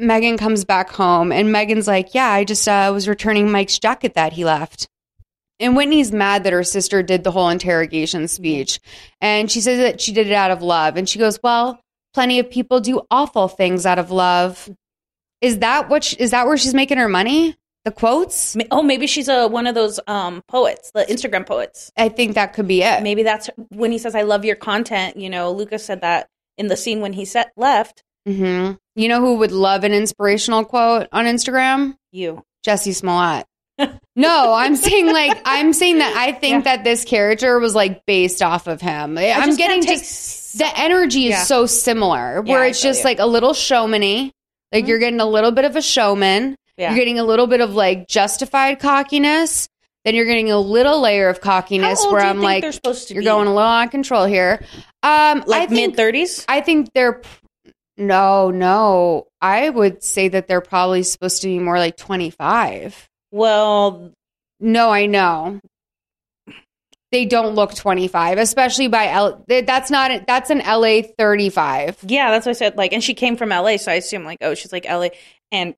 Megan 0.00 0.36
comes 0.36 0.64
back 0.64 0.90
home, 0.90 1.32
and 1.32 1.52
Megan's 1.52 1.86
like, 1.86 2.14
Yeah, 2.14 2.28
I 2.28 2.44
just 2.44 2.66
uh, 2.66 2.90
was 2.92 3.08
returning 3.08 3.50
Mike's 3.50 3.78
jacket 3.78 4.14
that 4.14 4.32
he 4.32 4.44
left. 4.44 4.88
And 5.60 5.76
Whitney's 5.76 6.10
mad 6.10 6.44
that 6.44 6.54
her 6.54 6.64
sister 6.64 7.02
did 7.02 7.22
the 7.22 7.30
whole 7.30 7.50
interrogation 7.50 8.28
speech. 8.28 8.80
And 9.20 9.50
she 9.50 9.60
says 9.60 9.78
that 9.78 10.00
she 10.00 10.12
did 10.12 10.26
it 10.26 10.32
out 10.32 10.50
of 10.50 10.62
love. 10.62 10.96
And 10.96 11.08
she 11.08 11.18
goes, 11.18 11.38
Well, 11.42 11.80
plenty 12.14 12.38
of 12.38 12.50
people 12.50 12.80
do 12.80 13.02
awful 13.10 13.46
things 13.48 13.84
out 13.86 13.98
of 13.98 14.10
love. 14.10 14.68
Is 15.40 15.58
that 15.58 15.88
what 15.88 16.04
she, 16.04 16.16
is 16.16 16.30
that 16.32 16.46
where 16.46 16.56
she's 16.56 16.74
making 16.74 16.98
her 16.98 17.08
money? 17.08 17.56
The 17.84 17.90
quotes? 17.90 18.56
Oh, 18.70 18.82
maybe 18.82 19.06
she's 19.06 19.28
a 19.28 19.48
one 19.48 19.66
of 19.66 19.74
those 19.74 19.98
um 20.06 20.42
poets, 20.48 20.90
the 20.92 21.04
Instagram 21.04 21.46
poets. 21.46 21.90
I 21.96 22.10
think 22.10 22.34
that 22.34 22.52
could 22.52 22.68
be 22.68 22.82
it. 22.82 23.02
Maybe 23.02 23.22
that's 23.22 23.48
when 23.70 23.90
he 23.90 23.96
says, 23.96 24.14
"I 24.14 24.22
love 24.22 24.44
your 24.44 24.56
content." 24.56 25.16
You 25.16 25.30
know, 25.30 25.50
Lucas 25.52 25.84
said 25.84 26.02
that 26.02 26.28
in 26.58 26.68
the 26.68 26.76
scene 26.76 27.00
when 27.00 27.14
he 27.14 27.24
set 27.24 27.52
left. 27.56 28.02
Hmm 28.36 28.72
You 28.96 29.08
know 29.08 29.20
who 29.20 29.36
would 29.38 29.52
love 29.52 29.84
an 29.84 29.92
inspirational 29.92 30.64
quote 30.64 31.08
on 31.12 31.24
Instagram? 31.26 31.96
You. 32.12 32.42
Jussie 32.66 32.94
Smollett. 32.94 33.46
no, 34.16 34.52
I'm 34.52 34.76
saying 34.76 35.06
like 35.12 35.40
I'm 35.44 35.72
saying 35.72 35.98
that 35.98 36.14
I 36.16 36.32
think 36.32 36.64
that 36.64 36.84
this 36.84 37.04
character 37.04 37.58
was 37.58 37.74
like 37.74 38.04
based 38.06 38.42
off 38.42 38.66
of 38.66 38.80
him. 38.80 39.16
I'm 39.16 39.46
just 39.46 39.58
getting 39.58 39.82
can't 39.82 40.00
the 40.02 40.70
energy 40.78 41.26
is 41.26 41.30
Yeah. 41.30 41.42
so 41.44 41.64
similar 41.66 42.42
where 42.42 42.64
Yeah, 42.64 42.70
it's 42.70 42.82
just 42.82 43.00
you. 43.00 43.04
like 43.04 43.18
a 43.20 43.26
little 43.26 43.52
showmany. 43.52 44.32
Like 44.72 44.86
you're 44.86 44.98
getting 44.98 45.20
a 45.20 45.24
little 45.26 45.50
bit 45.52 45.64
of 45.64 45.76
a 45.76 45.82
showman. 45.82 46.56
Yeah. 46.76 46.90
You're 46.90 46.98
getting 46.98 47.18
a 47.18 47.24
little 47.24 47.46
bit 47.46 47.60
of 47.60 47.74
like 47.74 48.06
justified 48.08 48.80
cockiness. 48.80 49.68
Then 50.04 50.14
you're 50.14 50.24
getting 50.26 50.50
a 50.50 50.58
little 50.58 51.00
layer 51.00 51.28
of 51.28 51.40
cockiness 51.40 52.04
where 52.06 52.20
I'm 52.22 52.40
like, 52.40 52.62
they're 52.62 52.72
supposed 52.72 53.08
to 53.08 53.14
you're 53.14 53.22
be? 53.22 53.26
going 53.26 53.46
a 53.48 53.54
little 53.54 53.68
out 53.68 53.84
of 53.86 53.90
control 53.90 54.24
here. 54.26 54.60
Um, 55.02 55.42
I 55.42 55.44
Like 55.46 55.70
mid 55.70 55.94
thirties. 55.96 56.44
I 56.48 56.60
think 56.62 56.90
they're 56.94 57.22
no, 57.96 58.50
no. 58.50 59.26
I 59.40 59.68
would 59.68 60.02
say 60.02 60.28
that 60.28 60.48
they're 60.48 60.60
probably 60.60 61.02
supposed 61.02 61.42
to 61.42 61.48
be 61.48 61.58
more 61.58 61.78
like 61.78 61.96
25. 61.96 63.08
Well, 63.32 64.12
No, 64.60 64.90
I 64.90 65.06
know. 65.06 65.60
They 67.12 67.24
don't 67.26 67.56
look 67.56 67.74
25, 67.74 68.38
especially 68.38 68.86
by 68.86 69.08
L. 69.08 69.44
That's 69.48 69.90
not 69.90 70.26
that's 70.28 70.48
an 70.50 70.58
LA 70.58 71.02
35. 71.18 71.98
yeah, 72.06 72.30
that's 72.30 72.46
what 72.46 72.50
I 72.50 72.54
said. 72.54 72.76
Like, 72.76 72.92
and 72.92 73.02
she 73.02 73.14
came 73.14 73.36
from 73.36 73.48
LA, 73.48 73.78
so 73.78 73.90
I 73.90 73.96
assume 73.96 74.24
like, 74.24 74.38
oh, 74.42 74.54
she's 74.54 74.72
like 74.72 74.84
LA. 74.88 75.08
And 75.50 75.74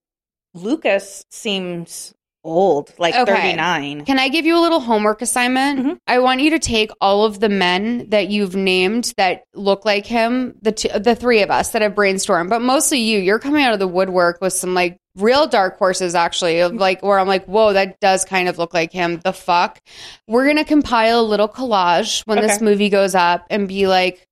Lucas 0.55 1.25
seems 1.31 2.13
old, 2.45 2.93
like 2.99 3.14
Okay. 3.14 3.34
thirty 3.34 3.53
nine. 3.55 4.05
Can 4.05 4.18
I 4.18 4.28
give 4.28 4.45
you 4.47 4.59
a 4.59 4.61
little 4.61 4.80
homework 4.80 5.22
assignment? 5.22 5.80
Mhm. 5.80 5.97
I 6.07 6.18
want 6.18 6.40
you 6.40 6.51
to 6.51 6.59
take 6.59 6.90
all 7.01 7.24
of 7.24 7.40
the 7.40 7.49
men 7.49 8.07
that 8.11 8.28
you've 8.28 8.57
named 8.57 9.12
that 9.16 9.43
look 9.55 9.84
like 9.84 10.07
him, 10.07 10.55
the 10.62 10.72
two, 10.72 10.88
the 10.99 11.14
three 11.14 11.43
of 11.43 11.51
us 11.51 11.70
that 11.70 11.82
have 11.82 11.95
brainstormed, 11.95 12.49
but 12.49 12.61
mostly 12.62 12.99
you. 12.99 13.18
You're 13.20 13.38
coming 13.38 13.62
out 13.64 13.72
of 13.72 13.78
the 13.78 13.88
woodwork 13.88 14.40
with 14.40 14.53
some 14.53 14.74
like 14.74 14.97
real 15.16 15.47
dark 15.47 15.78
horses, 15.78 16.14
actually, 16.14 16.61
of 16.61 16.72
like 16.74 17.03
where 17.03 17.18
I'm 17.18 17.28
like, 17.28 17.45
whoa, 17.47 17.74
that 17.74 18.01
does 18.01 18.24
kind 18.24 18.49
of 18.49 18.59
look 18.59 18.72
like 18.74 18.93
him. 18.93 19.20
The 19.22 19.32
fuck. 19.32 19.78
We're 20.26 20.47
gonna 20.47 20.64
compile 20.64 21.20
a 21.20 21.22
little 21.22 21.49
collage 21.49 22.22
when 22.26 22.40
this 22.40 22.61
movie 22.61 22.88
goes 22.88 23.14
up 23.14 23.47
and 23.51 23.68
be 23.68 23.86
like, 23.86 24.26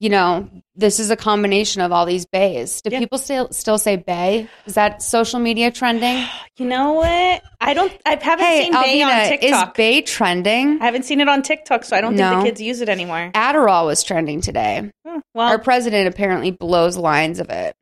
you 0.00 0.08
know, 0.08 0.48
this 0.74 0.98
is 0.98 1.10
a 1.10 1.16
combination 1.16 1.82
of 1.82 1.92
all 1.92 2.06
these 2.06 2.24
bays. 2.26 2.80
Do 2.82 2.90
Yeah. 2.90 2.98
people 3.00 3.18
still 3.18 3.48
still 3.52 3.76
say 3.78 3.96
bay? 3.96 4.48
Is 4.66 4.74
that 4.74 5.02
social 5.02 5.38
media 5.38 5.70
trending? 5.70 6.24
You 6.56 6.66
know 6.66 6.92
what? 6.92 7.42
I 7.60 7.72
don't. 7.72 7.90
I 8.04 8.18
haven't 8.20 8.44
Hey, 8.44 8.62
seen 8.64 8.72
Bay 8.72 9.00
on 9.02 9.28
TikTok. 9.28 9.68
is 9.70 9.76
bay 9.78 10.02
trending? 10.02 10.78
I 10.82 10.84
haven't 10.84 11.04
seen 11.06 11.20
it 11.22 11.28
on 11.28 11.40
TikTok, 11.40 11.84
so 11.84 11.96
I 11.96 12.02
don't 12.02 12.14
think 12.18 12.28
the 12.38 12.42
kids 12.44 12.60
use 12.60 12.82
it 12.82 12.90
anymore. 12.90 13.30
Adderall 13.34 13.86
was 13.86 14.02
trending 14.02 14.42
today. 14.42 14.90
Hmm, 15.06 15.20
Well, 15.34 15.48
Our 15.48 15.58
president 15.58 16.06
apparently 16.08 16.50
blows 16.50 16.98
lines 16.98 17.40
of 17.40 17.48
it. 17.48 17.74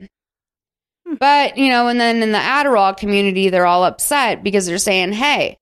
Hmm. 1.09 1.15
But, 1.19 1.57
you 1.59 1.71
know, 1.71 1.89
and 1.89 2.01
then 2.01 2.23
in 2.23 2.31
the 2.31 2.39
Adderall 2.39 2.97
community, 2.97 3.49
they're 3.49 3.67
all 3.67 3.83
upset 3.85 4.45
because 4.45 4.67
they're 4.67 4.79
saying, 4.79 5.13
hey, 5.13 5.57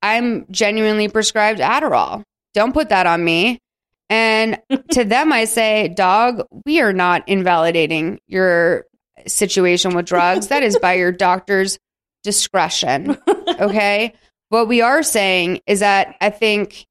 I'm 0.00 0.46
genuinely 0.52 1.08
prescribed 1.08 1.58
Adderall. 1.58 2.22
Don't 2.54 2.72
put 2.72 2.90
that 2.90 3.06
on 3.06 3.24
me. 3.24 3.58
And 4.10 4.58
to 4.92 5.04
them, 5.04 5.32
I 5.32 5.44
say, 5.44 5.88
dog, 5.88 6.42
we 6.66 6.80
are 6.80 6.92
not 6.92 7.26
invalidating 7.28 8.18
your 8.26 8.84
situation 9.26 9.94
with 9.94 10.06
drugs. 10.06 10.48
That 10.48 10.62
is 10.62 10.78
by 10.78 10.94
your 10.94 11.12
doctor's 11.12 11.78
discretion. 12.24 13.16
Okay. 13.60 14.14
what 14.48 14.68
we 14.68 14.80
are 14.80 15.02
saying 15.02 15.60
is 15.66 15.80
that 15.80 16.16
I 16.20 16.30
think 16.30 16.86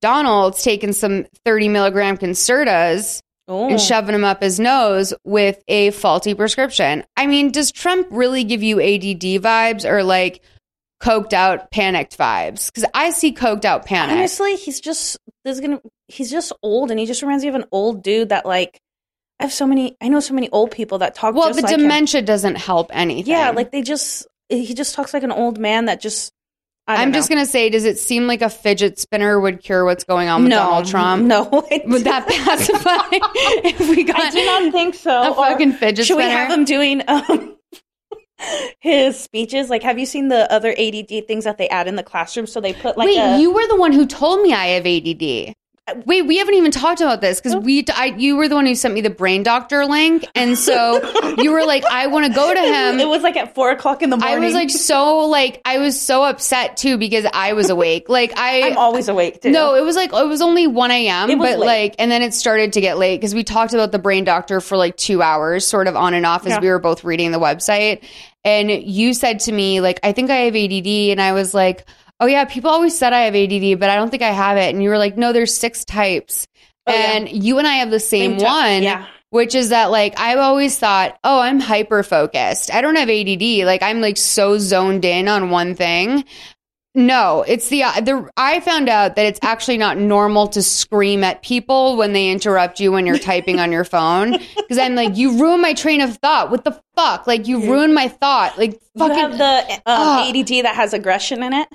Donald's 0.00 0.62
taking 0.62 0.92
some 0.92 1.24
30 1.44 1.68
milligram 1.68 2.16
Concertas 2.18 3.20
Oh. 3.50 3.70
and 3.70 3.80
shoving 3.80 4.12
them 4.12 4.24
up 4.24 4.42
his 4.42 4.60
nose 4.60 5.14
with 5.24 5.62
a 5.68 5.90
faulty 5.92 6.34
prescription. 6.34 7.02
I 7.16 7.26
mean, 7.26 7.50
does 7.50 7.72
Trump 7.72 8.06
really 8.10 8.44
give 8.44 8.62
you 8.62 8.78
ADD 8.78 9.40
vibes 9.40 9.88
or 9.88 10.02
like 10.04 10.42
coked 11.00 11.32
out, 11.32 11.70
panicked 11.70 12.16
vibes? 12.18 12.72
Because 12.72 12.88
I 12.94 13.10
see 13.10 13.32
coked 13.32 13.64
out 13.64 13.86
panic. 13.86 14.16
Honestly, 14.16 14.56
he's 14.56 14.80
just 14.80 15.18
this 15.44 15.60
gonna. 15.60 15.80
He's 16.08 16.30
just 16.30 16.52
old, 16.62 16.90
and 16.90 16.98
he 16.98 17.06
just 17.06 17.22
reminds 17.22 17.42
me 17.44 17.48
of 17.50 17.54
an 17.54 17.64
old 17.72 18.02
dude 18.02 18.30
that 18.30 18.46
like. 18.46 18.78
I 19.40 19.44
have 19.44 19.52
so 19.52 19.66
many. 19.68 19.96
I 20.00 20.08
know 20.08 20.18
so 20.18 20.34
many 20.34 20.50
old 20.50 20.72
people 20.72 20.98
that 20.98 21.14
talk. 21.14 21.34
well, 21.34 21.48
just 21.48 21.58
but 21.60 21.64
like 21.70 21.74
him. 21.74 21.82
dementia 21.82 22.22
doesn't 22.22 22.56
help 22.56 22.90
anything. 22.92 23.30
Yeah, 23.30 23.50
like 23.50 23.70
they 23.70 23.82
just. 23.82 24.26
He 24.48 24.74
just 24.74 24.94
talks 24.94 25.14
like 25.14 25.22
an 25.22 25.30
old 25.32 25.58
man 25.58 25.84
that 25.84 26.00
just. 26.00 26.32
I 26.88 27.02
I'm 27.02 27.12
just 27.12 27.28
gonna 27.28 27.44
say, 27.46 27.68
does 27.68 27.84
it 27.84 27.98
seem 27.98 28.26
like 28.26 28.40
a 28.40 28.48
fidget 28.48 28.98
spinner 28.98 29.38
would 29.38 29.62
cure 29.62 29.84
what's 29.84 30.04
going 30.04 30.28
on 30.30 30.42
with 30.42 30.50
No, 30.50 30.56
Donald 30.56 30.86
Trump? 30.86 31.22
No, 31.26 31.42
would 31.84 32.04
that 32.04 32.26
pacify 32.26 32.96
if 33.68 33.90
we 33.90 34.04
got? 34.04 34.18
I 34.18 34.30
do 34.30 34.44
not 34.46 34.72
think 34.72 34.94
so. 34.94 35.10
A 35.10 35.30
Or 35.30 35.34
fucking 35.34 35.72
fidget 35.74 36.06
Should 36.06 36.16
we 36.16 36.22
have 36.22 36.50
him 36.50 36.64
doing 36.64 37.02
um, 37.06 37.57
his 38.80 39.18
speeches? 39.18 39.70
Like, 39.70 39.82
have 39.82 39.98
you 39.98 40.06
seen 40.06 40.28
the 40.28 40.50
other 40.52 40.70
ADD 40.70 41.26
things 41.26 41.44
that 41.44 41.58
they 41.58 41.68
add 41.68 41.88
in 41.88 41.96
the 41.96 42.02
classroom? 42.02 42.46
So 42.46 42.60
they 42.60 42.72
put 42.72 42.96
like 42.96 43.06
Wait, 43.06 43.18
a, 43.18 43.38
you 43.38 43.52
were 43.52 43.66
the 43.68 43.76
one 43.76 43.92
who 43.92 44.06
told 44.06 44.42
me 44.42 44.52
I 44.52 44.66
have 44.68 44.86
ADD. 44.86 45.54
Wait, 46.06 46.22
we 46.22 46.38
haven't 46.38 46.54
even 46.54 46.70
talked 46.70 47.00
about 47.00 47.20
this 47.20 47.40
because 47.40 47.56
we, 47.56 47.84
I, 47.94 48.06
you 48.16 48.36
were 48.36 48.48
the 48.48 48.54
one 48.54 48.66
who 48.66 48.74
sent 48.74 48.94
me 48.94 49.00
the 49.00 49.10
brain 49.10 49.42
doctor 49.42 49.86
link, 49.86 50.24
and 50.34 50.56
so 50.58 51.00
you 51.38 51.52
were 51.52 51.64
like, 51.64 51.84
I 51.84 52.06
want 52.08 52.26
to 52.26 52.32
go 52.32 52.52
to 52.52 52.60
him. 52.60 53.00
It 53.00 53.08
was 53.08 53.22
like 53.22 53.36
at 53.36 53.54
four 53.54 53.70
o'clock 53.70 54.02
in 54.02 54.10
the 54.10 54.16
morning. 54.16 54.36
I 54.36 54.38
was 54.40 54.54
like 54.54 54.70
so 54.70 55.26
like 55.26 55.60
I 55.64 55.78
was 55.78 56.00
so 56.00 56.24
upset 56.24 56.76
too 56.76 56.98
because 56.98 57.26
I 57.32 57.52
was 57.52 57.70
awake. 57.70 58.08
Like 58.08 58.32
I, 58.36 58.62
I'm 58.70 58.78
always 58.78 59.08
awake 59.08 59.42
too. 59.42 59.50
No, 59.50 59.74
it 59.74 59.82
was 59.82 59.96
like 59.96 60.12
it 60.12 60.26
was 60.28 60.42
only 60.42 60.66
one 60.66 60.90
a.m. 60.90 61.28
But 61.38 61.58
late. 61.58 61.66
like, 61.66 61.94
and 61.98 62.10
then 62.10 62.22
it 62.22 62.34
started 62.34 62.72
to 62.74 62.80
get 62.80 62.98
late 62.98 63.16
because 63.20 63.34
we 63.34 63.44
talked 63.44 63.74
about 63.74 63.92
the 63.92 63.98
brain 63.98 64.24
doctor 64.24 64.60
for 64.60 64.76
like 64.76 64.96
two 64.96 65.22
hours, 65.22 65.66
sort 65.66 65.86
of 65.86 65.96
on 65.96 66.14
and 66.14 66.26
off 66.26 66.46
as 66.46 66.52
Yeah. 66.52 66.60
we 66.60 66.68
were 66.68 66.78
both 66.78 67.04
reading 67.04 67.32
the 67.32 67.40
website. 67.40 68.02
And 68.44 68.70
you 68.70 69.14
said 69.14 69.40
to 69.40 69.52
me 69.52 69.80
like, 69.80 70.00
I 70.02 70.12
think 70.12 70.30
I 70.30 70.36
have 70.36 70.54
ADD, 70.56 70.86
and 70.86 71.20
I 71.20 71.32
was 71.32 71.52
like, 71.54 71.84
Oh 72.20 72.26
yeah, 72.26 72.44
people 72.44 72.70
always 72.70 72.96
said 72.98 73.12
I 73.12 73.20
have 73.22 73.34
ADD, 73.36 73.78
but 73.78 73.90
I 73.90 73.96
don't 73.96 74.10
think 74.10 74.22
I 74.22 74.30
have 74.32 74.56
it. 74.56 74.74
And 74.74 74.82
you 74.82 74.88
were 74.90 74.98
like, 74.98 75.16
No, 75.16 75.32
there's 75.32 75.56
six 75.56 75.84
types, 75.84 76.46
Oh, 76.86 76.92
yeah. 76.92 77.12
and 77.12 77.28
you 77.28 77.58
and 77.58 77.66
I 77.66 77.74
have 77.76 77.90
the 77.90 78.00
same, 78.00 78.38
Same 78.38 78.46
one. 78.48 78.82
yeah. 78.82 79.06
Which 79.30 79.54
is 79.54 79.68
that 79.68 79.90
like 79.90 80.18
I've 80.18 80.38
always 80.38 80.78
thought, 80.78 81.18
oh, 81.22 81.40
I'm 81.40 81.60
hyper 81.60 82.02
focused. 82.02 82.72
I 82.72 82.80
don't 82.80 82.96
have 82.96 83.10
ADD. 83.10 83.66
Like 83.66 83.82
I'm 83.82 84.00
like 84.00 84.16
so 84.16 84.56
zoned 84.56 85.04
in 85.04 85.28
on 85.28 85.50
one 85.50 85.74
thing. 85.74 86.24
No, 86.94 87.44
it's 87.46 87.68
the 87.68 87.82
the 88.00 88.28
I 88.38 88.60
found 88.60 88.88
out 88.88 89.16
that 89.16 89.26
it's 89.26 89.38
actually 89.42 89.76
not 89.76 89.98
normal 89.98 90.48
to 90.48 90.62
scream 90.62 91.22
at 91.22 91.42
people 91.42 91.96
when 91.98 92.14
they 92.14 92.30
interrupt 92.30 92.80
you 92.80 92.90
when 92.90 93.06
you're 93.06 93.18
typing 93.18 93.60
on 93.60 93.70
your 93.70 93.84
phone 93.84 94.32
because 94.56 94.78
I'm 94.78 94.94
like 94.94 95.16
you 95.18 95.38
ruin 95.38 95.60
my 95.60 95.74
train 95.74 96.00
of 96.00 96.16
thought. 96.16 96.50
What 96.50 96.64
the 96.64 96.80
fuck? 96.96 97.26
Like 97.26 97.46
you 97.46 97.70
ruin 97.70 97.92
my 97.92 98.08
thought. 98.08 98.56
Like 98.58 98.72
you 98.72 98.80
fucking 98.96 99.14
have 99.16 99.36
the 99.38 99.74
um, 99.74 99.80
Ugh. 99.86 100.36
ADD 100.36 100.64
that 100.64 100.74
has 100.74 100.94
aggression 100.94 101.42
in 101.42 101.52
it. 101.52 101.68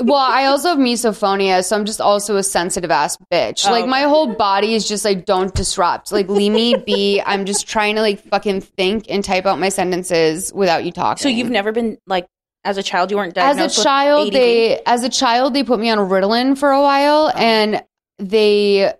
Well, 0.00 0.16
I 0.16 0.44
also 0.46 0.70
have 0.70 0.78
misophonia, 0.78 1.64
so 1.64 1.76
I'm 1.76 1.84
just 1.84 2.00
also 2.00 2.36
a 2.36 2.42
sensitive 2.42 2.90
ass 2.90 3.16
bitch. 3.32 3.66
Oh, 3.66 3.70
like 3.70 3.82
okay. 3.82 3.90
my 3.90 4.02
whole 4.02 4.34
body 4.34 4.74
is 4.74 4.88
just 4.88 5.04
like 5.04 5.24
don't 5.24 5.54
disrupt. 5.54 6.12
Like 6.12 6.28
leave 6.28 6.52
me 6.52 6.76
be. 6.76 7.22
I'm 7.26 7.44
just 7.46 7.68
trying 7.68 7.94
to 7.96 8.02
like 8.02 8.20
fucking 8.20 8.60
think 8.60 9.06
and 9.08 9.24
type 9.24 9.46
out 9.46 9.58
my 9.58 9.68
sentences 9.68 10.52
without 10.52 10.84
you 10.84 10.92
talking. 10.92 11.22
So 11.22 11.28
you've 11.28 11.50
never 11.50 11.72
been 11.72 11.98
like 12.06 12.26
as 12.64 12.76
a 12.76 12.82
child 12.82 13.10
you 13.10 13.16
weren't 13.16 13.34
diagnosed 13.34 13.78
as 13.78 13.78
a 13.78 13.84
child 13.84 14.32
they 14.32 14.80
as 14.86 15.04
a 15.04 15.08
child 15.08 15.54
they 15.54 15.62
put 15.62 15.78
me 15.78 15.88
on 15.88 15.98
Ritalin 15.98 16.58
for 16.58 16.72
a 16.72 16.82
while 16.82 17.30
oh. 17.32 17.38
and 17.38 17.80
they 18.18 18.92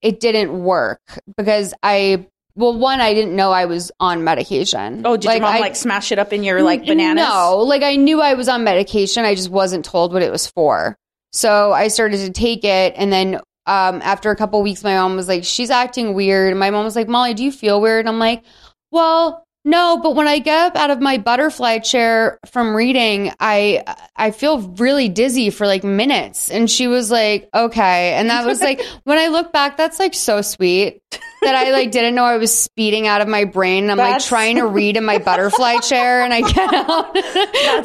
it 0.00 0.18
didn't 0.18 0.64
work 0.64 1.00
because 1.36 1.74
I 1.82 2.26
well 2.54 2.76
one 2.76 3.00
I 3.00 3.14
didn't 3.14 3.34
know 3.36 3.50
I 3.52 3.64
was 3.66 3.90
on 4.00 4.24
medication. 4.24 5.02
Oh, 5.04 5.16
did 5.16 5.30
your 5.30 5.40
mom 5.40 5.54
I- 5.54 5.60
like 5.60 5.76
smash 5.76 6.12
it 6.12 6.18
up 6.18 6.32
in 6.32 6.44
your 6.44 6.62
like 6.62 6.84
bananas? 6.84 7.24
no, 7.24 7.58
like 7.58 7.82
I 7.82 7.96
knew 7.96 8.20
I 8.20 8.34
was 8.34 8.48
on 8.48 8.64
medication. 8.64 9.24
I 9.24 9.34
just 9.34 9.50
wasn't 9.50 9.84
told 9.84 10.12
what 10.12 10.22
it 10.22 10.30
was 10.30 10.46
for. 10.46 10.96
So 11.32 11.72
I 11.72 11.88
started 11.88 12.18
to 12.18 12.30
take 12.30 12.62
it, 12.64 12.92
and 12.96 13.10
then 13.12 13.36
um, 13.66 14.02
after 14.02 14.30
a 14.30 14.36
couple 14.36 14.60
weeks, 14.62 14.84
my 14.84 14.94
mom 14.94 15.16
was 15.16 15.28
like, 15.28 15.44
"She's 15.44 15.70
acting 15.70 16.14
weird." 16.14 16.54
My 16.56 16.70
mom 16.70 16.84
was 16.84 16.94
like, 16.96 17.08
"Molly, 17.08 17.32
do 17.32 17.42
you 17.44 17.52
feel 17.52 17.80
weird?" 17.80 18.00
And 18.00 18.08
I'm 18.08 18.18
like, 18.18 18.42
"Well." 18.90 19.46
No, 19.64 20.00
but 20.02 20.16
when 20.16 20.26
I 20.26 20.40
get 20.40 20.58
up 20.58 20.76
out 20.76 20.90
of 20.90 21.00
my 21.00 21.18
butterfly 21.18 21.78
chair 21.78 22.40
from 22.46 22.74
reading, 22.74 23.30
I 23.38 23.84
I 24.16 24.32
feel 24.32 24.60
really 24.60 25.08
dizzy 25.08 25.50
for 25.50 25.68
like 25.68 25.84
minutes. 25.84 26.50
And 26.50 26.68
she 26.68 26.88
was 26.88 27.12
like, 27.12 27.48
"Okay." 27.54 28.14
And 28.14 28.28
that 28.28 28.44
was 28.44 28.60
like 28.60 28.82
when 29.04 29.18
I 29.18 29.28
look 29.28 29.52
back, 29.52 29.76
that's 29.76 30.00
like 30.00 30.14
so 30.14 30.42
sweet 30.42 31.00
that 31.42 31.54
I 31.54 31.70
like 31.72 31.90
didn't 31.90 32.14
know 32.14 32.24
I 32.24 32.36
was 32.38 32.56
speeding 32.56 33.06
out 33.06 33.20
of 33.20 33.28
my 33.28 33.44
brain. 33.44 33.90
I'm 33.90 33.98
like 33.98 34.22
trying 34.24 34.56
to 34.56 34.66
read 34.66 34.96
in 34.96 35.04
my 35.04 35.18
butterfly 35.24 35.78
chair 35.78 36.22
and 36.22 36.32
I 36.32 36.40
get 36.40 36.72
out. 36.74 37.10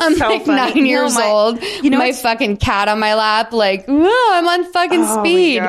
I'm 0.02 0.16
so 0.16 0.28
like 0.30 0.46
funny. 0.46 0.56
nine 0.74 0.76
No, 0.84 0.90
years 0.90 1.14
my- 1.16 1.30
ould 1.30 1.64
you 1.84 1.90
know 1.90 1.98
my 1.98 2.12
fucking 2.12 2.58
cat 2.58 2.88
on 2.88 3.00
my 3.00 3.16
lap, 3.16 3.52
like, 3.54 3.88
I'm 3.88 4.48
on 4.48 4.72
fucking 4.72 5.02
Oh 5.04 5.24
speed. 5.24 5.62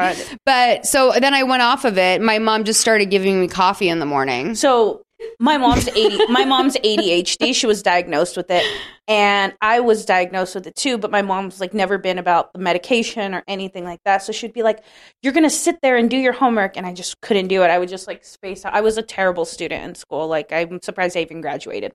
But 0.45 0.87
so 0.87 1.13
then 1.19 1.35
I 1.35 1.43
went 1.45 1.63
off 1.63 1.85
of 1.85 1.99
it. 1.99 2.21
My 2.21 2.39
mom 2.39 2.65
just 2.65 2.81
started 2.81 3.07
giving 3.11 3.41
me 3.41 3.49
coffee 3.49 3.89
in 3.89 3.99
the 3.99 4.07
morning. 4.07 4.55
So 4.55 5.03
my 5.41 5.57
mom's 5.57 5.89
80 5.89 6.27
my 6.29 6.45
mom's 6.45 6.77
ADHD. 6.77 7.55
She 7.55 7.67
was 7.67 7.83
diagnosed 7.83 8.37
with 8.37 8.51
it 8.51 8.65
and 9.07 9.55
I 9.61 9.81
was 9.81 10.05
diagnosed 10.05 10.55
with 10.55 10.67
it 10.67 10.77
too, 10.77 10.99
but 10.99 11.11
my 11.11 11.23
mom's 11.23 11.61
like 11.61 11.75
never 11.75 11.99
been 11.99 12.19
about 12.19 12.53
the 12.53 12.59
medication 12.59 13.35
or 13.35 13.43
anything 13.49 13.85
like 13.85 14.01
that. 14.05 14.23
So 14.23 14.33
she'd 14.33 14.53
be 14.53 14.63
like, 14.63 14.85
"You're 15.23 15.33
going 15.33 15.45
to 15.45 15.51
sit 15.51 15.81
there 15.83 15.97
and 15.97 16.11
do 16.11 16.17
your 16.17 16.33
homework." 16.33 16.77
And 16.77 16.87
I 16.87 16.93
just 16.93 17.21
couldn't 17.21 17.49
do 17.49 17.63
it. 17.63 17.71
I 17.71 17.79
would 17.79 17.89
just 17.89 18.07
like 18.07 18.25
space 18.25 18.65
out. 18.65 18.75
I 18.75 18.81
was 18.81 18.99
a 18.99 19.03
terrible 19.03 19.45
student 19.45 19.85
in 19.85 19.95
school. 19.95 20.29
Like 20.29 20.53
I'm 20.53 20.81
surprised 20.83 21.17
I 21.17 21.21
even 21.21 21.41
graduated. 21.41 21.93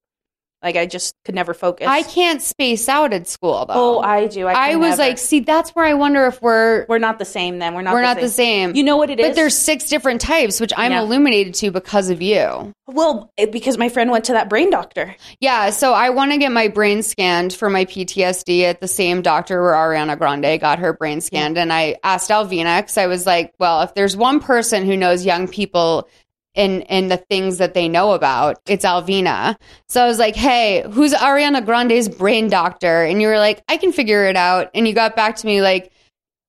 Like 0.64 0.76
I 0.78 0.86
just 0.86 1.16
could 1.26 1.36
never 1.36 1.54
focus. 1.54 1.88
I 1.88 2.04
can't 2.04 2.42
space 2.42 2.88
out 2.88 3.12
at 3.14 3.28
school 3.28 3.66
though. 3.66 3.98
Oh, 3.98 4.00
I 4.00 4.28
do. 4.28 4.48
I, 4.48 4.72
I 4.72 4.76
was 4.78 4.92
never. 4.92 5.02
like, 5.02 5.18
see, 5.18 5.42
that's 5.42 5.72
where 5.72 5.86
I 5.86 5.94
wonder 5.94 6.26
if 6.26 6.42
we're 6.42 6.86
we're 6.88 7.00
not 7.00 7.20
the 7.20 7.26
same 7.26 7.60
then. 7.60 7.74
We're 7.74 7.82
not 7.82 7.94
we're 7.94 8.02
the 8.02 8.08
not 8.08 8.16
same. 8.18 8.24
the 8.24 8.30
same. 8.30 8.76
You 8.76 8.84
know 8.84 8.98
what 8.98 9.10
it 9.10 9.20
is? 9.20 9.28
But 9.28 9.36
there's 9.36 9.58
six 9.58 9.90
different 9.90 10.22
types, 10.22 10.60
which 10.62 10.72
I'm 10.78 10.92
Yeah. 10.92 11.02
illuminated 11.02 11.54
to 11.56 11.72
because 11.72 12.10
of 12.10 12.22
you. 12.22 12.74
well, 12.88 13.32
it, 13.38 13.52
because 13.52 13.78
my 13.78 13.90
friend 13.90 14.10
went 14.12 14.26
to 14.26 14.34
that 14.34 14.50
brain 14.50 14.70
doctor. 14.70 15.16
Yeah, 15.40 15.70
so 15.72 15.94
I 15.94 16.10
want 16.12 16.32
to 16.32 16.38
get 16.38 16.52
my 16.52 16.68
brain 16.68 17.02
scanned 17.04 17.54
for 17.54 17.70
my 17.70 17.86
PTSD 17.86 18.64
at 18.64 18.80
the 18.82 18.88
same 18.88 19.22
doctor 19.22 19.62
where 19.62 19.74
Ariana 19.74 20.18
Grande 20.18 20.60
got 20.62 20.80
her 20.80 20.94
brain 20.94 21.22
scanned. 21.22 21.58
And 21.58 21.74
I 21.74 21.98
asked 22.04 22.30
Alvina 22.30 22.80
because 22.80 22.98
I 22.98 23.08
was 23.08 23.26
like, 23.26 23.54
well, 23.60 23.82
if 23.82 23.94
there's 23.96 24.16
one 24.16 24.40
person 24.40 24.86
who 24.86 24.96
knows 24.96 25.26
young 25.26 25.48
people 25.48 26.08
in 26.56 26.82
in 26.84 27.08
the 27.08 27.18
things 27.18 27.58
that 27.58 27.74
they 27.74 27.88
know 27.88 28.12
about, 28.12 28.60
it's 28.68 28.86
Alvina. 28.86 29.56
So 29.90 30.04
I 30.04 30.08
was 30.08 30.20
like, 30.20 30.36
hey, 30.36 30.86
who's 30.92 31.14
Ariana 31.14 31.66
Grande's 31.66 32.10
brain 32.10 32.50
doctor? 32.50 33.04
And 33.04 33.22
you 33.22 33.28
were 33.28 33.40
like, 33.40 33.64
I 33.68 33.78
can 33.78 33.92
figure 33.92 34.26
it 34.26 34.36
out. 34.36 34.70
And 34.74 34.88
you 34.88 34.94
got 34.94 35.16
back 35.16 35.38
to 35.38 35.46
me 35.46 35.62
like 35.62 35.92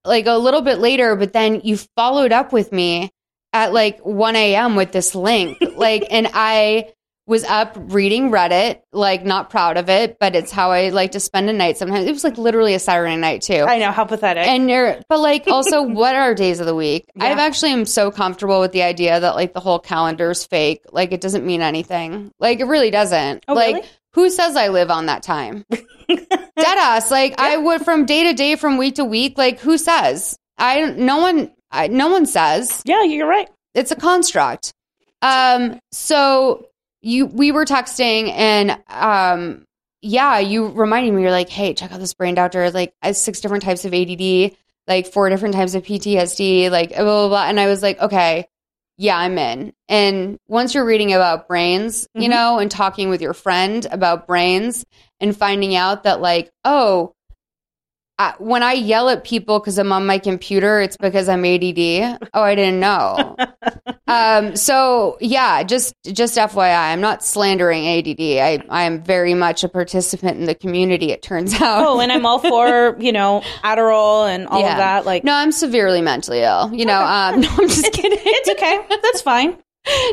like 0.05 0.27
a 0.27 0.37
little 0.37 0.61
bit 0.61 0.79
later, 0.79 1.17
but 1.17 1.33
then 1.33 1.61
you 1.65 1.79
followed 1.97 2.33
up 2.33 2.53
with 2.53 2.73
me 2.73 3.11
at 3.55 3.73
like 3.73 4.01
1 4.01 4.37
a.m. 4.37 4.77
with 4.77 4.93
this 4.93 5.15
link. 5.15 5.59
like, 5.77 6.05
and 6.11 6.29
I 6.35 6.93
was 7.27 7.45
up 7.45 7.75
reading 7.77 8.31
Reddit, 8.31 8.81
like 8.93 9.25
not 9.25 9.49
proud 9.49 9.79
of 9.79 9.89
it, 9.89 10.19
but 10.19 10.37
it's 10.37 10.53
how 10.53 10.73
I 10.73 10.91
like 10.91 11.13
to 11.13 11.21
spend 11.21 11.49
a 11.49 11.53
night 11.53 11.79
sometimes. 11.79 12.07
It 12.07 12.13
was 12.13 12.23
like 12.25 12.37
literally 12.37 12.75
a 12.75 12.79
Saturday 12.79 13.17
night 13.17 13.43
too. 13.43 13.65
I 13.67 13.79
know 13.79 13.91
how 13.91 14.05
pathetic. 14.05 14.47
And 14.47 14.69
you're, 14.69 15.01
but 15.09 15.21
like 15.21 15.45
also, 15.47 15.83
what 15.83 16.15
are 16.15 16.35
days 16.35 16.61
of 16.61 16.67
the 16.67 16.75
week? 16.75 17.07
Yeah. 17.15 17.25
I've 17.27 17.39
actually 17.39 17.73
am 17.73 17.87
so 17.87 18.11
comfortable 18.11 18.61
with 18.61 18.73
the 18.73 18.83
idea 18.83 19.21
that 19.21 19.37
like 19.37 19.55
the 19.55 19.61
whole 19.61 19.79
calendar 19.79 20.31
is 20.31 20.45
fake. 20.45 20.83
Like 20.93 21.13
it 21.13 21.23
doesn't 21.23 21.47
mean 21.47 21.63
anything. 21.63 22.31
Like 22.39 22.61
it 22.61 22.67
really 22.67 22.91
doesn't. 22.91 23.45
Oh, 23.49 23.55
like 23.55 23.77
really? 23.77 23.89
who 24.13 24.29
says 24.29 24.55
I 24.55 24.69
live 24.69 24.91
on 24.91 25.07
that 25.07 25.23
time? 25.23 25.65
Deadass. 26.09 27.11
Like 27.11 27.41
I 27.41 27.57
would 27.57 27.83
from 27.83 28.05
day 28.05 28.25
to 28.25 28.35
day, 28.35 28.57
from 28.57 28.77
week 28.77 28.97
to 28.97 29.05
week. 29.05 29.39
Like 29.39 29.61
who 29.61 29.79
says? 29.79 30.37
I. 30.59 30.91
No 30.91 31.19
one. 31.19 31.53
I, 31.71 31.89
no 31.89 32.09
one 32.09 32.27
says. 32.27 32.83
yeah, 32.85 33.03
you're 33.03 33.27
right. 33.27 33.49
It's 33.75 33.91
a 33.91 33.97
construct. 33.97 34.75
Um. 35.23 35.81
So 35.91 36.67
you 37.05 37.27
we 37.27 37.53
were 37.53 37.65
texting 37.65 38.31
and 38.31 38.79
um. 38.89 39.65
Yeah, 40.07 40.39
you 40.39 40.69
reminded 40.69 41.15
me. 41.15 41.23
You're 41.23 41.31
like, 41.31 41.49
hey, 41.49 41.73
check 41.73 41.91
out 41.91 41.99
this 41.99 42.13
brain 42.13 42.35
doctor. 42.35 42.71
Like, 42.71 42.93
six 43.13 43.41
different 43.41 43.65
types 43.65 43.87
of 43.87 43.95
ADD, 43.95 44.55
like 44.87 45.07
four 45.07 45.31
different 45.31 45.55
types 45.55 45.75
of 45.75 45.83
PTSD, 45.83 46.71
like 46.71 46.91
blah 46.91 47.03
blah 47.05 47.29
blah. 47.29 47.45
And 47.47 47.59
I 47.59 47.69
was 47.69 47.83
like, 47.83 47.99
okay, 47.99 48.47
yeah, 48.99 49.17
I'm 49.17 49.39
in. 49.39 49.73
And 49.89 50.39
once 50.47 50.75
you're 50.75 50.85
reading 50.85 51.15
about 51.15 51.49
brains, 51.49 52.07
you 52.15 52.29
Mhm. 52.29 52.33
know, 52.33 52.59
and 52.59 52.71
talking 52.71 53.09
with 53.09 53.23
your 53.23 53.33
friend 53.33 53.87
about 53.91 54.27
brains 54.27 54.85
and 55.21 55.35
finding 55.35 55.75
out 55.75 56.03
that, 56.03 56.21
like, 56.21 56.51
oh, 56.67 57.14
uh, 58.19 58.33
when 58.39 58.63
I 58.63 58.73
yell 58.75 59.09
at 59.09 59.25
people 59.25 59.59
because 59.59 59.77
I'm 59.79 59.91
on 59.91 60.07
my 60.07 60.19
computer, 60.19 60.81
it's 60.81 60.97
because 60.97 61.29
I'm 61.29 61.45
ADD. 61.45 62.19
Oh, 62.33 62.43
I 62.43 62.55
didn't 62.55 62.79
know. 62.79 63.37
um, 64.07 64.55
so 64.55 65.19
yeah, 65.21 65.65
just 65.65 65.95
just 66.05 66.37
FYI, 66.37 66.93
I'm 66.93 67.01
not 67.01 67.25
slandering 67.25 67.85
ADD. 67.87 68.21
I 68.21 68.63
I 68.71 68.85
am 68.85 69.03
very 69.03 69.35
much 69.35 69.65
a 69.65 69.69
participant 69.69 70.39
in 70.39 70.47
the 70.47 70.55
community. 70.55 71.11
It 71.11 71.23
turns 71.23 71.55
out. 71.61 71.85
Oh, 71.85 71.99
and 72.01 72.13
I'm 72.13 72.25
all 72.25 72.39
for 72.39 72.97
you 73.01 73.11
know 73.13 73.43
Adderall 73.65 74.29
and 74.33 74.47
all 74.47 74.61
Yeah. 74.61 74.73
of 74.73 74.77
that. 74.79 75.07
Like, 75.07 75.25
no, 75.25 75.33
I'm 75.35 75.51
severely 75.51 76.01
mentally 76.01 76.41
ill. 76.43 76.73
You 76.73 76.85
know, 76.85 77.01
um, 77.03 77.41
no, 77.41 77.49
I'm 77.51 77.69
just 77.69 77.93
kidding. 77.93 78.19
it's 78.23 78.51
okay. 78.51 78.79
That's 79.03 79.23
fine. 79.23 79.57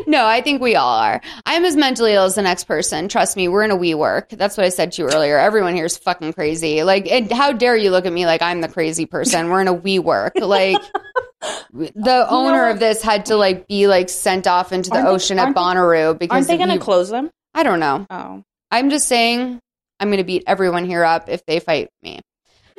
No, 0.06 0.26
I 0.26 0.42
think 0.42 0.62
we 0.62 0.76
all 0.76 1.00
are. 1.00 1.22
I'm 1.46 1.64
as 1.64 1.76
mentally 1.78 2.14
ill 2.14 2.26
as 2.26 2.36
the 2.36 2.42
next 2.42 2.66
person. 2.66 3.08
Trust 3.08 3.38
me, 3.38 3.48
we're 3.48 3.64
in 3.64 3.72
a 3.72 3.78
WeWork. 3.78 4.30
That's 4.30 4.58
what 4.58 4.66
I 4.66 4.70
said 4.70 4.92
to 4.94 5.02
you 5.04 5.08
earlier. 5.10 5.38
Everyone 5.38 5.74
here 5.76 5.86
is 5.86 5.98
fucking 5.98 6.34
crazy. 6.34 6.84
Like, 6.84 7.10
and 7.10 7.32
how 7.32 7.54
dare 7.54 7.78
you 7.78 7.90
look 7.92 8.06
at 8.06 8.12
me 8.12 8.26
like 8.26 8.42
I'm 8.42 8.60
the 8.60 8.68
crazy 8.68 9.06
person? 9.06 9.50
We're 9.50 9.62
in 9.62 9.70
a 9.70 9.76
WeWork. 9.76 10.32
Like, 10.42 10.82
the 11.74 12.26
owner 12.30 12.68
of 12.68 12.80
this 12.80 13.02
had 13.02 13.28
to 13.28 13.38
like 13.38 13.68
be 13.68 13.88
like 13.88 14.10
sent 14.10 14.46
off 14.46 14.74
into 14.74 14.90
the 14.90 14.98
Aren't 14.98 15.08
they- 15.08 15.14
ocean 15.14 15.40
at 15.40 15.46
they- 15.48 15.54
Bonnaroo 15.54 16.20
because 16.20 16.36
Aren't 16.36 16.48
they 16.48 16.58
going 16.58 16.78
to 16.78 16.84
close 16.84 17.10
them? 17.10 17.30
I 17.54 17.64
don't 17.64 17.80
know. 17.80 18.06
Oh, 18.10 18.44
I'm 18.72 18.90
just 18.90 19.08
saying 19.08 19.60
I'm 20.00 20.08
going 20.10 20.18
to 20.18 20.24
beat 20.26 20.44
everyone 20.48 20.86
here 20.86 21.04
up 21.06 21.30
if 21.30 21.46
they 21.46 21.60
fight 21.62 21.90
me. 22.04 22.20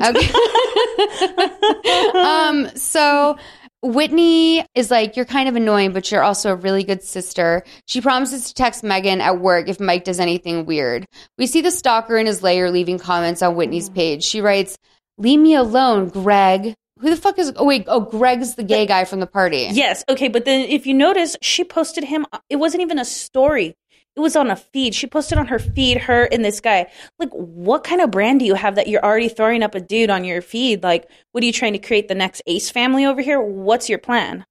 Okay. 0.02 0.26
um 2.14 2.68
so 2.76 3.36
Whitney 3.82 4.64
is 4.74 4.90
like, 4.90 5.16
You're 5.16 5.24
kind 5.24 5.48
of 5.48 5.56
annoying, 5.56 5.92
but 5.92 6.10
you're 6.10 6.22
also 6.22 6.52
a 6.52 6.56
really 6.56 6.84
good 6.84 7.02
sister. 7.02 7.64
She 7.86 8.00
promises 8.00 8.46
to 8.46 8.54
text 8.54 8.84
Megan 8.84 9.20
at 9.20 9.40
work 9.40 9.68
if 9.68 9.80
Mike 9.80 10.04
does 10.04 10.20
anything 10.20 10.66
weird. 10.66 11.04
We 11.36 11.46
see 11.46 11.60
the 11.60 11.70
stalker 11.70 12.16
in 12.16 12.26
his 12.26 12.42
lair 12.42 12.70
leaving 12.70 12.98
comments 12.98 13.42
on 13.42 13.56
Whitney's 13.56 13.90
mm. 13.90 13.94
page. 13.94 14.24
She 14.24 14.40
writes, 14.40 14.76
Leave 15.18 15.40
me 15.40 15.54
alone, 15.54 16.08
Greg. 16.08 16.74
Who 17.00 17.10
the 17.10 17.16
fuck 17.16 17.36
is 17.38 17.52
oh 17.56 17.64
wait, 17.64 17.84
oh 17.88 18.00
Greg's 18.00 18.54
the 18.54 18.62
gay 18.62 18.86
guy 18.86 19.04
from 19.04 19.18
the 19.18 19.26
party. 19.26 19.68
yes. 19.72 20.04
Okay, 20.08 20.28
but 20.28 20.44
then 20.44 20.68
if 20.68 20.86
you 20.86 20.94
notice, 20.94 21.36
she 21.42 21.64
posted 21.64 22.04
him. 22.04 22.26
It 22.48 22.56
wasn't 22.56 22.82
even 22.82 23.00
a 23.00 23.04
story. 23.04 23.74
It 24.16 24.20
was 24.20 24.36
on 24.36 24.50
a 24.50 24.56
feed. 24.56 24.94
She 24.94 25.06
posted 25.06 25.38
on 25.38 25.46
her 25.46 25.58
feed 25.58 25.98
her 25.98 26.24
and 26.24 26.44
this 26.44 26.60
guy. 26.60 26.90
Like, 27.18 27.30
what 27.30 27.82
kind 27.84 28.00
of 28.00 28.10
brand 28.10 28.40
do 28.40 28.46
you 28.46 28.54
have 28.54 28.74
that 28.74 28.88
you're 28.88 29.04
already 29.04 29.28
throwing 29.28 29.62
up 29.62 29.74
a 29.74 29.80
dude 29.80 30.10
on 30.10 30.24
your 30.24 30.42
feed? 30.42 30.82
Like, 30.82 31.08
what 31.32 31.42
are 31.42 31.46
you 31.46 31.52
trying 31.52 31.72
to 31.72 31.78
create 31.78 32.08
the 32.08 32.14
next 32.14 32.42
Ace 32.46 32.70
family 32.70 33.06
over 33.06 33.22
here? 33.22 33.40
What's 33.40 33.88
your 33.88 33.98
plan? 33.98 34.44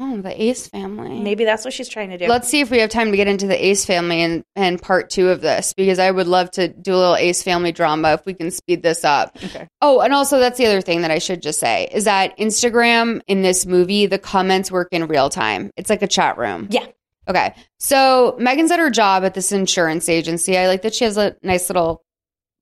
Oh, 0.00 0.20
the 0.20 0.42
Ace 0.42 0.66
family. 0.66 1.20
Maybe 1.20 1.44
that's 1.44 1.64
what 1.64 1.72
she's 1.72 1.88
trying 1.88 2.10
to 2.10 2.18
do. 2.18 2.26
Let's 2.26 2.48
see 2.48 2.60
if 2.60 2.70
we 2.70 2.78
have 2.78 2.90
time 2.90 3.10
to 3.10 3.16
get 3.16 3.28
into 3.28 3.46
the 3.46 3.66
Ace 3.66 3.84
family 3.84 4.20
and, 4.22 4.42
and 4.56 4.80
part 4.80 5.10
two 5.10 5.28
of 5.28 5.42
this 5.42 5.74
because 5.74 5.98
I 5.98 6.10
would 6.10 6.26
love 6.26 6.50
to 6.52 6.68
do 6.68 6.94
a 6.94 6.96
little 6.96 7.16
Ace 7.16 7.42
family 7.42 7.70
drama 7.70 8.14
if 8.14 8.26
we 8.26 8.34
can 8.34 8.50
speed 8.50 8.82
this 8.82 9.04
up. 9.04 9.36
Okay. 9.44 9.68
Oh, 9.80 10.00
and 10.00 10.12
also 10.12 10.38
that's 10.38 10.58
the 10.58 10.66
other 10.66 10.80
thing 10.80 11.02
that 11.02 11.10
I 11.10 11.18
should 11.18 11.42
just 11.42 11.60
say 11.60 11.88
is 11.92 12.04
that 12.04 12.36
Instagram 12.38 13.20
in 13.28 13.42
this 13.42 13.64
movie, 13.64 14.06
the 14.06 14.18
comments 14.18 14.72
work 14.72 14.88
in 14.90 15.06
real 15.06 15.30
time. 15.30 15.70
It's 15.76 15.90
like 15.90 16.02
a 16.02 16.08
chat 16.08 16.36
room. 16.36 16.68
Yeah. 16.70 16.86
Okay. 17.30 17.54
So 17.78 18.36
Megan's 18.38 18.70
at 18.70 18.78
her 18.78 18.90
job 18.90 19.24
at 19.24 19.34
this 19.34 19.50
insurance 19.52 20.08
agency. 20.08 20.58
I 20.58 20.66
like 20.68 20.82
that 20.82 20.94
she 20.94 21.04
has 21.04 21.16
a 21.16 21.34
nice 21.42 21.70
little 21.70 22.02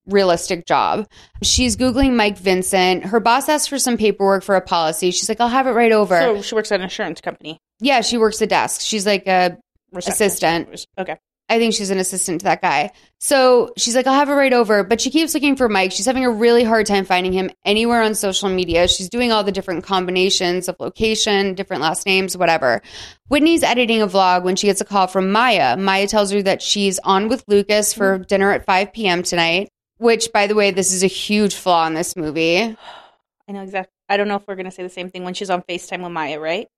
realistic 0.07 0.65
job. 0.66 1.07
She's 1.43 1.77
Googling 1.77 2.15
Mike 2.16 2.39
Vincent. 2.39 3.05
Her 3.05 3.20
boss 3.20 3.49
asked 3.49 3.69
for 3.69 3.78
some 3.78 3.97
paperwork 3.97 4.43
for 4.43 4.57
a 4.57 4.61
policy. 4.61 5.11
She's 5.11 5.28
like, 5.28 5.40
I'll 5.40 5.49
have 5.49 5.66
it 5.66 5.73
right 5.73 5.93
over. 5.93 6.19
So 6.19 6.43
she 6.43 6.55
works 6.55 6.73
at 6.73 6.77
an 6.81 6.85
insurance 6.85 7.20
company. 7.20 7.59
yeah, 7.81 8.01
she 8.01 8.16
works 8.16 8.39
the 8.39 8.47
desk. 8.47 8.81
She's 8.81 9.05
like 9.07 9.27
a 9.27 9.59
assistant. 9.95 10.86
Okay. 10.99 11.16
I 11.51 11.59
think 11.59 11.73
she's 11.73 11.91
an 11.91 11.99
assistant 11.99 12.41
to 12.41 12.45
that 12.45 12.61
guy. 12.61 12.93
So 13.19 13.73
she's 13.77 13.97
like, 13.97 14.07
I'll 14.07 14.15
have 14.15 14.29
it 14.29 14.35
right 14.35 14.53
over. 14.53 14.85
But 14.85 15.01
she 15.01 15.11
keeps 15.11 15.33
looking 15.33 15.57
for 15.57 15.69
Mike. 15.69 15.93
She's 15.93 16.05
having 16.05 16.25
a 16.25 16.31
really 16.31 16.62
hard 16.62 16.87
time 16.87 17.07
finding 17.07 17.33
him 17.33 17.51
anywhere 17.65 18.03
on 18.03 18.15
social 18.15 18.51
media. 18.51 18.87
She's 18.87 19.09
doing 19.09 19.33
all 19.33 19.43
the 19.45 19.53
different 19.53 19.85
combinations 19.85 20.69
of 20.69 20.77
location, 20.79 21.55
different 21.55 21.83
last 21.83 22.05
names, 22.05 22.37
whatever. 22.37 22.83
Whitney's 23.29 23.62
editing 23.62 24.03
a 24.03 24.07
vlog 24.07 24.43
when 24.43 24.57
she 24.57 24.66
gets 24.66 24.83
a 24.83 24.85
call 24.85 25.07
from 25.07 25.33
Maya. 25.33 25.77
Maya 25.77 26.07
tells 26.07 26.31
her 26.33 26.43
that 26.43 26.61
she's 26.61 26.99
on 26.99 27.29
with 27.29 27.45
Lucas 27.49 27.95
for 27.95 28.19
dinner 28.19 28.53
at 28.53 28.66
5 28.66 28.93
p.m. 28.93 29.23
tonight, 29.23 29.70
which, 29.97 30.31
by 30.33 30.47
the 30.47 30.55
way, 30.55 30.70
this 30.70 30.93
is 30.93 31.03
a 31.03 31.09
huge 31.09 31.55
flaw 31.55 31.87
in 31.87 31.95
this 31.95 32.15
movie. 32.15 32.59
I 33.49 33.53
know 33.53 33.62
exactly. 33.62 33.93
I 34.11 34.19
don't 34.19 34.29
know 34.29 34.37
if 34.37 34.47
we're 34.47 34.55
going 34.55 34.66
to 34.66 34.70
say 34.70 34.83
the 34.83 34.91
same 34.91 35.11
thing 35.11 35.25
when 35.25 35.33
she's 35.33 35.51
on 35.51 35.62
FaceTime 35.62 36.03
with 36.03 36.12
Maya, 36.12 36.39
right? 36.39 36.69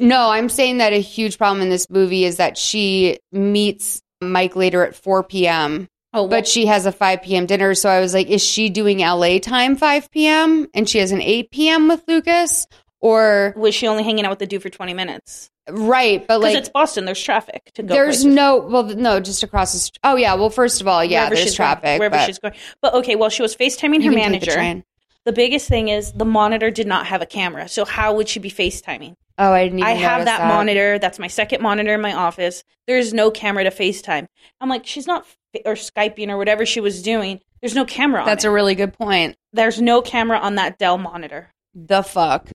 No, 0.00 0.30
I'm 0.30 0.48
saying 0.48 0.78
that 0.78 0.92
a 0.92 1.00
huge 1.00 1.38
problem 1.38 1.62
in 1.62 1.70
this 1.70 1.88
movie 1.90 2.24
is 2.24 2.36
that 2.36 2.58
she 2.58 3.18
meets 3.32 4.02
Mike 4.20 4.56
later 4.56 4.84
at 4.84 4.94
4 4.96 5.22
p.m. 5.24 5.88
Oh, 6.14 6.22
well, 6.22 6.28
but 6.28 6.48
she 6.48 6.66
has 6.66 6.86
a 6.86 6.92
5 6.92 7.22
p.m. 7.22 7.46
dinner. 7.46 7.74
So 7.74 7.88
I 7.88 8.00
was 8.00 8.14
like, 8.14 8.28
is 8.28 8.42
she 8.42 8.70
doing 8.70 8.98
LA 9.00 9.38
time 9.38 9.76
5 9.76 10.10
p.m. 10.10 10.66
and 10.74 10.88
she 10.88 10.98
has 10.98 11.12
an 11.12 11.20
8 11.22 11.50
p.m. 11.50 11.88
with 11.88 12.02
Lucas? 12.08 12.66
Or, 13.00 13.54
was 13.56 13.74
she 13.76 13.86
only 13.86 14.02
hanging 14.02 14.24
out 14.24 14.30
with 14.30 14.40
the 14.40 14.46
dude 14.46 14.62
for 14.62 14.70
20 14.70 14.92
minutes? 14.94 15.50
right, 15.70 16.26
but 16.26 16.40
like, 16.40 16.56
it's 16.56 16.70
Boston. 16.70 17.04
There's 17.04 17.22
traffic 17.22 17.60
to 17.74 17.82
go. 17.82 17.92
there's 17.94 18.22
places. 18.22 18.24
no, 18.24 18.56
well, 18.56 18.84
no, 18.84 19.20
just 19.20 19.42
across 19.42 19.72
the 19.74 19.78
street. 19.78 19.98
Oh, 20.02 20.16
yeah. 20.16 20.34
Well, 20.34 20.48
first 20.50 20.80
of 20.80 20.88
all, 20.88 21.04
yeah, 21.04 21.20
Wherever 21.20 21.34
there's 21.36 21.48
she's 21.48 21.58
going- 21.58 21.66
traffic. 21.76 21.98
wherever 22.00 22.16
but 22.16 22.26
she's 22.26 22.38
going. 22.38 22.54
But 22.80 22.94
okay, 22.94 23.14
well, 23.16 23.28
she 23.28 23.42
was 23.42 23.54
FaceTiming 23.54 24.02
her 24.02 24.10
can 24.10 24.30
take 24.32 24.40
the 24.40 24.56
manager. 24.56 24.82
The 25.28 25.32
biggest 25.34 25.68
thing 25.68 25.88
is 25.88 26.12
the 26.12 26.24
monitor 26.24 26.70
did 26.70 26.86
not 26.86 27.04
have 27.08 27.20
a 27.20 27.26
camera. 27.26 27.68
So 27.68 27.84
how 27.84 28.14
would 28.14 28.30
she 28.30 28.40
be 28.40 28.50
FaceTiming? 28.50 29.14
Oh, 29.36 29.52
I 29.52 29.64
didn't 29.64 29.80
even 29.80 29.86
I 29.90 29.92
have 29.92 30.20
notice 30.20 30.38
that, 30.38 30.48
monitor. 30.48 30.98
That's 30.98 31.18
my 31.18 31.26
second 31.26 31.60
monitor 31.60 31.92
in 31.92 32.00
my 32.00 32.14
office. 32.14 32.64
There's 32.86 33.12
no 33.12 33.30
camera 33.30 33.64
to 33.64 33.70
FaceTime. 33.70 34.26
I'm 34.58 34.70
like, 34.70 34.86
she's 34.86 35.06
not 35.06 35.26
or 35.66 35.74
Skyping 35.74 36.30
or 36.30 36.38
whatever 36.38 36.64
she 36.64 36.80
was 36.80 37.02
doing. 37.02 37.40
There's 37.60 37.74
no 37.74 37.84
camera 37.84 38.20
on 38.22 38.26
That's 38.26 38.46
it. 38.46 38.48
a 38.48 38.50
really 38.50 38.74
good 38.74 38.94
point. 38.94 39.36
There's 39.52 39.82
no 39.82 40.00
camera 40.00 40.38
on 40.38 40.54
that 40.54 40.78
Dell 40.78 40.96
monitor. 40.96 41.50
the 41.74 42.02
fuck? 42.02 42.48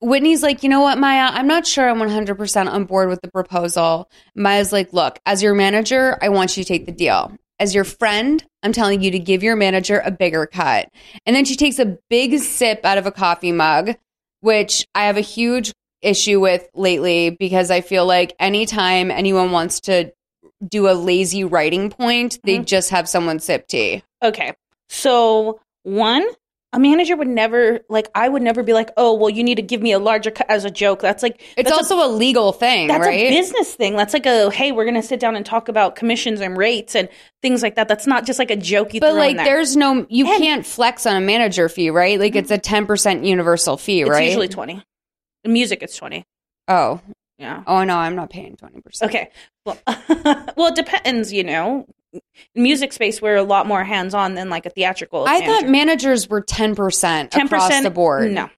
Whitney's 0.00 0.42
like, 0.42 0.62
you 0.62 0.70
know 0.70 0.80
what, 0.80 0.96
Maya? 0.96 1.28
I'm 1.30 1.46
not 1.46 1.66
sure 1.66 1.90
I'm 1.90 1.98
100% 1.98 2.72
on 2.72 2.84
board 2.86 3.10
with 3.10 3.20
the 3.20 3.30
proposal. 3.30 4.08
Maya's 4.34 4.72
like, 4.72 4.94
look, 4.94 5.18
as 5.26 5.42
your 5.42 5.54
manager, 5.54 6.16
I 6.22 6.30
want 6.30 6.56
you 6.56 6.64
to 6.64 6.68
take 6.68 6.86
the 6.86 6.92
deal. 6.92 7.36
As 7.60 7.74
your 7.74 7.84
friend, 7.84 8.44
I'm 8.62 8.72
telling 8.72 9.00
you 9.02 9.10
to 9.12 9.18
give 9.18 9.42
your 9.42 9.56
manager 9.56 10.02
a 10.04 10.10
bigger 10.10 10.46
cut. 10.46 10.88
And 11.24 11.36
then 11.36 11.44
she 11.44 11.56
takes 11.56 11.78
a 11.78 11.98
big 12.10 12.38
sip 12.38 12.84
out 12.84 12.98
of 12.98 13.06
a 13.06 13.12
coffee 13.12 13.52
mug, 13.52 13.94
which 14.40 14.86
I 14.94 15.04
have 15.04 15.16
a 15.16 15.22
huge 15.22 15.72
issue 16.02 16.40
with 16.40 16.68
lately 16.74 17.30
because 17.30 17.70
I 17.70 17.80
feel 17.80 18.06
like 18.06 18.34
anytime 18.38 19.10
anyone 19.10 19.52
wants 19.52 19.80
to 19.82 20.12
do 20.66 20.88
a 20.88 20.92
lazy 20.92 21.44
writing 21.44 21.90
point, 21.90 22.38
they 22.44 22.56
mm-hmm. 22.56 22.64
just 22.64 22.90
have 22.90 23.08
someone 23.08 23.38
sip 23.38 23.66
tea. 23.66 24.02
Okay. 24.22 24.52
So, 24.88 25.60
one, 25.82 26.26
a 26.74 26.78
manager 26.78 27.16
would 27.16 27.28
never, 27.28 27.80
like, 27.88 28.08
I 28.14 28.28
would 28.28 28.42
never 28.42 28.62
be 28.62 28.72
like, 28.72 28.90
oh, 28.96 29.14
well, 29.14 29.30
you 29.30 29.44
need 29.44 29.54
to 29.54 29.62
give 29.62 29.80
me 29.80 29.92
a 29.92 29.98
larger 29.98 30.30
cut 30.30 30.50
as 30.50 30.64
a 30.64 30.70
joke. 30.70 31.00
That's 31.00 31.22
like, 31.22 31.40
It's 31.56 31.70
that's 31.70 31.90
also 31.90 32.04
a, 32.04 32.10
legal 32.10 32.52
thing, 32.52 32.88
that's 32.88 33.06
right? 33.06 33.14
a 33.26 33.30
business 33.30 33.74
thing. 33.74 33.96
That's 33.96 34.12
like 34.12 34.26
a, 34.26 34.50
hey, 34.50 34.72
we're 34.72 34.84
going 34.84 35.00
to 35.00 35.02
sit 35.02 35.20
down 35.20 35.36
and 35.36 35.46
talk 35.46 35.68
about 35.68 35.94
commissions 35.96 36.40
and 36.40 36.56
rates 36.56 36.94
and 36.96 37.08
things 37.42 37.62
like 37.62 37.76
that. 37.76 37.86
That's 37.88 38.06
not 38.06 38.26
just 38.26 38.38
like 38.38 38.50
a 38.50 38.56
joke 38.56 38.92
you 38.92 39.00
But 39.00 39.14
like, 39.14 39.36
there. 39.36 39.44
there's 39.46 39.76
no, 39.76 40.04
you 40.10 40.26
And- 40.26 40.42
can't 40.42 40.66
flex 40.66 41.06
on 41.06 41.16
a 41.16 41.20
manager 41.20 41.68
fee, 41.68 41.90
right? 41.90 42.18
Like, 42.18 42.34
it's 42.34 42.50
a 42.50 42.54
mm-hmm. 42.54 42.60
ten 42.60 42.86
percent 42.86 43.24
universal 43.24 43.76
fee, 43.76 44.02
it's 44.02 44.10
right? 44.10 44.26
usually 44.26 44.48
20. 44.48 44.82
In 45.44 45.52
music, 45.52 45.82
it's 45.82 45.96
20. 45.96 46.24
oh, 46.68 47.00
Yeah. 47.38 47.62
oh 47.66 47.84
no, 47.84 47.96
I'm 47.96 48.16
not 48.16 48.30
paying 48.30 48.56
twenty 48.56 48.80
percent. 48.80 49.10
Okay. 49.10 49.30
Well, 49.64 49.78
well, 50.56 50.68
it 50.68 50.74
depends, 50.74 51.32
you 51.32 51.44
know. 51.44 51.86
Music 52.54 52.92
space, 52.92 53.20
we're 53.20 53.36
a 53.36 53.42
lot 53.42 53.66
more 53.66 53.82
hands 53.84 54.14
on 54.14 54.34
than 54.34 54.48
like 54.50 54.66
a 54.66 54.70
theatrical. 54.70 55.24
I 55.26 55.44
thought 55.44 55.68
managers 55.68 56.28
were 56.28 56.40
ten 56.40 56.74
percent 56.74 57.34
across 57.34 57.82
the 57.82 57.90
board. 57.90 58.30
No. 58.32 58.50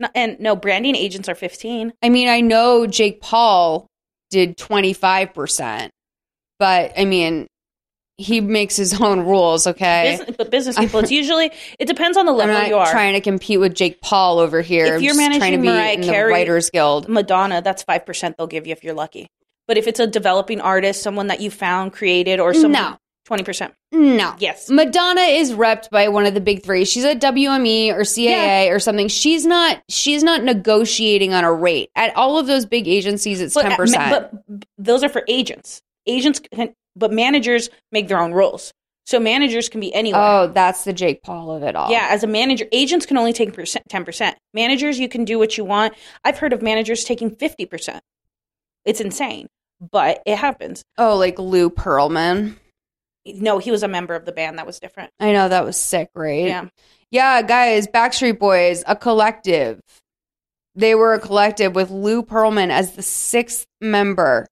no, 0.00 0.08
and 0.14 0.38
no 0.40 0.56
branding 0.56 0.96
agents 0.96 1.28
are 1.28 1.34
fifteen. 1.34 1.92
I 2.02 2.08
mean, 2.08 2.28
I 2.28 2.40
know 2.40 2.86
Jake 2.86 3.20
Paul 3.20 3.86
did 4.30 4.56
twenty 4.56 4.92
five 4.92 5.32
percent, 5.34 5.92
but 6.58 6.92
I 6.98 7.04
mean, 7.04 7.46
he 8.16 8.40
makes 8.40 8.76
his 8.76 9.00
own 9.00 9.20
rules. 9.20 9.66
Okay, 9.66 10.16
Business, 10.18 10.36
but 10.36 10.50
business 10.50 10.78
people, 10.78 11.00
it's 11.00 11.10
usually 11.10 11.50
it 11.78 11.86
depends 11.86 12.16
on 12.16 12.26
the 12.26 12.32
level 12.32 12.66
you 12.68 12.76
are. 12.76 12.90
trying 12.90 13.14
to 13.14 13.20
compete 13.20 13.60
with 13.60 13.74
Jake 13.74 14.00
Paul 14.00 14.38
over 14.38 14.60
here. 14.60 14.96
If 14.96 15.02
you're 15.02 15.14
just 15.14 15.18
trying 15.18 15.32
to 15.32 15.38
managing 15.38 15.62
be 15.62 15.68
Mariah 15.68 15.92
in 15.94 16.02
Carey- 16.02 16.28
the 16.32 16.34
Writers 16.34 16.70
Guild. 16.70 17.08
Madonna, 17.08 17.62
that's 17.62 17.82
five 17.82 18.04
percent 18.06 18.36
they'll 18.36 18.46
give 18.46 18.66
you 18.66 18.72
if 18.72 18.84
you're 18.84 18.94
lucky. 18.94 19.28
But 19.66 19.78
if 19.78 19.86
it's 19.86 20.00
a 20.00 20.06
developing 20.06 20.60
artist, 20.60 21.02
someone 21.02 21.28
that 21.28 21.40
you 21.40 21.50
found, 21.50 21.92
created, 21.92 22.38
or 22.40 22.52
someone, 22.52 22.72
No. 22.72 22.96
twenty 23.24 23.44
percent. 23.44 23.72
No. 23.92 24.34
Yes. 24.38 24.68
Madonna 24.68 25.22
is 25.22 25.52
repped 25.52 25.88
by 25.90 26.08
one 26.08 26.26
of 26.26 26.34
the 26.34 26.40
big 26.40 26.62
three. 26.62 26.84
She's 26.84 27.04
at 27.04 27.20
WME 27.20 27.90
or 27.92 28.00
CAA 28.00 28.70
or 28.70 28.78
something. 28.78 29.08
She's 29.08 29.46
not 29.46 29.82
she's 29.88 30.22
not 30.22 30.42
negotiating 30.42 31.32
on 31.32 31.44
a 31.44 31.52
rate. 31.52 31.90
At 31.96 32.14
all 32.16 32.38
of 32.38 32.46
those 32.46 32.66
big 32.66 32.86
agencies 32.88 33.40
it's 33.40 33.54
But, 33.54 33.62
ten 33.62 33.72
uh, 33.72 33.76
percent. 33.76 34.10
but 34.10 34.62
those 34.76 35.02
are 35.02 35.08
for 35.08 35.24
agents. 35.28 35.80
Agents, 36.06 36.40
can, 36.40 36.74
but 36.96 37.12
managers 37.12 37.70
make 37.92 38.08
their 38.08 38.18
own 38.18 38.32
rules. 38.32 38.72
So 39.06 39.20
managers 39.20 39.68
can 39.68 39.80
be 39.80 39.94
anywhere. 39.94 40.20
Oh, 40.20 40.46
that's 40.52 40.84
the 40.84 40.92
Jake 40.92 41.22
Paul 41.22 41.50
of 41.50 41.62
it 41.62 41.76
all. 41.76 41.90
Yeah, 41.90 42.08
as 42.10 42.24
a 42.24 42.26
manager, 42.26 42.64
agents 42.72 43.04
can 43.06 43.16
only 43.16 43.32
take 43.32 43.54
ten 43.88 44.04
percent. 44.04 44.36
Managers, 44.52 44.98
you 44.98 45.08
can 45.08 45.24
do 45.24 45.38
what 45.38 45.56
you 45.56 45.64
want. 45.64 45.94
I've 46.24 46.38
heard 46.38 46.52
of 46.52 46.60
managers 46.62 47.04
taking 47.04 47.34
fifty 47.36 47.64
percent. 47.64 48.02
It's 48.84 49.00
insane, 49.00 49.46
but 49.80 50.22
it 50.26 50.36
happens. 50.36 50.82
Oh, 50.98 51.16
like 51.16 51.38
Lou 51.38 51.70
Pearlman. 51.70 52.56
No, 53.26 53.58
he 53.58 53.70
was 53.70 53.82
a 53.82 53.88
member 53.88 54.14
of 54.14 54.24
the 54.26 54.32
band. 54.32 54.58
That 54.58 54.66
was 54.66 54.78
different. 54.78 55.10
I 55.18 55.32
know 55.32 55.48
that 55.48 55.64
was 55.64 55.76
sick, 55.78 56.08
right? 56.14 56.46
Yeah. 56.46 56.66
Yeah, 57.10 57.42
guys, 57.42 57.86
Backstreet 57.86 58.38
Boys, 58.38 58.82
a 58.86 58.96
collective. 58.96 59.80
They 60.74 60.94
were 60.94 61.14
a 61.14 61.20
collective 61.20 61.74
with 61.74 61.90
Lou 61.90 62.22
Pearlman 62.22 62.70
as 62.70 62.92
the 62.96 63.02
sixth 63.02 63.64
member. 63.80 64.46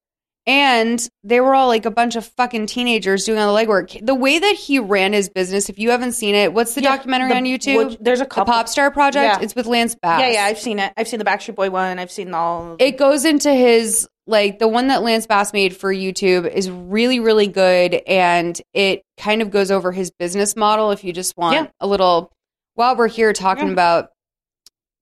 And 0.44 1.06
they 1.22 1.40
were 1.40 1.54
all 1.54 1.68
like 1.68 1.84
a 1.86 1.90
bunch 1.90 2.16
of 2.16 2.26
fucking 2.26 2.66
teenagers 2.66 3.24
doing 3.24 3.38
all 3.38 3.54
the 3.54 3.64
legwork. 3.64 4.04
The 4.04 4.14
way 4.14 4.40
that 4.40 4.54
he 4.56 4.80
ran 4.80 5.12
his 5.12 5.28
business, 5.28 5.68
if 5.68 5.78
you 5.78 5.90
haven't 5.90 6.12
seen 6.12 6.34
it, 6.34 6.52
what's 6.52 6.74
the 6.74 6.82
Yeah, 6.82 6.96
documentary 6.96 7.28
the- 7.28 7.36
on 7.36 7.44
YouTube? 7.44 7.96
there's 8.00 8.20
a 8.20 8.24
The. 8.24 8.44
Pop 8.44 8.68
Star 8.68 8.90
Project. 8.90 9.38
Yeah. 9.38 9.44
It's 9.44 9.54
with 9.54 9.66
Lance 9.66 9.94
Bass. 9.94 10.20
Yeah, 10.20 10.30
yeah, 10.30 10.44
I've 10.44 10.58
seen 10.58 10.80
it. 10.80 10.92
I've 10.96 11.06
seen 11.06 11.20
the 11.20 11.24
Backstreet 11.24 11.54
Boy 11.54 11.70
one. 11.70 11.98
I've 12.00 12.10
seen 12.10 12.34
all. 12.34 12.74
it 12.80 12.96
goes 12.96 13.24
into 13.24 13.52
his 13.52 14.08
like 14.26 14.58
the 14.58 14.68
one 14.68 14.88
that 14.88 15.02
Lance 15.02 15.26
Bass 15.26 15.52
made 15.52 15.76
for 15.76 15.92
YouTube 15.92 16.50
is 16.50 16.70
really 16.70 17.18
really 17.20 17.46
good 17.48 17.94
and 18.06 18.60
it 18.72 19.02
kind 19.18 19.42
of 19.42 19.50
goes 19.50 19.70
over 19.70 19.92
his 19.92 20.10
business 20.10 20.54
model 20.56 20.90
if 20.90 21.02
you 21.04 21.12
just 21.12 21.36
want 21.36 21.54
Yeah. 21.54 21.66
a 21.80 21.86
little 21.86 22.30
while 22.74 22.96
we're 22.96 23.08
here 23.08 23.32
talking 23.32 23.66
Yeah. 23.66 23.72
about 23.72 24.08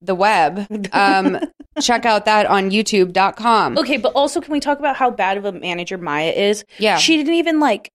the 0.03 0.15
web 0.15 0.67
um 0.95 1.39
check 1.83 2.07
out 2.07 2.25
that 2.25 2.47
on 2.47 2.71
youtube.com 2.71 3.77
Okay, 3.79 3.99
but 3.99 4.13
also 4.15 4.41
can 4.41 4.53
we 4.53 4.61
talk 4.61 4.79
about 4.79 4.97
how 4.97 5.11
bad 5.11 5.37
of 5.37 5.45
a 5.45 5.53
manager 5.53 5.99
Maya 5.99 6.31
is? 6.31 6.65
Yeah. 6.79 6.97
She 6.97 7.17
didn't 7.19 7.35
even 7.35 7.61
like 7.61 7.91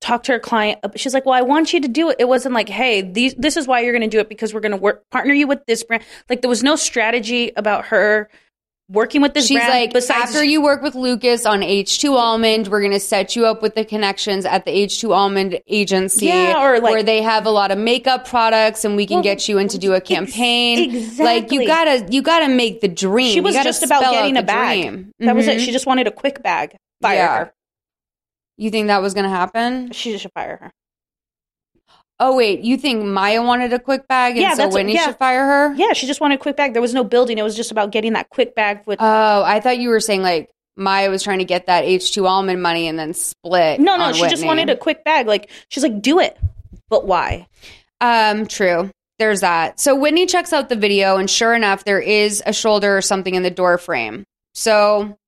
talk 0.00 0.22
to 0.24 0.32
her 0.32 0.38
client. 0.40 0.78
She's 0.96 1.14
like, 1.14 1.24
"Well, 1.26 1.34
I 1.34 1.42
want 1.42 1.72
you 1.72 1.80
to 1.80 1.86
do 1.88 2.10
it." 2.10 2.16
It 2.18 2.26
wasn't 2.26 2.54
like, 2.54 2.68
"Hey, 2.68 3.02
these 3.02 3.34
this 3.34 3.56
is 3.56 3.68
why 3.68 3.80
you're 3.80 3.92
going 3.92 4.02
to 4.02 4.08
do 4.08 4.18
it 4.20 4.28
because 4.28 4.52
we're 4.54 4.60
going 4.60 4.72
to 4.72 4.78
work 4.78 5.02
partner 5.10 5.32
you 5.34 5.46
with 5.46 5.64
this 5.66 5.84
brand." 5.84 6.02
Like 6.28 6.40
there 6.42 6.48
was 6.48 6.62
no 6.64 6.74
strategy 6.76 7.52
about 7.56 7.86
her 7.86 8.28
working 8.92 9.22
with 9.22 9.34
this 9.34 9.46
She's 9.46 9.56
brand 9.56 9.72
like, 9.72 9.92
besides 9.92 10.30
after 10.30 10.44
you 10.44 10.62
work 10.62 10.82
with 10.82 10.94
Lucas 10.94 11.46
on 11.46 11.60
H2 11.60 12.14
Almond, 12.14 12.68
we're 12.68 12.80
going 12.80 12.92
to 12.92 13.00
set 13.00 13.34
you 13.34 13.46
up 13.46 13.62
with 13.62 13.74
the 13.74 13.84
connections 13.84 14.44
at 14.44 14.64
the 14.64 14.70
H2 14.70 15.14
Almond 15.14 15.60
agency 15.66 16.26
Yeah, 16.26 16.62
or 16.62 16.74
like- 16.80 16.92
where 16.92 17.02
they 17.02 17.22
have 17.22 17.46
a 17.46 17.50
lot 17.50 17.70
of 17.70 17.78
makeup 17.78 18.28
products 18.28 18.84
and 18.84 18.96
we 18.96 19.06
can 19.06 19.16
Well, 19.16 19.22
get 19.22 19.48
you 19.48 19.58
in 19.58 19.68
to 19.68 19.78
do 19.78 19.94
a 19.94 20.00
campaign. 20.00 20.92
Like 20.92 21.44
exactly. 21.44 21.56
you 21.58 21.66
gotta, 21.66 22.06
you 22.10 22.22
gotta 22.22 22.48
make 22.48 22.80
the 22.80 22.88
dream. 22.88 23.32
She 23.32 23.40
was 23.40 23.54
just 23.54 23.82
about 23.82 24.02
getting 24.02 24.36
a 24.36 24.42
bag. 24.42 24.82
dream. 24.82 25.12
That 25.20 25.34
was 25.34 25.46
it. 25.48 25.60
She 25.60 25.66
mm-hmm. 25.66 25.72
just 25.72 25.86
wanted 25.86 26.06
a 26.06 26.12
quick 26.12 26.42
bag. 26.42 26.76
Fire 27.00 27.16
Yeah. 27.16 27.38
her. 27.38 27.52
You 28.56 28.70
think 28.70 28.88
that 28.88 29.02
was 29.02 29.14
going 29.14 29.24
to 29.24 29.30
happen? 29.30 29.92
She 29.92 30.16
should 30.18 30.32
fire 30.32 30.58
her. 30.60 30.72
Oh 32.24 32.36
wait, 32.36 32.60
you 32.60 32.76
think 32.76 33.04
Maya 33.04 33.42
wanted 33.42 33.72
a 33.72 33.80
quick 33.80 34.06
bag 34.06 34.34
and 34.34 34.42
Yeah, 34.42 34.54
so 34.54 34.68
Whitney 34.68 34.94
yeah. 34.94 35.06
should 35.06 35.18
fire 35.18 35.44
her? 35.44 35.74
Yeah, 35.74 35.92
she 35.92 36.06
just 36.06 36.20
wanted 36.20 36.36
a 36.36 36.38
quick 36.38 36.56
bag. 36.56 36.72
There 36.72 36.80
was 36.80 36.94
no 36.94 37.02
building. 37.02 37.36
It 37.36 37.42
was 37.42 37.56
just 37.56 37.72
about 37.72 37.90
getting 37.90 38.12
that 38.12 38.30
quick 38.30 38.54
bag 38.54 38.82
with. 38.86 39.00
Oh, 39.02 39.42
I 39.42 39.58
thought 39.58 39.78
you 39.78 39.88
were 39.88 39.98
saying 39.98 40.22
like 40.22 40.48
Maya 40.76 41.10
was 41.10 41.24
trying 41.24 41.40
to 41.40 41.44
get 41.44 41.66
that 41.66 41.84
H2 41.84 42.24
Almond 42.24 42.62
money 42.62 42.86
and 42.86 42.96
then 42.96 43.12
split. 43.12 43.80
no, 43.80 43.96
no, 43.96 44.12
she 44.12 44.28
just 44.28 44.46
wanted 44.46 44.70
a 44.70 44.76
quick 44.76 45.02
bag. 45.02 45.26
Like 45.26 45.50
she's 45.68 45.82
like, 45.82 46.00
do 46.00 46.20
it, 46.20 46.38
but 46.88 47.06
why? 47.06 47.48
Um, 48.00 48.46
true. 48.46 48.88
There's 49.18 49.40
that. 49.40 49.80
So 49.80 49.96
Whitney 49.96 50.26
checks 50.26 50.52
out 50.52 50.68
the 50.68 50.76
video, 50.76 51.16
and 51.16 51.28
sure 51.28 51.54
enough, 51.54 51.82
there 51.82 52.00
is 52.00 52.40
a 52.46 52.52
shoulder 52.52 52.96
or 52.96 53.02
something 53.02 53.34
in 53.34 53.42
the 53.42 53.50
door 53.50 53.78
frame. 53.78 54.22
So 54.54 55.18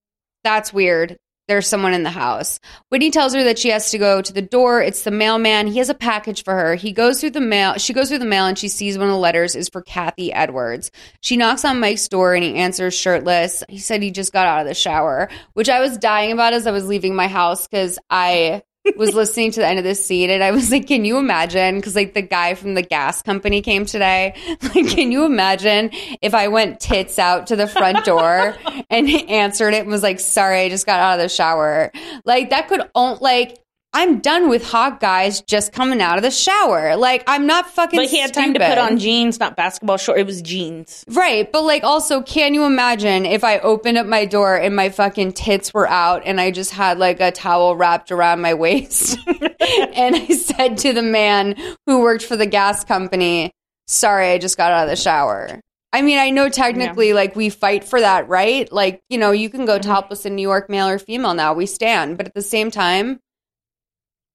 that's 0.45 0.73
weird. 0.73 1.17
There's 1.47 1.67
someone 1.67 1.93
in 1.93 2.05
the 2.05 2.11
house. 2.11 2.59
Whitney 2.89 3.11
tells 3.11 3.35
her 3.35 3.45
that 3.45 3.59
she 3.59 3.69
has 3.69 3.91
to 3.91 3.99
go 3.99 4.23
to 4.23 4.33
the 4.33 4.41
door. 4.41 4.81
It's 4.81 5.03
the 5.03 5.11
mailman. 5.11 5.67
He 5.67 5.79
has 5.79 5.91
a 5.91 5.95
package 5.95 6.43
for 6.43 6.55
her. 6.55 6.75
He 6.75 6.93
goes 6.93 7.21
through 7.21 7.31
the 7.31 7.41
mail. 7.41 7.75
She 7.75 7.93
goes 7.93 8.09
through 8.09 8.21
the 8.21 8.25
mail 8.25 8.47
and 8.47 8.59
she 8.59 8.69
sees 8.69 8.97
one 8.97 9.09
of 9.09 9.13
the 9.13 9.19
letters 9.19 9.55
is 9.55 9.69
for 9.69 9.83
Kathy 9.83 10.33
Edwards. 10.33 10.91
She 11.21 11.37
knocks 11.37 11.65
on 11.65 11.81
Mike's 11.81 12.09
door 12.09 12.35
and 12.35 12.43
he 12.43 12.55
answers 12.55 12.95
shirtless. 12.95 13.63
He 13.69 13.79
said 13.79 14.03
he 14.03 14.11
just 14.11 14.33
got 14.33 14.47
out 14.47 14.63
of 14.63 14.67
the 14.67 14.75
shower, 14.75 15.29
which 15.53 15.69
I 15.69 15.81
was 15.81 15.99
dying 15.99 16.33
about 16.33 16.55
as 16.55 16.67
I 16.67 16.71
was 16.71 16.89
leaving 16.89 17.15
my 17.15 17.29
house 17.29 17.67
because 17.67 17.99
I 18.09 18.63
was 18.97 19.15
listening 19.15 19.51
to 19.53 19.61
the 19.61 19.67
end 19.67 19.79
of 19.79 19.85
this 19.85 20.05
scene 20.05 20.31
and 20.31 20.43
I 20.45 20.51
was 20.51 20.71
like, 20.71 20.87
can 20.87 21.05
you 21.05 21.17
imagine? 21.17 21.77
Because 21.77 21.97
like 21.97 22.15
the 22.15 22.23
guy 22.23 22.55
from 22.55 22.75
the 22.75 22.83
gas 22.83 23.23
company 23.23 23.63
came 23.63 23.87
today. 23.87 24.35
Like, 24.75 24.89
can 24.89 25.13
you 25.13 25.25
imagine 25.25 25.91
if 26.23 26.35
I 26.35 26.49
went 26.49 26.81
tits 26.81 27.19
out 27.19 27.49
to 27.49 27.57
the 27.57 27.67
front 27.67 28.05
door 28.05 28.57
and 28.91 29.09
answered 29.09 29.75
it 29.75 29.83
and 29.83 29.89
was 29.89 30.03
like, 30.03 30.19
sorry, 30.19 30.61
I 30.61 30.69
just 30.69 30.87
got 30.87 31.01
out 31.01 31.19
of 31.19 31.23
the 31.23 31.29
shower. 31.29 31.93
Like 32.25 32.51
that 32.51 32.69
could 32.69 32.83
on 32.95 33.19
like 33.21 33.64
I'm 33.95 34.19
done 34.19 34.49
with 34.49 34.65
hot 34.69 34.99
guys 35.01 35.41
just 35.43 35.73
coming 35.73 36.03
out 36.03 36.17
of 36.17 36.23
the 36.23 36.31
shower. 36.33 36.97
Like 36.97 37.23
I'm 37.29 37.47
not 37.47 37.71
fucking. 37.71 37.99
But 37.99 38.09
he 38.11 38.19
had 38.19 38.35
time 38.35 38.53
to 38.55 38.59
put 38.61 38.77
on 38.77 38.99
jeans, 38.99 39.39
not 39.39 39.57
basketball 39.57 39.97
shorts. 39.97 40.21
It 40.21 40.27
was 40.27 40.43
jeans. 40.43 41.05
Right, 41.09 41.51
but 41.51 41.63
like 41.63 41.85
also, 41.85 42.21
can 42.21 42.55
you 42.55 42.65
imagine 42.65 43.25
if 43.25 43.45
I 43.45 43.61
opened 43.61 43.97
up 43.97 44.07
my 44.07 44.25
door 44.25 44.57
and 44.57 44.75
my 44.75 44.89
fucking 44.89 45.33
tits 45.33 45.73
were 45.73 45.89
out 45.89 46.23
and 46.27 46.41
I 46.41 46.51
just 46.51 46.73
had 46.73 46.99
like 46.99 47.21
a 47.21 47.31
towel 47.31 47.77
wrapped 47.77 48.11
around 48.11 48.41
my 48.41 48.55
waist 48.65 49.17
and 49.27 50.17
I 50.17 50.27
said 50.27 50.79
to 50.79 50.93
the 50.93 51.03
man 51.03 51.57
who 51.87 52.01
worked 52.01 52.25
for 52.25 52.37
the 52.37 52.47
gas 52.47 52.85
company, 52.85 53.53
"Sorry, 53.87 54.33
I 54.33 54.39
just 54.39 54.57
got 54.57 54.73
out 54.73 54.85
of 54.85 54.91
the 54.91 54.97
shower." 54.97 55.61
I 55.93 56.03
mean, 56.03 56.19
I 56.19 56.31
know 56.31 56.49
technically 56.49 57.13
like 57.13 57.37
we 57.37 57.51
fight 57.51 57.85
for 57.85 58.01
that, 58.01 58.29
right? 58.29 58.71
Like, 58.73 59.01
you 59.09 59.17
know, 59.17 59.31
you 59.31 59.49
can 59.49 59.65
go 59.65 59.79
Mm-hmm. 59.79 59.89
topless 59.89 60.27
in 60.27 60.35
New 60.35 60.43
York, 60.43 60.69
male 60.69 60.89
or 60.89 60.99
female 60.99 61.35
now, 61.35 61.55
we 61.55 61.67
stand, 61.67 62.17
but 62.17 62.27
at 62.27 62.35
the 62.35 62.43
same 62.43 62.73
time, 62.73 63.21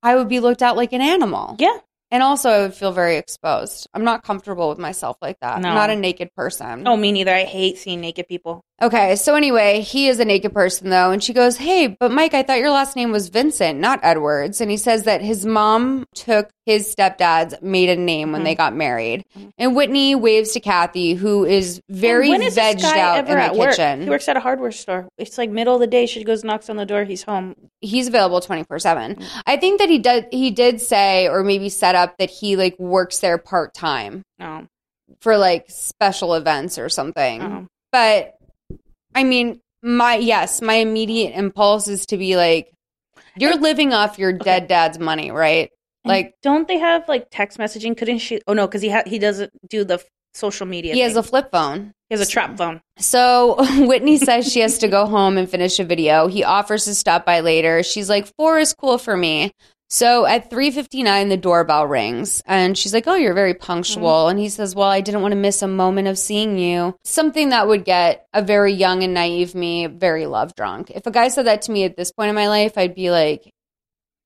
I 0.01 0.15
would 0.15 0.29
be 0.29 0.39
looked 0.39 0.61
at 0.61 0.75
like 0.75 0.93
an 0.93 1.01
animal. 1.01 1.55
Yeah. 1.59 1.77
And 2.11 2.23
also, 2.23 2.49
I 2.49 2.61
would 2.61 2.73
feel 2.73 2.91
very 2.91 3.17
exposed. 3.17 3.87
I'm 3.93 4.03
not 4.03 4.23
comfortable 4.23 4.69
with 4.69 4.79
myself 4.79 5.17
like 5.21 5.39
that. 5.41 5.61
No. 5.61 5.69
I'm 5.69 5.75
not 5.75 5.91
a 5.91 5.95
naked 5.95 6.33
person. 6.35 6.87
Oh, 6.87 6.97
me 6.97 7.11
neither. 7.11 7.33
I 7.33 7.43
hate 7.43 7.77
seeing 7.77 8.01
naked 8.01 8.27
people. 8.27 8.63
Okay, 8.81 9.15
so 9.17 9.35
anyway, 9.35 9.81
he 9.81 10.07
is 10.07 10.19
a 10.19 10.25
naked 10.25 10.53
person 10.53 10.89
though, 10.89 11.11
and 11.11 11.21
she 11.23 11.33
goes, 11.33 11.57
"Hey, 11.57 11.87
but 11.99 12.11
Mike, 12.11 12.33
I 12.33 12.43
thought 12.43 12.59
your 12.59 12.69
last 12.69 12.95
name 12.95 13.11
was 13.11 13.27
Vincent, 13.29 13.79
not 13.79 13.99
Edwards." 14.03 14.61
And 14.61 14.71
he 14.71 14.77
says 14.77 15.03
that 15.03 15.21
his 15.21 15.45
mom 15.45 16.05
took 16.15 16.49
his 16.65 16.93
stepdad's 16.95 17.55
maiden 17.61 18.05
name 18.05 18.31
when 18.31 18.41
Mhm. 18.41 18.45
they 18.45 18.55
got 18.55 18.73
married. 18.73 19.23
And 19.57 19.75
Whitney 19.75 20.15
waves 20.15 20.51
to 20.53 20.59
Kathy, 20.61 21.13
who 21.13 21.43
is 21.43 21.81
very 21.89 22.31
is 22.31 22.55
vegged 22.55 22.83
out 22.85 23.19
in 23.19 23.25
the 23.25 23.31
at 23.43 23.55
work? 23.55 23.71
kitchen. 23.71 24.03
He 24.03 24.09
works 24.09 24.29
at 24.29 24.37
a 24.37 24.39
hardware 24.39 24.71
store. 24.71 25.07
It's 25.17 25.37
like 25.37 25.49
middle 25.49 25.73
of 25.75 25.81
the 25.81 25.87
day. 25.87 26.05
She 26.05 26.23
goes, 26.23 26.43
knocks 26.45 26.69
on 26.69 26.77
the 26.77 26.85
door. 26.85 27.03
He's 27.03 27.23
home. 27.23 27.55
He's 27.81 28.07
available 28.07 28.39
24/7. 28.39 29.17
I 29.45 29.57
think 29.57 29.79
that 29.79 29.89
he 29.89 29.97
did 29.97 30.27
he 30.31 30.51
did 30.51 30.79
say 30.79 31.27
or 31.27 31.43
maybe 31.43 31.67
set 31.69 31.95
up 31.95 32.15
that 32.17 32.29
he 32.29 32.55
like 32.55 32.77
works 32.79 33.19
there 33.19 33.37
part-time 33.37 34.23
No. 34.39 34.67
for 35.19 35.37
like 35.37 35.65
special 35.69 36.33
events 36.35 36.77
or 36.77 36.87
something. 36.87 37.41
Oh. 37.41 37.65
But 37.91 38.35
I 39.15 39.23
mean, 39.23 39.61
my 39.81 40.15
yes, 40.15 40.61
my 40.61 40.75
immediate 40.75 41.33
impulse 41.37 41.87
is 41.87 42.05
to 42.07 42.17
be 42.17 42.35
like, 42.35 42.71
you're 43.37 43.55
living 43.57 43.93
off 43.93 44.19
your 44.19 44.33
dead 44.33 44.67
dad's 44.67 44.99
money, 44.99 45.31
right? 45.31 45.69
And 46.03 46.09
Like 46.09 46.35
don't 46.41 46.67
they 46.67 46.77
have 46.79 47.07
like 47.07 47.27
text 47.31 47.57
messaging? 47.57 47.97
Couldn't 47.97 48.19
she? 48.19 48.41
Oh 48.47 48.53
no, 48.53 48.67
because 48.67 48.81
he 48.81 48.89
ha- 48.89 49.03
he 49.05 49.19
doesn't 49.19 49.51
do 49.69 49.83
the 49.83 49.95
f- 49.95 50.05
social 50.33 50.65
media. 50.65 50.93
he 50.93 50.99
has 51.01 51.15
a 51.15 51.23
flip 51.23 51.51
phone. 51.51 51.91
he 52.09 52.13
has 52.15 52.21
a 52.21 52.29
trap 52.29 52.57
phone. 52.57 52.81
So 52.97 53.55
Whitney 53.87 54.17
says 54.17 54.51
she 54.51 54.59
has 54.61 54.77
to 54.79 54.87
go 54.87 55.05
home 55.05 55.37
and 55.37 55.49
finish 55.49 55.79
a 55.79 55.83
video. 55.83 56.27
He 56.27 56.43
offers 56.43 56.85
to 56.85 56.95
stop 56.95 57.25
by 57.25 57.39
later. 57.41 57.83
She's 57.83 58.09
like, 58.09 58.31
four 58.37 58.59
is 58.59 58.73
cool 58.73 58.97
for 58.97 59.15
me. 59.17 59.51
So 59.89 60.25
at 60.25 60.51
3:59 60.51 61.29
the 61.29 61.37
doorbell 61.37 61.87
rings 61.87 62.43
and 62.45 62.77
she's 62.77 62.93
like, 62.93 63.07
"Oh, 63.07 63.15
you're 63.15 63.33
very 63.33 63.55
punctual." 63.55 64.03
Mm-hmm. 64.03 64.29
And 64.31 64.39
he 64.39 64.49
says, 64.49 64.75
"Well, 64.75 64.89
I 64.89 65.01
didn't 65.01 65.21
want 65.21 65.31
to 65.31 65.39
miss 65.39 65.61
a 65.61 65.67
moment 65.67 66.07
of 66.07 66.17
seeing 66.17 66.57
you." 66.59 66.95
Something 67.03 67.49
that 67.49 67.67
would 67.67 67.85
get 67.85 68.27
a 68.33 68.41
very 68.43 68.73
young 68.73 69.03
and 69.03 69.13
naive 69.13 69.55
me 69.55 69.87
very 69.87 70.27
love 70.27 70.53
drunk. 70.55 70.91
If 70.91 71.07
a 71.07 71.11
guy 71.11 71.29
said 71.29 71.47
that 71.47 71.63
to 71.63 71.71
me 71.71 71.85
at 71.85 71.97
this 71.97 72.11
point 72.11 72.29
in 72.29 72.35
my 72.35 72.47
life, 72.47 72.77
I'd 72.77 72.93
be 72.93 73.09
like, 73.09 73.49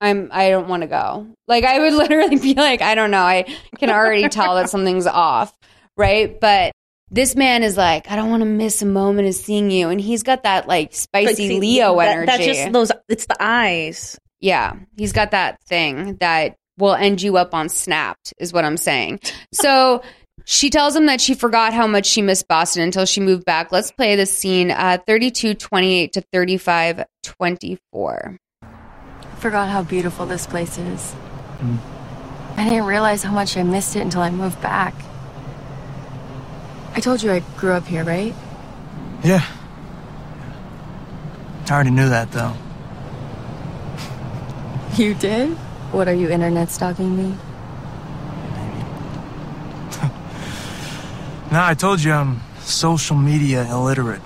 I'm 0.02 0.30
I 0.34 0.49
don't 0.49 0.68
want 0.68 0.81
to 0.81 0.88
go. 0.88 1.27
Like 1.48 1.64
I 1.64 1.80
would 1.80 1.94
literally 2.03 2.38
be 2.38 2.56
like, 2.56 2.81
I 2.81 2.94
don't 2.94 3.11
know. 3.11 3.23
I 3.23 3.45
can 3.80 3.90
already 3.90 4.27
tell 4.27 4.56
that 4.56 4.69
something's 4.69 5.07
off, 5.07 5.57
right? 5.95 6.40
But 6.40 6.73
this 7.10 7.35
man 7.35 7.64
is 7.64 7.77
like, 7.77 8.11
I 8.11 8.18
don't 8.18 8.30
want 8.30 8.41
to 8.41 8.45
miss 8.45 8.81
a 8.81 8.85
moment 8.85 9.30
of 9.30 9.35
seeing 9.35 9.72
you, 9.72 9.90
and 9.90 10.02
he's 10.02 10.23
got 10.23 10.44
that 10.44 10.68
like 10.68 10.94
spicy 10.94 11.26
Like, 11.27 11.35
see, 11.38 11.60
Leo 11.60 11.98
that- 11.99 12.07
energy. 12.10 12.26
That's 12.26 12.45
just 12.45 12.72
those. 12.73 12.91
It's 13.07 13.27
the 13.27 13.38
eyes. 13.40 14.19
Yeah, 14.44 14.74
he's 14.98 15.14
got 15.14 15.32
that 15.32 15.64
thing 15.64 16.18
that 16.18 16.57
will 16.78 16.95
end 16.95 17.22
you 17.22 17.38
up 17.38 17.53
on 17.53 17.70
Snapped, 17.70 18.34
is 18.38 18.52
what 18.52 18.65
I'm 18.65 18.78
saying. 18.78 19.22
So 19.53 20.02
she 20.45 20.70
tells 20.72 20.95
him 20.95 21.06
that 21.06 21.22
she 21.22 21.36
forgot 21.36 21.74
how 21.74 21.88
much 21.88 22.07
she 22.07 22.22
missed 22.22 22.48
Boston 22.48 22.82
until 22.82 23.06
she 23.06 23.22
moved 23.22 23.45
back. 23.45 23.72
Let's 23.72 23.91
play 23.91 24.15
this 24.18 24.36
scene 24.36 24.72
uh, 24.72 24.98
32 25.07 25.53
28 25.53 26.14
to 26.14 26.22
35 26.34 27.06
24. 27.24 28.38
Forgot 29.38 29.70
how 29.70 29.84
beautiful 29.84 30.26
this 30.26 30.45
place 30.45 30.78
is. 30.78 31.15
I 32.57 32.68
didn't 32.68 32.86
realize 32.86 33.24
how 33.24 33.32
much 33.32 33.56
I 33.56 33.64
missed 33.64 33.95
it 33.95 34.02
until 34.02 34.22
I 34.22 34.32
moved 34.32 34.60
back. 34.61 34.95
I 36.95 36.99
told 36.99 37.24
you 37.24 37.32
I 37.32 37.40
grew 37.57 37.72
up 37.72 37.86
here, 37.86 38.03
right? 38.03 38.34
Yeah. 39.24 39.45
I 41.70 41.72
already 41.72 41.91
knew 41.91 42.10
that, 42.10 42.32
though. 42.32 42.53
You 44.98 45.15
did? 45.15 45.49
What 45.91 46.07
are 46.07 46.14
you 46.14 46.30
internet 46.30 46.70
stalking 46.70 47.18
me? 47.18 47.36
No, 51.52 51.64
I 51.64 51.74
told 51.74 52.02
you 52.03 52.11
I'm 52.11 52.41
social 52.60 53.15
media 53.15 53.68
illiterate. 53.70 54.22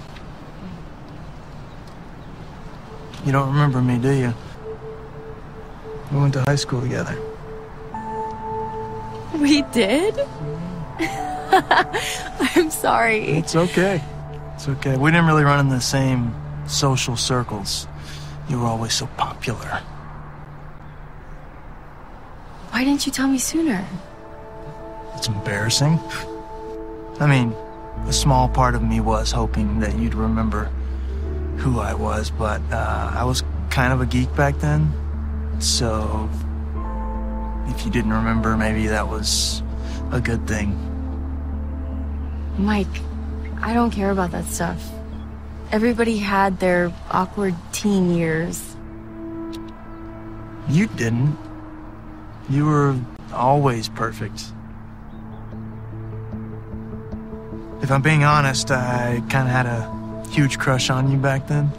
You 3.25 3.31
don't 3.31 3.47
remember 3.47 3.81
me, 3.81 3.97
do 3.97 4.11
you? 4.11 4.33
We 6.11 6.19
went 6.19 6.33
to 6.33 6.41
high 6.41 6.55
school 6.55 6.81
together. 6.81 7.17
We 9.33 9.61
did? 9.73 10.15
I'm 10.99 12.71
sorry. 12.71 13.25
It's 13.37 13.55
okay. 13.55 14.03
It's 14.55 14.67
okay. 14.67 14.97
We 14.97 15.11
didn't 15.11 15.27
really 15.27 15.43
run 15.43 15.59
in 15.59 15.69
the 15.69 15.81
same 15.81 16.33
social 16.67 17.15
circles. 17.15 17.87
You 18.49 18.59
were 18.59 18.67
always 18.67 18.93
so 18.93 19.07
popular. 19.17 19.81
Why 22.71 22.83
didn't 22.83 23.05
you 23.05 23.11
tell 23.11 23.27
me 23.27 23.37
sooner? 23.37 23.85
It's 25.15 25.27
embarrassing. 25.27 25.99
I 27.19 27.25
mean, 27.25 27.55
a 28.05 28.13
small 28.13 28.47
part 28.47 28.75
of 28.75 28.83
me 28.83 28.99
was 28.99 29.31
hoping 29.31 29.79
that 29.79 29.97
you'd 29.97 30.13
remember 30.13 30.65
who 31.57 31.79
I 31.79 31.93
was, 31.93 32.29
but 32.29 32.61
uh, 32.71 33.11
I 33.13 33.23
was 33.23 33.43
kind 33.69 33.91
of 33.91 34.01
a 34.01 34.05
geek 34.05 34.33
back 34.35 34.57
then. 34.59 34.93
So, 35.59 36.29
if 37.67 37.83
you 37.83 37.91
didn't 37.91 38.13
remember, 38.13 38.55
maybe 38.55 38.87
that 38.87 39.07
was 39.07 39.63
a 40.11 40.21
good 40.21 40.47
thing. 40.47 40.77
Mike, 42.57 42.87
I 43.61 43.73
don't 43.73 43.91
care 43.91 44.11
about 44.11 44.31
that 44.31 44.45
stuff. 44.45 44.81
Everybody 45.71 46.17
had 46.17 46.59
their 46.59 46.93
awkward 47.11 47.55
teen 47.71 48.15
years. 48.15 48.75
You 50.69 50.87
didn't. 50.87 51.37
You 52.49 52.65
were 52.65 52.95
always 53.33 53.89
perfect. 53.89 54.45
If 57.81 57.91
I'm 57.91 58.01
being 58.01 58.23
honest, 58.23 58.71
I 58.71 59.21
kind 59.29 59.47
of 59.47 59.53
had 59.53 59.65
a 59.65 60.27
huge 60.29 60.57
crush 60.57 60.89
on 60.89 61.11
you 61.11 61.17
back 61.17 61.47
then. 61.47 61.71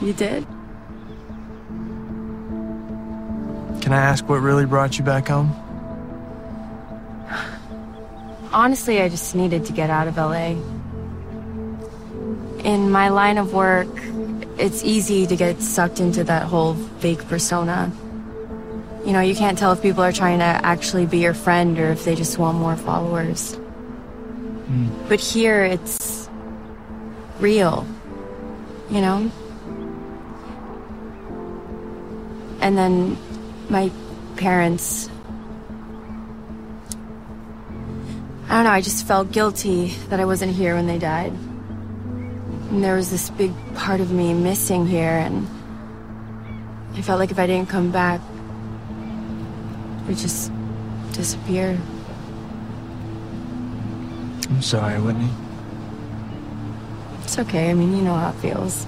You 0.00 0.12
did? 0.12 0.46
Can 3.82 3.92
I 3.92 3.98
ask 3.98 4.26
what 4.28 4.36
really 4.36 4.64
brought 4.64 4.98
you 4.98 5.04
back 5.04 5.28
home? 5.28 5.52
Honestly, 8.52 9.00
I 9.02 9.08
just 9.08 9.34
needed 9.34 9.66
to 9.66 9.72
get 9.72 9.90
out 9.90 10.08
of 10.08 10.16
LA. 10.16 10.56
In 12.62 12.90
my 12.90 13.08
line 13.10 13.36
of 13.36 13.52
work, 13.52 13.88
it's 14.58 14.82
easy 14.84 15.26
to 15.26 15.36
get 15.36 15.60
sucked 15.60 16.00
into 16.00 16.24
that 16.24 16.44
whole 16.44 16.74
fake 16.74 17.26
persona. 17.28 17.92
You 19.04 19.12
know, 19.12 19.20
you 19.20 19.34
can't 19.34 19.58
tell 19.58 19.72
if 19.72 19.82
people 19.82 20.02
are 20.02 20.12
trying 20.12 20.38
to 20.38 20.44
actually 20.44 21.04
be 21.04 21.18
your 21.18 21.34
friend 21.34 21.78
or 21.78 21.90
if 21.90 22.04
they 22.04 22.14
just 22.14 22.38
want 22.38 22.56
more 22.56 22.74
followers. 22.74 23.54
Hmm. 23.54 24.88
But 25.08 25.20
here, 25.20 25.62
it's 25.62 26.28
real, 27.38 27.86
you 28.90 29.02
know? 29.02 29.30
And 32.60 32.78
then 32.78 33.18
my 33.68 33.90
parents. 34.36 35.10
I 38.48 38.56
don't 38.56 38.64
know, 38.64 38.70
I 38.70 38.80
just 38.80 39.06
felt 39.06 39.32
guilty 39.32 39.88
that 40.08 40.18
I 40.18 40.24
wasn't 40.24 40.54
here 40.54 40.76
when 40.76 40.86
they 40.86 40.98
died. 40.98 41.32
And 41.32 42.82
there 42.82 42.96
was 42.96 43.10
this 43.10 43.28
big 43.30 43.52
part 43.74 44.00
of 44.00 44.10
me 44.10 44.32
missing 44.32 44.86
here, 44.86 45.18
and 45.18 45.46
I 46.94 47.02
felt 47.02 47.18
like 47.18 47.30
if 47.30 47.38
I 47.38 47.46
didn't 47.46 47.68
come 47.68 47.90
back, 47.90 48.20
would 50.06 50.16
just 50.16 50.50
disappear. 51.12 51.78
I'm 54.50 54.62
sorry, 54.62 55.00
Whitney. 55.00 55.30
It's 57.22 57.38
okay, 57.38 57.70
I 57.70 57.74
mean, 57.74 57.96
you 57.96 58.02
know 58.02 58.14
how 58.14 58.30
it 58.30 58.34
feels. 58.36 58.86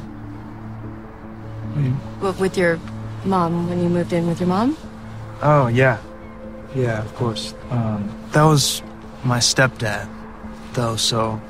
You- 1.76 1.96
But 2.20 2.38
with 2.38 2.56
your 2.56 2.78
mom, 3.24 3.68
when 3.68 3.82
you 3.82 3.88
moved 3.88 4.12
in 4.12 4.26
with 4.26 4.40
your 4.40 4.48
mom? 4.48 4.76
Oh, 5.42 5.66
yeah. 5.68 5.98
Yeah, 6.74 7.00
of 7.02 7.14
course. 7.14 7.54
Um, 7.70 8.08
that 8.32 8.42
was 8.44 8.82
my 9.24 9.38
stepdad, 9.38 10.06
though, 10.74 10.96
so 10.96 11.40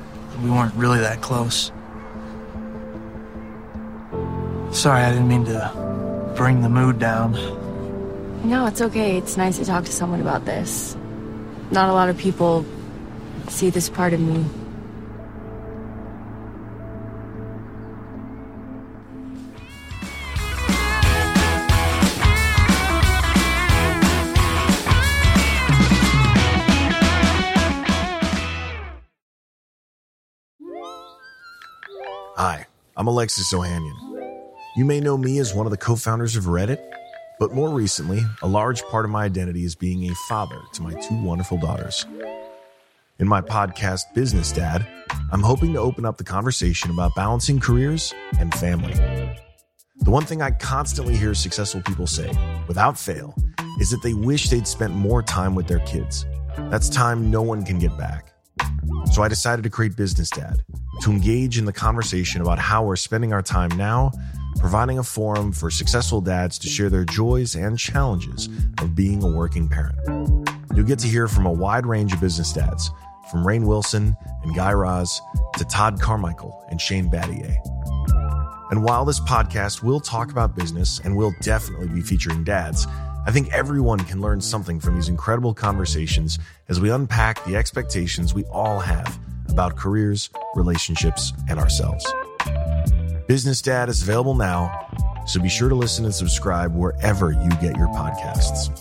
we 0.43 0.49
weren't 0.49 0.73
really 0.75 0.99
that 0.99 1.21
close. 1.21 1.71
Sorry, 4.71 5.01
I 5.01 5.11
didn't 5.11 5.27
mean 5.27 5.45
to 5.45 5.71
bring 6.35 6.61
the 6.61 6.69
mood 6.69 6.99
down. 6.99 7.33
No, 8.43 8.65
it's 8.65 8.81
okay. 8.81 9.17
It's 9.17 9.35
nice 9.35 9.57
to 9.57 9.65
talk 9.65 9.85
to 9.85 9.91
someone 9.91 10.21
about 10.21 10.45
this. 10.45 10.95
Not 11.71 11.89
a 11.89 11.93
lot 11.93 12.09
of 12.09 12.17
people 12.17 12.65
see 13.49 13.69
this 13.69 13.89
part 13.89 14.13
of 14.13 14.19
me. 14.19 14.45
Hi, 32.37 32.67
I'm 32.95 33.07
Alexis 33.07 33.51
Ohanian. 33.51 33.95
You 34.75 34.85
may 34.85 34.99
know 34.99 35.17
me 35.17 35.39
as 35.39 35.55
one 35.55 35.65
of 35.65 35.71
the 35.71 35.77
co 35.77 35.95
founders 35.95 36.35
of 36.35 36.43
Reddit, 36.43 36.77
but 37.39 37.53
more 37.53 37.69
recently, 37.69 38.21
a 38.41 38.47
large 38.47 38.83
part 38.83 39.05
of 39.05 39.11
my 39.11 39.23
identity 39.23 39.63
is 39.63 39.75
being 39.75 40.09
a 40.09 40.15
father 40.27 40.59
to 40.73 40.81
my 40.81 40.93
two 40.93 41.21
wonderful 41.23 41.57
daughters. 41.57 42.05
In 43.19 43.27
my 43.27 43.41
podcast, 43.41 44.01
Business 44.13 44.51
Dad, 44.51 44.85
I'm 45.31 45.41
hoping 45.41 45.73
to 45.73 45.79
open 45.79 46.05
up 46.05 46.17
the 46.17 46.23
conversation 46.23 46.91
about 46.91 47.15
balancing 47.15 47.59
careers 47.59 48.13
and 48.39 48.53
family. 48.55 48.93
The 49.99 50.11
one 50.11 50.23
thing 50.23 50.41
I 50.41 50.51
constantly 50.51 51.15
hear 51.15 51.33
successful 51.33 51.81
people 51.81 52.07
say, 52.07 52.31
without 52.67 52.97
fail, 52.97 53.35
is 53.79 53.89
that 53.91 54.01
they 54.03 54.13
wish 54.13 54.49
they'd 54.49 54.67
spent 54.67 54.93
more 54.93 55.21
time 55.21 55.55
with 55.55 55.67
their 55.67 55.79
kids. 55.79 56.25
That's 56.69 56.89
time 56.89 57.29
no 57.29 57.41
one 57.41 57.63
can 57.65 57.79
get 57.79 57.97
back. 57.97 58.33
So 59.11 59.23
I 59.23 59.27
decided 59.27 59.63
to 59.63 59.69
create 59.69 59.95
Business 59.95 60.29
Dad 60.29 60.63
to 61.01 61.11
engage 61.11 61.57
in 61.57 61.65
the 61.65 61.73
conversation 61.73 62.41
about 62.41 62.59
how 62.59 62.83
we're 62.83 62.95
spending 62.95 63.33
our 63.33 63.41
time 63.41 63.69
now, 63.77 64.11
providing 64.59 64.99
a 64.99 65.03
forum 65.03 65.51
for 65.51 65.69
successful 65.69 66.21
dads 66.21 66.57
to 66.59 66.67
share 66.67 66.89
their 66.89 67.05
joys 67.05 67.55
and 67.55 67.77
challenges 67.77 68.49
of 68.79 68.95
being 68.95 69.23
a 69.23 69.27
working 69.27 69.69
parent. 69.69 69.97
You'll 70.75 70.85
get 70.85 70.99
to 70.99 71.07
hear 71.07 71.27
from 71.27 71.45
a 71.45 71.51
wide 71.51 71.85
range 71.85 72.13
of 72.13 72.21
business 72.21 72.51
dads, 72.53 72.91
from 73.31 73.43
Rainn 73.43 73.65
Wilson 73.65 74.15
and 74.43 74.55
Guy 74.55 74.71
Raz 74.73 75.21
to 75.57 75.65
Todd 75.65 75.99
Carmichael 76.01 76.65
and 76.69 76.79
Shane 76.79 77.09
Battier. 77.09 77.55
And 78.69 78.83
while 78.83 79.05
this 79.05 79.19
podcast 79.21 79.81
will 79.81 79.99
talk 79.99 80.31
about 80.31 80.55
business 80.55 80.99
and 81.03 81.15
will 81.15 81.33
definitely 81.41 81.87
be 81.87 82.01
featuring 82.01 82.43
dads, 82.43 82.85
I 83.25 83.31
think 83.31 83.51
everyone 83.53 83.99
can 83.99 84.21
learn 84.21 84.39
something 84.39 84.79
from 84.79 84.95
these 84.95 85.09
incredible 85.09 85.53
conversations 85.53 86.39
as 86.69 86.79
we 86.79 86.89
unpack 86.91 87.43
the 87.45 87.55
expectations 87.55 88.33
we 88.33 88.43
all 88.45 88.79
have 88.79 89.19
about 89.49 89.75
careers, 89.75 90.29
relationships, 90.55 91.33
and 91.49 91.59
ourselves. 91.59 92.05
Business 93.27 93.61
Dad 93.61 93.89
is 93.89 94.03
available 94.03 94.35
now, 94.35 94.87
so 95.25 95.41
be 95.41 95.49
sure 95.49 95.67
to 95.67 95.75
listen 95.75 96.05
and 96.05 96.15
subscribe 96.15 96.73
wherever 96.73 97.31
you 97.31 97.49
get 97.59 97.75
your 97.75 97.89
podcasts. 97.89 98.71